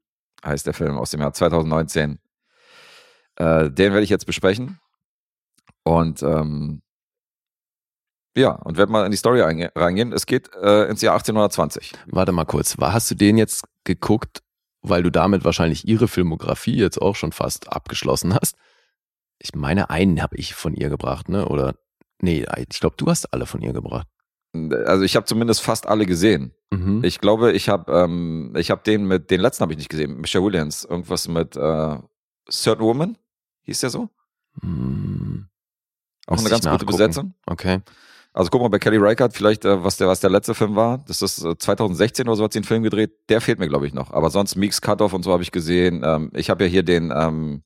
heißt 0.45 0.67
der 0.67 0.73
Film 0.73 0.97
aus 0.97 1.11
dem 1.11 1.21
Jahr 1.21 1.33
2019. 1.33 2.19
Äh, 3.37 3.71
den 3.71 3.93
werde 3.93 4.03
ich 4.03 4.09
jetzt 4.09 4.25
besprechen. 4.25 4.79
Und 5.83 6.21
ähm, 6.21 6.81
ja, 8.35 8.51
und 8.51 8.77
wenn 8.77 8.89
wir 8.89 9.05
in 9.05 9.11
die 9.11 9.17
Story 9.17 9.41
reingehen, 9.41 10.13
es 10.13 10.25
geht 10.25 10.49
äh, 10.55 10.89
ins 10.89 11.01
Jahr 11.01 11.13
1820. 11.15 11.93
Warte 12.07 12.31
mal 12.31 12.45
kurz, 12.45 12.77
hast 12.79 13.11
du 13.11 13.15
den 13.15 13.37
jetzt 13.37 13.65
geguckt, 13.83 14.41
weil 14.81 15.03
du 15.03 15.09
damit 15.09 15.43
wahrscheinlich 15.43 15.87
ihre 15.87 16.07
Filmografie 16.07 16.77
jetzt 16.77 17.01
auch 17.01 17.15
schon 17.15 17.33
fast 17.33 17.71
abgeschlossen 17.71 18.33
hast? 18.33 18.55
Ich 19.39 19.53
meine, 19.53 19.89
einen 19.89 20.21
habe 20.21 20.37
ich 20.37 20.53
von 20.53 20.73
ihr 20.73 20.89
gebracht, 20.89 21.27
ne? 21.27 21.47
Oder 21.47 21.75
nee, 22.21 22.45
ich 22.69 22.79
glaube, 22.79 22.95
du 22.97 23.07
hast 23.07 23.33
alle 23.33 23.45
von 23.45 23.61
ihr 23.61 23.73
gebracht. 23.73 24.07
Also 24.53 25.03
ich 25.03 25.15
habe 25.15 25.25
zumindest 25.25 25.61
fast 25.61 25.87
alle 25.87 26.05
gesehen. 26.05 26.53
Mhm. 26.71 27.03
Ich 27.03 27.19
glaube, 27.19 27.51
ich 27.53 27.69
habe 27.69 27.91
ähm, 27.91 28.53
ich 28.57 28.69
habe 28.69 28.81
den 28.83 29.05
mit 29.05 29.31
den 29.31 29.41
letzten 29.41 29.61
habe 29.61 29.73
ich 29.73 29.77
nicht 29.77 29.89
gesehen, 29.89 30.17
Michelle 30.17 30.43
Williams, 30.43 30.83
irgendwas 30.83 31.27
mit 31.27 31.55
äh, 31.55 31.97
Certain 32.49 32.85
Woman, 32.85 33.17
hieß 33.63 33.79
der 33.81 33.89
so? 33.89 34.09
Mhm. 34.61 35.47
Auch 36.27 36.37
eine 36.37 36.49
ganz 36.49 36.67
gute 36.67 36.85
Besetzung. 36.85 37.33
Okay. 37.45 37.81
Also 38.33 38.49
guck 38.49 38.61
mal 38.61 38.69
bei 38.69 38.79
Kelly 38.79 38.97
Reichardt, 38.97 39.33
vielleicht 39.33 39.65
äh, 39.65 39.83
was 39.83 39.97
der 39.97 40.07
was 40.07 40.21
der 40.21 40.29
letzte 40.29 40.53
Film 40.53 40.75
war. 40.75 41.03
Das 41.07 41.21
ist 41.21 41.43
äh, 41.43 41.57
2016 41.57 42.27
oder 42.27 42.37
so 42.37 42.43
hat 42.43 42.53
sie 42.53 42.59
einen 42.59 42.65
Film 42.65 42.83
gedreht. 42.83 43.11
Der 43.29 43.41
fehlt 43.41 43.59
mir 43.59 43.67
glaube 43.67 43.87
ich 43.87 43.93
noch. 43.93 44.11
Aber 44.11 44.29
sonst 44.29 44.55
Meeks 44.55 44.81
Cutoff 44.81 45.13
und 45.13 45.23
so 45.23 45.33
habe 45.33 45.43
ich 45.43 45.51
gesehen. 45.51 46.01
Ähm, 46.05 46.31
ich 46.33 46.49
habe 46.49 46.63
ja 46.63 46.69
hier 46.69 46.83
den 46.83 47.11
ähm, 47.15 47.63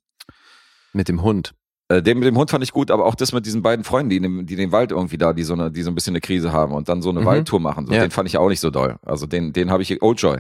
mit 0.94 1.08
dem 1.08 1.22
Hund. 1.22 1.54
Äh, 1.88 2.02
den 2.02 2.18
mit 2.18 2.28
dem 2.28 2.38
Hund 2.38 2.50
fand 2.50 2.64
ich 2.64 2.72
gut, 2.72 2.90
aber 2.90 3.06
auch 3.06 3.14
das 3.14 3.32
mit 3.32 3.46
diesen 3.46 3.62
beiden 3.62 3.86
Freunden, 3.86 4.10
die, 4.10 4.18
in 4.18 4.46
die 4.48 4.56
den 4.56 4.72
Wald 4.72 4.92
irgendwie 4.92 5.20
da, 5.20 5.34
die 5.34 5.44
so 5.44 5.54
eine, 5.54 5.72
die 5.72 5.84
so 5.84 5.92
ein 5.92 5.96
bisschen 5.96 6.14
eine 6.14 6.22
Krise 6.22 6.52
haben 6.52 6.74
und 6.74 6.90
dann 6.90 7.04
so 7.04 7.12
eine 7.12 7.22
mhm. 7.22 7.26
Waldtour 7.26 7.60
machen. 7.60 7.86
So, 7.86 7.94
ja. 7.94 8.02
Den 8.02 8.12
fand 8.12 8.28
ich 8.28 8.38
auch 8.38 8.50
nicht 8.50 8.60
so 8.60 8.72
doll. 8.72 8.98
Also 9.04 9.28
den, 9.28 9.54
den 9.54 9.70
habe 9.70 9.84
ich, 9.84 10.02
Old 10.02 10.20
Joy. 10.20 10.40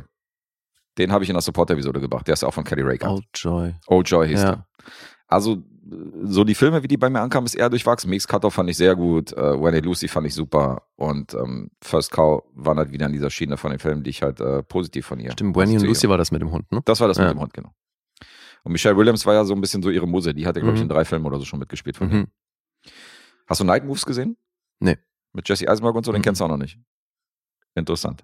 Den 0.97 1.11
habe 1.11 1.23
ich 1.23 1.29
in 1.29 1.35
der 1.35 1.41
Support-Episode 1.41 1.99
gebracht. 1.99 2.25
Der 2.27 2.33
ist 2.33 2.43
auch 2.43 2.53
von 2.53 2.63
Kelly 2.63 2.81
Reichardt. 2.81 3.11
Old 3.11 3.25
Joy. 3.35 3.75
Old 3.85 4.09
Joy 4.09 4.27
hieß 4.27 4.41
ja. 4.41 4.51
der. 4.51 4.67
Also 5.27 5.57
so 6.23 6.43
die 6.43 6.55
Filme, 6.55 6.81
wie 6.83 6.87
die 6.87 6.97
bei 6.97 7.09
mir 7.09 7.21
ankamen, 7.21 7.45
ist 7.45 7.55
eher 7.55 7.69
durchwachsen. 7.69 8.09
Mix 8.09 8.27
Cutoff 8.27 8.55
fand 8.55 8.69
ich 8.69 8.77
sehr 8.77 8.95
gut, 8.95 9.33
äh, 9.33 9.61
When 9.61 9.75
It 9.75 9.85
Lucy 9.85 10.07
fand 10.07 10.25
ich 10.27 10.33
super 10.33 10.83
und 10.95 11.33
ähm, 11.33 11.69
First 11.81 12.11
Cow 12.11 12.43
waren 12.53 12.77
halt 12.77 12.91
wieder 12.91 13.05
in 13.05 13.13
dieser 13.13 13.29
Schiene 13.29 13.57
von 13.57 13.71
den 13.71 13.79
Filmen, 13.79 14.03
die 14.03 14.09
ich 14.09 14.21
halt 14.21 14.39
äh, 14.39 14.63
positiv 14.63 15.05
von 15.05 15.19
ihr. 15.19 15.31
Stimmt, 15.31 15.55
When 15.55 15.69
und 15.69 15.83
Lucy 15.83 16.09
war 16.09 16.17
das 16.17 16.31
mit 16.31 16.41
dem 16.41 16.51
Hund, 16.51 16.71
ne? 16.71 16.81
Das 16.85 16.99
war 16.99 17.07
das 17.07 17.17
ja. 17.17 17.25
mit 17.25 17.33
dem 17.35 17.41
Hund, 17.41 17.53
genau. 17.53 17.73
Und 18.63 18.71
Michelle 18.71 18.97
Williams 18.97 19.25
war 19.25 19.35
ja 19.35 19.45
so 19.45 19.53
ein 19.53 19.61
bisschen 19.61 19.83
so 19.83 19.91
ihre 19.91 20.07
Muse, 20.07 20.33
die 20.33 20.47
hat 20.47 20.55
ja, 20.55 20.61
glaube 20.61 20.75
ich, 20.75 20.81
mhm. 20.81 20.89
in 20.89 20.95
drei 20.95 21.05
Filmen 21.05 21.25
oder 21.25 21.37
so 21.37 21.45
schon 21.45 21.59
mitgespielt 21.59 21.97
von 21.97 22.07
mhm. 22.07 22.13
mir. 22.13 22.27
Hast 23.47 23.61
du 23.61 23.63
Night 23.63 23.85
Moves 23.85 24.05
gesehen? 24.05 24.37
Nee. 24.79 24.97
Mit 25.33 25.47
Jesse 25.47 25.69
Eisenberg 25.69 25.95
und 25.95 26.05
so, 26.05 26.11
den 26.11 26.19
mhm. 26.19 26.23
kennst 26.23 26.41
du 26.41 26.45
auch 26.45 26.49
noch 26.49 26.57
nicht. 26.57 26.79
Interessant. 27.75 28.23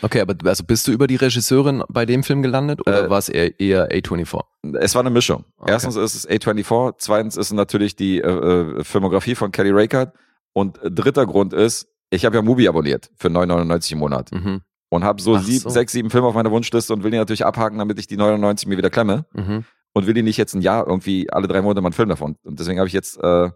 Okay, 0.00 0.20
aber 0.20 0.34
also 0.44 0.64
bist 0.64 0.86
du 0.86 0.92
über 0.92 1.06
die 1.06 1.16
Regisseurin 1.16 1.82
bei 1.88 2.06
dem 2.06 2.22
Film 2.22 2.42
gelandet 2.42 2.80
oder 2.80 3.06
äh, 3.06 3.10
war 3.10 3.18
es 3.18 3.28
eher, 3.28 3.58
eher 3.60 3.90
A24? 3.90 4.40
Es 4.80 4.94
war 4.94 5.00
eine 5.00 5.10
Mischung. 5.10 5.44
Okay. 5.58 5.72
Erstens 5.72 5.96
ist 5.96 6.14
es 6.14 6.28
A24, 6.28 6.94
zweitens 6.98 7.36
ist 7.36 7.46
es 7.46 7.52
natürlich 7.52 7.96
die 7.96 8.20
äh, 8.20 8.28
äh, 8.28 8.84
Filmografie 8.84 9.34
von 9.34 9.52
Kelly 9.52 9.70
Reichardt 9.70 10.12
und 10.52 10.78
dritter 10.82 11.26
Grund 11.26 11.52
ist, 11.52 11.88
ich 12.10 12.24
habe 12.24 12.36
ja 12.36 12.42
Mubi 12.42 12.68
abonniert 12.68 13.10
für 13.16 13.28
9,99 13.28 13.92
im 13.92 13.98
Monat 13.98 14.32
mhm. 14.32 14.60
und 14.90 15.04
habe 15.04 15.22
so, 15.22 15.38
sieb, 15.38 15.62
so. 15.62 15.70
sechs, 15.70 15.92
sieben 15.92 16.10
Filme 16.10 16.26
auf 16.26 16.34
meiner 16.34 16.50
Wunschliste 16.50 16.92
und 16.92 17.02
will 17.02 17.10
die 17.10 17.16
natürlich 17.16 17.44
abhaken, 17.44 17.78
damit 17.78 17.98
ich 17.98 18.06
die 18.06 18.16
99 18.16 18.68
mir 18.68 18.76
wieder 18.76 18.90
klemme 18.90 19.24
mhm. 19.32 19.64
und 19.94 20.06
will 20.06 20.14
die 20.14 20.22
nicht 20.22 20.36
jetzt 20.36 20.54
ein 20.54 20.62
Jahr 20.62 20.86
irgendwie 20.86 21.30
alle 21.30 21.48
drei 21.48 21.62
Monate 21.62 21.80
mal 21.80 21.88
einen 21.88 21.94
Film 21.94 22.08
davon. 22.08 22.36
Und 22.44 22.60
deswegen 22.60 22.78
habe 22.78 22.88
ich 22.88 22.94
jetzt 22.94 23.18
äh, 23.22 23.50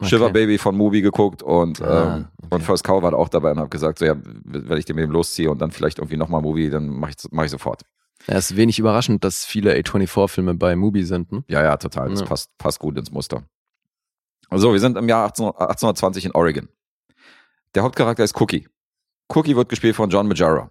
Okay. 0.00 0.08
Shiver 0.08 0.30
Baby 0.30 0.56
von 0.56 0.76
Mubi 0.76 1.02
geguckt 1.02 1.42
und, 1.42 1.82
ah, 1.82 2.16
ähm, 2.16 2.28
okay. 2.38 2.54
und 2.54 2.62
First 2.62 2.84
Cow 2.84 3.02
war 3.02 3.12
auch 3.12 3.28
dabei 3.28 3.52
und 3.52 3.58
habe 3.58 3.68
gesagt, 3.68 3.98
so 3.98 4.06
ja, 4.06 4.16
wenn 4.16 4.78
ich 4.78 4.86
den 4.86 4.96
mit 4.96 5.04
dem 5.04 5.10
losziehe 5.10 5.50
und 5.50 5.60
dann 5.60 5.70
vielleicht 5.70 5.98
irgendwie 5.98 6.16
nochmal 6.16 6.40
Mubi, 6.40 6.70
dann 6.70 6.88
mache 6.88 7.10
ich, 7.10 7.16
mach 7.30 7.44
ich 7.44 7.50
sofort. 7.50 7.82
Ja, 8.26 8.36
es 8.36 8.50
ist 8.50 8.56
wenig 8.56 8.78
überraschend, 8.78 9.24
dass 9.24 9.44
viele 9.44 9.74
A24-Filme 9.74 10.54
bei 10.54 10.74
Mubi 10.74 11.04
sind, 11.04 11.32
ne? 11.32 11.44
Ja, 11.48 11.62
ja, 11.62 11.76
total. 11.76 12.10
Das 12.10 12.20
ja. 12.20 12.26
passt, 12.26 12.56
passt 12.58 12.78
gut 12.78 12.96
ins 12.96 13.10
Muster. 13.10 13.42
So, 14.52 14.72
wir 14.72 14.80
sind 14.80 14.96
im 14.96 15.08
Jahr 15.08 15.26
18, 15.26 15.46
1820 15.46 16.24
in 16.26 16.32
Oregon. 16.32 16.68
Der 17.74 17.82
Hauptcharakter 17.82 18.24
ist 18.24 18.38
Cookie. 18.40 18.68
Cookie 19.28 19.54
wird 19.54 19.68
gespielt 19.68 19.94
von 19.94 20.10
John 20.10 20.26
Majara. 20.26 20.70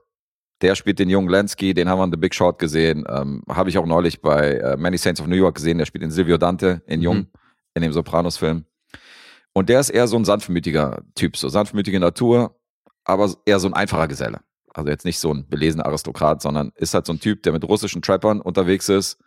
Der 0.61 0.75
spielt 0.75 0.99
den 0.99 1.09
jungen 1.09 1.29
Lansky, 1.29 1.73
den 1.73 1.87
haben 1.87 1.99
wir 1.99 2.03
in 2.03 2.11
The 2.11 2.17
Big 2.17 2.35
Short 2.35 2.59
gesehen. 2.59 3.05
Ähm, 3.07 3.43
Habe 3.47 3.69
ich 3.69 3.77
auch 3.77 3.85
neulich 3.85 4.21
bei 4.21 4.55
äh, 4.55 4.75
Many 4.75 4.97
Saints 4.97 5.21
of 5.21 5.27
New 5.27 5.37
York 5.37 5.55
gesehen. 5.55 5.77
Der 5.77 5.85
spielt 5.85 6.03
den 6.03 6.11
Silvio 6.11 6.37
Dante 6.37 6.81
in 6.85 7.01
Jung, 7.01 7.17
mhm. 7.17 7.27
in 7.75 7.83
dem 7.83 7.93
Sopranos-Film. 7.93 8.65
Und 9.59 9.67
der 9.67 9.81
ist 9.81 9.89
eher 9.89 10.07
so 10.07 10.15
ein 10.15 10.23
sanftmütiger 10.23 11.03
Typ, 11.15 11.35
so 11.35 11.49
sanftmütige 11.49 11.99
Natur, 11.99 12.55
aber 13.03 13.29
eher 13.43 13.59
so 13.59 13.67
ein 13.67 13.73
einfacher 13.73 14.07
Geselle. 14.07 14.39
Also 14.73 14.89
jetzt 14.89 15.03
nicht 15.03 15.19
so 15.19 15.33
ein 15.33 15.49
belesener 15.49 15.85
Aristokrat, 15.85 16.41
sondern 16.41 16.71
ist 16.75 16.93
halt 16.93 17.05
so 17.05 17.11
ein 17.11 17.19
Typ, 17.19 17.43
der 17.43 17.51
mit 17.51 17.65
russischen 17.65 18.01
Trappern 18.01 18.39
unterwegs 18.39 18.87
ist, 18.87 19.19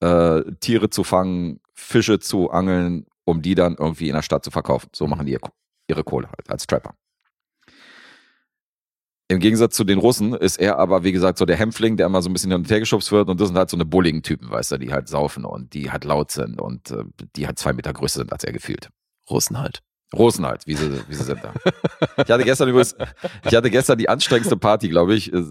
äh, 0.00 0.40
Tiere 0.60 0.88
zu 0.88 1.04
fangen, 1.04 1.60
Fische 1.74 2.20
zu 2.20 2.50
angeln, 2.50 3.04
um 3.26 3.42
die 3.42 3.54
dann 3.54 3.76
irgendwie 3.78 4.08
in 4.08 4.14
der 4.14 4.22
Stadt 4.22 4.46
zu 4.46 4.50
verkaufen. 4.50 4.88
So 4.94 5.06
machen 5.06 5.26
die 5.26 5.36
ihre 5.88 6.04
Kohle 6.04 6.28
halt 6.28 6.48
als 6.48 6.66
Trapper. 6.66 6.94
Im 9.28 9.40
Gegensatz 9.40 9.76
zu 9.76 9.84
den 9.84 9.98
Russen 9.98 10.32
ist 10.32 10.58
er 10.58 10.78
aber, 10.78 11.04
wie 11.04 11.12
gesagt, 11.12 11.36
so 11.36 11.44
der 11.44 11.56
Hämpfling, 11.56 11.98
der 11.98 12.06
immer 12.06 12.22
so 12.22 12.30
ein 12.30 12.32
bisschen 12.32 12.50
hin 12.50 12.60
und 12.60 12.70
her 12.70 12.80
geschubst 12.80 13.12
wird. 13.12 13.28
Und 13.28 13.38
das 13.38 13.48
sind 13.48 13.58
halt 13.58 13.68
so 13.68 13.76
eine 13.76 13.84
bulligen 13.84 14.22
Typen, 14.22 14.50
weißt 14.50 14.72
du, 14.72 14.78
die 14.78 14.90
halt 14.90 15.08
saufen 15.08 15.44
und 15.44 15.74
die 15.74 15.90
halt 15.90 16.04
laut 16.04 16.30
sind 16.30 16.62
und 16.62 16.92
äh, 16.92 17.04
die 17.36 17.46
halt 17.46 17.58
zwei 17.58 17.74
Meter 17.74 17.92
größer 17.92 18.20
sind 18.20 18.32
als 18.32 18.44
er 18.44 18.52
gefühlt. 18.54 18.88
Russen 19.30 19.58
halt. 19.58 19.80
Russen 20.12 20.44
halt, 20.44 20.66
wie 20.66 20.74
sie, 20.74 20.90
wie 21.08 21.14
sie 21.14 21.22
sind 21.22 21.40
da. 21.42 21.52
Ich 22.24 22.30
hatte 22.30 22.44
gestern 22.44 22.68
übrigens, 22.68 22.96
ich 23.44 23.54
hatte 23.54 23.70
gestern 23.70 23.96
die 23.96 24.08
anstrengendste 24.08 24.56
Party, 24.56 24.88
glaube 24.88 25.14
ich, 25.14 25.32
äh, 25.32 25.42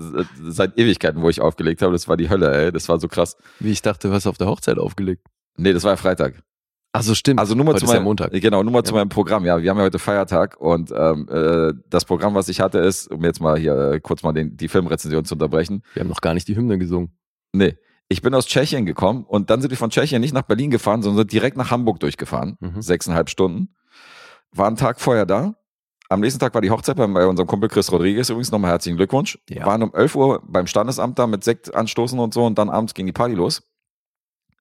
seit 0.49 0.77
Ewigkeiten, 0.77 1.21
wo 1.21 1.29
ich 1.29 1.39
aufgelegt 1.39 1.81
habe. 1.81 1.93
Das 1.93 2.09
war 2.09 2.17
die 2.17 2.29
Hölle, 2.29 2.53
ey. 2.53 2.71
Das 2.71 2.89
war 2.89 2.99
so 2.99 3.07
krass. 3.07 3.37
Wie 3.59 3.71
ich 3.71 3.81
dachte, 3.81 4.09
du 4.09 4.13
hast 4.13 4.27
auf 4.27 4.37
der 4.37 4.47
Hochzeit 4.47 4.77
aufgelegt. 4.77 5.25
Nee, 5.55 5.71
das 5.71 5.83
war 5.83 5.91
ja 5.91 5.97
Freitag. 5.97 6.43
Ach 6.91 7.03
so, 7.03 7.13
stimmt. 7.13 7.39
Also 7.39 7.53
nur 7.53 7.65
mal 7.65 7.73
heute 7.73 7.81
zu 7.81 7.85
meinem 7.85 7.97
ja 7.97 8.03
Montag. 8.03 8.31
Genau, 8.31 8.63
nur 8.63 8.71
mal 8.71 8.79
ja. 8.79 8.83
zu 8.83 8.93
meinem 8.93 9.09
Programm. 9.09 9.45
Ja, 9.45 9.61
wir 9.61 9.69
haben 9.69 9.77
ja 9.77 9.83
heute 9.83 9.99
Feiertag 9.99 10.59
und 10.59 10.91
ähm, 10.91 11.29
äh, 11.29 11.73
das 11.87 12.05
Programm, 12.05 12.33
was 12.33 12.49
ich 12.49 12.61
hatte, 12.61 12.79
ist, 12.79 13.11
um 13.11 13.23
jetzt 13.23 13.39
mal 13.39 13.59
hier 13.59 13.75
äh, 13.75 13.99
kurz 13.99 14.23
mal 14.23 14.33
den, 14.33 14.57
die 14.57 14.67
Filmrezension 14.67 15.23
zu 15.23 15.35
unterbrechen. 15.35 15.83
Wir 15.93 16.01
haben 16.01 16.09
noch 16.09 16.21
gar 16.21 16.33
nicht 16.33 16.47
die 16.47 16.55
Hymne 16.55 16.79
gesungen. 16.79 17.15
Nee. 17.53 17.77
Ich 18.09 18.21
bin 18.21 18.33
aus 18.33 18.47
Tschechien 18.47 18.85
gekommen 18.85 19.23
und 19.23 19.49
dann 19.49 19.61
sind 19.61 19.69
wir 19.69 19.77
von 19.77 19.91
Tschechien 19.91 20.19
nicht 20.19 20.33
nach 20.33 20.41
Berlin 20.41 20.71
gefahren, 20.71 21.01
sondern 21.03 21.19
sind 21.19 21.31
direkt 21.31 21.57
nach 21.57 21.71
Hamburg 21.71 21.99
durchgefahren. 21.99 22.57
Mhm. 22.59 22.81
Sechseinhalb 22.81 23.29
Stunden 23.29 23.75
war 24.51 24.67
einen 24.67 24.77
Tag 24.77 24.99
vorher 24.99 25.25
da. 25.25 25.55
Am 26.09 26.21
nächsten 26.21 26.39
Tag 26.39 26.55
war 26.55 26.61
die 26.61 26.71
Hochzeit 26.71 26.97
bei, 26.97 27.05
unserem 27.05 27.47
Kumpel 27.47 27.69
Chris 27.69 27.91
Rodriguez 27.91 28.29
übrigens. 28.29 28.51
Nochmal 28.51 28.71
herzlichen 28.71 28.97
Glückwunsch. 28.97 29.37
Ja. 29.47 29.63
Waren 29.67 29.83
um 29.83 29.93
11 29.93 30.15
Uhr 30.15 30.41
beim 30.43 30.65
Standesamt 30.65 31.19
da 31.19 31.27
mit 31.27 31.43
Sekt 31.43 31.73
anstoßen 31.73 32.17
und 32.17 32.33
so 32.33 32.47
und 32.47 32.57
dann 32.57 32.71
abends 32.71 32.95
ging 32.95 33.05
die 33.05 33.11
Party 33.11 33.35
los. 33.35 33.61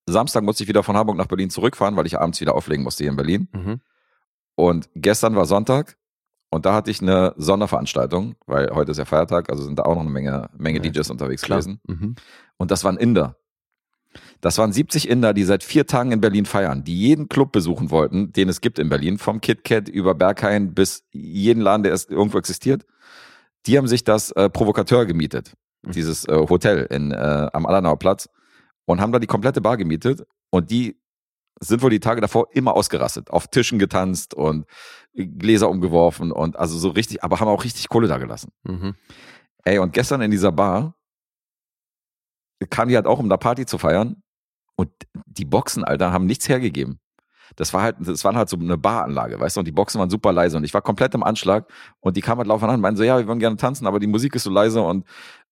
Samstag 0.04 0.42
musste 0.44 0.62
ich 0.62 0.68
wieder 0.68 0.82
von 0.82 0.96
Hamburg 0.96 1.16
nach 1.16 1.26
Berlin 1.26 1.48
zurückfahren, 1.48 1.96
weil 1.96 2.06
ich 2.06 2.18
abends 2.18 2.40
wieder 2.42 2.54
auflegen 2.54 2.84
musste 2.84 3.04
hier 3.04 3.10
in 3.10 3.16
Berlin. 3.16 3.48
Mhm. 3.52 3.80
Und 4.56 4.90
gestern 4.94 5.36
war 5.36 5.46
Sonntag 5.46 5.96
Und 6.50 6.66
da 6.66 6.74
hatte 6.74 6.90
ich 6.90 7.00
eine 7.00 7.34
Sonderveranstaltung, 7.36 8.36
weil 8.46 8.70
heute 8.74 8.90
ist 8.90 8.98
ja 8.98 9.04
Feiertag, 9.06 9.50
also 9.50 9.62
sind 9.62 9.78
da 9.78 9.84
auch 9.84 9.94
noch 9.94 10.02
eine 10.02 10.10
Menge, 10.10 10.50
Menge 10.56 10.84
ja, 10.84 10.90
DJs 10.90 11.10
unterwegs 11.10 11.42
klar. 11.42 11.60
gewesen. 11.60 11.80
Mhm. 11.86 12.14
Und 12.58 12.70
das 12.70 12.84
waren 12.84 12.98
Inder. 12.98 13.37
Das 14.40 14.56
waren 14.58 14.72
70 14.72 15.08
Inder, 15.08 15.34
die 15.34 15.44
seit 15.44 15.64
vier 15.64 15.86
Tagen 15.86 16.12
in 16.12 16.20
Berlin 16.20 16.46
feiern, 16.46 16.84
die 16.84 16.96
jeden 16.96 17.28
Club 17.28 17.50
besuchen 17.50 17.90
wollten, 17.90 18.32
den 18.32 18.48
es 18.48 18.60
gibt 18.60 18.78
in 18.78 18.88
Berlin, 18.88 19.18
vom 19.18 19.40
KitKat 19.40 19.88
über 19.88 20.14
Berghain 20.14 20.74
bis 20.74 21.04
jeden 21.10 21.60
Laden, 21.60 21.82
der 21.82 21.98
irgendwo 22.08 22.38
existiert. 22.38 22.86
Die 23.66 23.76
haben 23.76 23.88
sich 23.88 24.04
das 24.04 24.30
äh, 24.32 24.48
Provokateur 24.48 25.06
gemietet, 25.06 25.54
mhm. 25.82 25.92
dieses 25.92 26.24
äh, 26.28 26.36
Hotel 26.48 26.86
in, 26.90 27.10
äh, 27.10 27.48
am 27.52 27.66
Allanauer 27.66 27.98
Platz 27.98 28.28
und 28.84 29.00
haben 29.00 29.12
da 29.12 29.18
die 29.18 29.26
komplette 29.26 29.60
Bar 29.60 29.76
gemietet 29.76 30.24
und 30.50 30.70
die 30.70 31.00
sind 31.60 31.82
wohl 31.82 31.90
die 31.90 31.98
Tage 31.98 32.20
davor 32.20 32.46
immer 32.52 32.74
ausgerastet, 32.74 33.30
auf 33.30 33.48
Tischen 33.48 33.80
getanzt 33.80 34.32
und 34.32 34.66
Gläser 35.14 35.68
umgeworfen 35.68 36.30
und 36.30 36.56
also 36.56 36.78
so 36.78 36.90
richtig, 36.90 37.24
aber 37.24 37.40
haben 37.40 37.48
auch 37.48 37.64
richtig 37.64 37.88
Kohle 37.88 38.06
da 38.06 38.18
gelassen. 38.18 38.52
Mhm. 38.62 38.94
Ey, 39.64 39.80
und 39.80 39.92
gestern 39.92 40.20
in 40.20 40.30
dieser 40.30 40.52
Bar 40.52 40.94
kam 42.70 42.88
die 42.88 42.94
halt 42.94 43.06
auch, 43.06 43.18
um 43.18 43.28
da 43.28 43.36
Party 43.36 43.66
zu 43.66 43.76
feiern 43.76 44.22
und 44.78 44.90
die 45.26 45.44
Boxen, 45.44 45.84
Alter, 45.84 46.12
haben 46.12 46.26
nichts 46.26 46.48
hergegeben. 46.48 47.00
Das 47.56 47.74
war 47.74 47.82
halt, 47.82 47.96
das 47.98 48.24
war 48.24 48.34
halt 48.34 48.48
so 48.48 48.56
eine 48.56 48.78
Baranlage, 48.78 49.40
weißt 49.40 49.56
du, 49.56 49.60
und 49.60 49.66
die 49.66 49.72
Boxen 49.72 49.98
waren 49.98 50.10
super 50.10 50.32
leise 50.32 50.56
und 50.56 50.64
ich 50.64 50.72
war 50.72 50.82
komplett 50.82 51.14
im 51.14 51.24
Anschlag 51.24 51.66
und 52.00 52.16
die 52.16 52.20
kamen 52.20 52.38
halt 52.38 52.46
laufend 52.46 52.68
an 52.68 52.76
und 52.76 52.80
meinten 52.80 52.98
so, 52.98 53.02
ja, 53.02 53.18
wir 53.18 53.26
wollen 53.26 53.40
gerne 53.40 53.56
tanzen, 53.56 53.86
aber 53.86 53.98
die 53.98 54.06
Musik 54.06 54.36
ist 54.36 54.44
so 54.44 54.50
leise 54.50 54.82
und 54.82 55.04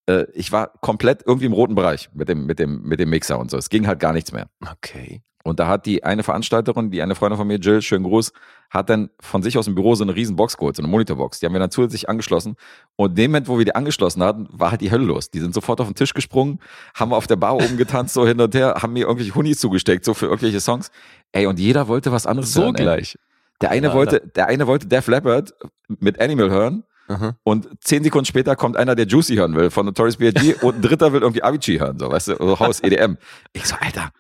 äh, 0.06 0.26
ich 0.34 0.52
war 0.52 0.72
komplett 0.80 1.24
irgendwie 1.26 1.46
im 1.46 1.52
roten 1.52 1.74
Bereich 1.74 2.08
mit 2.14 2.28
dem, 2.28 2.46
mit 2.46 2.60
dem, 2.60 2.82
mit 2.82 3.00
dem 3.00 3.10
Mixer 3.10 3.38
und 3.38 3.50
so. 3.50 3.56
Es 3.56 3.68
ging 3.68 3.86
halt 3.88 3.98
gar 3.98 4.12
nichts 4.12 4.30
mehr. 4.30 4.48
Okay. 4.70 5.22
Und 5.47 5.61
da 5.61 5.68
hat 5.68 5.86
die 5.86 6.03
eine 6.03 6.24
Veranstalterin, 6.24 6.90
die 6.90 7.01
eine 7.01 7.14
Freundin 7.14 7.38
von 7.38 7.47
mir, 7.47 7.59
Jill, 7.59 7.80
schönen 7.80 8.05
Gruß, 8.05 8.32
hat 8.68 8.90
dann 8.90 9.11
von 9.20 9.44
sich 9.44 9.57
aus 9.57 9.66
dem 9.66 9.76
Büro 9.76 9.94
so 9.94 10.03
eine 10.03 10.16
riesen 10.16 10.34
Box 10.34 10.57
geholt, 10.57 10.74
so 10.74 10.82
eine 10.82 10.90
Monitorbox. 10.90 11.38
Die 11.38 11.47
haben 11.47 11.53
wir 11.53 11.61
dann 11.61 11.70
zusätzlich 11.70 12.09
angeschlossen. 12.09 12.57
Und 12.97 13.11
in 13.11 13.14
dem 13.14 13.30
Moment, 13.30 13.47
wo 13.47 13.57
wir 13.57 13.64
die 13.64 13.74
angeschlossen 13.74 14.24
hatten, 14.24 14.49
war 14.51 14.72
halt 14.72 14.80
die 14.80 14.90
Hölle 14.90 15.05
los. 15.05 15.30
Die 15.30 15.38
sind 15.38 15.55
sofort 15.55 15.80
auf 15.80 15.86
den 15.86 15.94
Tisch 15.94 16.14
gesprungen, 16.14 16.59
haben 16.94 17.12
auf 17.12 17.28
der 17.28 17.36
Bar 17.36 17.55
oben 17.55 17.76
getanzt, 17.76 18.14
so 18.14 18.26
hin 18.26 18.40
und 18.40 18.57
her, 18.57 18.78
haben 18.82 18.92
mir 18.92 19.07
irgendwelche 19.07 19.36
Hunis 19.36 19.61
zugesteckt, 19.61 20.05
so 20.05 20.14
für 20.14 20.26
irgendwelche 20.26 20.59
Songs. 20.59 20.90
Ey, 21.30 21.47
und 21.47 21.61
jeder 21.61 21.86
wollte 21.86 22.11
was 22.11 22.26
anderes 22.26 22.53
so 22.53 22.62
hören. 22.62 22.76
So 22.76 22.82
gleich. 22.82 23.16
Der 23.61 23.70
eine 23.70 23.92
wollte, 23.94 24.22
der 24.34 24.49
eine 24.49 24.66
wollte 24.66 24.88
Def 24.88 25.07
Leppard 25.07 25.55
mit 25.86 26.20
Animal 26.20 26.51
hören. 26.51 26.82
Aha. 27.09 27.36
Und 27.44 27.68
zehn 27.80 28.02
Sekunden 28.02 28.26
später 28.26 28.57
kommt 28.57 28.76
einer, 28.76 28.94
der 28.94 29.07
Juicy 29.07 29.36
hören 29.36 29.54
will 29.54 29.70
von 29.70 29.86
Notorious 29.86 30.16
B.I.G. 30.16 30.54
und 30.62 30.76
ein 30.76 30.82
dritter 30.82 31.12
will 31.12 31.22
irgendwie 31.22 31.42
Avicii 31.42 31.78
hören, 31.78 31.98
so, 31.98 32.11
weißt 32.11 32.28
du, 32.28 32.36
so 32.38 32.59
Haus 32.59 32.80
EDM. 32.80 33.16
Ich 33.52 33.66
so, 33.66 33.76
Alter. 33.80 34.11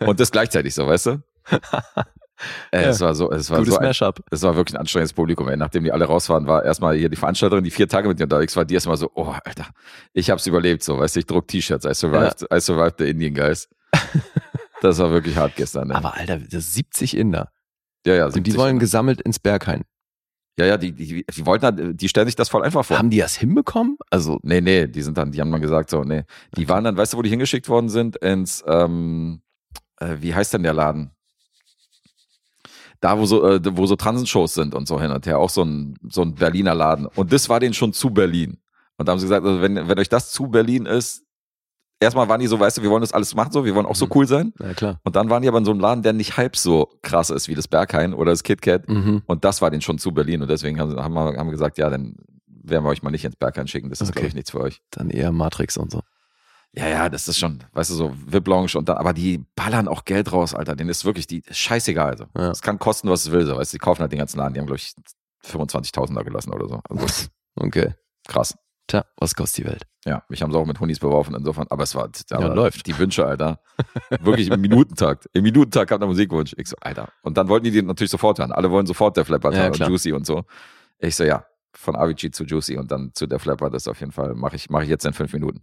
Und 0.00 0.20
das 0.20 0.30
gleichzeitig 0.30 0.74
so, 0.74 0.86
weißt 0.86 1.06
du? 1.06 1.22
Äh, 2.70 2.82
ja. 2.82 2.88
Es 2.90 3.00
war 3.00 3.14
so, 3.14 3.30
es 3.32 3.50
war 3.50 3.58
Gutes 3.60 3.74
so 3.74 3.80
ein, 3.80 4.12
es 4.30 4.42
war 4.42 4.56
wirklich 4.56 4.74
ein 4.74 4.80
anstrengendes 4.80 5.14
Publikum. 5.14 5.48
Ey. 5.48 5.56
Nachdem 5.56 5.84
die 5.84 5.92
alle 5.92 6.04
raus 6.04 6.28
waren, 6.28 6.46
war 6.46 6.64
erstmal 6.64 6.94
hier 6.96 7.08
die 7.08 7.16
Veranstalterin, 7.16 7.64
die 7.64 7.70
vier 7.70 7.88
Tage 7.88 8.08
mit 8.08 8.18
dir 8.18 8.24
unterwegs 8.24 8.54
war, 8.56 8.64
die 8.66 8.74
erstmal 8.74 8.96
so, 8.98 9.10
oh, 9.14 9.34
Alter, 9.44 9.66
ich 10.12 10.28
hab's 10.30 10.46
überlebt, 10.46 10.82
so, 10.82 10.98
weißt 10.98 11.16
du, 11.16 11.20
ich 11.20 11.26
druck 11.26 11.48
T-Shirts, 11.48 11.86
I 11.86 11.94
survived, 11.94 12.46
ja. 12.50 12.56
I 12.56 12.60
survived 12.60 12.96
the 12.98 13.08
Indian 13.08 13.32
Guys. 13.32 13.68
das 14.82 14.98
war 14.98 15.10
wirklich 15.10 15.36
hart 15.36 15.56
gestern. 15.56 15.90
Ey. 15.90 15.96
Aber 15.96 16.14
Alter, 16.14 16.38
das 16.38 16.52
ist 16.64 16.74
70 16.74 17.16
Inder. 17.16 17.48
Ja, 18.06 18.14
ja, 18.14 18.26
70 18.26 18.38
Und 18.38 18.46
die 18.46 18.58
wollen 18.58 18.70
Inder. 18.72 18.80
gesammelt 18.80 19.22
ins 19.22 19.38
Berghain. 19.38 19.84
Ja, 20.58 20.64
ja, 20.64 20.78
die, 20.78 20.92
die, 20.92 21.24
die 21.24 21.46
wollten, 21.46 21.96
die 21.96 22.08
stellen 22.08 22.26
sich 22.26 22.34
das 22.34 22.48
voll 22.48 22.62
einfach 22.62 22.84
vor. 22.84 22.98
Haben 22.98 23.10
die 23.10 23.18
das 23.18 23.36
hinbekommen? 23.36 23.98
Also, 24.10 24.38
nee, 24.42 24.62
nee, 24.62 24.86
die 24.86 25.02
sind 25.02 25.18
dann, 25.18 25.30
die 25.30 25.40
haben 25.40 25.52
dann 25.52 25.60
gesagt, 25.60 25.90
so, 25.90 26.02
nee. 26.02 26.24
Die 26.56 26.66
waren 26.68 26.82
dann, 26.82 26.96
weißt 26.96 27.12
du, 27.12 27.18
wo 27.18 27.22
die 27.22 27.28
hingeschickt 27.28 27.68
worden 27.68 27.90
sind? 27.90 28.16
Ins, 28.16 28.64
ähm, 28.66 29.42
äh, 30.00 30.16
wie 30.20 30.34
heißt 30.34 30.54
denn 30.54 30.62
der 30.62 30.72
Laden? 30.72 31.10
Da, 33.00 33.18
wo 33.18 33.26
so, 33.26 33.46
äh, 33.46 33.60
wo 33.76 33.86
so 33.86 33.96
Transenshows 33.96 34.54
sind 34.54 34.74
und 34.74 34.88
so 34.88 34.98
hin 34.98 35.10
und 35.10 35.26
her, 35.26 35.38
auch 35.38 35.50
so 35.50 35.62
ein, 35.62 35.98
so 36.08 36.22
ein 36.22 36.34
Berliner 36.34 36.74
Laden. 36.74 37.06
Und 37.06 37.34
das 37.34 37.50
war 37.50 37.60
denen 37.60 37.74
schon 37.74 37.92
zu 37.92 38.08
Berlin. 38.08 38.56
Und 38.96 39.06
da 39.06 39.12
haben 39.12 39.18
sie 39.18 39.26
gesagt, 39.26 39.44
also 39.44 39.60
wenn, 39.60 39.88
wenn 39.88 39.98
euch 39.98 40.08
das 40.08 40.30
zu 40.30 40.48
Berlin 40.48 40.86
ist, 40.86 41.25
erstmal 42.00 42.28
waren 42.28 42.40
die 42.40 42.46
so, 42.46 42.58
weißt 42.58 42.78
du, 42.78 42.82
wir 42.82 42.90
wollen 42.90 43.00
das 43.00 43.12
alles 43.12 43.34
machen 43.34 43.52
so, 43.52 43.64
wir 43.64 43.74
wollen 43.74 43.86
auch 43.86 43.96
so 43.96 44.06
mhm. 44.06 44.12
cool 44.14 44.28
sein. 44.28 44.52
Ja, 44.60 44.74
klar. 44.74 45.00
Und 45.04 45.16
dann 45.16 45.30
waren 45.30 45.42
die 45.42 45.48
aber 45.48 45.58
in 45.58 45.64
so 45.64 45.70
einem 45.70 45.80
Laden, 45.80 46.02
der 46.02 46.12
nicht 46.12 46.36
halb 46.36 46.56
so 46.56 46.90
krass 47.02 47.30
ist 47.30 47.48
wie 47.48 47.54
das 47.54 47.68
Berghain 47.68 48.14
oder 48.14 48.32
das 48.32 48.42
KitKat. 48.42 48.88
Mhm. 48.88 49.22
Und 49.26 49.44
das 49.44 49.62
war 49.62 49.70
denen 49.70 49.82
schon 49.82 49.98
zu 49.98 50.12
Berlin. 50.12 50.42
Und 50.42 50.48
deswegen 50.48 50.80
haben, 50.80 50.96
haben, 50.96 51.14
wir, 51.14 51.36
haben 51.36 51.46
wir 51.46 51.52
gesagt, 51.52 51.78
ja, 51.78 51.90
dann 51.90 52.16
werden 52.46 52.84
wir 52.84 52.90
euch 52.90 53.02
mal 53.02 53.10
nicht 53.10 53.24
ins 53.24 53.36
Berghain 53.36 53.68
schicken. 53.68 53.90
Das 53.90 54.00
ist, 54.00 54.08
okay. 54.08 54.20
glaube 54.20 54.28
ich, 54.28 54.34
nichts 54.34 54.50
für 54.50 54.60
euch. 54.60 54.82
Dann 54.90 55.10
eher 55.10 55.32
Matrix 55.32 55.76
und 55.76 55.90
so. 55.90 56.00
Ja, 56.72 56.88
ja, 56.88 57.08
das 57.08 57.26
ist 57.26 57.38
schon, 57.38 57.64
weißt 57.72 57.90
du, 57.90 57.94
so 57.94 58.12
VIP-Lounge 58.26 58.72
und 58.76 58.88
dann, 58.88 58.98
aber 58.98 59.14
die 59.14 59.42
ballern 59.54 59.88
auch 59.88 60.04
Geld 60.04 60.30
raus, 60.32 60.54
Alter. 60.54 60.76
Denen 60.76 60.90
ist 60.90 61.06
wirklich 61.06 61.26
die, 61.26 61.42
scheißegal, 61.50 62.10
also. 62.10 62.24
Es 62.34 62.58
ja. 62.58 62.64
kann 62.64 62.78
kosten, 62.78 63.08
was 63.08 63.24
es 63.24 63.30
will, 63.30 63.46
so, 63.46 63.56
weißt 63.56 63.72
du, 63.72 63.76
die 63.76 63.78
kaufen 63.78 64.02
halt 64.02 64.12
den 64.12 64.18
ganzen 64.18 64.36
Laden, 64.36 64.52
die 64.52 64.60
haben, 64.60 64.66
glaube 64.66 64.78
ich, 64.78 64.92
25.000 65.46 66.14
da 66.14 66.22
gelassen 66.22 66.52
oder 66.52 66.68
so. 66.68 66.80
Also, 66.90 67.28
okay. 67.56 67.94
Krass. 68.28 68.58
Tja, 68.88 69.06
was 69.16 69.34
kostet 69.34 69.64
die 69.64 69.70
Welt? 69.70 69.86
Ja, 70.06 70.22
mich 70.28 70.40
haben 70.40 70.52
sie 70.52 70.58
auch 70.58 70.66
mit 70.66 70.78
Hunis 70.78 71.00
beworfen, 71.00 71.34
insofern, 71.34 71.66
aber 71.68 71.82
es 71.82 71.96
war, 71.96 72.08
aber 72.30 72.46
ja, 72.46 72.54
läuft. 72.54 72.86
die 72.86 72.96
Wünsche, 72.96 73.26
Alter. 73.26 73.58
Wirklich 74.20 74.48
im 74.48 74.60
Minutentakt. 74.60 75.28
Im 75.32 75.42
Minutentakt 75.42 75.90
kam 75.90 75.98
der 75.98 76.08
Musikwunsch. 76.08 76.54
Ich 76.56 76.68
so, 76.68 76.76
Alter. 76.80 77.08
Und 77.22 77.36
dann 77.36 77.48
wollten 77.48 77.64
die 77.64 77.72
den 77.72 77.86
natürlich 77.86 78.12
sofort 78.12 78.38
hören. 78.38 78.52
Alle 78.52 78.70
wollen 78.70 78.86
sofort 78.86 79.16
der 79.16 79.24
Flapper 79.24 79.52
ja, 79.52 79.66
und 79.66 79.78
Juicy 79.78 80.12
und 80.12 80.24
so. 80.24 80.44
Ich 81.00 81.16
so, 81.16 81.24
ja, 81.24 81.44
von 81.74 81.96
Avicii 81.96 82.30
zu 82.30 82.44
Juicy 82.44 82.76
und 82.76 82.92
dann 82.92 83.12
zu 83.14 83.26
der 83.26 83.40
Flapper, 83.40 83.68
das 83.68 83.88
auf 83.88 83.98
jeden 83.98 84.12
Fall 84.12 84.34
mache 84.34 84.54
ich, 84.54 84.70
mache 84.70 84.84
ich 84.84 84.88
jetzt 84.88 85.04
in 85.04 85.12
fünf 85.12 85.32
Minuten. 85.32 85.62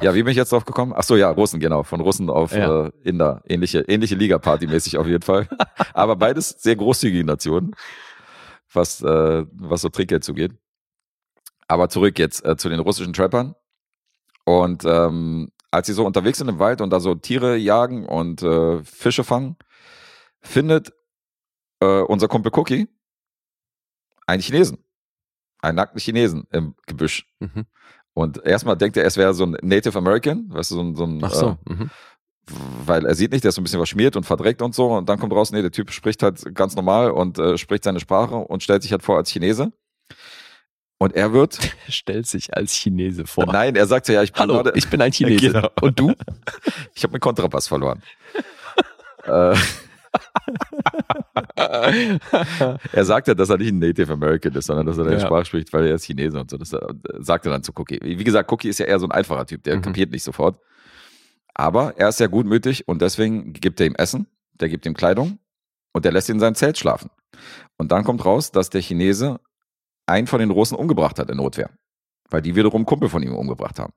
Ja, 0.00 0.14
wie 0.14 0.22
bin 0.22 0.30
ich 0.30 0.36
jetzt 0.36 0.52
drauf 0.52 0.64
gekommen? 0.64 0.92
Ach 0.94 1.02
so, 1.02 1.16
ja, 1.16 1.28
Russen, 1.30 1.58
genau. 1.58 1.82
Von 1.82 2.00
Russen 2.00 2.30
auf 2.30 2.54
ja. 2.54 2.86
äh, 2.86 2.92
Inder. 3.02 3.42
Ähnliche, 3.46 3.80
ähnliche 3.80 4.14
Liga-Party-mäßig 4.14 4.96
auf 4.96 5.08
jeden 5.08 5.22
Fall. 5.22 5.48
Aber 5.92 6.14
beides 6.14 6.50
sehr 6.50 6.76
großzügige 6.76 7.24
Nationen, 7.24 7.74
was, 8.72 9.02
äh, 9.02 9.44
was 9.50 9.80
so 9.80 9.88
Trinkgeld 9.88 10.22
zugeht. 10.22 10.52
Aber 11.68 11.88
zurück 11.88 12.18
jetzt 12.18 12.44
äh, 12.44 12.56
zu 12.56 12.68
den 12.68 12.80
russischen 12.80 13.12
Trappern. 13.12 13.54
Und 14.44 14.84
ähm, 14.84 15.52
als 15.70 15.86
sie 15.86 15.92
so 15.92 16.06
unterwegs 16.06 16.38
sind 16.38 16.48
im 16.48 16.58
Wald 16.58 16.80
und 16.80 16.90
da 16.90 17.00
so 17.00 17.14
Tiere 17.14 17.56
jagen 17.56 18.06
und 18.06 18.42
äh, 18.42 18.82
Fische 18.82 19.22
fangen, 19.22 19.56
findet 20.40 20.92
äh, 21.80 22.00
unser 22.00 22.28
Kumpel 22.28 22.52
Cookie 22.54 22.88
einen 24.26 24.42
Chinesen. 24.42 24.78
Einen 25.60 25.76
nackten 25.76 26.00
Chinesen 26.00 26.46
im 26.52 26.74
Gebüsch. 26.86 27.26
Mhm. 27.40 27.66
Und 28.14 28.44
erstmal 28.44 28.76
denkt 28.76 28.96
er, 28.96 29.04
es 29.04 29.16
wäre 29.16 29.34
so 29.34 29.44
ein 29.44 29.56
Native 29.62 29.96
American, 29.96 30.46
weißt 30.50 30.70
du, 30.70 30.74
so 30.76 30.80
ein, 30.80 30.96
so 30.96 31.04
ein 31.04 31.20
Ach 31.22 31.32
so. 31.32 31.58
Äh, 31.68 31.72
mhm. 31.72 31.90
weil 32.84 33.06
er 33.06 33.14
sieht 33.14 33.32
nicht, 33.32 33.44
der 33.44 33.50
ist 33.50 33.54
so 33.56 33.60
ein 33.60 33.64
bisschen 33.64 33.78
verschmiert 33.78 34.16
und 34.16 34.24
verdreckt 34.24 34.62
und 34.62 34.74
so. 34.74 34.96
Und 34.96 35.08
dann 35.08 35.18
kommt 35.18 35.32
raus, 35.32 35.50
nee, 35.52 35.62
der 35.62 35.70
Typ 35.70 35.90
spricht 35.90 36.22
halt 36.22 36.54
ganz 36.54 36.76
normal 36.76 37.10
und 37.10 37.38
äh, 37.38 37.58
spricht 37.58 37.84
seine 37.84 38.00
Sprache 38.00 38.36
und 38.36 38.62
stellt 38.62 38.82
sich 38.82 38.92
halt 38.92 39.02
vor 39.02 39.16
als 39.16 39.30
Chinese. 39.30 39.72
Und 40.98 41.14
er 41.14 41.32
wird. 41.32 41.58
Stellt 41.88 42.26
sich 42.26 42.54
als 42.54 42.72
Chinese 42.72 43.26
vor. 43.26 43.46
Nein, 43.46 43.76
er 43.76 43.86
sagt 43.86 44.08
ja, 44.08 44.22
ich 44.22 44.32
bin, 44.32 44.40
Hallo, 44.40 44.70
ich 44.74 44.88
bin 44.88 45.00
ein 45.00 45.12
Chinese. 45.14 45.52
Genau. 45.52 45.68
Und 45.80 45.98
du? 45.98 46.12
Ich 46.94 47.04
habe 47.04 47.12
meinen 47.12 47.20
Kontrapass 47.20 47.68
verloren. 47.68 48.02
äh, 49.24 49.54
er 52.92 53.04
sagt 53.04 53.28
ja, 53.28 53.34
dass 53.34 53.50
er 53.50 53.58
nicht 53.58 53.72
ein 53.72 53.78
Native 53.78 54.12
American 54.12 54.52
ist, 54.54 54.66
sondern 54.66 54.86
dass 54.86 54.98
er 54.98 55.04
deine 55.04 55.18
ja. 55.18 55.26
Sprache 55.26 55.44
spricht, 55.44 55.72
weil 55.72 55.86
er 55.86 55.94
ist 55.94 56.04
Chinese 56.04 56.40
und 56.40 56.50
so. 56.50 56.56
Das 56.56 56.70
sagt 56.70 57.46
er 57.46 57.52
dann 57.52 57.62
zu 57.62 57.72
Cookie. 57.76 58.00
Wie 58.02 58.24
gesagt, 58.24 58.50
Cookie 58.50 58.68
ist 58.68 58.80
ja 58.80 58.86
eher 58.86 58.98
so 58.98 59.06
ein 59.06 59.12
einfacher 59.12 59.46
Typ, 59.46 59.62
der 59.62 59.76
mhm. 59.76 59.82
kapiert 59.82 60.10
nicht 60.10 60.24
sofort. 60.24 60.58
Aber 61.54 61.96
er 61.96 62.08
ist 62.08 62.18
sehr 62.18 62.28
gutmütig 62.28 62.88
und 62.88 63.00
deswegen 63.00 63.52
gibt 63.52 63.80
er 63.80 63.86
ihm 63.86 63.94
Essen, 63.94 64.26
der 64.54 64.68
gibt 64.68 64.86
ihm 64.86 64.94
Kleidung 64.94 65.38
und 65.92 66.04
der 66.04 66.10
lässt 66.10 66.28
ihn 66.28 66.36
in 66.36 66.40
seinem 66.40 66.56
Zelt 66.56 66.78
schlafen. 66.78 67.10
Und 67.76 67.92
dann 67.92 68.02
kommt 68.02 68.24
raus, 68.24 68.50
dass 68.50 68.70
der 68.70 68.80
Chinese 68.80 69.38
einen 70.08 70.26
von 70.26 70.40
den 70.40 70.50
Russen 70.50 70.76
umgebracht 70.76 71.18
hat 71.18 71.30
in 71.30 71.36
Notwehr. 71.36 71.70
Weil 72.30 72.42
die 72.42 72.56
wiederum 72.56 72.84
Kumpel 72.84 73.08
von 73.08 73.22
ihm 73.22 73.34
umgebracht 73.34 73.78
haben. 73.78 73.92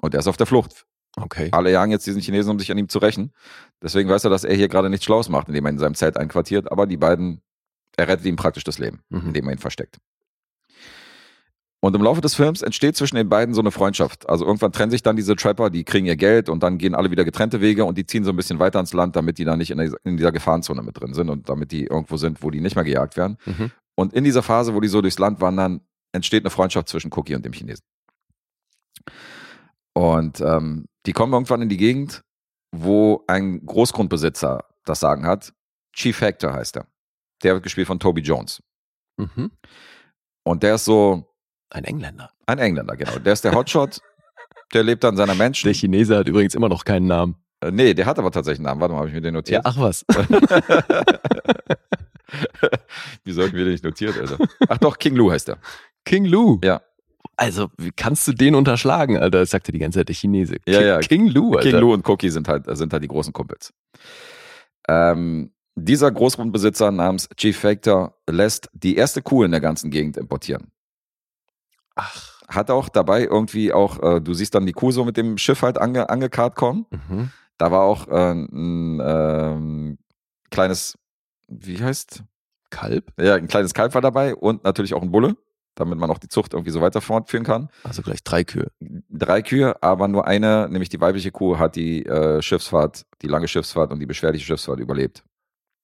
Und 0.00 0.14
er 0.14 0.20
ist 0.20 0.28
auf 0.28 0.36
der 0.36 0.46
Flucht. 0.46 0.86
Okay. 1.16 1.48
Alle 1.52 1.72
jagen 1.72 1.92
jetzt 1.92 2.06
diesen 2.06 2.20
Chinesen, 2.20 2.52
um 2.52 2.58
sich 2.58 2.70
an 2.70 2.78
ihm 2.78 2.88
zu 2.88 2.98
rächen. 2.98 3.32
Deswegen 3.82 4.08
weiß 4.08 4.24
er, 4.24 4.30
dass 4.30 4.44
er 4.44 4.54
hier 4.54 4.68
gerade 4.68 4.90
nichts 4.90 5.06
Schlaues 5.06 5.28
macht, 5.28 5.48
indem 5.48 5.64
er 5.66 5.70
in 5.70 5.78
seinem 5.78 5.94
Zelt 5.94 6.16
einquartiert. 6.16 6.70
Aber 6.70 6.86
die 6.86 6.98
beiden, 6.98 7.40
er 7.96 8.08
rettet 8.08 8.26
ihm 8.26 8.36
praktisch 8.36 8.64
das 8.64 8.78
Leben, 8.78 9.00
mhm. 9.08 9.28
indem 9.28 9.46
er 9.46 9.52
ihn 9.52 9.58
versteckt. 9.58 9.96
Und 11.80 11.94
im 11.94 12.02
Laufe 12.02 12.20
des 12.20 12.34
Films 12.34 12.62
entsteht 12.62 12.96
zwischen 12.96 13.16
den 13.16 13.28
beiden 13.28 13.54
so 13.54 13.60
eine 13.60 13.70
Freundschaft. 13.70 14.28
Also 14.28 14.44
irgendwann 14.44 14.72
trennen 14.72 14.90
sich 14.90 15.02
dann 15.02 15.14
diese 15.14 15.36
Trapper, 15.36 15.70
die 15.70 15.84
kriegen 15.84 16.06
ihr 16.06 16.16
Geld 16.16 16.48
und 16.48 16.62
dann 16.62 16.78
gehen 16.78 16.94
alle 16.94 17.10
wieder 17.10 17.24
getrennte 17.24 17.60
Wege 17.60 17.84
und 17.84 17.96
die 17.96 18.04
ziehen 18.04 18.24
so 18.24 18.30
ein 18.30 18.36
bisschen 18.36 18.58
weiter 18.58 18.80
ins 18.80 18.92
Land, 18.92 19.14
damit 19.14 19.38
die 19.38 19.44
da 19.44 19.56
nicht 19.56 19.70
in 19.70 20.16
dieser 20.16 20.32
Gefahrenzone 20.32 20.82
mit 20.82 20.98
drin 20.98 21.14
sind 21.14 21.30
und 21.30 21.48
damit 21.48 21.72
die 21.72 21.84
irgendwo 21.84 22.16
sind, 22.16 22.42
wo 22.42 22.50
die 22.50 22.60
nicht 22.60 22.76
mehr 22.76 22.84
gejagt 22.84 23.16
werden. 23.16 23.36
Mhm. 23.44 23.70
Und 23.96 24.12
in 24.12 24.24
dieser 24.24 24.42
Phase, 24.42 24.74
wo 24.74 24.80
die 24.80 24.88
so 24.88 25.00
durchs 25.00 25.18
Land 25.18 25.40
wandern, 25.40 25.80
entsteht 26.12 26.44
eine 26.44 26.50
Freundschaft 26.50 26.88
zwischen 26.88 27.12
Cookie 27.12 27.34
und 27.34 27.44
dem 27.44 27.52
Chinesen. 27.52 27.84
Und 29.94 30.40
ähm, 30.40 30.86
die 31.06 31.12
kommen 31.12 31.32
irgendwann 31.32 31.62
in 31.62 31.68
die 31.68 31.76
Gegend, 31.76 32.22
wo 32.72 33.24
ein 33.26 33.64
Großgrundbesitzer 33.64 34.64
das 34.84 35.00
Sagen 35.00 35.26
hat. 35.26 35.52
Chief 35.94 36.20
Hector 36.20 36.52
heißt 36.52 36.76
er. 36.76 36.86
Der 37.42 37.54
wird 37.54 37.62
gespielt 37.62 37.86
von 37.86 37.98
Toby 37.98 38.20
Jones. 38.20 38.62
Mhm. 39.16 39.50
Und 40.44 40.62
der 40.62 40.74
ist 40.74 40.84
so. 40.84 41.34
Ein 41.70 41.84
Engländer. 41.84 42.30
Ein 42.46 42.58
Engländer, 42.58 42.96
genau. 42.96 43.18
Der 43.18 43.32
ist 43.32 43.44
der 43.44 43.54
Hotshot. 43.54 44.00
der 44.72 44.82
lebt 44.82 45.04
an 45.04 45.16
seiner 45.16 45.34
Menschen. 45.34 45.66
Der 45.66 45.74
Chinese 45.74 46.18
hat 46.18 46.28
übrigens 46.28 46.54
immer 46.54 46.68
noch 46.68 46.84
keinen 46.84 47.06
Namen. 47.06 47.36
Äh, 47.60 47.70
nee, 47.70 47.94
der 47.94 48.06
hat 48.06 48.18
aber 48.18 48.30
tatsächlich 48.30 48.58
einen 48.60 48.66
Namen. 48.66 48.80
Warte 48.80 48.94
mal, 48.94 49.00
habe 49.00 49.08
ich 49.08 49.14
mir 49.14 49.20
den 49.20 49.34
notiert? 49.34 49.64
Ja, 49.64 49.70
ach 49.70 49.78
was. 49.78 50.04
Wie 53.24 53.32
sollten 53.32 53.56
wir 53.56 53.64
den 53.64 53.72
nicht 53.72 53.84
notiert, 53.84 54.18
Alter? 54.18 54.38
Ach 54.68 54.78
doch, 54.78 54.98
King 54.98 55.14
Lou 55.14 55.30
heißt 55.30 55.48
er. 55.48 55.58
King 56.04 56.24
Lou? 56.24 56.58
Ja. 56.62 56.82
Also, 57.36 57.70
wie 57.76 57.90
kannst 57.90 58.26
du 58.28 58.32
den 58.32 58.54
unterschlagen, 58.54 59.18
Alter? 59.18 59.40
Das 59.40 59.50
sagte 59.50 59.72
die 59.72 59.78
ganze 59.78 59.98
Zeit 60.00 60.08
der 60.08 60.14
Chinese. 60.14 60.56
Ja, 60.66 60.80
ja. 60.80 61.00
King 61.00 61.26
Lou, 61.28 61.54
Alter. 61.54 61.70
King 61.70 61.80
Lou 61.80 61.92
und 61.92 62.08
Cookie 62.08 62.30
sind 62.30 62.48
halt, 62.48 62.64
sind 62.76 62.92
halt 62.92 63.02
die 63.02 63.08
großen 63.08 63.32
Kumpels. 63.32 63.72
Ähm, 64.88 65.52
dieser 65.74 66.10
Großgrundbesitzer 66.10 66.90
namens 66.90 67.28
Chief 67.36 67.56
Factor 67.56 68.16
lässt 68.28 68.70
die 68.72 68.96
erste 68.96 69.20
Kuh 69.22 69.42
in 69.44 69.50
der 69.50 69.60
ganzen 69.60 69.90
Gegend 69.90 70.16
importieren. 70.16 70.72
Ach. 71.94 72.36
Hat 72.48 72.70
auch 72.70 72.88
dabei 72.88 73.24
irgendwie 73.24 73.72
auch, 73.72 74.02
äh, 74.02 74.20
du 74.20 74.32
siehst 74.32 74.54
dann 74.54 74.66
die 74.66 74.72
Kuh 74.72 74.92
so 74.92 75.04
mit 75.04 75.16
dem 75.16 75.36
Schiff 75.36 75.62
halt 75.62 75.78
ange, 75.78 76.08
angekarrt 76.08 76.54
kommen. 76.54 76.86
Mhm. 76.90 77.30
Da 77.58 77.70
war 77.70 77.82
auch 77.82 78.08
äh, 78.08 78.32
ein 78.32 79.00
äh, 79.00 79.96
kleines, 80.50 80.98
wie 81.48 81.82
heißt? 81.82 82.22
Kalb? 82.70 83.12
Ja, 83.18 83.36
ein 83.36 83.48
kleines 83.48 83.74
Kalb 83.74 83.94
war 83.94 84.02
dabei 84.02 84.34
und 84.34 84.64
natürlich 84.64 84.92
auch 84.94 85.02
ein 85.02 85.10
Bulle, 85.12 85.36
damit 85.76 85.98
man 85.98 86.10
auch 86.10 86.18
die 86.18 86.28
Zucht 86.28 86.52
irgendwie 86.52 86.72
so 86.72 86.80
weiter 86.80 87.00
fortführen 87.00 87.44
kann. 87.44 87.70
Also 87.84 88.02
gleich 88.02 88.22
drei 88.24 88.44
Kühe. 88.44 88.70
Drei 89.08 89.40
Kühe, 89.42 89.80
aber 89.82 90.08
nur 90.08 90.26
eine, 90.26 90.68
nämlich 90.68 90.88
die 90.88 91.00
weibliche 91.00 91.30
Kuh, 91.30 91.58
hat 91.58 91.76
die 91.76 92.04
äh, 92.04 92.42
Schiffsfahrt, 92.42 93.06
die 93.22 93.28
lange 93.28 93.48
Schiffsfahrt 93.48 93.92
und 93.92 94.00
die 94.00 94.06
beschwerliche 94.06 94.44
Schiffsfahrt 94.44 94.80
überlebt. 94.80 95.22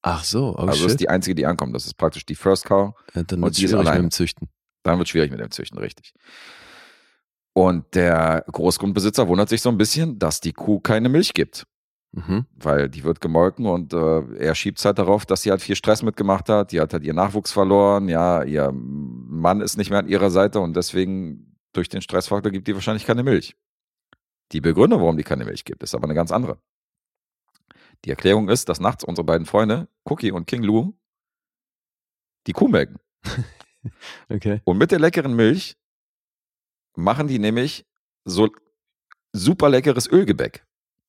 Ach 0.03 0.25
so, 0.25 0.55
oh 0.57 0.63
Also 0.63 0.81
shit. 0.83 0.89
ist 0.91 1.01
die 1.01 1.09
einzige, 1.09 1.37
die 1.37 1.47
ankommt. 1.47 1.75
Das 1.75 1.87
ist 1.87 1.95
praktisch 1.95 2.27
die 2.27 2.35
First 2.35 2.65
Cow. 2.65 2.93
Ja, 3.15 3.23
dann 3.23 3.41
wird 3.41 3.53
es 3.53 3.61
schwierig 3.61 3.85
mit 3.85 3.95
dem 3.95 4.11
Züchten. 4.11 4.49
Dann 4.83 4.99
wird 4.99 5.07
es 5.07 5.11
schwierig 5.11 5.31
mit 5.31 5.39
dem 5.39 5.51
Züchten, 5.53 5.79
richtig. 5.79 6.13
Und 7.55 7.95
der 7.95 8.45
Großgrundbesitzer 8.51 9.29
wundert 9.29 9.49
sich 9.49 9.61
so 9.61 9.69
ein 9.69 9.77
bisschen, 9.77 10.19
dass 10.19 10.41
die 10.41 10.53
Kuh 10.53 10.81
keine 10.81 11.09
Milch 11.09 11.35
gibt. 11.35 11.67
Mhm. 12.13 12.47
Weil 12.57 12.89
die 12.89 13.05
wird 13.05 13.21
gemolken 13.21 13.67
und 13.67 13.95
äh, 13.95 14.37
er 14.39 14.55
schiebt 14.55 14.79
es 14.79 14.85
halt 14.85 14.99
darauf, 14.99 15.25
dass 15.25 15.43
sie 15.43 15.51
halt 15.51 15.63
viel 15.63 15.77
Stress 15.77 16.03
mitgemacht 16.03 16.49
hat. 16.49 16.73
Die 16.73 16.81
hat 16.81 16.93
halt 16.93 17.05
ihren 17.05 17.17
Nachwuchs 17.17 17.53
verloren. 17.53 18.09
Ja, 18.09 18.43
ihr 18.43 18.71
Mann 18.73 19.63
ist 19.63 19.77
nicht 19.77 19.91
mehr 19.91 19.99
an 19.99 20.09
ihrer 20.09 20.31
Seite 20.31 20.61
und 20.61 20.77
deswegen 20.77 21.57
durch 21.73 21.89
den 21.89 22.03
Stressfaktor 22.03 22.53
gibt 22.53 22.69
die 22.69 22.75
wahrscheinlich 22.75 23.07
keine 23.07 23.23
Milch. 23.23 23.57
Die 24.53 24.61
Begründung, 24.61 25.01
warum 25.01 25.17
die 25.17 25.23
keine 25.23 25.47
Milch 25.47 25.65
gibt, 25.65 25.83
ist 25.83 25.95
aber 25.95 26.05
eine 26.05 26.15
ganz 26.15 26.31
andere. 26.31 26.59
Die 28.05 28.11
Erklärung 28.11 28.51
ist, 28.51 28.69
dass 28.69 28.81
nachts 28.81 29.05
unsere 29.05 29.25
beiden 29.25 29.47
Freunde, 29.47 29.89
Cookie 30.05 30.33
und 30.33 30.47
King 30.47 30.63
Lou, 30.63 30.93
die 32.47 32.53
Kuh 32.53 32.69
melken. 32.69 32.99
okay. 34.29 34.61
Und 34.65 34.77
mit 34.77 34.91
der 34.91 34.99
leckeren 34.99 35.35
Milch 35.35 35.77
machen 36.95 37.29
die 37.29 37.39
nämlich 37.39 37.87
so 38.25 38.49
super 39.33 39.69
leckeres 39.69 40.07
Ölgebäck, 40.11 40.65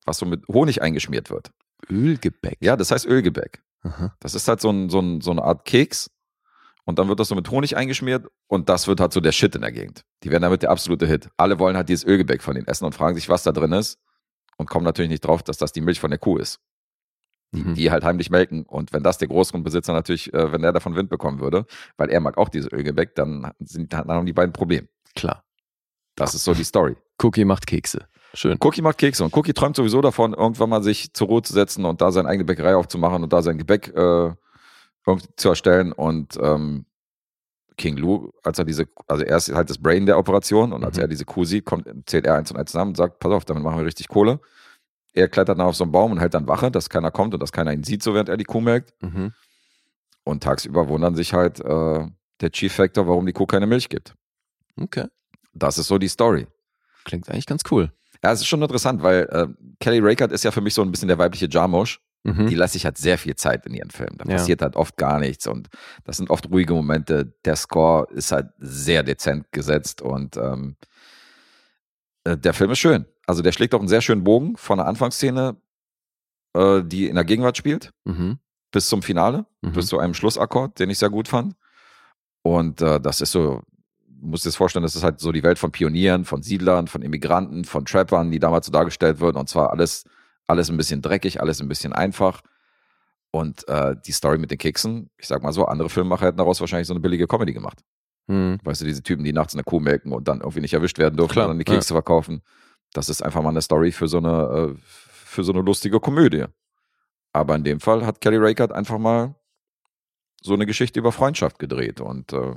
was 0.06 0.18
so 0.18 0.26
mit 0.26 0.48
Honig 0.48 0.82
eingeschmiert 0.82 1.30
wird. 1.30 1.52
Ölgebäck? 1.90 2.58
Ja, 2.62 2.76
das 2.76 2.92
heißt 2.92 3.06
Ölgebäck. 3.06 3.62
Aha. 3.82 4.16
Das 4.20 4.34
ist 4.34 4.48
halt 4.48 4.62
so, 4.62 4.70
ein, 4.70 4.90
so, 4.90 5.00
ein, 5.00 5.22
so 5.22 5.32
eine 5.32 5.44
Art 5.44 5.66
Keks 5.66 6.10
und 6.86 7.00
dann 7.00 7.08
wird 7.08 7.20
das 7.20 7.28
so 7.28 7.36
mit 7.36 7.50
Honig 7.50 7.76
eingeschmiert 7.76 8.28
und 8.48 8.70
das 8.70 8.88
wird 8.88 9.00
halt 9.00 9.14
so 9.14 9.20
der 9.20 9.32
Shit 9.32 9.56
in 9.56 9.62
der 9.62 9.72
Gegend. 9.72 10.04
Die 10.24 10.32
werden 10.32 10.44
damit 10.44 10.64
der 10.64 10.72
absolute 10.72 11.06
Hit. 11.06 11.30
Alle 11.38 11.60
wollen 11.60 11.76
halt 11.76 11.90
dieses 11.90 12.06
Ölgebäck 12.06 12.42
von 12.42 12.56
denen 12.56 12.68
essen 12.68 12.86
und 12.86 12.96
fragen 12.96 13.16
sich, 13.16 13.30
was 13.30 13.44
da 13.44 13.52
drin 13.52 13.74
ist 13.74 14.00
und 14.58 14.70
kommen 14.70 14.86
natürlich 14.86 15.10
nicht 15.10 15.26
drauf, 15.26 15.44
dass 15.44 15.58
das 15.58 15.72
die 15.72 15.82
Milch 15.82 16.00
von 16.00 16.10
der 16.10 16.20
Kuh 16.20 16.38
ist. 16.38 16.60
Die, 17.54 17.64
mhm. 17.64 17.76
die 17.76 17.92
halt 17.92 18.04
heimlich 18.04 18.32
melken. 18.32 18.64
Und 18.66 18.94
wenn 18.94 19.04
das 19.04 19.20
der 19.20 19.28
Großgrundbesitzer 19.28 19.94
natürlich, 19.94 20.34
äh, 20.34 20.52
wenn 20.52 20.64
er 20.64 20.74
davon 20.74 20.96
Wind 20.96 21.10
bekommen 21.10 21.40
würde, 21.40 21.68
weil 21.98 22.10
er 22.10 22.20
mag 22.20 22.36
auch 22.40 22.50
dieses 22.50 22.72
Ölgebäck, 22.72 23.14
dann, 23.14 23.52
sind, 23.60 23.94
dann 23.94 24.08
haben 24.08 24.26
die 24.26 24.34
beiden 24.34 24.54
Probleme. 24.54 24.88
Klar. 25.16 25.44
Das 26.16 26.36
ist 26.36 26.44
so 26.44 26.54
die 26.54 26.64
Story. 26.64 26.96
Cookie 27.22 27.46
macht 27.46 27.68
Kekse. 27.68 28.08
Schön. 28.34 28.58
Cookie 28.62 28.82
macht 28.82 28.98
Kekse 28.98 29.24
und 29.24 29.36
Cookie 29.36 29.54
träumt 29.54 29.76
sowieso 29.76 30.02
davon, 30.02 30.34
irgendwann 30.34 30.70
mal 30.70 30.82
sich 30.82 31.14
zur 31.14 31.28
Ruhe 31.28 31.42
zu 31.44 31.54
setzen 31.54 31.86
und 31.86 32.02
da 32.02 32.12
seine 32.12 32.28
eigene 32.30 32.46
Bäckerei 32.46 32.76
aufzumachen 32.76 33.24
und 33.24 33.32
da 33.32 33.42
sein 33.44 33.58
Gebäck 33.58 33.90
äh, 33.96 34.32
zu 35.36 35.50
erstellen. 35.50 35.92
Und 35.92 36.38
ähm, 36.42 36.86
King 37.78 37.98
Lou, 37.98 38.32
als 38.44 38.58
er 38.58 38.66
diese, 38.66 38.88
also 39.08 39.24
er 39.24 39.38
ist 39.38 39.54
halt 39.54 39.70
das 39.70 39.78
Brain 39.78 40.06
der 40.06 40.18
Operation 40.18 40.74
und 40.74 40.84
als 40.84 40.98
mhm. 40.98 41.04
er 41.04 41.08
diese 41.08 41.26
Kuh 41.26 41.46
sieht, 41.46 41.66
kommt, 41.66 41.88
zählt 42.08 42.26
er 42.26 42.36
eins 42.36 42.52
und 42.52 42.58
eins 42.58 42.72
zusammen 42.72 42.90
und 42.90 42.98
sagt, 42.98 43.20
pass 43.20 43.32
auf, 43.32 43.46
damit 43.46 43.64
machen 43.64 43.78
wir 43.78 43.86
richtig 43.86 44.08
Kohle. 44.08 44.40
Er 45.14 45.28
klettert 45.28 45.60
dann 45.60 45.68
auf 45.68 45.76
so 45.76 45.84
einen 45.84 45.92
Baum 45.92 46.12
und 46.12 46.20
hält 46.20 46.34
dann 46.34 46.48
Wache, 46.48 46.72
dass 46.72 46.90
keiner 46.90 47.12
kommt 47.12 47.36
und 47.36 47.40
dass 47.40 47.52
keiner 47.52 47.72
ihn 47.72 47.84
sieht, 47.84 48.02
so 48.02 48.16
während 48.16 48.30
er 48.30 48.38
die 48.38 48.46
Kuh 48.46 48.62
melkt. 48.62 48.94
Mhm. 49.02 49.34
Und 50.24 50.42
tagsüber 50.42 50.88
wundern 50.88 51.16
sich 51.16 51.34
halt 51.34 51.60
äh, 51.60 52.08
der 52.42 52.52
Chief 52.52 52.74
Factor, 52.74 53.08
warum 53.08 53.26
die 53.26 53.34
Kuh 53.34 53.46
keine 53.46 53.68
Milch 53.68 53.90
gibt. 53.90 54.16
Okay. 54.80 55.06
Das 55.54 55.78
ist 55.78 55.88
so 55.88 55.98
die 55.98 56.08
Story. 56.08 56.48
Klingt 57.06 57.30
eigentlich 57.30 57.46
ganz 57.46 57.64
cool. 57.72 57.92
Ja, 58.24 58.32
es 58.32 58.40
ist 58.40 58.48
schon 58.48 58.62
interessant, 58.62 59.04
weil 59.04 59.28
äh, 59.32 59.48
Kelly 59.80 60.00
Raycard 60.00 60.32
ist 60.32 60.44
ja 60.44 60.52
für 60.52 60.62
mich 60.62 60.74
so 60.74 60.82
ein 60.82 60.92
bisschen 60.92 61.10
der 61.10 61.18
weibliche 61.18 61.48
Jarmusch. 61.50 62.00
Mhm. 62.24 62.48
Die 62.48 62.56
lässt 62.56 62.74
sich 62.74 62.86
halt 62.86 62.98
sehr 62.98 63.18
viel 63.18 63.36
Zeit 63.36 63.66
in 63.66 63.74
ihren 63.74 63.90
Filmen. 63.90 64.18
Da 64.18 64.26
ja. 64.26 64.38
passiert 64.38 64.62
halt 64.62 64.78
oft 64.78 64.96
gar 64.96 65.20
nichts 65.20 65.46
und 65.46 65.68
das 66.06 66.18
sind 66.18 66.30
oft 66.30 66.50
ruhige 66.50 66.74
Momente. 66.74 67.34
Der 67.44 67.58
Score 67.58 68.08
ist 68.14 68.32
halt 68.32 68.48
sehr 68.60 69.04
dezent 69.04 69.52
gesetzt 69.52 70.02
und 70.02 70.38
ähm, 70.38 70.78
äh, 72.24 72.38
der 72.38 72.54
Film 72.54 72.72
ist 72.72 72.80
schön. 72.80 73.06
Also 73.28 73.42
der 73.42 73.52
schlägt 73.52 73.74
auch 73.76 73.80
einen 73.80 73.90
sehr 73.90 74.02
schönen 74.02 74.24
Bogen 74.24 74.56
von 74.56 74.78
der 74.78 74.88
Anfangsszene, 74.88 75.58
äh, 76.54 76.82
die 76.84 77.08
in 77.08 77.16
der 77.16 77.26
Gegenwart 77.26 77.58
spielt, 77.58 77.92
mhm. 78.06 78.40
bis 78.72 78.88
zum 78.88 79.02
Finale, 79.02 79.46
mhm. 79.62 79.74
bis 79.74 79.88
zu 79.88 80.00
einem 80.00 80.14
Schlussakkord, 80.14 80.80
den 80.80 80.90
ich 80.90 81.00
sehr 81.00 81.10
gut 81.10 81.28
fand. 81.28 81.56
Und 82.42 82.82
äh, 82.82 83.02
das 83.02 83.20
ist 83.20 83.32
so, 83.32 83.64
musst 84.24 84.46
dir 84.46 84.50
das 84.50 84.56
vorstellen, 84.56 84.84
das 84.84 84.96
ist 84.96 85.04
halt 85.04 85.20
so 85.20 85.32
die 85.32 85.44
Welt 85.44 85.60
von 85.60 85.72
Pionieren, 85.72 86.26
von 86.26 86.42
Siedlern, 86.42 86.88
von 86.88 87.02
Immigranten, 87.02 87.66
von 87.66 87.86
Trappern, 87.86 88.32
die 88.32 88.40
damals 88.40 88.66
so 88.66 88.72
dargestellt 88.72 89.20
würden. 89.20 89.38
Und 89.38 89.50
zwar 89.50 89.72
alles, 89.72 90.06
alles 90.48 90.70
ein 90.70 90.78
bisschen 90.78 91.02
dreckig, 91.02 91.42
alles 91.42 91.62
ein 91.62 91.68
bisschen 91.68 91.94
einfach. 91.94 92.42
Und 93.32 93.68
äh, 93.68 93.96
die 94.06 94.12
Story 94.12 94.38
mit 94.38 94.52
den 94.52 94.58
Keksen, 94.58 95.10
ich 95.18 95.28
sag 95.28 95.44
mal 95.44 95.54
so, 95.54 95.66
andere 95.66 95.90
Filmemacher 95.90 96.28
hätten 96.28 96.38
daraus 96.38 96.60
wahrscheinlich 96.60 96.88
so 96.88 96.94
eine 96.94 97.00
billige 97.00 97.28
Comedy 97.28 97.54
gemacht. 97.54 97.84
Mhm. 98.28 98.60
Weißt 98.64 98.82
du, 98.82 98.86
diese 98.86 99.04
Typen, 99.04 99.24
die 99.24 99.34
nachts 99.34 99.54
eine 99.54 99.64
Kuh 99.64 99.80
melken 99.80 100.12
und 100.12 100.28
dann 100.28 100.40
irgendwie 100.40 100.62
nicht 100.62 100.74
erwischt 100.74 100.98
werden 101.00 101.18
dürfen 101.18 101.34
Klar, 101.34 101.46
und 101.46 101.52
dann 101.52 101.60
die 101.60 101.66
Kekse 101.66 101.90
ja. 101.90 101.96
verkaufen. 101.96 102.42
Das 102.94 103.10
ist 103.10 103.22
einfach 103.22 103.42
mal 103.42 103.50
eine 103.50 103.62
Story 103.62 103.92
für 103.92 104.08
so 104.08 104.20
eine, 104.20 104.74
äh, 104.74 104.76
für 104.78 105.44
so 105.44 105.52
eine 105.52 105.62
lustige 105.62 106.00
Komödie. 106.00 106.46
Aber 107.34 107.56
in 107.56 107.64
dem 107.64 107.80
Fall 107.80 108.06
hat 108.06 108.22
Kelly 108.22 108.38
Reichardt 108.38 108.72
einfach 108.72 109.00
mal 109.00 109.36
so 110.42 110.54
eine 110.54 110.66
Geschichte 110.66 111.00
über 111.00 111.12
Freundschaft 111.12 111.58
gedreht 111.58 112.00
und 112.02 112.34
äh, 112.34 112.54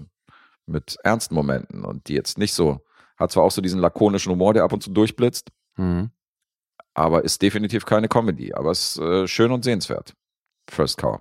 mit 0.67 0.97
ernsten 1.03 1.35
Momenten 1.35 1.85
und 1.85 2.09
die 2.09 2.14
jetzt 2.14 2.39
nicht 2.39 2.53
so, 2.53 2.81
hat 3.17 3.31
zwar 3.31 3.45
auch 3.45 3.51
so 3.51 3.62
diesen 3.62 3.81
lakonischen 3.81 4.33
Humor, 4.33 4.55
der 4.55 4.64
ab 4.64 4.73
und 4.73 4.83
zu 4.83 4.91
durchblitzt, 4.91 5.51
mhm. 5.77 6.11
aber 6.95 7.25
ist 7.25 7.41
definitiv 7.43 7.87
keine 7.87 8.09
Comedy, 8.09 8.53
aber 8.53 8.73
ist 8.73 8.99
äh, 8.99 9.27
schön 9.27 9.53
und 9.53 9.64
sehenswert. 9.64 10.14
First 10.69 10.99
Cow. 10.99 11.21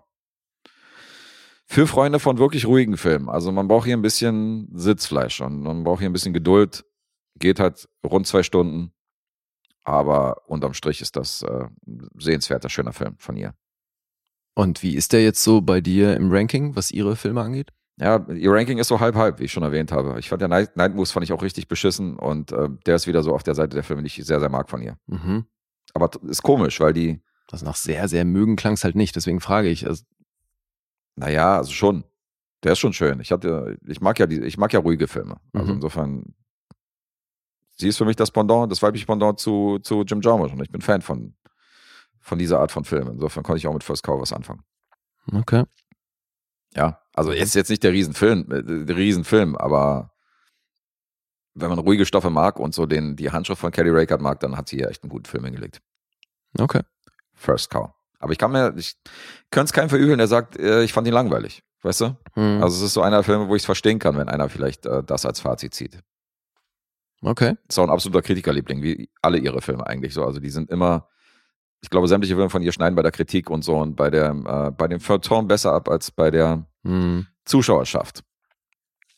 Für 1.68 1.88
Freunde 1.88 2.20
von 2.20 2.38
wirklich 2.38 2.66
ruhigen 2.68 2.98
Filmen. 2.98 3.28
Also 3.30 3.52
man 3.52 3.68
braucht 3.68 3.86
hier 3.86 3.98
ein 3.98 4.04
bisschen 4.04 4.70
Sitzfleisch 4.74 5.42
und 5.42 5.62
man 5.62 5.84
braucht 5.84 6.00
hier 6.00 6.10
ein 6.10 6.14
bisschen 6.14 6.34
Geduld. 6.34 6.86
Geht 7.40 7.60
halt 7.60 7.90
rund 8.06 8.28
zwei 8.28 8.44
Stunden. 8.44 8.94
Aber 9.84 10.48
unterm 10.48 10.74
Strich 10.74 11.02
ist 11.02 11.16
das 11.16 11.42
äh, 11.44 11.68
sehenswerter, 12.18 12.70
schöner 12.70 12.94
Film 12.94 13.16
von 13.18 13.36
ihr. 13.36 13.56
Und 14.56 14.84
wie 14.84 14.96
ist 14.96 15.14
der 15.14 15.24
jetzt 15.24 15.44
so 15.44 15.62
bei 15.62 15.82
dir 15.82 16.16
im 16.16 16.32
Ranking, 16.32 16.76
was 16.76 16.92
ihre 16.92 17.16
Filme 17.16 17.42
angeht? 17.42 17.72
Ja, 17.98 18.26
ihr 18.30 18.52
Ranking 18.52 18.78
ist 18.78 18.90
so 18.90 19.00
halb-halb, 19.00 19.40
wie 19.40 19.46
ich 19.46 19.54
schon 19.54 19.64
erwähnt 19.64 19.92
habe. 19.92 20.20
Ich 20.20 20.28
fand 20.28 20.42
der 20.42 20.50
Night, 20.50 20.76
Night 20.76 20.94
Moves 20.94 21.12
fand 21.12 21.24
ich 21.24 21.32
auch 21.32 21.42
richtig 21.42 21.70
beschissen 21.70 22.18
und 22.18 22.52
äh, 22.52 22.68
der 22.86 22.96
ist 22.96 23.08
wieder 23.08 23.24
so 23.24 23.34
auf 23.34 23.44
der 23.44 23.56
Seite 23.56 23.76
der 23.76 23.84
Filme, 23.84 24.02
die 24.02 24.08
ich 24.08 24.26
sehr, 24.26 24.42
sehr 24.42 24.50
mag 24.50 24.70
von 24.70 24.82
ihr. 24.82 24.98
Mhm. 25.08 25.46
Aber 25.94 26.10
ist 26.24 26.44
komisch, 26.44 26.80
weil 26.80 26.94
die. 26.94 27.22
Das 27.48 27.62
nach 27.62 27.76
sehr, 27.76 28.08
sehr 28.08 28.26
mögen 28.26 28.56
klang 28.56 28.74
es 28.74 28.84
halt 28.84 28.96
nicht, 28.96 29.16
deswegen 29.16 29.40
frage 29.40 29.70
ich. 29.70 29.88
Also, 29.88 30.04
naja, 31.16 31.58
also 31.58 31.72
schon. 31.72 32.04
Der 32.64 32.74
ist 32.74 32.80
schon 32.80 32.94
schön. 32.94 33.20
Ich 33.20 33.32
hatte, 33.32 33.78
ich 33.86 34.02
mag 34.02 34.18
ja 34.18 34.26
die, 34.26 34.42
ich 34.42 34.58
mag 34.58 34.74
ja 34.74 34.80
ruhige 34.80 35.08
Filme. 35.08 35.38
Also 35.54 35.68
mhm. 35.68 35.76
insofern, 35.76 36.36
sie 37.78 37.88
ist 37.88 37.98
für 37.98 38.06
mich 38.06 38.16
das 38.16 38.32
Pendant, 38.32 38.72
das 38.72 38.82
weibliche 38.82 39.06
Pendant 39.06 39.40
zu, 39.40 39.80
zu 39.80 40.02
Jim 40.02 40.22
Jarmusch 40.22 40.52
und 40.52 40.62
ich 40.62 40.72
bin 40.72 40.82
Fan 40.82 41.02
von, 41.02 41.36
von 42.20 42.40
dieser 42.40 42.60
Art 42.60 42.72
von 42.72 42.84
Filmen. 42.84 43.14
Insofern 43.14 43.44
konnte 43.44 43.60
ich 43.60 43.68
auch 43.68 43.74
mit 43.74 43.84
First 43.84 44.04
Cow 44.04 44.20
was 44.20 44.34
anfangen. 44.34 44.64
Okay. 45.32 45.64
Ja, 46.74 47.05
also 47.16 47.32
ist 47.32 47.56
jetzt 47.56 47.70
nicht 47.70 47.84
der 47.84 47.94
Riesenfilm, 47.94 48.52
äh, 48.52 48.86
der 48.86 48.96
Riesenfilm, 48.96 49.56
aber 49.56 50.12
wenn 51.54 51.70
man 51.70 51.80
ruhige 51.80 52.06
Stoffe 52.06 52.30
mag 52.30 52.60
und 52.60 52.76
so 52.76 52.86
den, 52.86 53.16
die 53.16 53.32
Handschrift 53.32 53.62
von 53.62 53.72
Kelly 53.72 53.90
Reichardt 53.90 54.22
mag, 54.22 54.40
dann 54.42 54.58
hat 54.58 54.68
sie 54.68 54.80
ja 54.80 54.90
echt 54.90 55.04
einen 55.04 55.10
guten 55.10 55.26
Film 55.26 55.46
hingelegt. 55.46 55.82
Okay. 56.60 56.82
First 57.34 57.70
Cow. 57.70 57.92
Aber 58.20 58.32
ich 58.32 58.38
kann 58.38 58.52
mir, 58.52 58.74
ich 58.76 58.96
könnte 59.52 59.66
es 59.66 59.74
keinem 59.74 59.90
verübeln, 59.90 60.18
der 60.18 60.28
sagt, 60.28 60.58
äh, 60.60 60.84
ich 60.84 60.94
fand 60.94 61.08
ihn 61.08 61.14
langweilig. 61.14 61.64
Weißt 61.82 62.02
du? 62.02 62.18
Hm. 62.34 62.64
Also 62.64 62.78
es 62.78 62.82
ist 62.82 62.94
so 62.94 63.02
einer 63.02 63.18
der 63.18 63.24
Filme, 63.24 63.48
wo 63.48 63.56
ich 63.56 63.62
es 63.62 63.66
verstehen 63.66 64.00
kann, 64.00 64.18
wenn 64.18 64.28
einer 64.28 64.50
vielleicht 64.50 64.86
äh, 64.86 65.04
das 65.04 65.26
als 65.26 65.40
Fazit 65.40 65.74
zieht. 65.74 66.00
Okay. 67.22 67.56
Ist 67.68 67.80
auch 67.80 67.84
ein 67.84 67.90
absoluter 67.90 68.22
Kritikerliebling, 68.22 68.82
wie 68.82 69.10
alle 69.22 69.38
ihre 69.38 69.62
Filme 69.62 69.86
eigentlich 69.86 70.14
so. 70.14 70.26
Also 70.26 70.40
die 70.40 70.50
sind 70.50 70.70
immer, 70.70 71.08
ich 71.86 71.92
glaube, 71.92 72.08
sämtliche 72.08 72.34
Filme 72.34 72.50
von 72.50 72.64
ihr 72.64 72.72
schneiden 72.72 72.96
bei 72.96 73.04
der 73.04 73.12
Kritik 73.12 73.52
und 73.52 73.64
so 73.64 73.78
und 73.78 73.96
bei 73.96 74.10
der, 74.10 74.32
äh, 74.32 74.72
bei 74.72 74.88
dem 74.88 75.00
Feuilleton 75.00 75.48
besser 75.48 75.72
ab 75.72 75.88
als 75.88 76.10
bei 76.10 76.32
der 76.32 76.66
hm. 76.84 77.28
Zuschauerschaft. 77.46 78.24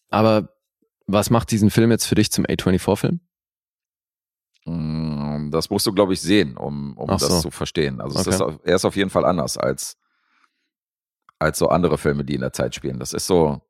Aber 0.10 0.50
was 1.06 1.30
macht 1.30 1.50
diesen 1.50 1.70
Film 1.70 1.92
jetzt 1.92 2.04
für 2.04 2.16
dich 2.16 2.30
zum 2.30 2.46
A24-Film? 2.46 3.22
Mm, 4.66 5.50
das 5.50 5.70
musst 5.70 5.88
du, 5.88 5.94
glaube 5.94 6.12
ich, 6.12 6.20
sehen, 6.20 6.58
um, 6.58 6.98
um 6.98 7.08
das 7.08 7.42
zu 7.42 7.52
verstehen. 7.52 8.02
Also 8.02 8.20
okay. 8.20 8.32
ist, 8.32 8.42
er 8.66 8.76
ist 8.76 8.84
auf 8.84 8.98
jeden 8.98 9.12
Fall 9.12 9.24
anders 9.24 9.58
als, 9.58 9.98
als 11.40 11.60
so 11.60 11.70
andere 11.70 11.98
Filme, 11.98 12.26
die 12.26 12.36
in 12.36 12.42
der 12.42 12.52
Zeit 12.52 12.76
spielen. 12.76 13.00
Das 13.00 13.14
ist 13.14 13.28
so, 13.28 13.62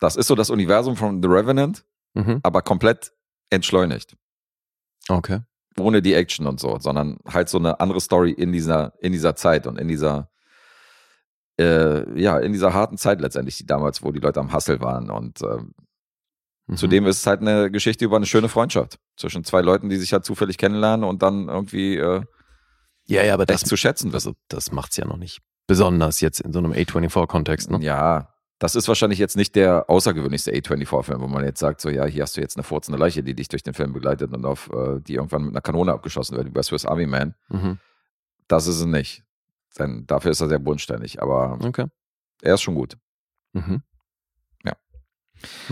das 0.00 0.16
ist 0.16 0.26
so 0.26 0.34
das 0.34 0.48
Universum 0.48 0.96
von 0.96 1.22
The 1.22 1.28
Revenant, 1.28 1.84
mhm. 2.14 2.40
aber 2.42 2.62
komplett 2.62 3.12
entschleunigt. 3.50 4.16
Okay. 5.10 5.42
Ohne 5.78 6.02
die 6.02 6.14
Action 6.14 6.46
und 6.46 6.60
so, 6.60 6.78
sondern 6.78 7.18
halt 7.26 7.48
so 7.48 7.58
eine 7.58 7.80
andere 7.80 8.00
Story 8.00 8.32
in 8.32 8.52
dieser, 8.52 8.92
in 9.00 9.12
dieser 9.12 9.36
Zeit 9.36 9.66
und 9.66 9.78
in 9.78 9.88
dieser, 9.88 10.30
äh, 11.58 12.20
ja, 12.20 12.38
in 12.38 12.52
dieser 12.52 12.74
harten 12.74 12.98
Zeit 12.98 13.20
letztendlich, 13.20 13.56
die 13.56 13.66
damals, 13.66 14.02
wo 14.02 14.12
die 14.12 14.20
Leute 14.20 14.40
am 14.40 14.52
Hustle 14.52 14.80
waren. 14.80 15.10
Und 15.10 15.40
äh, 15.42 15.58
mhm. 16.66 16.76
zudem 16.76 17.06
ist 17.06 17.20
es 17.20 17.26
halt 17.26 17.40
eine 17.40 17.70
Geschichte 17.70 18.04
über 18.04 18.16
eine 18.16 18.26
schöne 18.26 18.48
Freundschaft 18.48 18.98
zwischen 19.16 19.44
zwei 19.44 19.62
Leuten, 19.62 19.88
die 19.88 19.96
sich 19.96 20.12
halt 20.12 20.24
zufällig 20.24 20.58
kennenlernen 20.58 21.04
und 21.04 21.22
dann 21.22 21.48
irgendwie 21.48 21.96
äh, 21.96 22.22
ja, 23.06 23.22
ja, 23.24 23.34
aber 23.34 23.46
das 23.46 23.62
zu 23.62 23.76
schätzen 23.76 24.12
wissen. 24.12 24.28
Also, 24.28 24.36
das 24.48 24.72
macht's 24.72 24.96
ja 24.96 25.06
noch 25.06 25.16
nicht 25.16 25.40
besonders 25.66 26.20
jetzt 26.20 26.40
in 26.40 26.52
so 26.52 26.58
einem 26.58 26.72
A24-Kontext, 26.72 27.70
ne? 27.70 27.78
Ja, 27.80 28.31
das 28.62 28.76
ist 28.76 28.86
wahrscheinlich 28.86 29.18
jetzt 29.18 29.36
nicht 29.36 29.56
der 29.56 29.90
außergewöhnlichste 29.90 30.52
A24-Film, 30.52 31.20
wo 31.20 31.26
man 31.26 31.44
jetzt 31.44 31.58
sagt, 31.58 31.80
so 31.80 31.90
ja, 31.90 32.04
hier 32.04 32.22
hast 32.22 32.36
du 32.36 32.40
jetzt 32.40 32.56
eine 32.56 32.62
furzende 32.62 32.96
Leiche, 32.96 33.24
die 33.24 33.34
dich 33.34 33.48
durch 33.48 33.64
den 33.64 33.74
Film 33.74 33.92
begleitet 33.92 34.32
und 34.32 34.44
auf 34.44 34.70
äh, 34.72 35.00
die 35.00 35.14
irgendwann 35.14 35.42
mit 35.42 35.50
einer 35.50 35.60
Kanone 35.60 35.92
abgeschossen 35.92 36.36
wird, 36.36 36.46
wie 36.46 36.52
bei 36.52 36.62
Swiss 36.62 36.86
Army 36.86 37.08
Man. 37.08 37.34
Mhm. 37.48 37.80
Das 38.46 38.68
ist 38.68 38.78
es 38.78 38.86
nicht. 38.86 39.24
Denn 39.80 40.06
dafür 40.06 40.30
ist 40.30 40.40
er 40.40 40.48
sehr 40.48 40.60
bodenständig, 40.60 41.20
aber 41.20 41.58
okay. 41.60 41.86
er 42.40 42.54
ist 42.54 42.62
schon 42.62 42.76
gut. 42.76 42.96
Mhm. 43.52 43.82
Ja. 44.64 44.74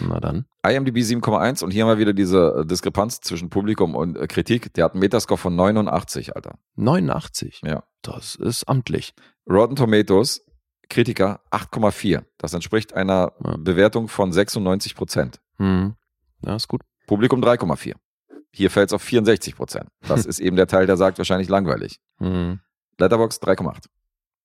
Na 0.09 0.19
dann. 0.19 0.47
IMDb 0.67 0.97
7,1 0.97 1.62
und 1.62 1.71
hier 1.71 1.85
haben 1.85 1.91
wir 1.91 1.99
wieder 1.99 2.12
diese 2.12 2.62
äh, 2.62 2.67
Diskrepanz 2.67 3.21
zwischen 3.21 3.51
Publikum 3.51 3.95
und 3.95 4.19
äh, 4.19 4.27
Kritik. 4.27 4.75
Der 4.75 4.87
hat 4.87 4.95
einen 4.95 5.01
Metascore 5.01 5.39
von 5.39 5.55
89, 5.55 6.35
Alter. 6.35 6.59
89? 6.75 7.61
Ja. 7.65 7.85
Das 8.03 8.35
ist 8.35 8.69
amtlich. 8.69 9.15
Rotten 9.49 9.77
Tomatoes 9.77 10.45
Kritiker 10.91 11.41
8,4. 11.51 12.25
Das 12.37 12.53
entspricht 12.53 12.93
einer. 12.93 13.33
Bewertung 13.59 14.09
von 14.09 14.33
96 14.33 14.95
Prozent. 14.95 15.41
Mhm. 15.59 15.95
Ja, 16.45 16.57
ist 16.57 16.69
gut. 16.69 16.83
Publikum 17.07 17.43
3,4. 17.43 17.95
Hier 18.53 18.71
fällt 18.71 18.91
es 18.91 18.93
auf 18.93 19.03
64 19.03 19.57
Prozent. 19.57 19.89
Das 20.07 20.27
ist 20.27 20.41
eben 20.41 20.57
der 20.57 20.67
Teil, 20.67 20.87
der 20.87 20.97
sagt 20.97 21.17
wahrscheinlich 21.19 21.49
langweilig. 21.49 22.01
Mhm. 22.19 22.61
Letterbox 22.99 23.41
3,8. 23.41 23.85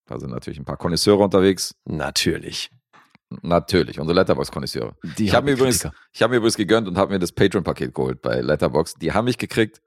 Da 0.05 0.19
sind 0.19 0.29
natürlich 0.29 0.59
ein 0.59 0.65
paar 0.65 0.77
Konnoisseure 0.77 1.23
unterwegs. 1.23 1.75
Natürlich. 1.85 2.69
Natürlich, 3.41 3.99
unsere 3.99 4.19
Letterbox-Konnoisseure. 4.19 4.95
Ich 5.17 5.33
habe 5.33 5.45
mir, 5.45 5.53
übrigens, 5.53 5.83
hab 5.83 6.29
mir 6.29 6.37
übrigens 6.37 6.57
gegönnt 6.57 6.87
und 6.87 6.95
habe 6.97 7.11
mir 7.11 7.19
das 7.19 7.31
Patreon-Paket 7.31 7.93
geholt 7.93 8.21
bei 8.21 8.39
Letterbox. 8.39 8.93
Die 8.95 9.13
haben 9.13 9.25
mich 9.25 9.39
gekriegt, 9.39 9.81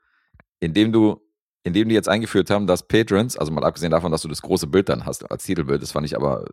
indem 0.59 0.91
du 0.93 1.21
indem 1.69 1.89
die 1.89 1.95
jetzt 1.95 2.09
eingeführt 2.09 2.51
haben, 2.51 2.67
dass 2.67 2.87
Patrons, 2.87 3.37
also 3.37 3.53
mal 3.53 3.65
abgesehen 3.65 3.91
davon, 3.91 4.11
dass 4.11 4.23
du 4.23 4.29
das 4.29 4.43
große 4.43 4.67
Bild 4.67 4.89
dann 4.89 5.07
hast 5.07 5.31
als 5.31 5.45
Titelbild, 5.45 5.83
das 5.83 5.93
fand 5.93 6.07
ich 6.07 6.17
aber, 6.17 6.47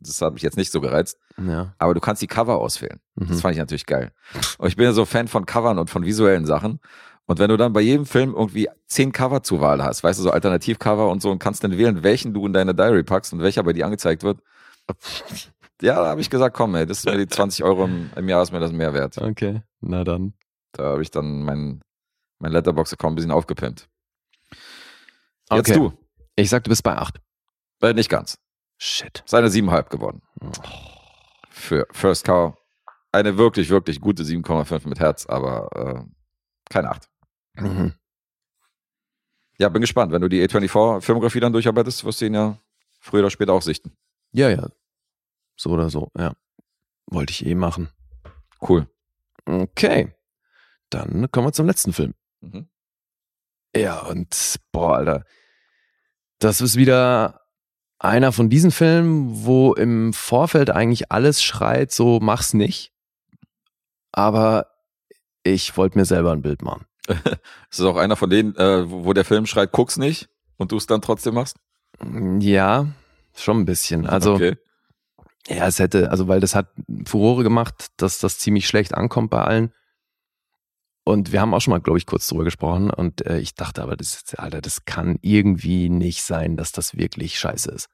das 0.00 0.20
hat 0.20 0.34
mich 0.34 0.42
jetzt 0.42 0.56
nicht 0.56 0.70
so 0.70 0.80
gereizt. 0.80 1.18
Ja. 1.38 1.74
Aber 1.78 1.94
du 1.94 2.00
kannst 2.00 2.22
die 2.22 2.26
Cover 2.26 2.58
auswählen. 2.58 3.00
Mhm. 3.16 3.28
Das 3.28 3.40
fand 3.40 3.52
ich 3.52 3.58
natürlich 3.58 3.86
geil. 3.86 4.12
Und 4.58 4.68
ich 4.68 4.76
bin 4.76 4.84
ja 4.84 4.92
so 4.92 5.04
Fan 5.04 5.28
von 5.28 5.46
Covern 5.46 5.78
und 5.78 5.90
von 5.90 6.04
visuellen 6.04 6.46
Sachen. 6.46 6.80
Und 7.26 7.38
wenn 7.38 7.50
du 7.50 7.56
dann 7.56 7.72
bei 7.72 7.82
jedem 7.82 8.06
Film 8.06 8.34
irgendwie 8.34 8.68
zehn 8.86 9.12
Cover 9.12 9.42
zur 9.42 9.60
Wahl 9.60 9.82
hast, 9.82 10.02
weißt 10.02 10.18
du, 10.18 10.22
so 10.22 10.30
Alternativcover 10.30 11.10
und 11.10 11.20
so, 11.20 11.30
und 11.30 11.38
kannst 11.38 11.62
dann 11.62 11.76
wählen, 11.76 12.02
welchen 12.02 12.32
du 12.32 12.46
in 12.46 12.54
deine 12.54 12.74
Diary 12.74 13.02
packst 13.02 13.32
und 13.32 13.42
welcher 13.42 13.62
bei 13.62 13.72
dir 13.72 13.84
angezeigt 13.84 14.22
wird. 14.22 14.40
Ja, 15.80 16.02
da 16.02 16.08
habe 16.08 16.20
ich 16.20 16.28
gesagt, 16.28 16.56
komm, 16.56 16.74
ey, 16.74 16.86
das 16.86 16.98
ist 16.98 17.04
mir 17.04 17.16
die 17.16 17.28
20 17.28 17.62
Euro 17.62 17.84
im, 17.84 18.10
im 18.16 18.28
Jahr 18.28 18.42
ist 18.42 18.50
mir 18.50 18.58
das 18.58 18.72
mehr 18.72 18.94
wert. 18.94 19.16
Okay, 19.16 19.62
na 19.80 20.02
dann. 20.02 20.32
Da 20.72 20.84
habe 20.84 21.02
ich 21.02 21.12
dann 21.12 21.44
mein, 21.44 21.82
mein 22.40 22.52
Letterbox-Account 22.52 23.12
ein 23.12 23.14
bisschen 23.14 23.30
aufgepimpt. 23.30 23.88
Jetzt 25.52 25.70
okay. 25.70 25.78
du. 25.78 25.92
Ich 26.36 26.50
sag, 26.50 26.64
du 26.64 26.70
bist 26.70 26.82
bei 26.82 26.96
8. 26.96 27.20
Äh, 27.82 27.94
nicht 27.94 28.08
ganz. 28.08 28.38
Shit. 28.78 29.22
Seine 29.26 29.48
7,5 29.48 29.88
geworden. 29.88 30.22
Oh. 30.40 30.50
Für 31.50 31.86
First 31.90 32.24
Cow. 32.24 32.54
Eine 33.10 33.38
wirklich, 33.38 33.70
wirklich 33.70 34.00
gute 34.00 34.22
7,5 34.22 34.88
mit 34.88 35.00
Herz, 35.00 35.26
aber 35.26 35.68
äh, 35.74 36.04
keine 36.70 36.90
8. 36.90 37.08
Mhm. 37.54 37.94
Ja, 39.58 39.68
bin 39.68 39.80
gespannt. 39.80 40.12
Wenn 40.12 40.22
du 40.22 40.28
die 40.28 40.46
A24-Filmografie 40.46 41.40
dann 41.40 41.52
durcharbeitest, 41.52 42.04
wirst 42.04 42.20
du 42.20 42.26
ihn 42.26 42.34
ja 42.34 42.58
früher 43.00 43.20
oder 43.20 43.30
später 43.30 43.52
auch 43.52 43.62
sichten. 43.62 43.96
Ja, 44.32 44.50
ja. 44.50 44.68
So 45.56 45.70
oder 45.70 45.90
so, 45.90 46.10
ja. 46.16 46.34
Wollte 47.06 47.32
ich 47.32 47.44
eh 47.44 47.54
machen. 47.54 47.88
Cool. 48.60 48.86
Okay. 49.46 50.14
Dann 50.90 51.30
kommen 51.30 51.48
wir 51.48 51.52
zum 51.52 51.66
letzten 51.66 51.92
Film. 51.92 52.14
Mhm. 52.40 52.68
Ja, 53.74 54.00
und 54.00 54.56
boah, 54.72 54.96
Alter. 54.96 55.24
Das 56.38 56.60
ist 56.60 56.76
wieder 56.76 57.40
einer 57.98 58.32
von 58.32 58.48
diesen 58.48 58.70
Filmen, 58.70 59.44
wo 59.44 59.74
im 59.74 60.12
Vorfeld 60.12 60.70
eigentlich 60.70 61.10
alles 61.10 61.42
schreit, 61.42 61.92
so 61.92 62.20
mach's 62.20 62.54
nicht. 62.54 62.92
Aber 64.12 64.66
ich 65.42 65.76
wollte 65.76 65.98
mir 65.98 66.04
selber 66.04 66.32
ein 66.32 66.42
Bild 66.42 66.62
machen. 66.62 66.86
ist 67.08 67.80
das 67.80 67.86
auch 67.86 67.96
einer 67.96 68.16
von 68.16 68.30
denen, 68.30 68.54
äh, 68.56 68.88
wo 68.90 69.12
der 69.12 69.24
Film 69.24 69.46
schreit, 69.46 69.72
guck's 69.72 69.96
nicht 69.96 70.28
und 70.56 70.72
du 70.72 70.76
es 70.76 70.86
dann 70.86 71.02
trotzdem 71.02 71.34
machst? 71.34 71.56
Ja, 72.38 72.86
schon 73.34 73.60
ein 73.60 73.64
bisschen. 73.64 74.06
Also, 74.06 74.34
okay. 74.34 74.56
ja, 75.48 75.66
es 75.66 75.78
hätte, 75.78 76.10
also 76.10 76.28
weil 76.28 76.40
das 76.40 76.54
hat 76.54 76.68
Furore 77.06 77.42
gemacht, 77.42 77.88
dass 77.96 78.18
das 78.18 78.38
ziemlich 78.38 78.68
schlecht 78.68 78.94
ankommt 78.94 79.30
bei 79.30 79.42
allen. 79.42 79.72
Und 81.08 81.32
wir 81.32 81.40
haben 81.40 81.54
auch 81.54 81.60
schon 81.62 81.72
mal, 81.72 81.80
glaube 81.80 81.98
ich, 81.98 82.04
kurz 82.04 82.28
drüber 82.28 82.44
gesprochen. 82.44 82.90
Und 82.90 83.24
äh, 83.24 83.38
ich 83.38 83.54
dachte 83.54 83.82
aber, 83.82 83.96
das, 83.96 84.24
Alter, 84.36 84.60
das 84.60 84.84
kann 84.84 85.18
irgendwie 85.22 85.88
nicht 85.88 86.22
sein, 86.22 86.58
dass 86.58 86.70
das 86.70 86.98
wirklich 86.98 87.38
scheiße 87.38 87.70
ist. 87.70 87.88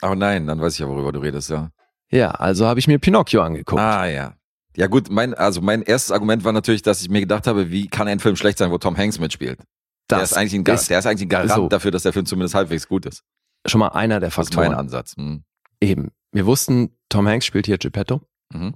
Aber 0.00 0.14
nein, 0.14 0.46
dann 0.46 0.60
weiß 0.60 0.74
ich 0.74 0.78
ja, 0.78 0.86
worüber 0.86 1.10
du 1.10 1.18
redest, 1.18 1.50
ja. 1.50 1.72
Ja, 2.12 2.30
also 2.30 2.68
habe 2.68 2.78
ich 2.78 2.86
mir 2.86 3.00
Pinocchio 3.00 3.42
angeguckt. 3.42 3.80
Ah, 3.82 4.06
ja. 4.06 4.36
Ja, 4.76 4.86
gut, 4.86 5.10
mein, 5.10 5.34
also 5.34 5.60
mein 5.60 5.82
erstes 5.82 6.12
Argument 6.12 6.44
war 6.44 6.52
natürlich, 6.52 6.82
dass 6.82 7.02
ich 7.02 7.10
mir 7.10 7.18
gedacht 7.18 7.48
habe, 7.48 7.72
wie 7.72 7.88
kann 7.88 8.06
ein 8.06 8.20
Film 8.20 8.36
schlecht 8.36 8.58
sein, 8.58 8.70
wo 8.70 8.78
Tom 8.78 8.96
Hanks 8.96 9.18
mitspielt? 9.18 9.58
Das 10.06 10.18
der 10.18 10.22
ist 10.22 10.32
eigentlich 10.34 10.54
ein, 10.54 10.74
ist, 10.76 10.88
der 10.88 11.00
ist 11.00 11.06
eigentlich 11.06 11.26
ein 11.26 11.30
Garant 11.30 11.50
so. 11.50 11.68
dafür, 11.68 11.90
dass 11.90 12.04
der 12.04 12.12
Film 12.12 12.26
zumindest 12.26 12.54
halbwegs 12.54 12.86
gut 12.86 13.06
ist. 13.06 13.24
Schon 13.66 13.80
mal 13.80 13.88
einer 13.88 14.20
der 14.20 14.30
Faktoren. 14.30 14.66
Das 14.66 14.66
ist 14.66 14.70
mein 14.70 14.78
Ansatz. 14.78 15.16
Hm. 15.16 15.42
Eben. 15.80 16.12
Wir 16.30 16.46
wussten, 16.46 16.96
Tom 17.08 17.26
Hanks 17.26 17.44
spielt 17.44 17.66
hier 17.66 17.78
Geppetto. 17.78 18.20
Mhm. 18.54 18.74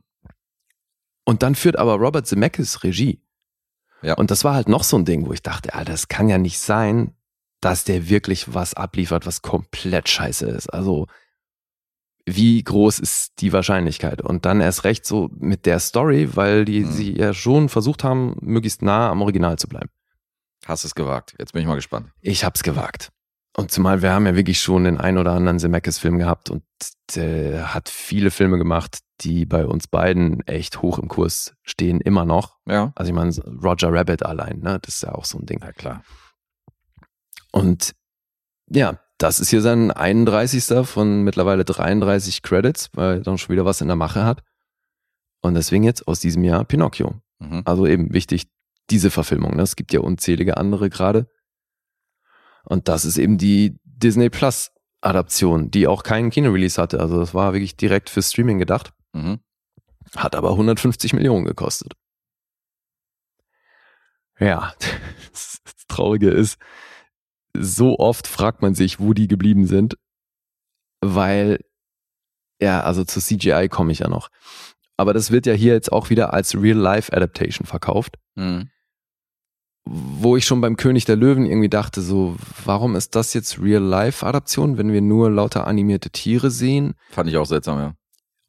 Und 1.24 1.44
dann 1.44 1.54
führt 1.54 1.76
aber 1.76 1.94
Robert 1.94 2.26
Zemeckis 2.26 2.82
Regie. 2.82 3.22
Ja. 4.02 4.14
Und 4.14 4.30
das 4.30 4.44
war 4.44 4.54
halt 4.54 4.68
noch 4.68 4.84
so 4.84 4.96
ein 4.96 5.04
Ding, 5.04 5.26
wo 5.26 5.32
ich 5.32 5.42
dachte, 5.42 5.74
Alter, 5.74 5.92
das 5.92 6.08
kann 6.08 6.28
ja 6.28 6.38
nicht 6.38 6.58
sein, 6.58 7.14
dass 7.60 7.84
der 7.84 8.08
wirklich 8.08 8.54
was 8.54 8.74
abliefert, 8.74 9.26
was 9.26 9.42
komplett 9.42 10.08
scheiße 10.08 10.46
ist. 10.46 10.68
Also, 10.68 11.06
wie 12.24 12.62
groß 12.62 12.98
ist 12.98 13.40
die 13.40 13.52
Wahrscheinlichkeit? 13.52 14.20
Und 14.20 14.44
dann 14.44 14.60
erst 14.60 14.84
recht 14.84 15.06
so 15.06 15.30
mit 15.38 15.64
der 15.64 15.78
Story, 15.78 16.30
weil 16.34 16.64
die 16.64 16.80
mhm. 16.80 16.92
sie 16.92 17.16
ja 17.16 17.32
schon 17.32 17.68
versucht 17.68 18.04
haben, 18.04 18.36
möglichst 18.40 18.82
nah 18.82 19.10
am 19.10 19.22
Original 19.22 19.58
zu 19.58 19.68
bleiben. 19.68 19.90
Hast 20.66 20.84
es 20.84 20.94
gewagt. 20.94 21.34
Jetzt 21.38 21.52
bin 21.52 21.62
ich 21.62 21.68
mal 21.68 21.76
gespannt. 21.76 22.10
Ich 22.20 22.44
hab's 22.44 22.64
gewagt. 22.64 23.12
Und 23.56 23.70
zumal 23.70 24.02
wir 24.02 24.12
haben 24.12 24.26
ja 24.26 24.36
wirklich 24.36 24.60
schon 24.60 24.84
den 24.84 24.98
ein 24.98 25.16
oder 25.16 25.32
anderen 25.32 25.58
Zemeckis-Film 25.58 26.18
gehabt 26.18 26.50
und 26.50 26.62
der 27.14 27.72
hat 27.72 27.88
viele 27.88 28.30
Filme 28.30 28.58
gemacht, 28.58 28.98
die 29.22 29.46
bei 29.46 29.66
uns 29.66 29.88
beiden 29.88 30.46
echt 30.46 30.82
hoch 30.82 30.98
im 30.98 31.08
Kurs 31.08 31.56
stehen, 31.62 32.02
immer 32.02 32.26
noch. 32.26 32.58
Ja. 32.66 32.92
Also 32.96 33.10
ich 33.10 33.14
meine, 33.14 33.32
Roger 33.64 33.90
Rabbit 33.90 34.24
allein, 34.24 34.60
ne? 34.60 34.78
Das 34.82 34.96
ist 34.96 35.02
ja 35.04 35.14
auch 35.14 35.24
so 35.24 35.38
ein 35.38 35.46
Ding. 35.46 35.60
Ja, 35.62 35.72
klar. 35.72 36.04
Und 37.50 37.94
ja, 38.68 39.00
das 39.16 39.40
ist 39.40 39.48
hier 39.48 39.62
sein 39.62 39.90
31. 39.90 40.86
von 40.86 41.22
mittlerweile 41.22 41.64
33 41.64 42.42
Credits, 42.42 42.90
weil 42.92 43.14
er 43.14 43.20
dann 43.20 43.38
schon 43.38 43.54
wieder 43.54 43.64
was 43.64 43.80
in 43.80 43.86
der 43.86 43.96
Mache 43.96 44.24
hat. 44.24 44.42
Und 45.40 45.54
deswegen 45.54 45.84
jetzt 45.84 46.06
aus 46.06 46.20
diesem 46.20 46.44
Jahr 46.44 46.66
Pinocchio. 46.66 47.14
Mhm. 47.38 47.62
Also 47.64 47.86
eben 47.86 48.12
wichtig, 48.12 48.48
diese 48.90 49.10
Verfilmung. 49.10 49.56
Ne? 49.56 49.62
Es 49.62 49.76
gibt 49.76 49.94
ja 49.94 50.00
unzählige 50.00 50.58
andere 50.58 50.90
gerade. 50.90 51.30
Und 52.66 52.88
das 52.88 53.04
ist 53.04 53.16
eben 53.16 53.38
die 53.38 53.78
Disney 53.84 54.28
Plus 54.28 54.72
Adaption, 55.00 55.70
die 55.70 55.86
auch 55.86 56.02
keinen 56.02 56.30
Kino-Release 56.30 56.80
hatte. 56.82 57.00
Also 57.00 57.18
das 57.18 57.32
war 57.32 57.52
wirklich 57.52 57.76
direkt 57.76 58.10
für 58.10 58.22
Streaming 58.22 58.58
gedacht. 58.58 58.92
Mhm. 59.12 59.38
Hat 60.16 60.34
aber 60.34 60.50
150 60.50 61.12
Millionen 61.12 61.44
gekostet. 61.44 61.92
Ja, 64.40 64.74
das 65.32 65.60
Traurige 65.86 66.30
ist, 66.30 66.58
so 67.56 67.98
oft 67.98 68.26
fragt 68.26 68.62
man 68.62 68.74
sich, 68.74 68.98
wo 68.98 69.14
die 69.14 69.28
geblieben 69.28 69.66
sind, 69.66 69.96
weil, 71.00 71.60
ja, 72.60 72.80
also 72.80 73.04
zu 73.04 73.20
CGI 73.20 73.68
komme 73.68 73.92
ich 73.92 74.00
ja 74.00 74.08
noch. 74.08 74.28
Aber 74.96 75.14
das 75.14 75.30
wird 75.30 75.46
ja 75.46 75.52
hier 75.52 75.74
jetzt 75.74 75.92
auch 75.92 76.10
wieder 76.10 76.34
als 76.34 76.54
Real-Life-Adaptation 76.54 77.66
verkauft. 77.66 78.18
Mhm 78.34 78.70
wo 79.86 80.36
ich 80.36 80.44
schon 80.44 80.60
beim 80.60 80.76
König 80.76 81.04
der 81.04 81.16
Löwen 81.16 81.46
irgendwie 81.46 81.68
dachte, 81.68 82.02
so, 82.02 82.36
warum 82.64 82.96
ist 82.96 83.14
das 83.14 83.32
jetzt 83.34 83.60
Real-Life-Adaption, 83.60 84.78
wenn 84.78 84.92
wir 84.92 85.00
nur 85.00 85.30
lauter 85.30 85.66
animierte 85.66 86.10
Tiere 86.10 86.50
sehen? 86.50 86.94
Fand 87.10 87.30
ich 87.30 87.36
auch 87.36 87.46
seltsam, 87.46 87.78
ja. 87.78 87.94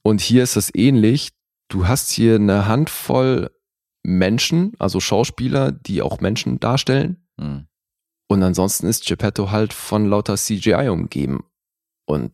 Und 0.01 0.19
hier 0.19 0.41
ist 0.41 0.55
das 0.55 0.73
ähnlich. 0.73 1.29
Du 1.69 1.87
hast 1.87 2.11
hier 2.11 2.35
eine 2.35 2.67
Handvoll 2.67 3.51
Menschen, 4.03 4.73
also 4.79 4.99
Schauspieler, 4.99 5.71
die 5.71 6.01
auch 6.01 6.21
Menschen 6.21 6.59
darstellen. 6.59 7.27
Mhm. 7.37 7.67
Und 8.27 8.43
ansonsten 8.43 8.87
ist 8.87 9.05
Geppetto 9.05 9.51
halt 9.51 9.73
von 9.73 10.07
lauter 10.07 10.37
CGI 10.37 10.89
umgeben. 10.89 11.43
Und 12.05 12.33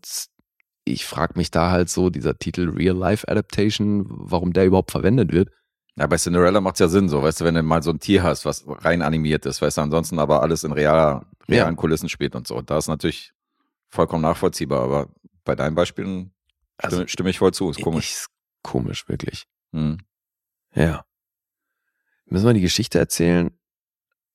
ich 0.85 1.05
frage 1.05 1.34
mich 1.35 1.51
da 1.51 1.71
halt 1.71 1.89
so, 1.89 2.09
dieser 2.09 2.38
Titel 2.38 2.69
Real 2.69 2.95
Life 2.95 3.27
Adaptation, 3.27 4.05
warum 4.07 4.53
der 4.53 4.65
überhaupt 4.65 4.91
verwendet 4.91 5.34
wird. 5.34 5.49
Ja, 5.95 6.07
bei 6.07 6.18
Cinderella 6.18 6.60
macht 6.60 6.76
es 6.76 6.80
ja 6.80 6.88
Sinn, 6.88 7.07
so, 7.07 7.22
weißt 7.22 7.41
du, 7.41 7.45
wenn 7.45 7.53
du 7.53 7.61
mal 7.61 7.84
so 7.84 7.91
ein 7.91 7.99
Tier 7.99 8.24
hast, 8.24 8.45
was 8.45 8.64
rein 8.68 9.03
animiert 9.03 9.45
ist, 9.45 9.61
weißt 9.61 9.78
du, 9.78 9.82
ansonsten 9.82 10.18
aber 10.18 10.41
alles 10.41 10.64
in 10.64 10.72
realer, 10.72 11.26
realen 11.48 11.76
ja. 11.76 11.80
Kulissen 11.80 12.10
spielt 12.10 12.36
und 12.36 12.48
so. 12.48 12.61
Da 12.61 12.78
ist 12.78 12.88
natürlich 12.88 13.34
vollkommen 13.90 14.24
nachvollziehbar, 14.24 14.82
aber 14.82 15.10
bei 15.44 15.56
deinen 15.56 15.76
Beispielen 15.76 16.34
also, 16.78 16.98
stimme, 16.98 17.10
stimme 17.10 17.30
ich 17.30 17.38
voll 17.38 17.53
zu, 17.53 17.70
ist 17.70 17.82
komisch. 17.82 18.11
Ist 18.11 18.30
komisch, 18.64 19.07
wirklich. 19.07 19.45
Hm. 19.72 19.99
Ja. 20.74 21.06
Müssen 22.26 22.48
wir 22.48 22.53
die 22.53 22.61
Geschichte 22.61 22.98
erzählen? 22.98 23.52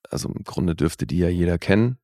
Also 0.09 0.29
im 0.29 0.45
Grunde 0.45 0.77
dürfte 0.77 1.07
die 1.07 1.19
ja 1.19 1.29
jeder 1.29 1.59
kennen. 1.59 1.99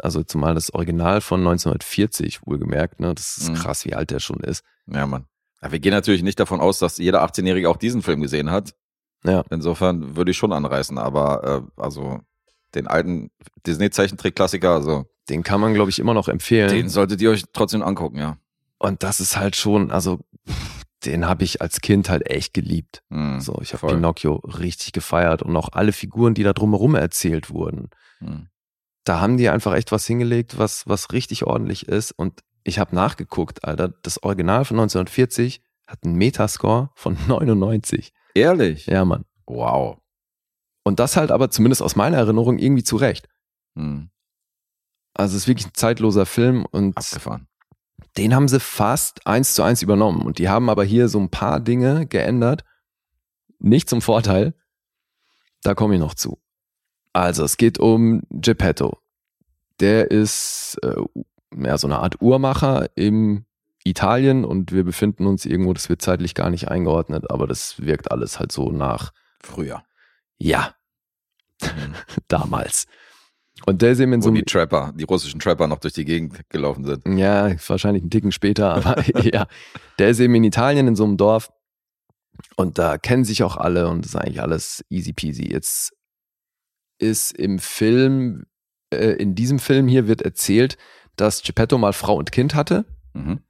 Also 0.00 0.22
zumal 0.22 0.54
das 0.54 0.72
Original 0.74 1.20
von 1.20 1.40
1940, 1.40 2.46
wohlgemerkt, 2.46 3.00
ne? 3.00 3.14
Das 3.14 3.38
ist 3.38 3.50
mhm. 3.50 3.54
krass, 3.54 3.84
wie 3.84 3.94
alt 3.94 4.10
der 4.10 4.20
schon 4.20 4.40
ist. 4.40 4.62
Ja, 4.86 5.06
Mann. 5.06 5.26
Ja, 5.62 5.72
wir 5.72 5.80
gehen 5.80 5.92
natürlich 5.92 6.22
nicht 6.22 6.38
davon 6.38 6.60
aus, 6.60 6.78
dass 6.78 6.98
jeder 6.98 7.24
18-Jährige 7.24 7.68
auch 7.68 7.78
diesen 7.78 8.02
Film 8.02 8.20
gesehen 8.20 8.50
hat. 8.50 8.74
Ja. 9.24 9.44
Insofern 9.50 10.16
würde 10.16 10.30
ich 10.30 10.36
schon 10.36 10.52
anreißen, 10.52 10.98
aber 10.98 11.64
äh, 11.76 11.80
also 11.80 12.20
den 12.74 12.86
alten 12.86 13.30
Disney-Zeichentrick-Klassiker, 13.66 14.70
also. 14.72 15.06
Den 15.28 15.42
kann 15.42 15.60
man, 15.60 15.74
glaube 15.74 15.90
ich, 15.90 15.98
immer 15.98 16.14
noch 16.14 16.28
empfehlen. 16.28 16.70
Den 16.70 16.88
solltet 16.88 17.20
ihr 17.20 17.30
euch 17.30 17.44
trotzdem 17.52 17.82
angucken, 17.82 18.18
ja. 18.18 18.38
Und 18.78 19.02
das 19.02 19.20
ist 19.20 19.36
halt 19.36 19.56
schon, 19.56 19.90
also 19.90 20.20
den 21.04 21.26
habe 21.26 21.44
ich 21.44 21.60
als 21.60 21.80
Kind 21.80 22.08
halt 22.08 22.28
echt 22.28 22.54
geliebt. 22.54 23.02
Mm, 23.08 23.38
so, 23.40 23.58
ich 23.62 23.72
habe 23.72 23.86
Pinocchio 23.88 24.36
richtig 24.36 24.92
gefeiert 24.92 25.42
und 25.42 25.56
auch 25.56 25.70
alle 25.72 25.92
Figuren, 25.92 26.34
die 26.34 26.42
da 26.42 26.52
drumherum 26.52 26.94
erzählt 26.94 27.50
wurden. 27.50 27.90
Mm. 28.20 28.46
Da 29.04 29.20
haben 29.20 29.36
die 29.36 29.48
einfach 29.48 29.74
echt 29.74 29.92
was 29.92 30.06
hingelegt, 30.06 30.58
was, 30.58 30.86
was 30.86 31.12
richtig 31.12 31.44
ordentlich 31.44 31.88
ist. 31.88 32.12
Und 32.12 32.40
ich 32.64 32.78
habe 32.78 32.94
nachgeguckt, 32.94 33.64
Alter, 33.64 33.88
das 34.02 34.22
Original 34.22 34.64
von 34.64 34.78
1940 34.78 35.62
hat 35.86 36.04
einen 36.04 36.16
Metascore 36.16 36.90
von 36.94 37.16
99. 37.28 38.12
Ehrlich? 38.38 38.86
Ja, 38.86 39.04
Mann. 39.04 39.24
Wow. 39.46 39.98
Und 40.84 41.00
das 41.00 41.16
halt 41.16 41.30
aber 41.30 41.50
zumindest 41.50 41.82
aus 41.82 41.96
meiner 41.96 42.18
Erinnerung 42.18 42.58
irgendwie 42.58 42.84
zurecht. 42.84 43.28
Mm. 43.74 44.04
Also 45.14 45.36
es 45.36 45.42
ist 45.42 45.48
wirklich 45.48 45.66
ein 45.66 45.74
zeitloser 45.74 46.26
Film 46.26 46.64
und 46.70 46.96
Abgefahren 46.96 47.48
den 48.18 48.34
haben 48.34 48.48
sie 48.48 48.60
fast 48.60 49.26
eins 49.26 49.54
zu 49.54 49.62
eins 49.62 49.82
übernommen. 49.82 50.22
Und 50.22 50.38
die 50.38 50.48
haben 50.48 50.68
aber 50.68 50.84
hier 50.84 51.08
so 51.08 51.20
ein 51.20 51.30
paar 51.30 51.60
Dinge 51.60 52.06
geändert. 52.06 52.64
Nicht 53.58 53.88
zum 53.88 54.02
Vorteil. 54.02 54.54
Da 55.62 55.74
komme 55.74 55.94
ich 55.94 56.00
noch 56.00 56.14
zu. 56.14 56.38
Also, 57.12 57.44
es 57.44 57.56
geht 57.56 57.78
um 57.78 58.22
Geppetto. 58.30 58.98
Der 59.80 60.10
ist 60.10 60.78
äh, 60.82 61.00
ja, 61.56 61.78
so 61.78 61.86
eine 61.86 62.00
Art 62.00 62.20
Uhrmacher 62.20 62.88
im 62.96 63.44
Italien 63.90 64.44
und 64.44 64.72
wir 64.72 64.84
befinden 64.84 65.26
uns 65.26 65.46
irgendwo, 65.46 65.72
das 65.72 65.88
wird 65.88 66.02
zeitlich 66.02 66.34
gar 66.34 66.50
nicht 66.50 66.68
eingeordnet, 66.68 67.30
aber 67.30 67.46
das 67.46 67.80
wirkt 67.80 68.10
alles 68.10 68.38
halt 68.38 68.52
so 68.52 68.70
nach. 68.70 69.12
Früher. 69.40 69.82
Ja. 70.38 70.74
Mhm. 71.62 71.94
Damals. 72.28 72.86
Und 73.66 73.82
der 73.82 73.92
ist 73.92 74.00
eben 74.00 74.12
in 74.12 74.22
so 74.22 74.30
Wo 74.30 74.34
die 74.34 74.42
Trapper, 74.42 74.92
die 74.94 75.04
russischen 75.04 75.40
Trapper 75.40 75.66
noch 75.66 75.80
durch 75.80 75.94
die 75.94 76.04
Gegend 76.04 76.48
gelaufen 76.48 76.84
sind. 76.84 77.18
Ja, 77.18 77.50
wahrscheinlich 77.66 78.02
einen 78.02 78.10
Ticken 78.10 78.32
später, 78.32 78.72
aber 78.74 79.04
ja. 79.24 79.46
Der 79.98 80.10
ist 80.10 80.20
eben 80.20 80.34
in 80.34 80.44
Italien 80.44 80.86
in 80.86 80.96
so 80.96 81.04
einem 81.04 81.16
Dorf 81.16 81.50
und 82.56 82.78
da 82.78 82.98
kennen 82.98 83.24
sich 83.24 83.42
auch 83.42 83.56
alle 83.56 83.88
und 83.88 84.04
ist 84.06 84.16
eigentlich 84.16 84.40
alles 84.40 84.84
easy 84.90 85.12
peasy. 85.12 85.50
Jetzt 85.50 85.92
ist 86.98 87.32
im 87.32 87.58
Film, 87.58 88.46
äh, 88.92 89.12
in 89.12 89.34
diesem 89.34 89.58
Film 89.58 89.88
hier 89.88 90.06
wird 90.06 90.22
erzählt, 90.22 90.76
dass 91.16 91.42
Geppetto 91.42 91.78
mal 91.78 91.92
Frau 91.92 92.16
und 92.16 92.32
Kind 92.32 92.54
hatte, 92.54 92.84
mhm. 93.12 93.40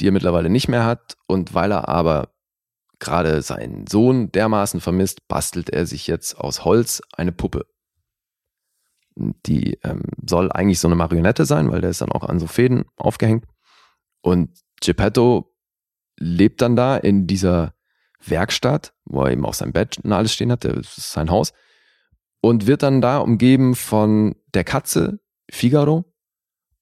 Die 0.00 0.08
er 0.08 0.12
mittlerweile 0.12 0.50
nicht 0.50 0.68
mehr 0.68 0.84
hat 0.84 1.16
und 1.26 1.54
weil 1.54 1.72
er 1.72 1.88
aber 1.88 2.30
gerade 2.98 3.42
seinen 3.42 3.86
Sohn 3.86 4.30
dermaßen 4.32 4.80
vermisst, 4.80 5.26
bastelt 5.28 5.70
er 5.70 5.86
sich 5.86 6.06
jetzt 6.06 6.38
aus 6.38 6.64
Holz 6.64 7.00
eine 7.12 7.32
Puppe 7.32 7.66
die 9.14 9.78
ähm, 9.82 10.02
soll 10.26 10.50
eigentlich 10.52 10.80
so 10.80 10.88
eine 10.88 10.94
Marionette 10.94 11.44
sein, 11.44 11.70
weil 11.70 11.80
der 11.80 11.90
ist 11.90 12.00
dann 12.00 12.12
auch 12.12 12.24
an 12.24 12.38
so 12.38 12.46
Fäden 12.46 12.84
aufgehängt. 12.96 13.44
Und 14.22 14.50
Geppetto 14.80 15.54
lebt 16.18 16.62
dann 16.62 16.76
da 16.76 16.96
in 16.96 17.26
dieser 17.26 17.74
Werkstatt, 18.24 18.92
wo 19.04 19.24
er 19.24 19.32
eben 19.32 19.46
auch 19.46 19.54
sein 19.54 19.72
Bett 19.72 19.98
und 20.02 20.12
alles 20.12 20.32
stehen 20.32 20.52
hat, 20.52 20.64
das 20.64 20.98
ist 20.98 21.12
sein 21.12 21.30
Haus, 21.30 21.52
und 22.40 22.66
wird 22.66 22.82
dann 22.82 23.00
da 23.00 23.18
umgeben 23.18 23.74
von 23.74 24.36
der 24.54 24.64
Katze 24.64 25.20
Figaro 25.50 26.04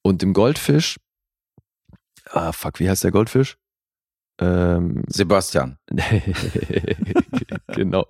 und 0.02 0.22
dem 0.22 0.32
Goldfisch. 0.32 0.98
Ah, 2.30 2.52
fuck, 2.52 2.80
wie 2.80 2.88
heißt 2.88 3.04
der 3.04 3.10
Goldfisch? 3.10 3.56
Ähm, 4.40 5.02
Sebastian. 5.08 5.78
genau. 7.68 8.06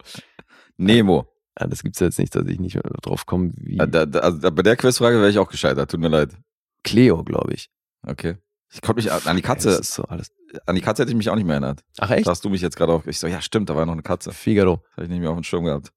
Nemo. 0.77 1.27
Ja, 1.59 1.67
das 1.67 1.83
gibt's 1.83 1.99
jetzt 2.01 2.19
nicht, 2.19 2.35
dass 2.35 2.47
ich 2.47 2.61
nicht 2.61 2.79
drauf 3.03 3.27
komme. 3.27 3.53
Wie 3.57 3.79
da, 3.79 4.07
da, 4.07 4.19
also 4.21 4.51
bei 4.53 4.63
der 4.63 4.77
Quizfrage 4.77 5.19
wäre 5.19 5.31
ich 5.31 5.39
auch 5.39 5.49
gescheitert, 5.49 5.91
tut 5.91 6.01
mir 6.01 6.09
leid. 6.09 6.37
Cleo, 6.85 7.25
glaube 7.25 7.55
ich. 7.55 7.71
Okay. 8.07 8.37
Ich 8.71 8.83
konnte 8.83 9.03
mich 9.03 9.11
an 9.11 9.37
die 9.37 9.43
Katze. 9.43 9.71
Ist 9.71 9.95
so 9.95 10.05
alles. 10.05 10.31
An 10.67 10.75
die 10.75 10.83
Katze 10.83 11.03
hätte 11.03 11.11
ich 11.11 11.17
mich 11.17 11.31
auch 11.31 11.35
nicht 11.35 11.47
mehr 11.47 11.55
erinnert. 11.55 11.83
Ach 11.99 12.11
echt? 12.11 12.27
Da 12.27 12.31
hast 12.31 12.45
du 12.45 12.51
mich 12.51 12.61
jetzt 12.61 12.77
gerade 12.77 12.93
auf. 12.93 13.07
Ich 13.07 13.19
so, 13.19 13.27
ja 13.27 13.41
stimmt, 13.41 13.71
da 13.71 13.77
war 13.77 13.87
noch 13.87 13.93
eine 13.95 14.03
Katze. 14.03 14.33
Figaro. 14.33 14.83
Habe 14.93 15.05
ich 15.05 15.09
nicht 15.09 15.21
mehr 15.21 15.31
auf 15.31 15.37
dem 15.37 15.45
Schirm 15.45 15.65
gehabt. 15.65 15.91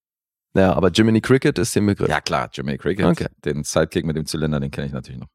Ja, 0.54 0.74
aber 0.74 0.90
Jiminy 0.90 1.22
Cricket 1.22 1.58
ist 1.60 1.76
der 1.76 1.82
Begriff. 1.82 2.10
Ja 2.10 2.22
klar, 2.22 2.50
Jiminy 2.52 2.78
Cricket. 2.78 3.06
Okay. 3.06 3.28
Den 3.46 3.64
Sidekick 3.64 4.06
mit 4.06 4.16
dem 4.16 4.26
Zylinder, 4.26 4.60
den 4.60 4.72
kenne 4.72 4.88
ich 4.88 4.94
natürlich 4.94 5.20
noch. 5.20 5.30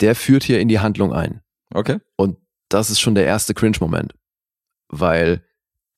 Der 0.00 0.14
führt 0.14 0.44
hier 0.44 0.60
in 0.60 0.68
die 0.68 0.78
Handlung 0.80 1.12
ein. 1.12 1.42
Okay. 1.72 1.98
Und 2.16 2.38
das 2.68 2.90
ist 2.90 3.00
schon 3.00 3.14
der 3.14 3.26
erste 3.26 3.54
Cringe-Moment. 3.54 4.14
Weil 4.88 5.44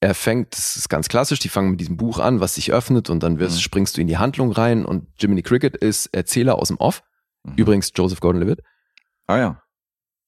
er 0.01 0.15
fängt, 0.15 0.57
das 0.57 0.77
ist 0.77 0.89
ganz 0.89 1.09
klassisch, 1.09 1.39
die 1.39 1.49
fangen 1.49 1.73
mit 1.73 1.81
diesem 1.81 1.97
Buch 1.97 2.19
an, 2.19 2.41
was 2.41 2.55
sich 2.55 2.73
öffnet 2.73 3.11
und 3.11 3.23
dann 3.23 3.39
wirst, 3.39 3.57
mhm. 3.57 3.61
springst 3.61 3.97
du 3.97 4.01
in 4.01 4.07
die 4.07 4.19
Handlung 4.19 4.51
rein 4.51 4.85
und 4.85 5.07
Jiminy 5.19 5.43
Cricket 5.43 5.77
ist 5.77 6.07
Erzähler 6.07 6.59
aus 6.59 6.69
dem 6.69 6.79
Off. 6.79 7.03
Mhm. 7.45 7.55
Übrigens 7.57 7.93
Joseph 7.95 8.21
Gordon-Levitt. 8.21 8.63
Ah 9.27 9.39
ja. 9.39 9.63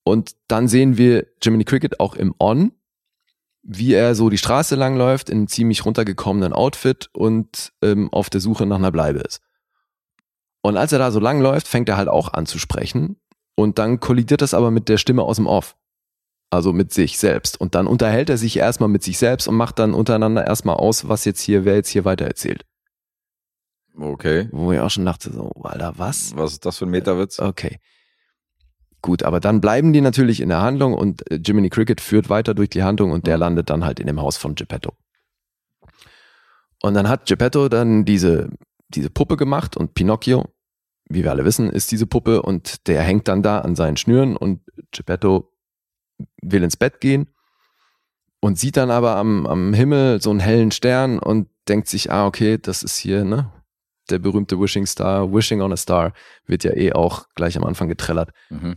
Und 0.04 0.36
dann 0.48 0.68
sehen 0.68 0.98
wir 0.98 1.26
Jiminy 1.40 1.64
Cricket 1.64 2.00
auch 2.00 2.14
im 2.16 2.34
On, 2.38 2.72
wie 3.62 3.94
er 3.94 4.14
so 4.14 4.28
die 4.28 4.38
Straße 4.38 4.74
langläuft 4.74 5.30
in 5.30 5.38
einem 5.38 5.48
ziemlich 5.48 5.84
runtergekommenen 5.84 6.52
Outfit 6.52 7.08
und 7.12 7.72
ähm, 7.80 8.12
auf 8.12 8.28
der 8.28 8.40
Suche 8.40 8.66
nach 8.66 8.76
einer 8.76 8.92
Bleibe 8.92 9.20
ist. 9.20 9.40
Und 10.60 10.76
als 10.76 10.92
er 10.92 10.98
da 10.98 11.10
so 11.10 11.18
langläuft, 11.18 11.66
fängt 11.66 11.88
er 11.88 11.96
halt 11.96 12.08
auch 12.08 12.32
an 12.32 12.46
zu 12.46 12.58
sprechen 12.58 13.16
und 13.62 13.78
dann 13.78 14.00
kollidiert 14.00 14.42
das 14.42 14.54
aber 14.54 14.70
mit 14.70 14.88
der 14.88 14.98
Stimme 14.98 15.22
aus 15.22 15.36
dem 15.36 15.46
Off 15.46 15.76
also 16.52 16.72
mit 16.74 16.92
sich 16.92 17.18
selbst. 17.18 17.58
Und 17.58 17.74
dann 17.74 17.86
unterhält 17.86 18.28
er 18.28 18.36
sich 18.36 18.58
erstmal 18.58 18.90
mit 18.90 19.02
sich 19.02 19.16
selbst 19.18 19.48
und 19.48 19.54
macht 19.54 19.78
dann 19.78 19.94
untereinander 19.94 20.46
erstmal 20.46 20.76
aus, 20.76 21.08
was 21.08 21.24
jetzt 21.24 21.40
hier, 21.40 21.64
wer 21.64 21.76
jetzt 21.76 21.88
hier 21.88 22.04
weitererzählt. 22.04 22.66
Okay. 23.98 24.48
Wo 24.52 24.70
ich 24.72 24.78
auch 24.78 24.90
schon 24.90 25.06
dachte, 25.06 25.32
so, 25.32 25.50
Alter, 25.62 25.94
was? 25.96 26.36
Was 26.36 26.52
ist 26.52 26.66
das 26.66 26.78
für 26.78 26.84
ein 26.84 26.90
Metawitz? 26.90 27.38
Okay. 27.38 27.78
Gut, 29.00 29.22
aber 29.22 29.40
dann 29.40 29.62
bleiben 29.62 29.94
die 29.94 30.02
natürlich 30.02 30.40
in 30.40 30.50
der 30.50 30.60
Handlung 30.60 30.94
und 30.94 31.28
äh, 31.30 31.36
Jiminy 31.36 31.70
Cricket 31.70 32.00
führt 32.00 32.28
weiter 32.28 32.54
durch 32.54 32.68
die 32.68 32.82
Handlung 32.82 33.12
und 33.12 33.26
der 33.26 33.38
landet 33.38 33.70
dann 33.70 33.84
halt 33.84 33.98
in 33.98 34.06
dem 34.06 34.20
Haus 34.20 34.36
von 34.36 34.54
Geppetto. 34.54 34.92
Und 36.82 36.94
dann 36.94 37.08
hat 37.08 37.26
Geppetto 37.26 37.68
dann 37.68 38.04
diese, 38.04 38.50
diese 38.88 39.08
Puppe 39.08 39.36
gemacht 39.36 39.76
und 39.76 39.94
Pinocchio, 39.94 40.44
wie 41.12 41.24
wir 41.24 41.30
alle 41.30 41.44
wissen, 41.44 41.70
ist 41.70 41.90
diese 41.90 42.06
Puppe 42.06 42.42
und 42.42 42.86
der 42.88 43.02
hängt 43.02 43.28
dann 43.28 43.42
da 43.42 43.60
an 43.60 43.76
seinen 43.76 43.96
Schnüren 43.96 44.36
und 44.36 44.60
Geppetto 44.90 45.52
will 46.42 46.62
ins 46.62 46.76
Bett 46.76 47.00
gehen 47.00 47.28
und 48.40 48.58
sieht 48.58 48.76
dann 48.76 48.90
aber 48.90 49.16
am, 49.16 49.46
am 49.46 49.74
Himmel 49.74 50.20
so 50.20 50.30
einen 50.30 50.40
hellen 50.40 50.70
Stern 50.70 51.18
und 51.18 51.48
denkt 51.68 51.88
sich, 51.88 52.10
ah, 52.10 52.26
okay, 52.26 52.58
das 52.58 52.82
ist 52.82 52.96
hier, 52.96 53.24
ne? 53.24 53.52
Der 54.10 54.18
berühmte 54.18 54.58
Wishing 54.58 54.86
Star, 54.86 55.32
Wishing 55.32 55.60
on 55.60 55.72
a 55.72 55.76
Star, 55.76 56.12
wird 56.46 56.64
ja 56.64 56.72
eh 56.72 56.92
auch 56.92 57.28
gleich 57.34 57.56
am 57.56 57.64
Anfang 57.64 57.88
getrellert. 57.88 58.32
Mhm. 58.50 58.76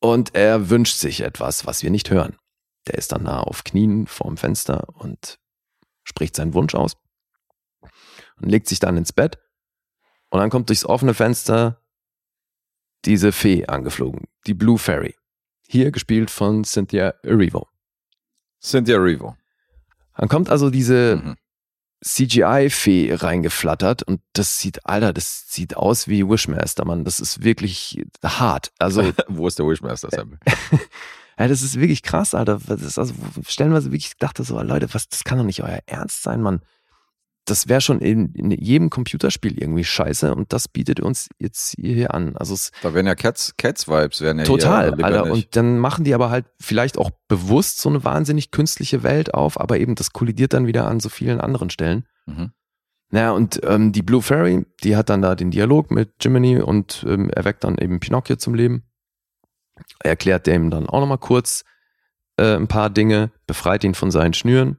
Und 0.00 0.34
er 0.34 0.68
wünscht 0.68 0.96
sich 0.96 1.20
etwas, 1.20 1.64
was 1.64 1.82
wir 1.82 1.90
nicht 1.90 2.10
hören. 2.10 2.36
Der 2.86 2.96
ist 2.96 3.12
dann 3.12 3.22
nah 3.24 3.40
auf 3.40 3.64
Knien 3.64 4.06
vorm 4.06 4.36
Fenster 4.36 4.88
und 4.94 5.38
spricht 6.02 6.34
seinen 6.34 6.54
Wunsch 6.54 6.74
aus 6.74 6.96
und 8.40 8.48
legt 8.48 8.68
sich 8.68 8.80
dann 8.80 8.96
ins 8.96 9.12
Bett. 9.12 9.38
Und 10.30 10.40
dann 10.40 10.50
kommt 10.50 10.68
durchs 10.68 10.84
offene 10.84 11.14
Fenster 11.14 11.80
diese 13.04 13.32
Fee 13.32 13.66
angeflogen, 13.66 14.26
die 14.46 14.54
Blue 14.54 14.78
Fairy. 14.78 15.14
Hier 15.66 15.90
gespielt 15.90 16.30
von 16.30 16.64
Cynthia 16.64 17.14
Erivo. 17.22 17.68
Cynthia 18.62 18.96
Erivo. 18.96 19.36
Dann 20.16 20.28
kommt 20.28 20.50
also 20.50 20.70
diese 20.70 21.16
mhm. 21.16 21.36
CGI-Fee 22.02 23.14
reingeflattert 23.14 24.02
und 24.02 24.20
das 24.32 24.58
sieht, 24.58 24.86
Alter, 24.86 25.12
das 25.12 25.46
sieht 25.48 25.76
aus 25.76 26.08
wie 26.08 26.28
Wishmaster, 26.28 26.84
Mann. 26.84 27.04
Das 27.04 27.20
ist 27.20 27.42
wirklich 27.42 28.02
hart. 28.24 28.72
Also, 28.78 29.12
Wo 29.28 29.46
ist 29.46 29.58
der 29.58 29.66
Wishmaster, 29.66 30.08
Sam? 30.10 30.38
ja, 31.38 31.48
das 31.48 31.62
ist 31.62 31.78
wirklich 31.78 32.02
krass, 32.02 32.34
Alter. 32.34 32.60
Das 32.66 32.82
ist 32.82 32.98
also 32.98 33.14
stellenweise 33.46 33.92
wirklich 33.92 34.16
dachte 34.18 34.44
so, 34.44 34.60
Leute, 34.60 34.92
was, 34.92 35.08
das 35.08 35.24
kann 35.24 35.38
doch 35.38 35.44
nicht 35.44 35.62
euer 35.62 35.80
Ernst 35.86 36.22
sein, 36.22 36.40
Mann. 36.40 36.62
Das 37.50 37.68
wäre 37.68 37.80
schon 37.80 38.00
in, 38.00 38.32
in, 38.34 38.50
jedem 38.50 38.90
Computerspiel 38.90 39.60
irgendwie 39.60 39.84
scheiße 39.84 40.34
und 40.34 40.52
das 40.52 40.68
bietet 40.68 41.00
uns 41.00 41.28
jetzt 41.38 41.74
hier 41.78 42.14
an. 42.14 42.36
Also 42.36 42.54
es, 42.54 42.70
da 42.82 42.94
wären 42.94 43.06
ja 43.06 43.14
Cats, 43.14 43.54
Cats-Vibes, 43.56 44.20
wären 44.20 44.38
ja 44.38 44.44
Total, 44.44 44.94
Alter. 45.02 45.30
Und 45.30 45.56
dann 45.56 45.78
machen 45.78 46.04
die 46.04 46.14
aber 46.14 46.30
halt 46.30 46.46
vielleicht 46.60 46.98
auch 46.98 47.10
bewusst 47.28 47.80
so 47.80 47.88
eine 47.88 48.04
wahnsinnig 48.04 48.50
künstliche 48.50 49.02
Welt 49.02 49.34
auf, 49.34 49.60
aber 49.60 49.78
eben 49.78 49.94
das 49.94 50.12
kollidiert 50.12 50.52
dann 50.52 50.66
wieder 50.66 50.86
an 50.86 51.00
so 51.00 51.08
vielen 51.08 51.40
anderen 51.40 51.70
Stellen. 51.70 52.06
Mhm. 52.26 52.52
Naja, 53.10 53.30
und 53.32 53.60
ähm, 53.64 53.92
die 53.92 54.02
Blue 54.02 54.20
Fairy, 54.20 54.66
die 54.84 54.96
hat 54.96 55.08
dann 55.08 55.22
da 55.22 55.34
den 55.34 55.50
Dialog 55.50 55.90
mit 55.90 56.12
Jiminy 56.20 56.60
und 56.60 57.04
ähm, 57.08 57.30
erweckt 57.30 57.64
dann 57.64 57.78
eben 57.78 58.00
Pinocchio 58.00 58.36
zum 58.36 58.54
Leben. 58.54 58.84
Er 60.00 60.10
erklärt 60.10 60.46
dem 60.46 60.70
dann 60.70 60.86
auch 60.86 61.00
nochmal 61.00 61.18
kurz 61.18 61.64
äh, 62.36 62.54
ein 62.56 62.68
paar 62.68 62.90
Dinge, 62.90 63.30
befreit 63.46 63.84
ihn 63.84 63.94
von 63.94 64.10
seinen 64.10 64.34
Schnüren 64.34 64.76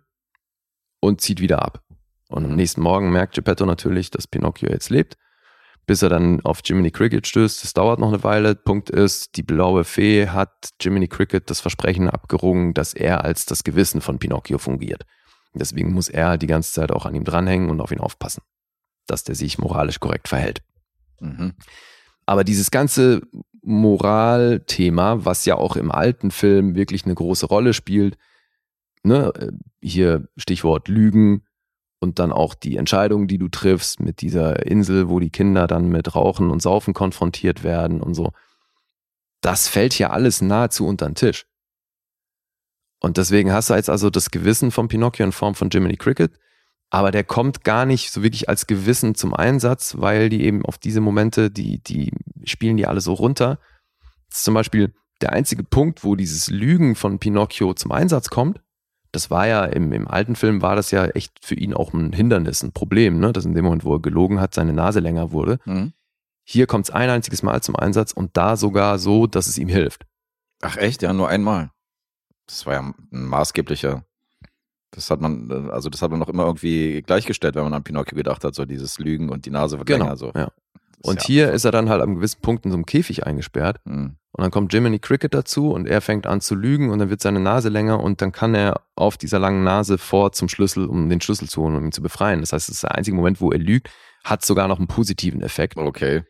und 0.99 1.21
zieht 1.21 1.41
wieder 1.41 1.63
ab. 1.63 1.83
Und 2.29 2.45
am 2.45 2.55
nächsten 2.55 2.81
Morgen 2.81 3.11
merkt 3.11 3.33
Geppetto 3.33 3.65
natürlich, 3.65 4.11
dass 4.11 4.27
Pinocchio 4.27 4.69
jetzt 4.69 4.89
lebt, 4.89 5.17
bis 5.87 6.03
er 6.03 6.09
dann 6.09 6.41
auf 6.41 6.61
Jiminy 6.63 6.91
Cricket 6.91 7.25
stößt. 7.25 7.63
Das 7.63 7.73
dauert 7.73 7.99
noch 7.99 8.09
eine 8.09 8.23
Weile. 8.23 8.55
Punkt 8.55 8.89
ist, 8.91 9.35
die 9.35 9.43
blaue 9.43 9.83
Fee 9.83 10.27
hat 10.27 10.69
Jiminy 10.79 11.07
Cricket 11.07 11.49
das 11.49 11.59
Versprechen 11.59 12.07
abgerungen, 12.07 12.73
dass 12.75 12.93
er 12.93 13.25
als 13.25 13.45
das 13.45 13.63
Gewissen 13.63 13.99
von 13.99 14.19
Pinocchio 14.19 14.59
fungiert. 14.59 15.05
Deswegen 15.55 15.91
muss 15.91 16.07
er 16.07 16.37
die 16.37 16.47
ganze 16.47 16.71
Zeit 16.71 16.91
auch 16.91 17.07
an 17.07 17.15
ihm 17.15 17.23
dranhängen 17.23 17.71
und 17.71 17.81
auf 17.81 17.91
ihn 17.91 17.99
aufpassen, 17.99 18.43
dass 19.07 19.23
der 19.23 19.33
sich 19.33 19.57
moralisch 19.57 19.99
korrekt 19.99 20.27
verhält. 20.27 20.61
Mhm. 21.19 21.53
Aber 22.27 22.43
dieses 22.43 22.69
ganze 22.69 23.21
Moralthema, 23.63 25.25
was 25.25 25.45
ja 25.45 25.55
auch 25.55 25.75
im 25.75 25.91
alten 25.91 26.29
Film 26.29 26.75
wirklich 26.75 27.05
eine 27.05 27.15
große 27.15 27.47
Rolle 27.47 27.73
spielt, 27.73 28.17
ne, 29.01 29.33
hier 29.81 30.27
Stichwort 30.37 30.87
Lügen 30.87 31.43
und 31.99 32.19
dann 32.19 32.31
auch 32.31 32.53
die 32.53 32.77
Entscheidungen, 32.77 33.27
die 33.27 33.37
du 33.37 33.49
triffst 33.49 33.99
mit 33.99 34.21
dieser 34.21 34.65
Insel, 34.65 35.09
wo 35.09 35.19
die 35.19 35.29
Kinder 35.29 35.67
dann 35.67 35.89
mit 35.89 36.15
Rauchen 36.15 36.49
und 36.49 36.61
Saufen 36.61 36.93
konfrontiert 36.93 37.63
werden 37.63 38.01
und 38.01 38.13
so, 38.13 38.31
das 39.41 39.67
fällt 39.67 39.97
ja 39.97 40.09
alles 40.09 40.41
nahezu 40.41 40.85
unter 40.85 41.07
den 41.07 41.15
Tisch. 41.15 41.45
Und 43.01 43.17
deswegen 43.17 43.53
hast 43.53 43.69
du 43.69 43.75
jetzt 43.75 43.89
also 43.89 44.09
das 44.09 44.31
Gewissen 44.31 44.71
von 44.71 44.87
Pinocchio 44.87 45.25
in 45.25 45.31
Form 45.31 45.55
von 45.55 45.69
Jiminy 45.69 45.95
Cricket, 45.95 46.37
aber 46.89 47.11
der 47.11 47.23
kommt 47.23 47.63
gar 47.63 47.85
nicht 47.85 48.11
so 48.11 48.23
wirklich 48.23 48.49
als 48.49 48.67
Gewissen 48.67 49.15
zum 49.15 49.33
Einsatz, 49.33 49.95
weil 49.99 50.29
die 50.29 50.43
eben 50.43 50.65
auf 50.65 50.77
diese 50.77 51.01
Momente, 51.01 51.51
die, 51.51 51.81
die 51.83 52.11
spielen 52.43 52.77
die 52.77 52.87
alle 52.87 53.01
so 53.01 53.13
runter. 53.13 53.59
Das 54.29 54.39
ist 54.39 54.45
zum 54.45 54.53
Beispiel 54.53 54.93
der 55.21 55.33
einzige 55.33 55.63
Punkt, 55.63 56.03
wo 56.03 56.15
dieses 56.15 56.49
Lügen 56.49 56.95
von 56.95 57.19
Pinocchio 57.19 57.73
zum 57.73 57.91
Einsatz 57.91 58.29
kommt. 58.29 58.61
Das 59.11 59.31
war 59.31 59.47
ja 59.47 59.65
im, 59.65 59.91
im 59.91 60.07
alten 60.07 60.35
Film 60.35 60.61
war 60.61 60.75
das 60.75 60.91
ja 60.91 61.05
echt 61.05 61.43
für 61.43 61.55
ihn 61.55 61.73
auch 61.73 61.93
ein 61.93 62.13
Hindernis, 62.13 62.61
ein 62.61 62.71
Problem, 62.71 63.19
ne? 63.19 63.33
dass 63.33 63.45
in 63.45 63.55
dem 63.55 63.65
Moment, 63.65 63.83
wo 63.83 63.95
er 63.95 64.01
gelogen 64.01 64.39
hat, 64.39 64.53
seine 64.53 64.73
Nase 64.73 64.99
länger 64.99 65.31
wurde. 65.31 65.59
Mhm. 65.65 65.93
Hier 66.43 66.67
kommt 66.67 66.85
es 66.85 66.91
ein 66.91 67.09
einziges 67.09 67.43
Mal 67.43 67.61
zum 67.61 67.75
Einsatz 67.75 68.11
und 68.11 68.35
da 68.37 68.55
sogar 68.55 68.97
so, 68.99 69.27
dass 69.27 69.47
es 69.47 69.57
ihm 69.57 69.67
hilft. 69.67 70.05
Ach 70.61 70.77
echt? 70.77 71.01
Ja, 71.01 71.13
nur 71.13 71.29
einmal. 71.29 71.71
Das 72.47 72.65
war 72.65 72.73
ja 72.73 72.79
ein 72.81 72.95
maßgeblicher. 73.11 74.03
Das 74.91 75.11
hat 75.11 75.21
man, 75.21 75.69
also 75.69 75.89
das 75.89 76.01
hat 76.01 76.09
man 76.09 76.19
noch 76.19 76.29
immer 76.29 76.45
irgendwie 76.45 77.03
gleichgestellt, 77.03 77.55
wenn 77.55 77.63
man 77.63 77.73
an 77.73 77.83
Pinocchio 77.83 78.15
gedacht 78.15 78.43
hat, 78.43 78.55
so 78.55 78.65
dieses 78.65 78.97
Lügen 78.97 79.29
und 79.29 79.45
die 79.45 79.51
Nase 79.51 79.77
wird 79.77 79.87
genau, 79.87 80.05
länger. 80.05 80.17
So. 80.17 80.31
Ja. 80.35 80.51
Und 81.01 81.21
ja 81.21 81.27
hier 81.27 81.51
ist 81.51 81.65
er 81.65 81.71
dann 81.71 81.89
halt 81.89 82.01
am 82.01 82.15
gewissen 82.15 82.41
Punkt 82.41 82.65
in 82.65 82.71
so 82.71 82.77
einem 82.77 82.85
Käfig 82.85 83.25
eingesperrt. 83.25 83.77
Mhm. 83.85 84.17
Und 84.31 84.43
dann 84.43 84.51
kommt 84.51 84.73
Jiminy 84.73 84.99
Cricket 84.99 85.33
dazu 85.33 85.71
und 85.71 85.87
er 85.87 86.01
fängt 86.01 86.27
an 86.27 86.39
zu 86.39 86.53
lügen 86.55 86.91
und 86.91 86.99
dann 86.99 87.09
wird 87.09 87.21
seine 87.21 87.39
Nase 87.39 87.69
länger 87.69 87.99
und 87.99 88.21
dann 88.21 88.31
kann 88.31 88.53
er 88.53 88.81
auf 88.95 89.17
dieser 89.17 89.39
langen 89.39 89.63
Nase 89.63 89.97
vor 89.97 90.33
zum 90.33 90.49
Schlüssel, 90.49 90.85
um 90.85 91.09
den 91.09 91.19
Schlüssel 91.19 91.49
zu 91.49 91.61
holen, 91.61 91.75
um 91.75 91.85
ihn 91.85 91.91
zu 91.91 92.01
befreien. 92.01 92.41
Das 92.41 92.53
heißt, 92.53 92.69
es 92.69 92.75
ist 92.75 92.83
der 92.83 92.95
einzige 92.95 93.15
Moment, 93.15 93.41
wo 93.41 93.51
er 93.51 93.57
lügt, 93.57 93.89
hat 94.23 94.45
sogar 94.45 94.67
noch 94.67 94.77
einen 94.77 94.87
positiven 94.87 95.41
Effekt. 95.41 95.77
Okay. 95.77 96.23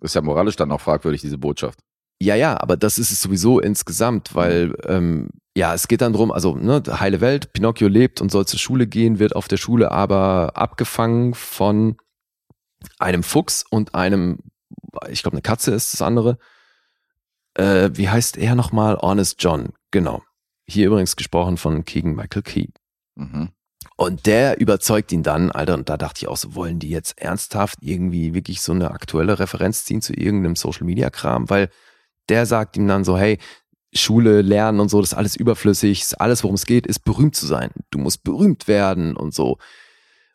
Ist 0.00 0.14
ja 0.14 0.20
moralisch 0.20 0.56
dann 0.56 0.70
auch 0.70 0.80
fragwürdig, 0.80 1.20
diese 1.20 1.38
Botschaft. 1.38 1.80
Ja, 2.20 2.34
ja, 2.34 2.60
aber 2.60 2.76
das 2.76 2.98
ist 2.98 3.10
es 3.10 3.20
sowieso 3.20 3.60
insgesamt, 3.60 4.34
weil 4.34 4.74
ähm, 4.86 5.28
ja, 5.56 5.74
es 5.74 5.88
geht 5.88 6.02
dann 6.02 6.12
drum, 6.12 6.30
also 6.30 6.54
ne, 6.54 6.82
heile 7.00 7.20
Welt, 7.20 7.52
Pinocchio 7.52 7.88
lebt 7.88 8.20
und 8.20 8.30
soll 8.30 8.46
zur 8.46 8.60
Schule 8.60 8.86
gehen, 8.86 9.18
wird 9.18 9.34
auf 9.34 9.48
der 9.48 9.56
Schule 9.56 9.90
aber 9.90 10.52
abgefangen 10.54 11.34
von 11.34 11.96
einem 12.98 13.22
Fuchs 13.22 13.64
und 13.68 13.94
einem, 13.94 14.38
ich 15.08 15.22
glaube, 15.22 15.34
eine 15.34 15.42
Katze 15.42 15.72
ist 15.72 15.92
das 15.92 16.02
andere. 16.02 16.38
Äh, 17.54 17.90
wie 17.94 18.08
heißt 18.08 18.36
er 18.36 18.54
nochmal? 18.54 18.98
Honest 18.98 19.42
John, 19.42 19.70
genau. 19.90 20.22
Hier 20.66 20.86
übrigens 20.86 21.16
gesprochen 21.16 21.56
von 21.56 21.84
Keegan 21.84 22.14
Michael 22.14 22.42
Key. 22.42 22.68
Mhm. 23.16 23.50
Und 23.96 24.26
der 24.26 24.60
überzeugt 24.60 25.10
ihn 25.12 25.22
dann, 25.22 25.50
Alter, 25.50 25.74
und 25.74 25.88
da 25.88 25.96
dachte 25.96 26.22
ich 26.22 26.28
auch 26.28 26.36
so, 26.36 26.54
wollen 26.54 26.78
die 26.78 26.90
jetzt 26.90 27.18
ernsthaft 27.18 27.78
irgendwie 27.80 28.32
wirklich 28.32 28.60
so 28.60 28.72
eine 28.72 28.92
aktuelle 28.92 29.38
Referenz 29.38 29.84
ziehen 29.84 30.02
zu 30.02 30.12
irgendeinem 30.12 30.56
Social 30.56 30.84
Media 30.84 31.10
Kram? 31.10 31.50
Weil 31.50 31.68
der 32.28 32.46
sagt 32.46 32.76
ihm 32.76 32.86
dann 32.86 33.04
so, 33.04 33.18
hey, 33.18 33.38
Schule, 33.92 34.42
Lernen 34.42 34.80
und 34.80 34.88
so, 34.88 35.00
das 35.00 35.12
ist 35.12 35.18
alles 35.18 35.34
überflüssig, 35.34 36.04
alles, 36.18 36.44
worum 36.44 36.54
es 36.54 36.66
geht, 36.66 36.86
ist 36.86 37.00
berühmt 37.00 37.34
zu 37.34 37.46
sein. 37.46 37.70
Du 37.90 37.98
musst 37.98 38.22
berühmt 38.22 38.68
werden 38.68 39.16
und 39.16 39.34
so. 39.34 39.58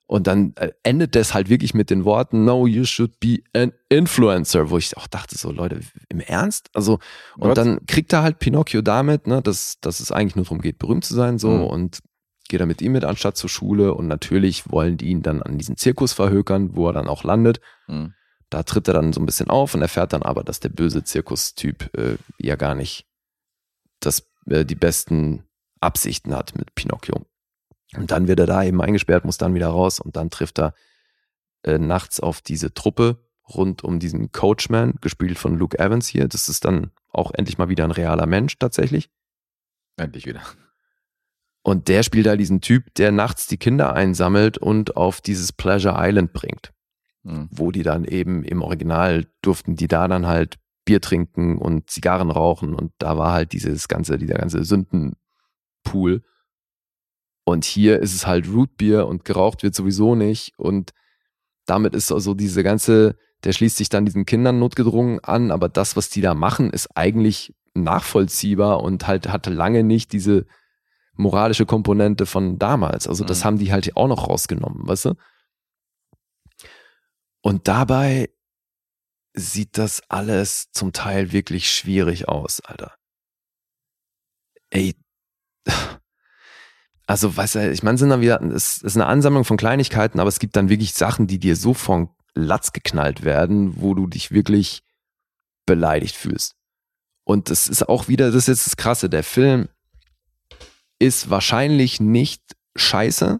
Und 0.05 0.27
dann 0.27 0.53
äh, 0.57 0.71
endet 0.83 1.15
das 1.15 1.33
halt 1.33 1.49
wirklich 1.49 1.73
mit 1.73 1.89
den 1.89 2.05
Worten, 2.05 2.43
no, 2.43 2.67
you 2.67 2.83
should 2.83 3.19
be 3.19 3.39
an 3.53 3.71
influencer, 3.89 4.69
wo 4.69 4.77
ich 4.77 4.95
auch 4.97 5.07
dachte, 5.07 5.37
so 5.37 5.51
Leute, 5.51 5.79
im 6.09 6.19
Ernst? 6.19 6.69
Also, 6.73 6.99
und 7.37 7.49
What? 7.49 7.57
dann 7.57 7.85
kriegt 7.85 8.11
er 8.13 8.21
halt 8.21 8.39
Pinocchio 8.39 8.81
damit, 8.81 9.27
ne, 9.27 9.41
dass, 9.41 9.79
dass 9.79 9.99
es 9.99 10.11
eigentlich 10.11 10.35
nur 10.35 10.45
darum 10.45 10.61
geht, 10.61 10.77
berühmt 10.77 11.05
zu 11.05 11.15
sein, 11.15 11.39
so, 11.39 11.49
mhm. 11.49 11.63
und 11.63 11.99
geht 12.49 12.59
er 12.59 12.65
mit 12.67 12.81
ihm 12.81 12.91
mit 12.91 13.05
anstatt 13.05 13.37
zur 13.37 13.49
Schule 13.49 13.93
und 13.93 14.07
natürlich 14.07 14.69
wollen 14.69 14.97
die 14.97 15.07
ihn 15.07 15.21
dann 15.21 15.41
an 15.41 15.57
diesen 15.57 15.77
Zirkus 15.77 16.13
verhökern, 16.13 16.75
wo 16.75 16.87
er 16.87 16.93
dann 16.93 17.07
auch 17.07 17.23
landet. 17.23 17.61
Mhm. 17.87 18.13
Da 18.49 18.63
tritt 18.63 18.87
er 18.87 18.93
dann 18.93 19.13
so 19.13 19.21
ein 19.21 19.25
bisschen 19.25 19.49
auf 19.49 19.73
und 19.73 19.81
erfährt 19.81 20.13
dann 20.13 20.21
aber, 20.21 20.43
dass 20.43 20.59
der 20.59 20.69
böse 20.69 21.03
Zirkustyp 21.03 21.89
äh, 21.97 22.17
ja 22.37 22.55
gar 22.55 22.75
nicht 22.75 23.07
das, 23.99 24.29
äh, 24.45 24.65
die 24.65 24.75
besten 24.75 25.45
Absichten 25.79 26.35
hat 26.35 26.55
mit 26.55 26.75
Pinocchio. 26.75 27.25
Und 27.97 28.11
dann 28.11 28.27
wird 28.27 28.39
er 28.39 28.45
da 28.45 28.63
eben 28.63 28.81
eingesperrt, 28.81 29.25
muss 29.25 29.37
dann 29.37 29.53
wieder 29.53 29.67
raus 29.67 29.99
und 29.99 30.15
dann 30.15 30.29
trifft 30.29 30.59
er 30.59 30.73
äh, 31.63 31.77
nachts 31.77 32.19
auf 32.19 32.41
diese 32.41 32.73
Truppe 32.73 33.19
rund 33.47 33.83
um 33.83 33.99
diesen 33.99 34.31
Coachman, 34.31 34.95
gespielt 35.01 35.37
von 35.37 35.57
Luke 35.57 35.77
Evans 35.77 36.07
hier. 36.07 36.27
Das 36.27 36.49
ist 36.49 36.65
dann 36.65 36.91
auch 37.11 37.31
endlich 37.33 37.57
mal 37.57 37.69
wieder 37.69 37.83
ein 37.83 37.91
realer 37.91 38.25
Mensch 38.25 38.57
tatsächlich. 38.57 39.09
Endlich 39.97 40.25
wieder. 40.25 40.41
Und 41.61 41.87
der 41.87 42.03
spielt 42.03 42.25
da 42.25 42.35
diesen 42.35 42.61
Typ, 42.61 42.93
der 42.95 43.11
nachts 43.11 43.47
die 43.47 43.57
Kinder 43.57 43.93
einsammelt 43.93 44.57
und 44.57 44.97
auf 44.97 45.21
dieses 45.21 45.51
Pleasure 45.51 45.95
Island 45.97 46.33
bringt 46.33 46.73
mhm. 47.23 47.49
wo 47.51 47.71
die 47.71 47.83
dann 47.83 48.05
eben 48.05 48.43
im 48.43 48.61
Original 48.61 49.25
durften 49.41 49.75
die 49.75 49.87
da 49.87 50.07
dann 50.07 50.27
halt 50.27 50.57
Bier 50.85 51.01
trinken 51.01 51.57
und 51.57 51.89
Zigarren 51.89 52.29
rauchen 52.29 52.73
und 52.73 52.91
da 52.97 53.17
war 53.17 53.31
halt 53.31 53.53
dieses 53.53 53.87
ganze, 53.87 54.17
dieser 54.17 54.35
ganze 54.35 54.65
Sündenpool. 54.65 56.23
Und 57.45 57.65
hier 57.65 57.99
ist 57.99 58.13
es 58.13 58.25
halt 58.25 58.47
Rootbier 58.47 59.05
und 59.05 59.25
geraucht 59.25 59.63
wird 59.63 59.75
sowieso 59.75 60.15
nicht 60.15 60.57
und 60.57 60.91
damit 61.65 61.95
ist 61.95 62.11
also 62.11 62.33
diese 62.33 62.63
ganze, 62.63 63.17
der 63.43 63.53
schließt 63.53 63.77
sich 63.77 63.89
dann 63.89 64.05
diesen 64.05 64.25
Kindern 64.25 64.59
notgedrungen 64.59 65.19
an, 65.21 65.51
aber 65.51 65.69
das, 65.69 65.95
was 65.95 66.09
die 66.09 66.21
da 66.21 66.33
machen, 66.33 66.69
ist 66.69 66.95
eigentlich 66.95 67.53
nachvollziehbar 67.73 68.81
und 68.81 69.07
halt 69.07 69.29
hatte 69.29 69.49
lange 69.49 69.83
nicht 69.83 70.13
diese 70.13 70.45
moralische 71.15 71.65
Komponente 71.65 72.25
von 72.25 72.59
damals. 72.59 73.07
Also 73.07 73.23
das 73.23 73.39
mhm. 73.39 73.43
haben 73.45 73.57
die 73.59 73.71
halt 73.71 73.95
auch 73.95 74.07
noch 74.07 74.27
rausgenommen, 74.27 74.87
weißt 74.87 75.05
du? 75.05 75.13
Und 77.41 77.67
dabei 77.67 78.29
sieht 79.33 79.77
das 79.77 80.01
alles 80.09 80.71
zum 80.71 80.93
Teil 80.93 81.31
wirklich 81.31 81.71
schwierig 81.71 82.27
aus, 82.29 82.61
Alter. 82.61 82.95
Ey. 84.69 84.95
Also, 87.13 87.37
weißt 87.37 87.55
du, 87.55 87.71
ich 87.71 87.83
meine, 87.83 87.99
sind 87.99 88.09
dann 88.09 88.21
wieder, 88.21 88.41
es 88.41 88.79
ist 88.79 88.97
eine 88.97 89.05
Ansammlung 89.05 89.45
von 89.45 89.55
Kleinigkeiten, 89.55 90.19
aber 90.19 90.29
es 90.29 90.39
gibt 90.39 90.55
dann 90.55 90.69
wirklich 90.69 90.95
Sachen, 90.95 91.27
die 91.27 91.37
dir 91.37 91.55
so 91.55 91.75
von 91.75 92.09
Latz 92.33 92.73
geknallt 92.73 93.23
werden, 93.23 93.79
wo 93.79 93.93
du 93.93 94.07
dich 94.07 94.31
wirklich 94.31 94.81
beleidigt 95.67 96.15
fühlst. 96.15 96.55
Und 97.23 97.51
das 97.51 97.67
ist 97.67 97.87
auch 97.87 98.07
wieder, 98.07 98.31
das 98.31 98.47
ist 98.47 98.47
jetzt 98.47 98.65
das 98.65 98.77
Krasse, 98.77 99.11
der 99.11 99.23
Film 99.23 99.69
ist 100.97 101.29
wahrscheinlich 101.29 101.99
nicht 101.99 102.41
scheiße. 102.75 103.39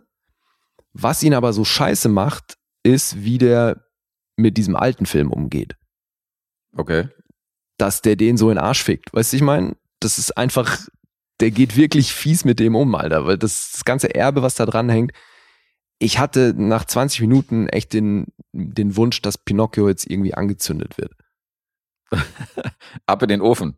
Was 0.94 1.24
ihn 1.24 1.34
aber 1.34 1.52
so 1.52 1.66
scheiße 1.66 2.10
macht, 2.10 2.60
ist, 2.84 3.24
wie 3.24 3.40
der 3.40 3.88
mit 4.36 4.58
diesem 4.58 4.76
alten 4.76 5.08
Film 5.08 5.32
umgeht. 5.32 5.78
Okay. 6.78 7.10
Dass 7.80 8.04
der 8.04 8.18
den 8.18 8.38
so 8.38 8.52
in 8.52 8.58
den 8.58 8.64
Arsch 8.64 8.84
fickt. 8.84 9.12
Weißt 9.16 9.34
du, 9.34 9.38
ich 9.38 9.42
meine, 9.42 9.76
das 10.00 10.20
ist 10.20 10.38
einfach, 10.38 10.78
der 11.44 11.52
geht 11.52 11.76
wirklich 11.76 12.14
fies 12.14 12.46
mit 12.46 12.58
dem 12.62 12.74
um, 12.74 12.96
Alter, 12.96 13.26
weil 13.26 13.38
das, 13.38 13.74
das 13.74 13.84
ganze 13.84 14.16
Erbe, 14.16 14.44
was 14.44 14.56
da 14.56 14.66
dran 14.66 14.88
hängt, 14.88 15.12
ich 16.00 16.18
hatte 16.18 16.54
nach 16.56 16.86
20 16.86 17.20
Minuten 17.20 17.68
echt 17.68 17.92
den, 17.92 18.28
den 18.54 18.96
Wunsch, 18.96 19.22
dass 19.22 19.38
Pinocchio 19.38 19.90
jetzt 19.90 20.10
irgendwie 20.10 20.34
angezündet 20.34 20.98
wird. 20.98 21.12
Ab 23.08 23.24
in 23.24 23.28
den 23.28 23.42
Ofen. 23.42 23.78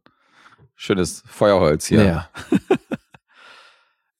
Schönes 0.75 1.23
Feuerholz 1.25 1.87
hier. 1.87 2.03
Ja. 2.03 2.29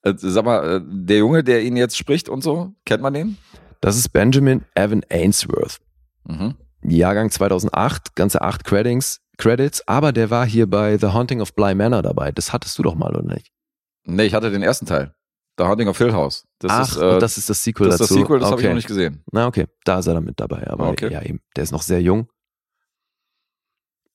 Äh, 0.02 0.14
sag 0.18 0.46
mal, 0.46 0.76
äh, 0.76 0.82
der 0.86 1.18
Junge, 1.18 1.44
der 1.44 1.64
ihn 1.64 1.76
jetzt 1.76 1.98
spricht 1.98 2.30
und 2.30 2.44
so, 2.44 2.76
kennt 2.86 3.02
man 3.02 3.16
den? 3.16 3.40
Das 3.82 3.98
ist 3.98 4.10
Benjamin 4.10 4.64
Evan 4.76 5.02
Ainsworth. 5.10 5.80
Mhm. 6.26 6.54
Jahrgang 6.84 7.32
2008, 7.32 8.16
ganze 8.16 8.44
acht 8.44 8.66
Credits, 8.66 9.25
Credits, 9.38 9.88
aber 9.88 10.12
der 10.12 10.30
war 10.30 10.46
hier 10.46 10.70
bei 10.70 10.98
The 10.98 11.08
Haunting 11.08 11.42
of 11.42 11.54
Bly 11.54 11.76
Manor 11.76 12.02
dabei. 12.02 12.32
Das 12.32 12.54
hattest 12.54 12.78
du 12.78 12.84
doch 12.84 12.96
mal, 12.96 13.16
oder 13.16 13.24
nicht? 13.24 13.52
Nee, 14.04 14.26
ich 14.26 14.34
hatte 14.34 14.52
den 14.52 14.64
ersten 14.64 14.86
Teil. 14.86 15.14
The 15.58 15.66
Haunting 15.66 15.88
of 15.88 15.98
Hill 15.98 16.14
House. 16.14 16.46
Das 16.60 16.72
Ach, 16.72 16.96
ist, 16.96 16.98
äh, 16.98 17.20
das 17.20 17.38
ist 17.38 17.50
das 17.50 17.64
Sequel 17.64 17.88
das 17.88 17.98
dazu. 17.98 18.04
Das 18.04 18.12
ist 18.12 18.16
das 18.16 18.24
Sequel, 18.24 18.40
das 18.40 18.48
okay. 18.48 18.52
habe 18.52 18.62
ich 18.62 18.68
noch 18.68 18.76
nicht 18.76 18.88
gesehen. 18.88 19.24
Na, 19.32 19.48
okay. 19.48 19.68
Da 19.86 20.00
ist 20.00 20.08
er 20.08 20.14
dann 20.16 20.26
mit 20.26 20.40
dabei. 20.40 20.68
Aber 20.68 20.90
okay. 20.90 21.12
ja, 21.12 21.22
eben, 21.22 21.40
der 21.56 21.64
ist 21.64 21.72
noch 21.72 21.82
sehr 21.82 22.02
jung. 22.02 22.28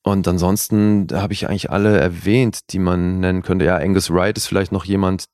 Und 0.02 0.26
ansonsten 0.28 1.09
habe 1.12 1.32
ich 1.32 1.48
eigentlich 1.48 1.70
alle 1.70 1.98
erwähnt, 1.98 2.72
die 2.72 2.78
man 2.78 3.20
nennen 3.20 3.42
könnte. 3.42 3.64
Ja, 3.64 3.76
Angus 3.76 4.10
Wright 4.10 4.36
ist 4.36 4.47
vielleicht 4.47 4.72
noch 4.72 4.84
jemand, 4.84 5.26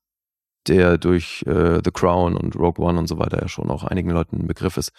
der 0.67 0.99
durch 0.99 1.45
äh, 1.47 1.81
The 1.85 1.93
Crown 1.93 2.37
und 2.37 2.57
Rogue 2.57 2.85
One 2.85 2.99
und 2.99 3.07
so 3.07 3.19
weiter 3.19 3.41
ja 3.41 3.49
schon 3.49 3.71
auch 3.71 3.85
einigen 3.85 4.11
Leuten 4.11 4.41
ein 4.41 4.47
Begriff 4.47 4.77
ist. 4.77 4.91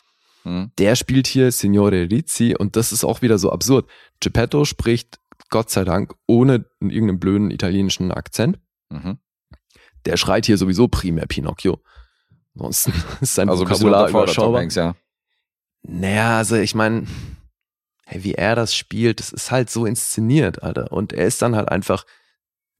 Mhm. 0.48 0.72
Der 0.78 0.96
spielt 0.96 1.28
hier 1.28 1.52
Signore 1.52 2.10
Rizzi 2.10 2.56
und 2.58 2.78
das 2.78 2.94
ist 2.94 3.04
auch 3.04 3.22
wieder 3.22 3.38
so 3.38 3.52
absurd. 3.52 3.90
Geppetto 4.22 4.64
spricht 4.64 5.20
Gott 5.50 5.70
sei 5.70 5.84
Dank 5.84 6.16
ohne 6.26 6.66
irgendeinen 6.80 7.20
blöden 7.20 7.52
italienischen 7.52 8.14
Akzent. 8.14 8.58
Mhm. 8.90 9.18
Der 10.06 10.16
schreit 10.16 10.46
hier 10.46 10.58
sowieso 10.58 10.88
primär 10.88 11.26
Pinocchio. 11.26 11.82
Ansonsten 12.56 12.94
ist 13.22 13.36
sein 13.36 13.50
also 13.50 13.66
Vokabular 13.66 14.10
überschaubar. 14.10 14.62
Hanks, 14.62 14.76
ja. 14.76 14.96
Naja, 15.82 16.38
also 16.38 16.56
ich 16.56 16.76
meine, 16.76 17.08
hey, 18.06 18.24
wie 18.24 18.34
er 18.34 18.56
das 18.56 18.74
spielt, 18.74 19.20
das 19.20 19.34
ist 19.34 19.52
halt 19.52 19.70
so 19.70 19.86
inszeniert, 19.86 20.64
Alter. 20.64 20.94
Und 20.94 21.12
er 21.12 21.28
ist 21.28 21.42
dann 21.42 21.58
halt 21.58 21.68
einfach 21.70 22.06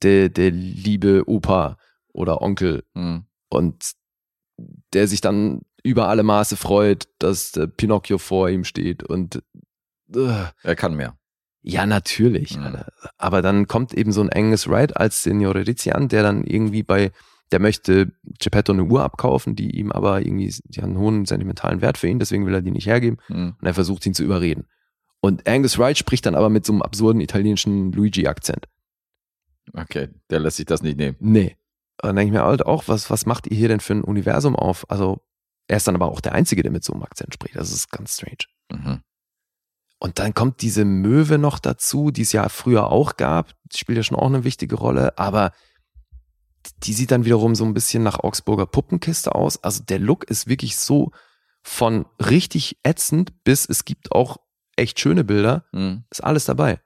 der, 0.04 0.30
der 0.30 0.52
liebe 0.52 1.24
Opa 1.28 1.78
oder 2.14 2.42
Onkel. 2.42 2.86
Mhm. 2.94 3.26
Und 3.50 3.92
der 4.94 5.08
sich 5.10 5.20
dann 5.20 5.62
über 5.84 6.08
alle 6.10 6.24
Maße 6.24 6.58
freut, 6.58 7.08
dass 7.20 7.52
der 7.52 7.68
Pinocchio 7.68 8.18
vor 8.18 8.50
ihm 8.50 8.64
steht 8.64 9.04
und 9.04 9.44
uh. 10.16 10.46
er 10.64 10.76
kann 10.76 10.96
mehr. 10.96 11.18
Ja, 11.62 11.86
natürlich. 11.86 12.58
Mhm. 12.58 12.78
Aber 13.18 13.42
dann 13.42 13.68
kommt 13.68 13.94
eben 13.94 14.12
so 14.12 14.22
ein 14.22 14.32
Angus 14.32 14.70
Wright 14.70 14.96
als 14.96 15.24
Signore 15.24 15.68
Rizzi 15.68 15.92
an, 15.92 16.08
der 16.08 16.24
dann 16.24 16.44
irgendwie 16.46 16.84
bei, 16.84 17.12
der 17.52 17.60
möchte 17.60 18.14
Geppetto 18.40 18.72
eine 18.72 18.86
Uhr 18.86 19.04
abkaufen, 19.04 19.56
die 19.56 19.78
ihm 19.78 19.92
aber 19.92 20.22
irgendwie, 20.22 20.54
die 20.64 20.80
hat 20.80 20.88
einen 20.88 20.98
hohen 20.98 21.26
sentimentalen 21.26 21.82
Wert 21.82 21.98
für 21.98 22.08
ihn, 22.08 22.20
deswegen 22.20 22.46
will 22.46 22.54
er 22.54 22.62
die 22.62 22.72
nicht 22.72 22.88
hergeben. 22.88 23.18
Mhm. 23.28 23.56
Und 23.60 23.68
er 23.68 23.74
versucht 23.74 24.06
ihn 24.06 24.14
zu 24.14 24.24
überreden. 24.24 24.66
Und 25.20 25.48
Angus 25.48 25.78
Wright 25.78 25.98
spricht 25.98 26.26
dann 26.26 26.36
aber 26.36 26.50
mit 26.50 26.66
so 26.66 26.72
einem 26.72 26.82
absurden 26.82 27.22
italienischen 27.22 27.92
Luigi-Akzent. 27.92 28.68
Okay, 29.74 30.10
der 30.30 30.40
lässt 30.40 30.58
sich 30.58 30.66
das 30.66 30.82
nicht 30.82 30.98
nehmen. 30.98 31.18
Nee. 31.20 31.58
Und 32.02 32.10
dann 32.10 32.16
denke 32.16 32.34
ich 32.34 32.40
mir 32.40 32.46
halt 32.46 32.66
auch, 32.66 32.88
was, 32.88 33.10
was 33.10 33.26
macht 33.26 33.48
ihr 33.48 33.58
hier 33.58 33.68
denn 33.68 33.80
für 33.80 33.94
ein 33.94 34.04
Universum 34.04 34.56
auf? 34.56 34.90
Also, 34.90 35.20
er 35.68 35.78
ist 35.78 35.88
dann 35.88 35.96
aber 35.96 36.08
auch 36.08 36.22
der 36.22 36.34
Einzige, 36.34 36.64
der 36.64 36.72
mit 36.72 36.84
so 36.84 36.94
einem 36.94 37.04
Akzent 37.04 37.34
spricht. 37.34 37.56
Das 37.56 37.72
ist 37.72 37.92
ganz 37.92 38.16
strange. 38.16 38.46
Mhm. 38.72 39.02
Und 40.00 40.20
dann 40.20 40.34
kommt 40.34 40.62
diese 40.62 40.86
Möwe 40.86 41.38
noch 41.38 41.60
dazu, 41.60 42.12
die 42.12 42.22
es 42.22 42.32
ja 42.32 42.48
früher 42.50 42.90
auch 42.92 43.18
gab. 43.18 43.54
Die 43.74 43.78
spielt 43.78 43.98
ja 43.98 44.04
schon 44.04 44.18
auch 44.18 44.28
eine 44.28 44.44
wichtige 44.44 44.76
Rolle, 44.76 45.18
aber 45.18 45.52
die 46.84 46.94
sieht 46.94 47.12
dann 47.12 47.26
wiederum 47.26 47.56
so 47.56 47.66
ein 47.66 47.74
bisschen 47.74 48.04
nach 48.04 48.20
Augsburger 48.20 48.66
Puppenkiste 48.66 49.34
aus. 49.34 49.64
Also 49.64 49.84
der 49.84 50.00
Look 50.00 50.26
ist 50.26 50.48
wirklich 50.48 50.78
so 50.78 51.12
von 51.64 52.06
richtig 52.20 52.80
ätzend 52.84 53.44
bis 53.44 53.66
es 53.68 53.84
gibt 53.84 54.12
auch 54.12 54.38
echt 54.76 55.00
schöne 55.00 55.24
Bilder. 55.24 55.66
Mhm. 55.72 56.06
Ist 56.10 56.24
alles 56.24 56.46
dabei. 56.46 56.80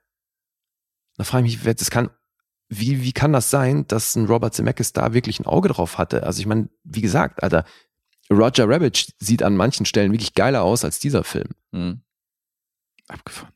Da 1.17 1.23
frage 1.23 1.45
ich 1.47 1.63
mich, 1.63 1.75
das 1.75 1.91
kann, 1.91 2.09
wie, 2.69 3.03
wie 3.03 3.11
kann 3.11 3.33
das 3.33 3.49
sein, 3.51 3.85
dass 3.87 4.15
ein 4.15 4.25
Robert 4.25 4.53
Zemeckis 4.53 4.93
da 4.93 5.13
wirklich 5.13 5.39
ein 5.39 5.45
Auge 5.45 5.69
drauf 5.69 5.97
hatte? 5.97 6.23
Also 6.23 6.39
ich 6.39 6.45
meine, 6.45 6.69
wie 6.83 7.01
gesagt, 7.01 7.43
Alter, 7.43 7.65
Roger 8.31 8.67
Rabbit 8.67 9.13
sieht 9.19 9.43
an 9.43 9.55
manchen 9.55 9.85
Stellen 9.85 10.11
wirklich 10.11 10.33
geiler 10.33 10.63
aus 10.63 10.85
als 10.85 10.99
dieser 10.99 11.23
Film. 11.23 11.49
Mhm. 11.71 12.01
Abgefahren. 13.07 13.53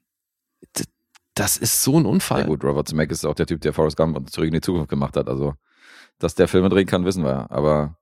Das 1.34 1.58
ist 1.58 1.84
so 1.84 2.00
ein 2.00 2.06
Unfall. 2.06 2.42
Ja 2.42 2.48
gut, 2.48 2.64
Robert 2.64 2.88
Zemeckis 2.88 3.20
ist 3.20 3.26
auch 3.26 3.36
der 3.36 3.46
Typ, 3.46 3.60
der 3.62 3.74
Forrest 3.74 3.98
Gump 3.98 4.16
und 4.16 4.30
Zurück 4.30 4.48
in 4.48 4.54
die 4.54 4.62
Zukunft 4.62 4.90
gemacht 4.90 5.18
hat. 5.18 5.28
Also, 5.28 5.54
dass 6.18 6.36
der 6.36 6.48
Filme 6.48 6.70
drehen 6.70 6.88
kann, 6.88 7.04
wissen 7.04 7.24
wir. 7.24 7.52
Aber 7.52 7.98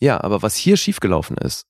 ja, 0.00 0.22
aber 0.22 0.42
was 0.42 0.54
hier 0.54 0.76
schiefgelaufen 0.76 1.36
ist, 1.36 1.66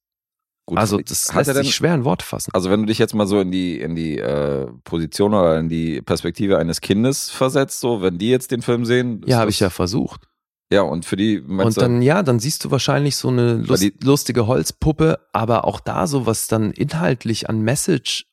Gut, 0.68 0.76
also 0.76 0.98
das 0.98 1.32
lässt 1.32 1.48
denn, 1.48 1.64
sich 1.64 1.74
schwer 1.74 1.94
in 1.94 2.05
Worte 2.05 2.26
fassen. 2.26 2.51
Also 2.52 2.68
wenn 2.68 2.80
du 2.80 2.86
dich 2.86 2.98
jetzt 2.98 3.14
mal 3.14 3.26
so 3.26 3.40
in 3.40 3.51
die 3.51 3.80
in 3.80 3.94
die 3.94 4.18
äh, 4.18 4.66
Position 4.85 5.32
oder 5.32 5.59
in 5.59 5.70
die 5.70 6.02
Perspektive 6.02 6.59
eines 6.59 6.82
Kindes 6.82 7.30
versetzt, 7.30 7.80
so 7.80 8.02
wenn 8.02 8.18
die 8.18 8.28
jetzt 8.28 8.51
den 8.51 8.60
Film 8.60 8.85
sehen, 8.85 9.22
ja, 9.24 9.39
habe 9.39 9.48
ich 9.48 9.60
ja 9.60 9.70
versucht. 9.70 10.28
Ja, 10.70 10.82
und 10.82 11.06
für 11.06 11.16
die 11.16 11.40
und 11.40 11.76
dann 11.78 12.02
ja, 12.02 12.22
dann 12.22 12.40
siehst 12.40 12.64
du 12.64 12.70
wahrscheinlich 12.70 13.16
so 13.16 13.28
eine 13.28 13.54
Lust, 13.54 13.82
die, 13.82 13.94
lustige 14.02 14.46
Holzpuppe, 14.46 15.18
aber 15.32 15.64
auch 15.64 15.80
da 15.80 16.06
so 16.06 16.26
was 16.26 16.46
dann 16.46 16.72
inhaltlich 16.72 17.48
an 17.48 17.62
Message 17.62 18.26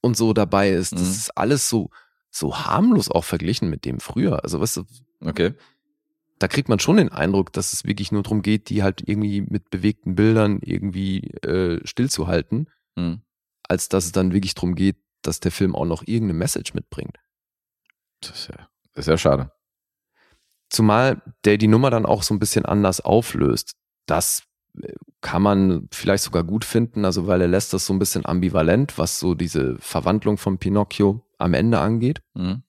und 0.00 0.16
so 0.16 0.32
dabei 0.32 0.70
ist, 0.70 0.92
das 0.92 1.00
mhm. 1.00 1.08
ist 1.08 1.30
alles 1.36 1.68
so 1.68 1.90
so 2.30 2.56
harmlos 2.56 3.10
auch 3.10 3.24
verglichen 3.24 3.70
mit 3.70 3.84
dem 3.84 3.98
früher. 3.98 4.44
Also 4.44 4.60
weißt 4.60 4.76
du, 4.78 4.84
okay 5.24 5.54
da 6.38 6.48
kriegt 6.48 6.68
man 6.68 6.78
schon 6.78 6.96
den 6.96 7.10
Eindruck, 7.10 7.52
dass 7.52 7.72
es 7.72 7.84
wirklich 7.84 8.12
nur 8.12 8.22
darum 8.22 8.42
geht, 8.42 8.68
die 8.68 8.82
halt 8.82 9.02
irgendwie 9.06 9.40
mit 9.40 9.70
bewegten 9.70 10.14
Bildern 10.14 10.58
irgendwie 10.62 11.30
äh, 11.42 11.80
stillzuhalten, 11.86 12.68
mhm. 12.96 13.22
als 13.62 13.88
dass 13.88 14.06
es 14.06 14.12
dann 14.12 14.32
wirklich 14.32 14.54
darum 14.54 14.74
geht, 14.74 14.96
dass 15.22 15.40
der 15.40 15.52
Film 15.52 15.74
auch 15.74 15.86
noch 15.86 16.02
irgendeine 16.02 16.38
Message 16.38 16.74
mitbringt. 16.74 17.16
Das 18.20 18.30
ist 18.32 18.48
ja, 18.48 18.68
das 18.94 19.06
ist 19.06 19.08
ja 19.08 19.18
schade. 19.18 19.52
Zumal 20.74 21.22
der 21.44 21.58
die 21.58 21.68
Nummer 21.68 21.90
dann 21.90 22.06
auch 22.06 22.22
so 22.22 22.34
ein 22.34 22.38
bisschen 22.38 22.64
anders 22.64 23.00
auflöst. 23.00 23.74
Das 24.06 24.42
äh, 24.80 24.92
kann 25.20 25.42
man 25.42 25.88
vielleicht 25.92 26.24
sogar 26.24 26.44
gut 26.44 26.64
finden, 26.64 27.04
also 27.04 27.26
weil 27.26 27.40
er 27.40 27.48
lässt 27.48 27.72
das 27.72 27.86
so 27.86 27.92
ein 27.92 27.98
bisschen 27.98 28.26
ambivalent, 28.26 28.98
was 28.98 29.18
so 29.18 29.34
diese 29.34 29.76
Verwandlung 29.78 30.36
von 30.36 30.58
Pinocchio 30.58 31.24
am 31.38 31.54
Ende 31.54 31.78
angeht. 31.78 32.22
Mhm 32.34 32.62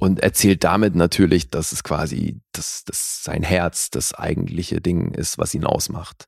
und 0.00 0.20
erzählt 0.20 0.64
damit 0.64 0.94
natürlich, 0.94 1.50
dass 1.50 1.72
es 1.72 1.84
quasi 1.84 2.40
dass, 2.52 2.84
dass 2.84 3.22
sein 3.22 3.42
Herz 3.42 3.90
das 3.90 4.14
eigentliche 4.14 4.80
Ding 4.80 5.12
ist, 5.12 5.38
was 5.38 5.54
ihn 5.54 5.64
ausmacht. 5.64 6.26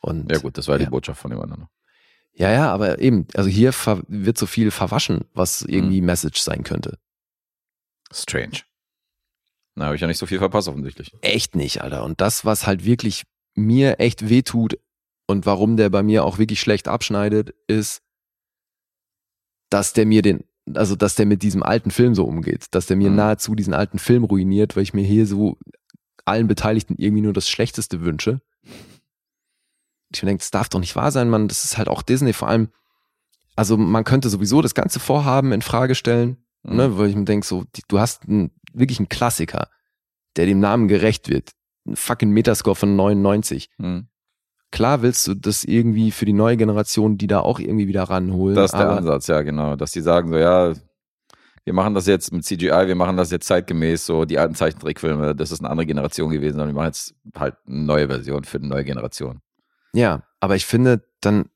Und, 0.00 0.30
ja 0.30 0.38
gut, 0.38 0.58
das 0.58 0.68
war 0.68 0.78
ja. 0.78 0.84
die 0.84 0.90
Botschaft 0.90 1.20
von 1.20 1.30
dem 1.30 1.40
anderen. 1.40 1.68
Ja, 2.32 2.50
ja, 2.50 2.72
aber 2.72 2.98
eben, 2.98 3.26
also 3.34 3.48
hier 3.48 3.72
wird 4.08 4.36
so 4.36 4.46
viel 4.46 4.70
verwaschen, 4.70 5.24
was 5.32 5.62
irgendwie 5.62 6.00
mhm. 6.00 6.06
Message 6.06 6.40
sein 6.40 6.64
könnte. 6.64 6.98
Strange. 8.12 8.62
Na, 9.78 9.86
habe 9.86 9.94
ich 9.94 10.00
ja 10.00 10.08
nicht 10.08 10.18
so 10.18 10.26
viel 10.26 10.38
verpasst 10.38 10.66
offensichtlich. 10.66 11.12
Echt 11.20 11.54
nicht, 11.54 11.82
Alter. 11.82 12.04
Und 12.04 12.20
das, 12.20 12.44
was 12.44 12.66
halt 12.66 12.84
wirklich 12.84 13.22
mir 13.54 14.00
echt 14.00 14.28
wehtut 14.28 14.76
und 15.28 15.46
warum 15.46 15.76
der 15.76 15.88
bei 15.88 16.02
mir 16.02 16.24
auch 16.24 16.38
wirklich 16.38 16.60
schlecht 16.60 16.88
abschneidet, 16.88 17.54
ist, 17.68 18.02
dass 19.70 19.92
der 19.92 20.04
mir 20.04 20.22
den 20.22 20.44
also 20.74 20.96
dass 20.96 21.14
der 21.14 21.24
mit 21.24 21.42
diesem 21.42 21.62
alten 21.62 21.90
Film 21.90 22.14
so 22.14 22.24
umgeht, 22.24 22.66
dass 22.72 22.84
der 22.84 22.96
mir 22.96 23.08
mhm. 23.08 23.16
nahezu 23.16 23.54
diesen 23.54 23.72
alten 23.72 23.98
Film 23.98 24.24
ruiniert, 24.24 24.76
weil 24.76 24.82
ich 24.82 24.92
mir 24.92 25.04
hier 25.04 25.26
so 25.26 25.56
allen 26.26 26.46
Beteiligten 26.46 26.96
irgendwie 26.98 27.22
nur 27.22 27.32
das 27.32 27.48
Schlechteste 27.48 28.02
wünsche. 28.02 28.42
Ich 30.12 30.20
denke, 30.20 30.38
das 30.38 30.50
darf 30.50 30.68
doch 30.68 30.80
nicht 30.80 30.96
wahr 30.96 31.10
sein, 31.10 31.30
man. 31.30 31.48
Das 31.48 31.64
ist 31.64 31.78
halt 31.78 31.88
auch 31.88 32.02
Disney. 32.02 32.34
Vor 32.34 32.48
allem, 32.48 32.68
also 33.56 33.78
man 33.78 34.04
könnte 34.04 34.28
sowieso 34.28 34.60
das 34.60 34.74
ganze 34.74 35.00
Vorhaben 35.00 35.52
in 35.52 35.62
Frage 35.62 35.94
stellen, 35.94 36.36
mhm. 36.64 36.76
ne, 36.76 36.98
weil 36.98 37.08
ich 37.08 37.16
mir 37.16 37.24
denke, 37.24 37.46
so, 37.46 37.64
du 37.88 37.98
hast 37.98 38.28
einen, 38.28 38.50
wirklich 38.78 38.98
einen 38.98 39.08
Klassiker, 39.08 39.68
der 40.36 40.46
dem 40.46 40.60
Namen 40.60 40.88
gerecht 40.88 41.28
wird. 41.28 41.52
Ein 41.86 41.96
fucking 41.96 42.30
Metascore 42.30 42.76
von 42.76 42.96
99. 42.96 43.70
Mhm. 43.78 44.08
Klar 44.70 45.02
willst 45.02 45.26
du 45.26 45.34
das 45.34 45.64
irgendwie 45.64 46.10
für 46.10 46.26
die 46.26 46.34
neue 46.34 46.56
Generation, 46.56 47.16
die 47.16 47.26
da 47.26 47.40
auch 47.40 47.58
irgendwie 47.58 47.88
wieder 47.88 48.02
ranholen. 48.04 48.54
Das 48.54 48.72
ist 48.72 48.78
der 48.78 48.90
Ansatz, 48.90 49.26
ja, 49.26 49.40
genau. 49.42 49.76
Dass 49.76 49.92
die 49.92 50.02
sagen 50.02 50.28
so, 50.28 50.36
ja, 50.36 50.74
wir 51.64 51.74
machen 51.74 51.94
das 51.94 52.06
jetzt 52.06 52.32
mit 52.32 52.44
CGI, 52.44 52.86
wir 52.86 52.94
machen 52.94 53.16
das 53.16 53.30
jetzt 53.30 53.46
zeitgemäß, 53.46 54.06
so 54.06 54.24
die 54.24 54.38
alten 54.38 54.54
Zeichentrickfilme, 54.54 55.34
das 55.34 55.52
ist 55.52 55.60
eine 55.60 55.68
andere 55.68 55.86
Generation 55.86 56.30
gewesen, 56.30 56.56
sondern 56.56 56.68
wir 56.68 56.74
machen 56.74 56.86
jetzt 56.86 57.14
halt 57.36 57.56
eine 57.66 57.82
neue 57.82 58.08
Version 58.08 58.44
für 58.44 58.58
eine 58.58 58.68
neue 58.68 58.84
Generation. 58.84 59.40
Ja, 59.92 60.22
aber 60.40 60.56
ich 60.56 60.64
finde 60.64 61.02
dann, 61.20 61.50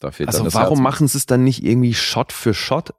da 0.00 0.10
also 0.26 0.52
warum 0.52 0.82
machen 0.82 1.06
sie 1.06 1.16
es 1.18 1.26
dann 1.26 1.44
nicht 1.44 1.64
irgendwie 1.64 1.94
Shot 1.94 2.32
für 2.32 2.54
Shot? 2.54 2.92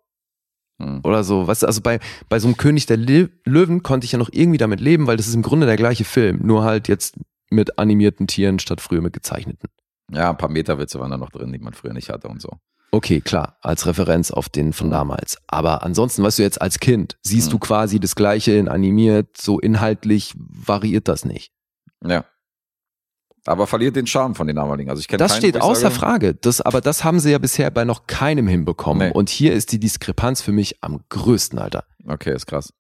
Hm. 0.83 0.99
Oder 1.03 1.23
so, 1.23 1.47
weißt 1.47 1.63
du, 1.63 1.67
also 1.67 1.81
bei, 1.81 1.99
bei 2.29 2.39
so 2.39 2.47
einem 2.47 2.57
König 2.57 2.85
der 2.85 2.97
Löwen 2.97 3.83
konnte 3.83 4.05
ich 4.05 4.11
ja 4.11 4.19
noch 4.19 4.29
irgendwie 4.31 4.57
damit 4.57 4.79
leben, 4.79 5.07
weil 5.07 5.17
das 5.17 5.27
ist 5.27 5.35
im 5.35 5.41
Grunde 5.41 5.65
der 5.65 5.77
gleiche 5.77 6.03
Film, 6.03 6.39
nur 6.43 6.63
halt 6.63 6.87
jetzt 6.87 7.15
mit 7.49 7.79
animierten 7.79 8.27
Tieren 8.27 8.59
statt 8.59 8.81
früher 8.81 9.01
mit 9.01 9.13
gezeichneten. 9.13 9.69
Ja, 10.11 10.29
ein 10.29 10.37
paar 10.37 10.49
Meterwitze 10.49 10.99
waren 10.99 11.11
da 11.11 11.17
noch 11.17 11.29
drin, 11.29 11.51
die 11.53 11.59
man 11.59 11.73
früher 11.73 11.93
nicht 11.93 12.09
hatte 12.09 12.27
und 12.27 12.41
so. 12.41 12.49
Okay, 12.91 13.21
klar, 13.21 13.57
als 13.61 13.87
Referenz 13.87 14.29
auf 14.29 14.49
den 14.49 14.71
von 14.71 14.91
damals. 14.91 15.37
Aber 15.47 15.83
ansonsten, 15.83 16.21
weißt 16.21 16.37
du 16.37 16.43
jetzt 16.43 16.61
als 16.61 16.79
Kind, 16.79 17.17
siehst 17.23 17.47
mhm. 17.47 17.51
du 17.53 17.59
quasi 17.59 17.99
das 17.99 18.15
Gleiche 18.15 18.51
in 18.51 18.67
animiert, 18.67 19.35
so 19.35 19.59
inhaltlich 19.59 20.33
variiert 20.35 21.07
das 21.07 21.25
nicht. 21.25 21.51
Ja. 22.05 22.25
Aber 23.45 23.67
verliert 23.67 23.95
den 23.95 24.07
Charme 24.07 24.35
von 24.35 24.47
den 24.47 24.55
damaligen. 24.55 24.89
Also 24.89 25.01
ich 25.01 25.07
kenne 25.07 25.17
Das 25.17 25.35
steht 25.35 25.59
außer 25.59 25.81
sage, 25.81 25.95
Frage. 25.95 26.33
Das, 26.33 26.61
aber 26.61 26.79
das 26.79 27.03
haben 27.03 27.19
sie 27.19 27.31
ja 27.31 27.37
bisher 27.39 27.69
bei 27.71 27.83
noch 27.83 28.07
keinem 28.07 28.47
hinbekommen. 28.47 29.09
Nee. 29.09 29.13
Und 29.13 29.29
hier 29.29 29.53
ist 29.53 29.71
die 29.71 29.79
Diskrepanz 29.79 30.41
für 30.41 30.53
mich 30.53 30.81
am 30.81 31.01
größten, 31.09 31.59
Alter. 31.59 31.83
Okay, 32.07 32.33
ist 32.33 32.45
krass. 32.45 32.73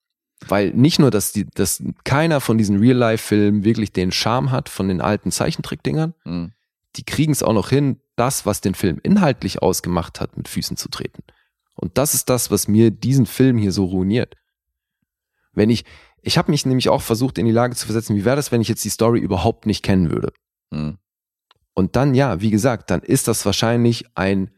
Weil 0.47 0.71
nicht 0.71 0.99
nur, 0.99 1.11
dass, 1.11 1.31
die, 1.31 1.45
dass 1.45 1.83
keiner 2.03 2.41
von 2.41 2.57
diesen 2.57 2.79
Real-Life-Filmen 2.79 3.63
wirklich 3.63 3.91
den 3.91 4.11
Charme 4.11 4.51
hat 4.51 4.69
von 4.69 4.87
den 4.87 5.01
alten 5.01 5.31
Zeichentrickdingern, 5.31 6.13
mhm. 6.23 6.53
die 6.95 7.03
kriegen 7.03 7.31
es 7.31 7.43
auch 7.43 7.53
noch 7.53 7.69
hin, 7.69 7.99
das, 8.15 8.45
was 8.45 8.61
den 8.61 8.75
Film 8.75 8.99
inhaltlich 9.03 9.61
ausgemacht 9.61 10.21
hat, 10.21 10.37
mit 10.37 10.47
Füßen 10.47 10.77
zu 10.77 10.89
treten. 10.89 11.23
Und 11.75 11.97
das 11.97 12.13
ist 12.13 12.29
das, 12.29 12.51
was 12.51 12.67
mir 12.67 12.91
diesen 12.91 13.25
Film 13.25 13.57
hier 13.57 13.71
so 13.71 13.85
ruiniert. 13.85 14.35
Wenn 15.53 15.69
ich, 15.69 15.85
ich 16.21 16.37
habe 16.37 16.51
mich 16.51 16.65
nämlich 16.65 16.89
auch 16.89 17.01
versucht, 17.01 17.37
in 17.37 17.45
die 17.45 17.51
Lage 17.51 17.75
zu 17.75 17.85
versetzen, 17.85 18.15
wie 18.15 18.25
wäre 18.25 18.35
das, 18.35 18.51
wenn 18.51 18.61
ich 18.61 18.67
jetzt 18.67 18.85
die 18.85 18.89
Story 18.89 19.19
überhaupt 19.19 19.65
nicht 19.65 19.83
kennen 19.83 20.11
würde? 20.11 20.31
Hm. 20.73 20.97
Und 21.73 21.95
dann, 21.95 22.13
ja, 22.13 22.41
wie 22.41 22.51
gesagt, 22.51 22.91
dann 22.91 23.01
ist 23.01 23.27
das 23.27 23.45
wahrscheinlich 23.45 24.05
ein 24.15 24.51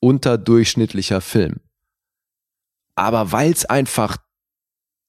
unterdurchschnittlicher 0.00 1.20
Film. 1.20 1.60
Aber 2.94 3.32
weil 3.32 3.52
es 3.52 3.66
einfach 3.66 4.16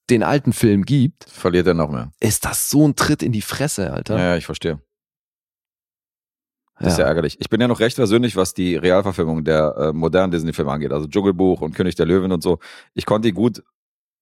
den 0.09 0.23
alten 0.23 0.51
Film 0.51 0.83
gibt, 0.83 1.23
verliert 1.29 1.67
er 1.67 1.73
noch 1.73 1.89
mehr. 1.89 2.11
Ist 2.19 2.45
das 2.45 2.69
so 2.69 2.87
ein 2.87 2.95
Tritt 2.95 3.23
in 3.23 3.31
die 3.31 3.41
Fresse, 3.41 3.93
Alter? 3.93 4.17
Ja, 4.17 4.23
ja 4.23 4.37
ich 4.37 4.45
verstehe. 4.45 4.81
Das 6.81 6.85
ja. 6.85 6.91
ist 6.93 6.97
ja 6.99 7.05
ärgerlich. 7.05 7.37
Ich 7.39 7.49
bin 7.49 7.61
ja 7.61 7.67
noch 7.67 7.79
recht 7.79 7.95
versöhnlich, 7.95 8.35
was 8.35 8.53
die 8.53 8.75
Realverfilmung 8.75 9.43
der 9.43 9.75
äh, 9.77 9.93
modernen 9.93 10.31
Disney-Filme 10.31 10.71
angeht. 10.71 10.91
Also 10.91 11.07
Dschungelbuch 11.07 11.61
und 11.61 11.75
König 11.75 11.95
der 11.95 12.07
Löwen 12.07 12.31
und 12.31 12.41
so. 12.41 12.59
Ich 12.93 13.05
konnte 13.05 13.27
die 13.27 13.33
gut 13.33 13.63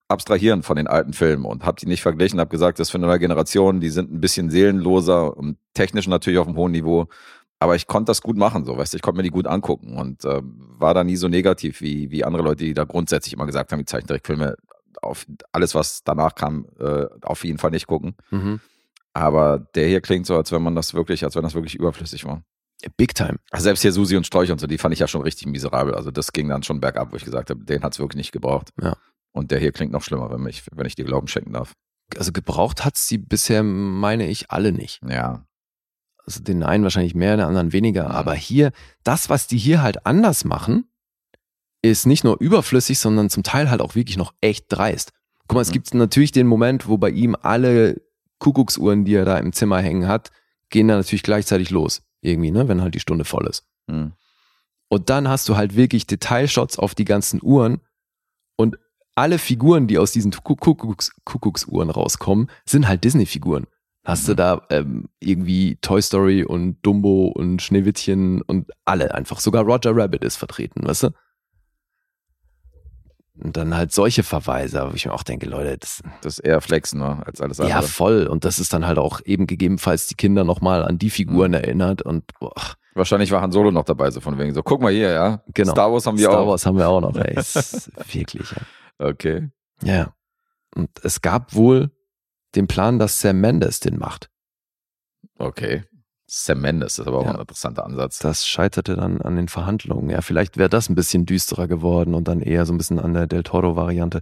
abstrahieren 0.10 0.64
von 0.64 0.76
den 0.76 0.88
alten 0.88 1.14
Filmen 1.14 1.45
und 1.45 1.64
habe 1.64 1.80
die 1.80 1.86
nicht 1.86 2.02
verglichen, 2.02 2.40
habe 2.40 2.49
gesagt, 2.49 2.80
das 2.80 2.88
ist 2.88 2.91
für 2.91 2.98
eine 2.98 3.07
neue 3.07 3.19
Generation, 3.19 3.80
die 3.80 3.90
sind 3.90 4.11
ein 4.11 4.19
bisschen 4.19 4.49
seelenloser 4.49 5.38
und 5.38 5.57
technisch 5.73 6.07
natürlich 6.07 6.40
auf 6.40 6.48
einem 6.48 6.57
hohen 6.57 6.72
Niveau. 6.72 7.07
Aber 7.60 7.76
ich 7.76 7.88
konnte 7.88 8.10
das 8.10 8.22
gut 8.22 8.38
machen, 8.38 8.65
so 8.65 8.77
weißt 8.77 8.94
du, 8.94 8.98
ich 8.98 9.02
konnte 9.02 9.18
mir 9.18 9.23
die 9.23 9.30
gut 9.30 9.45
angucken 9.45 9.98
und 9.98 10.26
äh, 10.26 10.41
war 10.44 10.94
da 10.94 11.03
nie 11.03 11.18
so 11.18 11.27
negativ 11.27 11.81
wie, 11.81 12.10
wie 12.10 12.23
andere 12.23 12.44
Leute, 12.44 12.64
die 12.64 12.73
da 12.73 12.86
grundsätzlich 12.86 13.34
immer 13.34 13.45
gesagt 13.45 13.72
haben, 13.72 13.80
die 13.80 13.86
Zeichentrickfilme 13.86 14.56
auf 15.02 15.26
alles, 15.52 15.76
was 15.76 16.03
danach 16.03 16.36
kam, 16.36 16.65
äh, 16.80 17.06
auf 17.22 17.44
jeden 17.44 17.60
Fall 17.60 17.72
nicht 17.72 17.88
gucken. 17.88 18.15
Mhm. 18.31 18.61
Aber 19.14 19.60
der 19.76 19.88
hier 19.88 20.02
klingt 20.02 20.26
so, 20.26 20.36
als 20.36 20.52
wenn 20.52 20.64
man 20.64 20.76
das 20.76 20.94
wirklich, 20.94 21.23
als 21.23 21.36
wenn 21.36 21.44
das 21.44 21.53
wirklich 21.53 21.76
überflüssig 21.76 22.26
war. 22.26 22.44
Big 22.95 23.14
time. 23.14 23.40
Also 23.52 23.65
selbst 23.65 23.81
hier 23.81 23.91
Susi 23.91 24.15
und 24.15 24.26
Sträuch 24.26 24.52
und 24.52 24.60
so, 24.60 24.68
die 24.68 24.77
fand 24.77 24.94
ich 24.94 24.99
ja 24.99 25.07
schon 25.07 25.22
richtig 25.22 25.48
miserabel. 25.48 25.94
Also 25.94 26.11
das 26.11 26.31
ging 26.31 26.48
dann 26.48 26.64
schon 26.64 26.80
bergab, 26.80 27.11
wo 27.11 27.18
ich 27.18 27.26
gesagt 27.26 27.49
habe, 27.49 27.64
den 27.65 27.84
hat 27.84 27.94
es 27.94 27.99
wirklich 27.99 28.18
nicht 28.18 28.31
gebraucht. 28.31 28.69
Ja. 28.81 28.95
Und 29.31 29.51
der 29.51 29.60
hier 29.60 29.72
klingt 29.72 29.91
noch 29.91 30.03
schlimmer, 30.03 30.30
wenn, 30.31 30.41
mich, 30.41 30.64
wenn 30.72 30.85
ich 30.85 30.95
dir 30.95 31.06
Glauben 31.06 31.27
schenken 31.27 31.53
darf. 31.53 31.73
Also 32.18 32.31
gebraucht 32.31 32.84
hat 32.84 32.97
sie 32.97 33.18
bisher, 33.18 33.64
meine 33.64 34.27
ich, 34.27 34.49
alle 34.49 34.72
nicht. 34.72 35.01
Ja. 35.07 35.45
Also 36.26 36.41
den 36.41 36.64
einen 36.64 36.84
wahrscheinlich 36.84 37.15
mehr, 37.15 37.38
den 37.38 37.45
anderen 37.45 37.73
weniger. 37.73 38.06
Mhm. 38.06 38.11
Aber 38.11 38.34
hier, 38.34 38.72
das, 39.03 39.30
was 39.30 39.47
die 39.47 39.57
hier 39.57 39.81
halt 39.81 40.06
anders 40.06 40.45
machen, 40.45 40.85
ist 41.81 42.06
nicht 42.06 42.23
nur 42.23 42.39
überflüssig, 42.39 42.99
sondern 42.99 43.30
zum 43.30 43.43
Teil 43.43 43.69
halt 43.69 43.81
auch 43.81 43.95
wirklich 43.95 44.18
noch 44.18 44.34
echt 44.41 44.65
dreist. 44.69 45.14
Guck 45.47 45.56
mal, 45.56 45.61
es 45.61 45.69
mhm. 45.69 45.73
gibt 45.73 45.93
natürlich 45.93 46.31
den 46.31 46.47
Moment, 46.47 46.88
wo 46.88 46.97
bei 46.97 47.10
ihm 47.10 47.35
alle 47.41 48.01
Kuckucksuhren, 48.39 49.06
die 49.06 49.15
er 49.15 49.26
da 49.26 49.38
im 49.38 49.53
Zimmer 49.53 49.80
hängen 49.80 50.07
hat, 50.07 50.31
gehen 50.69 50.88
dann 50.88 50.97
natürlich 50.97 51.23
gleichzeitig 51.23 51.69
los. 51.69 52.01
Irgendwie, 52.22 52.51
ne, 52.51 52.68
wenn 52.68 52.81
halt 52.81 52.95
die 52.95 52.99
Stunde 52.99 53.26
voll 53.26 53.47
ist. 53.47 53.65
Mhm. 53.88 54.14
Und 54.89 55.10
dann 55.10 55.27
hast 55.27 55.47
du 55.47 55.56
halt 55.56 55.76
wirklich 55.76 56.07
Detailshots 56.07 56.80
auf 56.80 56.95
die 56.95 57.06
ganzen 57.06 57.39
Uhren 57.41 57.80
alle 59.20 59.38
Figuren, 59.38 59.88
die 59.88 59.98
aus 59.98 60.12
diesen 60.12 60.32
Kuckucks, 60.32 61.12
Kuckucksuhren 61.26 61.90
rauskommen, 61.90 62.50
sind 62.66 62.88
halt 62.88 63.04
Disney-Figuren. 63.04 63.68
Hast 64.06 64.28
du 64.28 64.32
mhm. 64.32 64.38
da 64.38 64.62
ähm, 64.70 65.10
irgendwie 65.20 65.78
Toy 65.82 66.02
Story 66.02 66.44
und 66.44 66.78
Dumbo 66.82 67.28
und 67.28 67.62
Schneewittchen 67.62 68.41
und 68.41 68.72
alle 68.86 69.14
einfach. 69.14 69.40
Sogar 69.41 69.64
Roger 69.64 69.96
Rabbit 69.96 70.24
ist 70.24 70.38
vertreten, 70.38 70.88
weißt 70.88 71.04
du? 71.04 71.10
Und 73.41 73.56
dann 73.56 73.76
halt 73.76 73.94
solche 73.94 74.24
Verweise, 74.24 74.86
wo 74.90 74.96
ich 74.96 75.06
mir 75.06 75.14
auch 75.14 75.24
denke, 75.24 75.48
Leute, 75.48 75.78
das, 75.78 76.02
das 76.22 76.40
ist 76.40 76.46
eher 76.46 76.60
Flexen 76.62 77.00
ne, 77.00 77.22
als 77.26 77.40
alles 77.40 77.60
andere. 77.60 77.78
Ja, 77.78 77.82
voll. 77.82 78.28
Und 78.28 78.46
das 78.46 78.60
ist 78.60 78.74
dann 78.74 78.86
halt 78.86 78.98
auch 78.98 79.22
eben 79.26 79.48
gegebenenfalls 79.48 80.08
die 80.08 80.16
Kinder 80.16 80.44
nochmal 80.44 80.84
an 80.84 80.98
die 80.98 81.10
Figuren 81.10 81.52
mhm. 81.52 81.56
erinnert 81.56 82.02
und 82.02 82.24
boah. 82.40 82.54
Wahrscheinlich 82.96 83.32
war 83.32 83.41
Han 83.41 83.52
Solo 83.52 83.72
noch 83.72 83.86
dabei, 83.86 84.12
so 84.12 84.20
von 84.20 84.38
wegen 84.38 84.54
so, 84.54 84.64
guck 84.64 84.82
mal 84.82 84.91
hier, 84.91 85.12
ja. 85.12 85.44
Genau. 85.54 85.72
Star 85.72 85.91
Wars 85.91 86.06
haben 86.06 86.18
wir 86.18 86.24
Star 86.24 86.34
auch. 86.34 86.41
Star 86.41 86.48
Wars 86.48 86.66
haben 86.66 86.78
wir 86.78 86.90
auch 86.90 87.02
noch, 87.02 87.16
ey. 87.18 87.36
wirklich, 87.36 88.52
ja. 88.52 88.58
Okay. 88.99 89.49
Ja. 89.81 90.13
Und 90.76 90.89
es 91.03 91.21
gab 91.21 91.55
wohl 91.55 91.91
den 92.55 92.67
Plan, 92.67 92.99
dass 92.99 93.21
Sam 93.21 93.39
Mendes 93.39 93.80
den 93.80 93.97
macht. 93.97 94.30
Okay. 95.38 95.84
Sam 96.27 96.61
Mendes 96.61 96.99
ist 96.99 97.07
aber 97.07 97.19
auch 97.19 97.26
ja. 97.26 97.34
ein 97.34 97.39
interessanter 97.39 97.85
Ansatz. 97.85 98.19
Das 98.19 98.45
scheiterte 98.45 98.95
dann 98.95 99.21
an 99.21 99.35
den 99.35 99.47
Verhandlungen. 99.47 100.09
Ja, 100.09 100.21
vielleicht 100.21 100.57
wäre 100.57 100.69
das 100.69 100.89
ein 100.89 100.95
bisschen 100.95 101.26
düsterer 101.26 101.67
geworden 101.67 102.13
und 102.13 102.27
dann 102.27 102.41
eher 102.41 102.65
so 102.65 102.73
ein 102.73 102.77
bisschen 102.77 102.99
an 102.99 103.13
der 103.13 103.26
Del 103.26 103.43
Toro-Variante. 103.43 104.21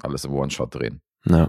Alles 0.00 0.24
im 0.24 0.32
One-Shot 0.32 0.74
drehen. 0.74 1.00
Ja. 1.24 1.48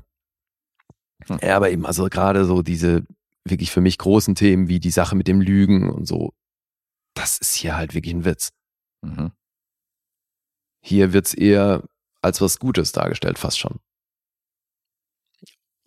Hm. 1.27 1.39
Ja, 1.41 1.57
aber 1.57 1.69
eben, 1.69 1.85
also 1.85 2.07
gerade 2.09 2.45
so 2.45 2.61
diese 2.61 3.05
wirklich 3.43 3.71
für 3.71 3.81
mich 3.81 3.97
großen 3.97 4.33
Themen 4.33 4.67
wie 4.67 4.79
die 4.79 4.91
Sache 4.91 5.15
mit 5.15 5.27
dem 5.27 5.39
Lügen 5.39 5.89
und 5.89 6.07
so, 6.07 6.33
das 7.13 7.37
ist 7.37 7.53
hier 7.53 7.77
halt 7.77 7.93
wirklich 7.93 8.13
ein 8.13 8.25
Witz. 8.25 8.51
Mhm. 9.01 9.31
Hier 10.81 11.13
wird's 11.13 11.33
eher 11.33 11.83
als 12.25 12.41
was 12.41 12.59
Gutes 12.59 12.91
dargestellt, 12.91 13.39
fast 13.39 13.59
schon. 13.59 13.79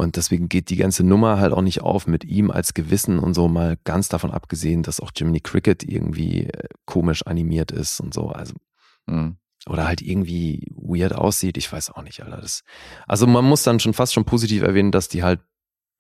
Und 0.00 0.14
deswegen 0.14 0.48
geht 0.48 0.70
die 0.70 0.76
ganze 0.76 1.02
Nummer 1.02 1.40
halt 1.40 1.52
auch 1.52 1.60
nicht 1.60 1.80
auf 1.82 2.06
mit 2.06 2.24
ihm 2.24 2.52
als 2.52 2.72
Gewissen 2.72 3.18
und 3.18 3.34
so, 3.34 3.48
mal 3.48 3.76
ganz 3.82 4.08
davon 4.08 4.30
abgesehen, 4.30 4.84
dass 4.84 5.00
auch 5.00 5.10
Jiminy 5.14 5.40
Cricket 5.40 5.82
irgendwie 5.82 6.44
äh, 6.44 6.68
komisch 6.86 7.26
animiert 7.26 7.72
ist 7.72 7.98
und 7.98 8.14
so. 8.14 8.28
Also, 8.28 8.54
mhm. 9.06 9.38
oder 9.66 9.88
halt 9.88 10.00
irgendwie 10.00 10.70
weird 10.76 11.14
aussieht. 11.14 11.56
Ich 11.56 11.70
weiß 11.70 11.90
auch 11.90 12.02
nicht, 12.02 12.22
Alter. 12.22 12.40
Das, 12.40 12.62
also 13.08 13.26
man 13.26 13.44
muss 13.44 13.64
dann 13.64 13.80
schon 13.80 13.92
fast 13.92 14.14
schon 14.14 14.24
positiv 14.24 14.62
erwähnen, 14.62 14.92
dass 14.92 15.08
die 15.08 15.24
halt 15.24 15.40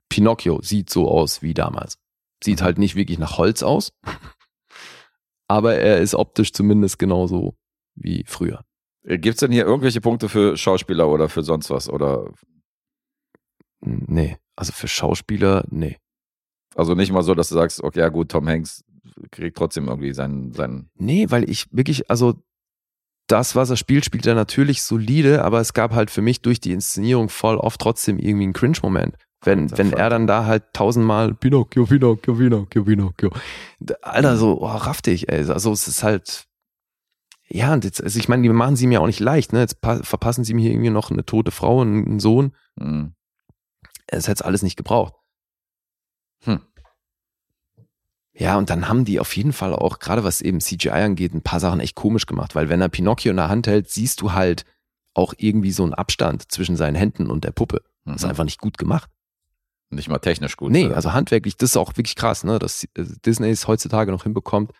Pinocchio 0.08 0.62
sieht 0.62 0.90
so 0.90 1.08
aus 1.08 1.42
wie 1.42 1.52
damals. 1.52 1.98
Sieht 2.42 2.60
mhm. 2.60 2.64
halt 2.64 2.78
nicht 2.78 2.94
wirklich 2.94 3.18
nach 3.18 3.36
Holz 3.36 3.64
aus. 3.64 3.92
aber 5.48 5.74
er 5.74 5.98
ist 5.98 6.14
optisch 6.14 6.52
zumindest 6.52 7.00
genauso 7.00 7.56
wie 7.96 8.24
früher. 8.28 8.64
Äh, 9.08 9.18
Gibt 9.18 9.36
es 9.36 9.40
denn 9.40 9.52
hier 9.52 9.64
irgendwelche 9.64 10.00
Punkte 10.00 10.28
für 10.28 10.56
Schauspieler 10.56 11.08
oder 11.08 11.28
für 11.28 11.42
sonst 11.42 11.70
was? 11.70 11.88
Oder? 11.88 12.30
Nee, 13.80 14.36
also 14.56 14.72
für 14.72 14.88
Schauspieler, 14.88 15.64
nee. 15.70 15.96
Also 16.74 16.94
nicht 16.94 17.12
mal 17.12 17.22
so, 17.22 17.34
dass 17.34 17.48
du 17.48 17.54
sagst, 17.54 17.82
okay, 17.82 18.00
ja 18.00 18.08
gut, 18.08 18.30
Tom 18.30 18.48
Hanks 18.48 18.84
kriegt 19.30 19.56
trotzdem 19.56 19.88
irgendwie 19.88 20.12
seinen, 20.12 20.52
seinen. 20.52 20.90
Nee, 20.94 21.26
weil 21.30 21.48
ich 21.48 21.66
wirklich, 21.72 22.10
also 22.10 22.34
das, 23.26 23.56
was 23.56 23.70
er 23.70 23.76
spielt, 23.76 24.04
spielt 24.04 24.26
er 24.26 24.34
natürlich 24.34 24.82
solide, 24.82 25.44
aber 25.44 25.60
es 25.60 25.74
gab 25.74 25.92
halt 25.92 26.10
für 26.10 26.22
mich 26.22 26.42
durch 26.42 26.60
die 26.60 26.72
Inszenierung 26.72 27.28
voll 27.28 27.56
oft 27.56 27.80
trotzdem 27.80 28.18
irgendwie 28.18 28.44
einen 28.44 28.52
Cringe-Moment. 28.52 29.16
Wenn, 29.44 29.76
wenn 29.78 29.92
er 29.92 30.10
dann 30.10 30.26
da 30.26 30.46
halt 30.46 30.64
tausendmal 30.72 31.34
Pinocchio, 31.34 31.86
Pinocchio, 31.86 32.34
Pinocchio, 32.34 32.84
Pinocchio. 32.84 33.30
Alter, 34.02 34.36
so, 34.36 34.60
oh, 34.60 34.66
raff 34.66 35.00
dich, 35.00 35.28
ey. 35.28 35.48
Also 35.48 35.70
es 35.70 35.86
ist 35.86 36.02
halt, 36.02 36.47
ja, 37.50 37.72
und 37.72 37.84
jetzt, 37.84 38.02
also 38.02 38.18
ich 38.18 38.28
meine, 38.28 38.42
die 38.42 38.48
machen 38.50 38.76
sie 38.76 38.86
mir 38.86 39.00
auch 39.00 39.06
nicht 39.06 39.20
leicht, 39.20 39.52
ne? 39.52 39.60
Jetzt 39.60 39.78
verpassen 39.80 40.44
sie 40.44 40.54
mir 40.54 40.62
hier 40.62 40.72
irgendwie 40.72 40.90
noch 40.90 41.10
eine 41.10 41.24
tote 41.24 41.50
Frau 41.50 41.80
und 41.80 42.06
einen 42.06 42.20
Sohn. 42.20 42.54
Mhm. 42.76 43.14
Es 44.06 44.28
hätte 44.28 44.44
alles 44.44 44.62
nicht 44.62 44.76
gebraucht. 44.76 45.14
Hm. 46.44 46.60
Ja, 48.34 48.56
und 48.56 48.70
dann 48.70 48.88
haben 48.88 49.04
die 49.04 49.18
auf 49.18 49.34
jeden 49.36 49.52
Fall 49.52 49.74
auch, 49.74 49.98
gerade 49.98 50.24
was 50.24 50.40
eben 50.42 50.60
CGI 50.60 50.90
angeht, 50.90 51.34
ein 51.34 51.42
paar 51.42 51.58
Sachen 51.58 51.80
echt 51.80 51.96
komisch 51.96 52.26
gemacht, 52.26 52.54
weil 52.54 52.68
wenn 52.68 52.80
er 52.80 52.88
Pinocchio 52.88 53.30
in 53.30 53.36
der 53.36 53.48
Hand 53.48 53.66
hält, 53.66 53.90
siehst 53.90 54.20
du 54.20 54.32
halt 54.32 54.64
auch 55.14 55.34
irgendwie 55.36 55.72
so 55.72 55.82
einen 55.82 55.94
Abstand 55.94 56.52
zwischen 56.52 56.76
seinen 56.76 56.94
Händen 56.94 57.30
und 57.30 57.44
der 57.44 57.50
Puppe. 57.50 57.82
Mhm. 58.04 58.12
Das 58.12 58.22
ist 58.22 58.28
einfach 58.28 58.44
nicht 58.44 58.60
gut 58.60 58.78
gemacht. 58.78 59.10
Nicht 59.90 60.08
mal 60.08 60.18
technisch 60.18 60.56
gut. 60.56 60.70
Nee, 60.70 60.92
also 60.92 61.14
handwerklich, 61.14 61.56
das 61.56 61.70
ist 61.70 61.76
auch 61.76 61.96
wirklich 61.96 62.14
krass, 62.14 62.44
ne, 62.44 62.58
dass 62.58 62.84
äh, 62.84 63.04
Disney 63.24 63.48
es 63.48 63.66
heutzutage 63.66 64.12
noch 64.12 64.24
hinbekommt, 64.24 64.72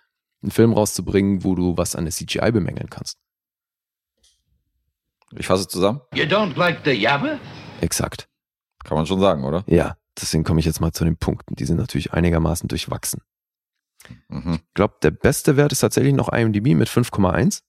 einen 0.42 0.50
Film 0.50 0.72
rauszubringen, 0.72 1.44
wo 1.44 1.54
du 1.54 1.76
was 1.76 1.96
an 1.96 2.04
der 2.04 2.12
CGI 2.12 2.52
bemängeln 2.52 2.90
kannst. 2.90 3.18
Ich 5.36 5.46
fasse 5.46 5.68
zusammen. 5.68 6.00
You 6.14 6.24
don't 6.24 6.56
like 6.56 6.80
the 6.84 6.92
Jabba? 6.92 7.38
Exakt. 7.80 8.28
Kann 8.84 8.96
man 8.96 9.06
schon 9.06 9.20
sagen, 9.20 9.44
oder? 9.44 9.64
Ja, 9.66 9.96
deswegen 10.18 10.44
komme 10.44 10.60
ich 10.60 10.66
jetzt 10.66 10.80
mal 10.80 10.92
zu 10.92 11.04
den 11.04 11.16
Punkten. 11.16 11.54
Die 11.54 11.64
sind 11.64 11.76
natürlich 11.76 12.12
einigermaßen 12.12 12.68
durchwachsen. 12.68 13.22
Mhm. 14.28 14.54
Ich 14.54 14.74
glaube, 14.74 14.94
der 15.02 15.10
beste 15.10 15.56
Wert 15.56 15.72
ist 15.72 15.80
tatsächlich 15.80 16.14
noch 16.14 16.32
IMDb 16.32 16.74
mit 16.74 16.88
5,1. 16.88 17.62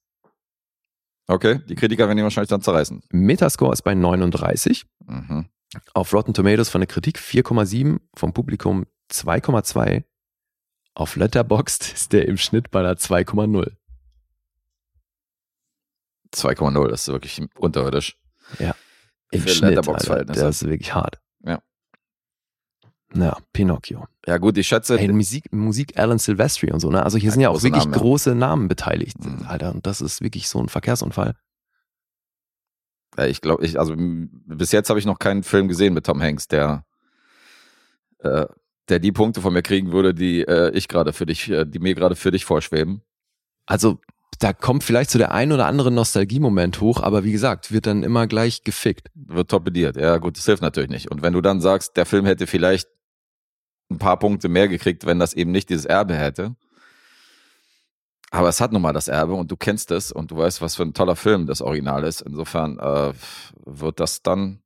Okay, 1.26 1.60
die 1.68 1.74
Kritiker 1.74 2.06
werden 2.08 2.18
ihn 2.18 2.24
wahrscheinlich 2.24 2.48
dann 2.48 2.62
zerreißen. 2.62 3.02
Metascore 3.10 3.72
ist 3.72 3.82
bei 3.82 3.94
39. 3.94 4.86
Mhm. 5.06 5.48
Auf 5.94 6.12
Rotten 6.12 6.34
Tomatoes 6.34 6.68
von 6.68 6.80
der 6.80 6.88
Kritik 6.88 7.18
4,7, 7.18 8.00
vom 8.16 8.32
Publikum 8.32 8.86
2,2 9.12 10.02
auf 10.94 11.16
Letterboxd 11.16 11.92
ist 11.94 12.12
der 12.12 12.26
im 12.26 12.36
Schnitt 12.36 12.70
bei 12.70 12.80
einer 12.80 12.94
2,0. 12.94 13.72
2,0, 16.32 16.88
das 16.88 17.02
ist 17.02 17.08
wirklich 17.08 17.42
unterirdisch. 17.58 18.16
Ja. 18.58 18.74
Im 19.32 19.46
Schnitt, 19.46 19.88
Alter, 19.88 20.24
der 20.24 20.48
ist 20.48 20.64
wirklich 20.64 20.94
hart. 20.94 21.20
Ja. 21.44 21.60
Ja, 23.14 23.36
Pinocchio. 23.52 24.06
Ja, 24.26 24.38
gut, 24.38 24.56
ich 24.58 24.68
schätze. 24.68 24.98
Hey, 24.98 25.08
Musik, 25.08 25.52
Musik 25.52 25.98
Alan 25.98 26.18
Silvestri 26.18 26.70
und 26.72 26.80
so, 26.80 26.90
ne? 26.90 27.02
Also 27.02 27.18
hier 27.18 27.28
ja, 27.28 27.32
sind 27.32 27.40
ja 27.42 27.48
auch 27.48 27.62
wirklich 27.62 27.84
Namen, 27.84 27.92
große 27.92 28.34
Namen 28.34 28.68
beteiligt, 28.68 29.18
mhm. 29.24 29.46
Alter. 29.46 29.74
Und 29.74 29.86
das 29.86 30.00
ist 30.00 30.20
wirklich 30.20 30.48
so 30.48 30.60
ein 30.60 30.68
Verkehrsunfall. 30.68 31.36
Ja, 33.16 33.26
ich 33.26 33.40
glaube, 33.40 33.64
ich, 33.64 33.78
also 33.78 33.94
bis 33.96 34.70
jetzt 34.70 34.88
habe 34.90 34.98
ich 34.98 35.06
noch 35.06 35.18
keinen 35.18 35.42
Film 35.42 35.66
gesehen 35.66 35.94
mit 35.94 36.06
Tom 36.06 36.22
Hanks, 36.22 36.46
der 36.46 36.84
äh, 38.20 38.46
der 38.90 38.98
die 38.98 39.12
Punkte 39.12 39.40
von 39.40 39.52
mir 39.52 39.62
kriegen 39.62 39.92
würde, 39.92 40.14
die 40.14 40.42
äh, 40.42 40.70
ich 40.72 40.88
gerade 40.88 41.12
für 41.12 41.26
dich, 41.26 41.48
äh, 41.50 41.64
die 41.64 41.78
mir 41.78 41.94
gerade 41.94 42.16
für 42.16 42.30
dich 42.30 42.44
vorschweben. 42.44 43.02
Also 43.66 44.00
da 44.38 44.52
kommt 44.52 44.84
vielleicht 44.84 45.10
so 45.10 45.18
der 45.18 45.32
ein 45.32 45.52
oder 45.52 45.66
andere 45.66 45.90
Nostalgiemoment 45.90 46.80
hoch, 46.80 47.02
aber 47.02 47.24
wie 47.24 47.32
gesagt, 47.32 47.72
wird 47.72 47.86
dann 47.86 48.02
immer 48.02 48.26
gleich 48.26 48.64
gefickt. 48.64 49.08
Wird 49.14 49.50
torpediert. 49.50 49.96
Ja, 49.96 50.16
gut, 50.18 50.36
das 50.38 50.46
hilft 50.46 50.62
natürlich 50.62 50.90
nicht. 50.90 51.10
Und 51.10 51.22
wenn 51.22 51.34
du 51.34 51.40
dann 51.40 51.60
sagst, 51.60 51.96
der 51.96 52.06
Film 52.06 52.24
hätte 52.24 52.46
vielleicht 52.46 52.88
ein 53.90 53.98
paar 53.98 54.18
Punkte 54.18 54.48
mehr 54.48 54.68
gekriegt, 54.68 55.04
wenn 55.04 55.18
das 55.18 55.34
eben 55.34 55.50
nicht 55.50 55.68
dieses 55.68 55.84
Erbe 55.84 56.14
hätte. 56.14 56.56
Aber 58.30 58.48
es 58.48 58.60
hat 58.60 58.72
nun 58.72 58.82
mal 58.82 58.92
das 58.92 59.08
Erbe 59.08 59.34
und 59.34 59.50
du 59.50 59.56
kennst 59.56 59.90
es 59.90 60.12
und 60.12 60.30
du 60.30 60.36
weißt, 60.36 60.62
was 60.62 60.76
für 60.76 60.84
ein 60.84 60.94
toller 60.94 61.16
Film 61.16 61.46
das 61.46 61.60
Original 61.60 62.04
ist. 62.04 62.20
Insofern 62.22 62.78
äh, 62.78 63.12
wird 63.66 63.98
das 63.98 64.22
dann 64.22 64.62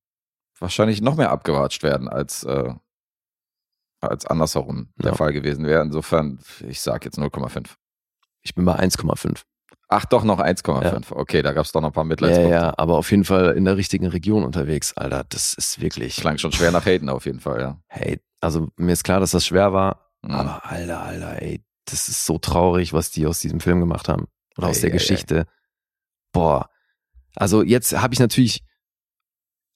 wahrscheinlich 0.59 1.01
noch 1.01 1.17
mehr 1.17 1.31
abgewatscht 1.31 1.83
werden, 1.83 2.09
als, 2.09 2.45
äh, 2.45 2.75
als 4.11 4.27
andersherum 4.27 4.89
ja. 4.97 5.11
der 5.11 5.15
Fall 5.15 5.33
gewesen 5.33 5.67
wäre. 5.67 5.83
Insofern, 5.83 6.39
ich 6.67 6.81
sage 6.81 7.07
jetzt 7.07 7.19
0,5. 7.19 7.71
Ich 8.43 8.55
bin 8.55 8.65
bei 8.65 8.79
1,5. 8.79 9.43
Ach, 9.89 10.05
doch 10.07 10.25
noch 10.25 10.41
1,5. 10.41 10.83
Ja. 10.83 11.01
Okay, 11.11 11.43
da 11.43 11.53
gab 11.53 11.65
es 11.65 11.73
doch 11.73 11.81
noch 11.81 11.91
ein 11.91 11.93
paar 11.93 12.05
Mitleidspunkte. 12.05 12.51
Ja, 12.51 12.63
ja, 12.63 12.75
aber 12.77 12.97
auf 12.97 13.11
jeden 13.11 13.25
Fall 13.25 13.57
in 13.57 13.65
der 13.65 13.77
richtigen 13.77 14.07
Region 14.07 14.45
unterwegs, 14.45 14.97
Alter. 14.97 15.25
Das 15.29 15.55
ist 15.55 15.81
wirklich. 15.81 16.17
Klang 16.17 16.39
schon 16.39 16.53
schwer 16.53 16.73
nach 16.73 16.87
Haten 16.87 17.09
auf 17.09 17.27
jeden 17.27 17.41
Fall, 17.41 17.61
ja. 17.61 17.79
Hey, 17.89 18.21
also 18.41 18.69
mir 18.77 18.93
ist 18.93 19.05
klar, 19.05 19.21
dass 19.21 19.33
das 19.33 19.47
schwer 19.47 19.73
war, 19.73 20.11
mhm. 20.23 20.33
aber 20.33 20.67
Alter, 20.67 21.03
Alter, 21.03 21.43
ey, 21.43 21.65
das 21.85 22.09
ist 22.09 22.25
so 22.25 22.39
traurig, 22.39 22.93
was 22.93 23.11
die 23.11 23.27
aus 23.27 23.41
diesem 23.41 23.61
Film 23.61 23.81
gemacht 23.81 24.09
haben. 24.09 24.27
Oder 24.57 24.69
aus 24.69 24.77
ey, 24.77 24.83
der 24.83 24.91
ey, 24.91 24.99
Geschichte. 24.99 25.39
Ey. 25.39 25.45
Boah. 26.33 26.71
Also 27.37 27.63
jetzt 27.63 27.97
habe 28.01 28.15
ich 28.15 28.21
natürlich 28.21 28.63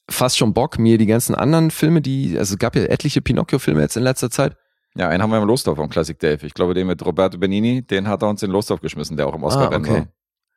fast 0.09 0.37
schon 0.37 0.53
Bock, 0.53 0.79
mir 0.79 0.97
die 0.97 1.05
ganzen 1.05 1.35
anderen 1.35 1.71
Filme, 1.71 2.01
die, 2.01 2.37
also 2.37 2.53
es 2.53 2.59
gab 2.59 2.75
ja 2.75 2.83
etliche 2.83 3.21
Pinocchio-Filme 3.21 3.81
jetzt 3.81 3.97
in 3.97 4.03
letzter 4.03 4.29
Zeit, 4.29 4.55
ja, 4.95 5.07
einen 5.07 5.21
haben 5.21 5.29
wir 5.29 5.37
im 5.37 5.47
Lostorf 5.47 5.77
vom 5.77 5.89
Classic 5.89 6.17
Dave. 6.17 6.45
Ich 6.45 6.53
glaube, 6.53 6.73
den 6.73 6.87
mit 6.87 7.05
Roberto 7.05 7.37
Benini, 7.37 7.83
den 7.83 8.07
hat 8.07 8.23
er 8.23 8.29
uns 8.29 8.43
in 8.43 8.51
Lostorf 8.51 8.81
geschmissen, 8.81 9.17
der 9.17 9.27
auch 9.27 9.35
im 9.35 9.43
Oscar 9.43 9.71
ah, 9.71 9.77
okay. 9.77 9.91
war. 9.91 10.07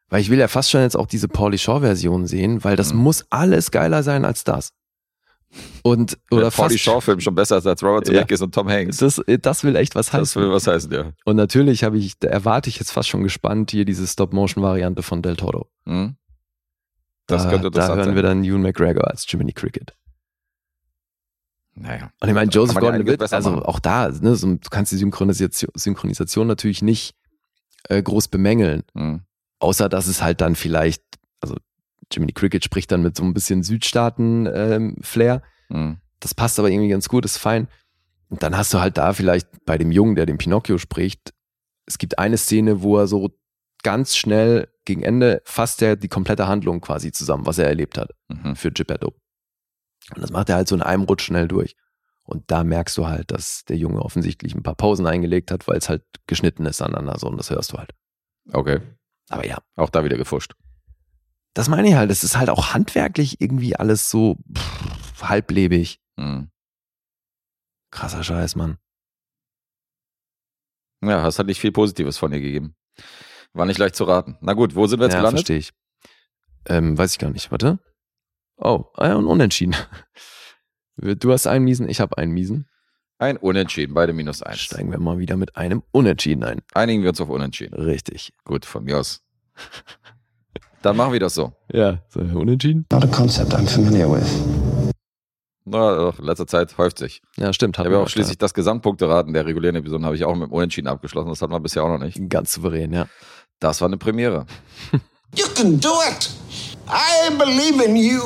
Weil 0.09 0.21
ich 0.21 0.31
will 0.31 0.39
ja 0.39 0.49
fast 0.49 0.71
schon 0.71 0.81
jetzt 0.81 0.97
auch 0.97 1.07
diese 1.07 1.29
Pauly 1.29 1.59
Shaw-Version 1.59 2.27
sehen, 2.27 2.65
weil 2.65 2.77
das 2.77 2.93
mhm. 2.93 3.01
muss 3.01 3.25
alles 3.31 3.71
geiler 3.71 4.03
sein 4.03 4.25
als 4.25 4.45
das. 4.45 4.71
Und, 5.83 6.19
oder 6.31 6.45
der 6.45 6.51
Pauly 6.51 6.79
Shaw-Film 6.79 7.21
schon 7.21 7.35
besser 7.35 7.57
als, 7.57 7.67
als 7.67 7.83
Robert 7.83 8.07
Zemeckis 8.07 8.41
ja. 8.41 8.45
und 8.45 8.55
Tom 8.55 8.69
Hanks. 8.69 8.99
Das, 8.99 9.21
das 9.27 9.65
will 9.65 9.77
echt 9.77 9.95
was 9.95 10.13
heißen. 10.13 10.21
Das 10.21 10.37
will 10.37 10.51
was 10.51 10.67
heißen, 10.67 10.91
ja. 10.93 11.13
Und 11.25 11.37
natürlich 11.37 11.85
habe 11.85 11.99
ich, 11.99 12.15
erwarte 12.23 12.71
ich 12.71 12.79
jetzt 12.79 12.91
fast 12.91 13.09
schon 13.09 13.23
gespannt 13.23 13.71
hier 13.71 13.85
diese 13.85 14.07
Stop-Motion-Variante 14.07 15.03
von 15.03 15.23
Del 15.23 15.37
Toro. 15.37 15.69
Mhm. 15.85 16.17
Das 17.27 17.45
da, 17.45 17.51
könnte 17.51 17.71
das 17.71 17.87
Da 17.87 17.97
hören 17.97 18.15
wir 18.15 18.23
dann 18.23 18.45
Ewan 18.45 18.63
McGregor 18.63 19.09
als 19.09 19.31
Jiminy 19.31 19.53
Cricket. 19.53 19.95
Naja. 21.75 22.11
Und 22.21 22.29
ich 22.29 22.35
meine, 22.35 22.51
Joseph 22.51 22.77
Gordon-Levitt, 22.77 23.33
also 23.33 23.51
machen. 23.51 23.63
auch 23.65 23.81
da, 23.81 24.11
ne, 24.11 24.37
so, 24.37 24.47
du 24.47 24.69
kannst 24.71 24.93
die 24.93 24.97
Synchronisation, 24.97 25.71
Synchronisation 25.75 26.47
natürlich 26.47 26.83
nicht 26.83 27.15
äh, 27.89 28.03
groß 28.03 28.29
bemängeln. 28.29 28.83
Mhm. 28.95 29.23
Außer, 29.59 29.89
dass 29.89 30.07
es 30.07 30.23
halt 30.23 30.41
dann 30.41 30.55
vielleicht, 30.55 31.03
also 31.41 31.57
Jiminy 32.13 32.33
Cricket 32.33 32.65
spricht 32.65 32.93
dann 32.93 33.03
mit 33.03 33.17
so 33.17 33.23
ein 33.23 33.33
bisschen 33.33 33.63
Südstaaten-Flair. 33.63 35.43
Ähm, 35.71 35.81
mhm. 35.81 35.97
Das 36.21 36.35
passt 36.35 36.59
aber 36.59 36.71
irgendwie 36.71 36.91
ganz 36.91 37.09
gut, 37.09 37.25
ist 37.25 37.39
fein. 37.39 37.69
Und 38.29 38.43
dann 38.43 38.57
hast 38.57 38.73
du 38.75 38.81
halt 38.81 38.99
da 38.99 39.13
vielleicht 39.13 39.65
bei 39.65 39.79
dem 39.79 39.93
Jungen, 39.93 40.15
der 40.15 40.27
den 40.27 40.39
Pinocchio 40.39 40.79
spricht, 40.79 41.33
es 41.87 41.99
gibt 41.99 42.19
eine 42.19 42.37
Szene, 42.37 42.83
wo 42.83 42.99
er 42.99 43.07
so 43.07 43.31
ganz 43.83 44.17
schnell 44.17 44.69
gegen 44.85 45.03
Ende 45.03 45.43
fasst 45.45 45.83
er 45.83 45.97
die 45.97 46.09
komplette 46.09 46.47
Handlung 46.49 46.81
quasi 46.81 47.13
zusammen, 47.13 47.47
was 47.47 47.59
er 47.59 47.67
erlebt 47.67 47.99
hat 47.99 48.11
mhm. 48.29 48.57
für 48.57 48.73
Geppetto. 48.73 49.15
Und 50.15 50.23
das 50.23 50.31
macht 50.31 50.49
er 50.49 50.57
halt 50.57 50.69
so 50.69 50.75
in 50.75 50.83
einem 50.83 51.05
Rutsch 51.05 51.25
schnell 51.25 51.49
durch. 51.49 51.77
Und 52.25 52.51
da 52.51 52.65
merkst 52.65 52.97
du 52.97 53.07
halt, 53.07 53.31
dass 53.31 53.65
der 53.65 53.77
Junge 53.77 54.01
offensichtlich 54.01 54.55
ein 54.55 54.63
paar 54.63 54.75
Pausen 54.75 55.07
eingelegt 55.07 55.51
hat, 55.51 55.67
weil 55.69 55.77
es 55.77 55.89
halt 55.89 56.05
geschnitten 56.27 56.67
ist 56.67 56.81
aneinander 56.81 57.19
so 57.19 57.29
und 57.29 57.37
das 57.37 57.51
hörst 57.51 57.73
du 57.73 57.79
halt. 57.79 57.91
Okay. 58.53 58.81
Aber 59.29 59.47
ja. 59.47 59.59
Auch 59.77 59.91
da 59.91 60.05
wieder 60.05 60.17
gefuscht. 60.17 60.55
Das 61.55 61.69
meine 61.69 61.89
ich 61.89 61.95
halt. 61.95 62.11
Es 62.11 62.25
ist 62.25 62.37
halt 62.37 62.51
auch 62.51 62.75
handwerklich 62.75 63.41
irgendwie 63.41 63.77
alles 63.77 64.11
so 64.11 64.39
pff, 64.57 65.23
halblebig. 65.23 66.01
Mhm. 66.17 66.51
Krasser 67.91 68.25
Scheiß, 68.25 68.57
Mann. 68.57 68.79
Ja, 71.03 71.23
hast 71.23 71.39
halt 71.39 71.49
nicht 71.49 71.61
viel 71.61 71.73
Positives 71.73 72.17
von 72.17 72.31
dir 72.31 72.41
gegeben. 72.41 72.77
War 73.55 73.67
nicht 73.67 73.79
leicht 73.79 73.97
zu 73.97 74.05
raten. 74.05 74.37
Na 74.41 74.55
gut, 74.55 74.75
wo 74.75 74.87
sind 74.87 75.01
wir 75.01 75.05
jetzt 75.05 75.15
ja, 75.15 75.21
gelandet? 75.21 75.47
verstehe 75.47 75.59
ich. 75.59 75.73
Ähm, 76.67 76.97
weiß 76.97 77.13
ich 77.13 77.19
gar 77.19 77.31
nicht. 77.31 77.51
Warte. 77.51 77.79
Oh, 78.57 78.87
ein 78.95 79.27
Unentschieden. 79.27 79.77
Du 80.97 81.33
hast 81.33 81.47
einen 81.47 81.65
Miesen, 81.65 81.89
ich 81.89 82.01
habe 82.01 82.19
einen 82.19 82.33
Miesen. 82.33 82.69
Ein 83.19 83.39
Unentschieden, 83.39 83.95
beide 83.95 84.13
minus 84.13 84.43
eins. 84.43 84.61
Steigen 84.61 84.91
wir 84.91 84.99
mal 84.99 85.19
wieder 85.19 85.39
mit 85.39 85.57
einem 85.57 85.83
Unentschieden 85.91 86.45
ein. 86.45 86.61
Einigen 86.75 87.03
wir 87.03 87.09
uns 87.09 87.21
auf 87.21 87.31
Unentschieden. 87.31 87.75
Richtig. 87.75 88.35
Gut, 88.45 88.67
von 88.67 88.85
mir 88.85 88.99
aus. 88.99 89.23
Dann 90.83 90.97
machen 90.97 91.13
wir 91.13 91.21
das 91.21 91.35
so. 91.35 91.53
Ja, 91.73 92.03
so 92.09 92.21
Unentschieden. 92.21 92.85
Not 92.93 93.05
a 93.05 93.07
concept 93.07 93.55
I'm 93.55 93.67
familiar 93.67 94.13
with. 94.13 94.93
Na, 95.65 96.11
in 96.11 96.25
letzter 96.25 96.47
Zeit 96.47 96.77
häuft 96.77 96.99
sich. 96.99 97.23
Ja, 97.37 97.53
stimmt. 97.53 97.77
Ich 97.77 97.85
habe 97.85 97.95
ja 97.95 98.01
auch 98.01 98.09
schließlich 98.09 98.37
das 98.37 98.53
Gesamtpunkteraten 98.53 99.33
der 99.33 99.47
regulären 99.47 99.77
Episoden 99.77 100.05
habe 100.05 100.17
ich 100.17 100.25
auch 100.25 100.35
mit 100.35 100.49
dem 100.49 100.53
Unentschieden 100.53 100.89
abgeschlossen. 100.89 101.29
Das 101.29 101.41
hatten 101.41 101.53
wir 101.53 101.61
bisher 101.61 101.85
auch 101.85 101.89
noch 101.89 102.05
nicht. 102.05 102.19
Ganz 102.29 102.53
souverän, 102.53 102.93
ja. 102.93 103.07
Das 103.63 103.81
war 103.81 103.87
eine 103.87 103.97
Premiere. 103.97 104.45
You 105.37 105.47
can 105.55 105.79
do 105.79 105.89
it! 106.11 106.31
I 106.89 107.31
believe 107.39 107.83
in 107.83 107.95
you. 107.95 108.21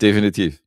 Definitiv. 0.00 0.60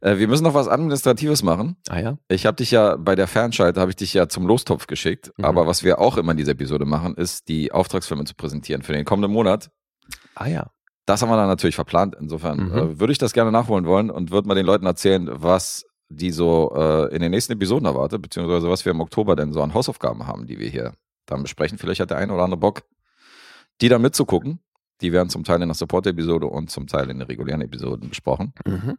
äh, 0.00 0.18
wir 0.18 0.26
müssen 0.26 0.42
noch 0.42 0.52
was 0.52 0.66
Administratives 0.66 1.44
machen. 1.44 1.76
Ah 1.88 2.00
ja. 2.00 2.18
Ich 2.26 2.44
habe 2.44 2.56
dich 2.56 2.72
ja 2.72 2.96
bei 2.96 3.14
der 3.14 3.28
Fernschalte 3.28 3.80
habe 3.80 3.92
ich 3.92 3.96
dich 3.96 4.12
ja 4.12 4.28
zum 4.28 4.44
Lostopf 4.44 4.88
geschickt. 4.88 5.32
Mhm. 5.36 5.44
Aber 5.44 5.68
was 5.68 5.84
wir 5.84 6.00
auch 6.00 6.16
immer 6.16 6.32
in 6.32 6.36
dieser 6.36 6.52
Episode 6.52 6.84
machen, 6.84 7.14
ist 7.14 7.46
die 7.48 7.70
Auftragsfilme 7.70 8.24
zu 8.24 8.34
präsentieren 8.34 8.82
für 8.82 8.92
den 8.92 9.04
kommenden 9.04 9.30
Monat. 9.30 9.70
Ah 10.34 10.48
ja. 10.48 10.66
Das 11.06 11.22
haben 11.22 11.28
wir 11.28 11.36
dann 11.36 11.46
natürlich 11.46 11.76
verplant. 11.76 12.16
Insofern 12.20 12.70
mhm. 12.70 12.76
äh, 12.76 13.00
würde 13.00 13.12
ich 13.12 13.18
das 13.18 13.34
gerne 13.34 13.52
nachholen 13.52 13.86
wollen 13.86 14.10
und 14.10 14.32
würde 14.32 14.48
mal 14.48 14.56
den 14.56 14.66
Leuten 14.66 14.84
erzählen, 14.84 15.28
was 15.30 15.84
die 16.08 16.32
so 16.32 16.74
äh, 16.76 17.14
in 17.14 17.22
den 17.22 17.30
nächsten 17.30 17.52
Episoden 17.52 17.86
erwartet, 17.86 18.20
beziehungsweise 18.20 18.68
was 18.68 18.84
wir 18.84 18.90
im 18.90 19.00
Oktober 19.00 19.36
denn 19.36 19.52
so 19.52 19.62
an 19.62 19.74
Hausaufgaben 19.74 20.26
haben, 20.26 20.48
die 20.48 20.58
wir 20.58 20.68
hier 20.68 20.92
dann 21.26 21.42
besprechen. 21.42 21.78
Vielleicht 21.78 22.00
hat 22.00 22.10
der 22.10 22.18
eine 22.18 22.32
oder 22.32 22.44
andere 22.44 22.60
Bock, 22.60 22.82
die 23.80 23.88
dann 23.88 24.02
mitzugucken. 24.02 24.60
Die 25.00 25.12
werden 25.12 25.28
zum 25.28 25.44
Teil 25.44 25.60
in 25.60 25.68
der 25.68 25.74
Support-Episode 25.74 26.46
und 26.46 26.70
zum 26.70 26.86
Teil 26.86 27.10
in 27.10 27.18
den 27.18 27.26
regulären 27.26 27.60
Episoden 27.60 28.08
besprochen. 28.08 28.54
Mhm. 28.66 28.96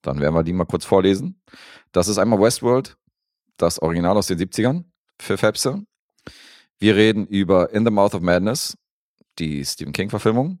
Dann 0.00 0.20
werden 0.20 0.34
wir 0.34 0.42
die 0.42 0.52
mal 0.52 0.64
kurz 0.64 0.84
vorlesen. 0.84 1.40
Das 1.92 2.08
ist 2.08 2.18
einmal 2.18 2.40
Westworld, 2.40 2.96
das 3.56 3.78
Original 3.80 4.16
aus 4.16 4.26
den 4.26 4.38
70ern 4.38 4.84
für 5.18 5.36
Fepse. 5.36 5.84
Wir 6.78 6.96
reden 6.96 7.26
über 7.26 7.70
In 7.70 7.84
the 7.84 7.90
Mouth 7.90 8.14
of 8.14 8.22
Madness, 8.22 8.76
die 9.38 9.64
Stephen 9.64 9.92
King-Verfilmung. 9.92 10.58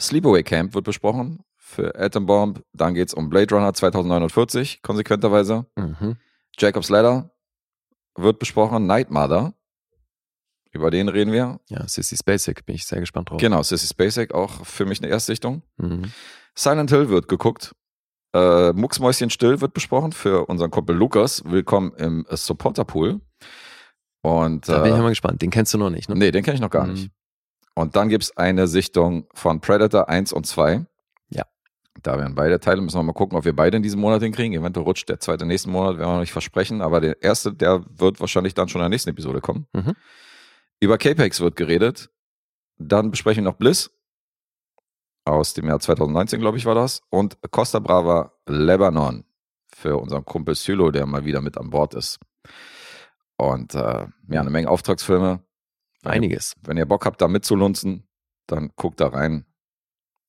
Sleepaway 0.00 0.42
Camp 0.42 0.74
wird 0.74 0.84
besprochen 0.84 1.40
für 1.56 1.94
Atom 1.98 2.26
Bomb. 2.26 2.64
Dann 2.72 2.94
geht 2.94 3.08
es 3.08 3.14
um 3.14 3.28
Blade 3.28 3.54
Runner 3.54 3.72
2049, 3.72 4.82
konsequenterweise. 4.82 5.66
Mhm. 5.76 6.16
Jacob's 6.58 6.88
Ladder 6.88 7.30
wird 8.16 8.38
besprochen. 8.38 8.86
Night 8.86 9.10
Mother 9.10 9.54
über 10.72 10.90
den 10.90 11.08
reden 11.08 11.32
wir. 11.32 11.60
Ja, 11.68 11.86
Sissy 11.86 12.16
Spacek, 12.16 12.64
bin 12.64 12.74
ich 12.74 12.86
sehr 12.86 13.00
gespannt 13.00 13.30
drauf. 13.30 13.40
Genau, 13.40 13.62
Sissy 13.62 13.86
Spacek, 13.86 14.34
auch 14.34 14.64
für 14.64 14.84
mich 14.84 15.02
eine 15.02 15.10
Erstsichtung. 15.10 15.62
Mhm. 15.76 16.12
Silent 16.54 16.90
Hill 16.90 17.08
wird 17.08 17.28
geguckt. 17.28 17.74
Äh, 18.32 18.72
Mucksmäuschen 18.72 19.30
still 19.30 19.60
wird 19.60 19.74
besprochen 19.74 20.12
für 20.12 20.46
unseren 20.46 20.70
Kumpel 20.70 20.94
Lukas. 20.94 21.42
Willkommen 21.44 21.92
im 21.96 22.26
Supporter 22.30 22.84
Pool. 22.84 23.20
Und, 24.22 24.68
da 24.68 24.82
bin 24.82 24.92
ich 24.92 24.98
äh, 24.98 25.02
mal 25.02 25.08
gespannt. 25.08 25.42
Den 25.42 25.50
kennst 25.50 25.74
du 25.74 25.78
noch 25.78 25.90
nicht, 25.90 26.08
ne? 26.08 26.14
Nee, 26.14 26.30
den 26.30 26.44
kenne 26.44 26.54
ich 26.54 26.60
noch 26.60 26.70
gar 26.70 26.86
mhm. 26.86 26.92
nicht. 26.92 27.10
Und 27.74 27.96
dann 27.96 28.08
gibt 28.08 28.24
es 28.24 28.36
eine 28.36 28.68
Sichtung 28.68 29.26
von 29.34 29.60
Predator 29.60 30.08
1 30.08 30.32
und 30.32 30.46
2. 30.46 30.84
Ja. 31.30 31.44
Da 32.02 32.18
werden 32.18 32.34
beide 32.34 32.60
Teile, 32.60 32.80
müssen 32.80 32.98
wir 32.98 33.02
mal 33.02 33.12
gucken, 33.12 33.38
ob 33.38 33.44
wir 33.44 33.56
beide 33.56 33.78
in 33.78 33.82
diesem 33.82 34.00
Monat 34.00 34.22
hinkriegen. 34.22 34.58
Eventuell 34.58 34.84
rutscht 34.84 35.08
der 35.08 35.18
zweite 35.18 35.46
nächsten 35.46 35.70
Monat, 35.70 35.98
werden 35.98 36.08
wir 36.08 36.14
noch 36.14 36.20
nicht 36.20 36.32
versprechen. 36.32 36.82
Aber 36.82 37.00
der 37.00 37.22
erste, 37.22 37.52
der 37.52 37.84
wird 37.96 38.20
wahrscheinlich 38.20 38.54
dann 38.54 38.68
schon 38.68 38.80
in 38.80 38.84
der 38.84 38.90
nächsten 38.90 39.10
Episode 39.10 39.40
kommen. 39.40 39.66
Mhm. 39.72 39.94
Über 40.80 40.96
Capex 40.96 41.40
wird 41.40 41.56
geredet. 41.56 42.10
Dann 42.78 43.10
besprechen 43.10 43.44
wir 43.44 43.50
noch 43.50 43.58
Bliss. 43.58 43.90
Aus 45.26 45.52
dem 45.52 45.68
Jahr 45.68 45.78
2019, 45.78 46.40
glaube 46.40 46.56
ich, 46.56 46.64
war 46.64 46.74
das. 46.74 47.02
Und 47.10 47.38
Costa 47.50 47.78
Brava 47.78 48.32
Lebanon. 48.46 49.24
Für 49.72 49.98
unseren 49.98 50.24
Kumpel 50.24 50.54
Sylo, 50.54 50.90
der 50.90 51.06
mal 51.06 51.24
wieder 51.24 51.42
mit 51.42 51.56
an 51.58 51.70
Bord 51.70 51.94
ist. 51.94 52.18
Und 53.36 53.74
äh, 53.74 54.06
ja, 54.28 54.40
eine 54.40 54.50
Menge 54.50 54.68
Auftragsfilme. 54.68 55.42
Einiges. 56.02 56.56
Wenn 56.62 56.78
ihr 56.78 56.86
Bock 56.86 57.04
habt, 57.04 57.20
da 57.20 57.28
mitzulunzen, 57.28 58.08
dann 58.46 58.72
guckt 58.74 59.00
da 59.00 59.08
rein. 59.08 59.44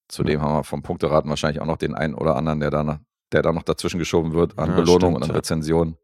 Zudem 0.10 0.40
ja. 0.40 0.46
haben 0.46 0.54
wir 0.56 0.64
vom 0.66 0.84
Punkteraten 0.84 1.30
wahrscheinlich 1.30 1.62
auch 1.62 1.66
noch 1.66 1.78
den 1.78 1.96
einen 1.96 2.14
oder 2.14 2.36
anderen, 2.36 2.60
der 2.60 2.72
da, 2.72 3.00
der 3.32 3.42
da 3.42 3.54
noch 3.54 3.64
dazwischen 3.64 4.00
geschoben 4.00 4.34
wird 4.34 4.60
an 4.60 4.72
ja, 4.72 4.76
Belohnung 4.76 5.16
und 5.16 5.24
an 5.24 5.30
ja. 5.30 5.36
Rezensionen. 5.36 5.98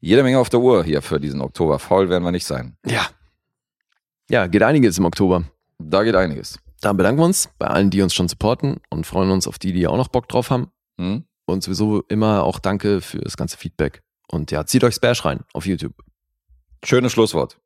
Jede 0.00 0.24
Menge 0.24 0.38
auf 0.38 0.48
der 0.48 0.60
Uhr 0.60 0.84
hier 0.84 1.02
für 1.02 1.20
diesen 1.20 1.40
Oktober. 1.40 1.78
Faul 1.78 2.08
werden 2.08 2.24
wir 2.24 2.32
nicht 2.32 2.46
sein. 2.46 2.76
Ja, 2.84 3.06
ja, 4.30 4.46
geht 4.46 4.62
einiges 4.62 4.98
im 4.98 5.06
Oktober. 5.06 5.44
Da 5.78 6.02
geht 6.02 6.14
einiges. 6.14 6.58
Dann 6.82 6.98
bedanken 6.98 7.20
wir 7.20 7.24
uns 7.24 7.48
bei 7.58 7.66
allen, 7.66 7.88
die 7.88 8.02
uns 8.02 8.12
schon 8.12 8.28
supporten 8.28 8.78
und 8.90 9.06
freuen 9.06 9.30
uns 9.30 9.48
auf 9.48 9.58
die, 9.58 9.72
die 9.72 9.86
auch 9.86 9.96
noch 9.96 10.08
Bock 10.08 10.28
drauf 10.28 10.50
haben. 10.50 10.70
Mhm. 10.98 11.24
Und 11.46 11.62
sowieso 11.62 12.02
immer 12.08 12.42
auch 12.44 12.58
danke 12.58 13.00
für 13.00 13.20
das 13.20 13.38
ganze 13.38 13.56
Feedback. 13.56 14.02
Und 14.30 14.50
ja, 14.50 14.66
zieht 14.66 14.84
euch 14.84 14.96
Spash 14.96 15.24
rein 15.24 15.40
auf 15.54 15.64
YouTube. 15.64 15.94
Schönes 16.84 17.12
Schlusswort. 17.12 17.58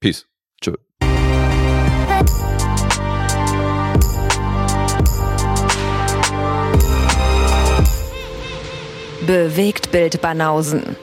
Peace. 0.00 0.26
Tschö. 0.62 0.76
Bewegt 9.26 9.92
Bild 9.92 10.22
Banausen. 10.22 10.96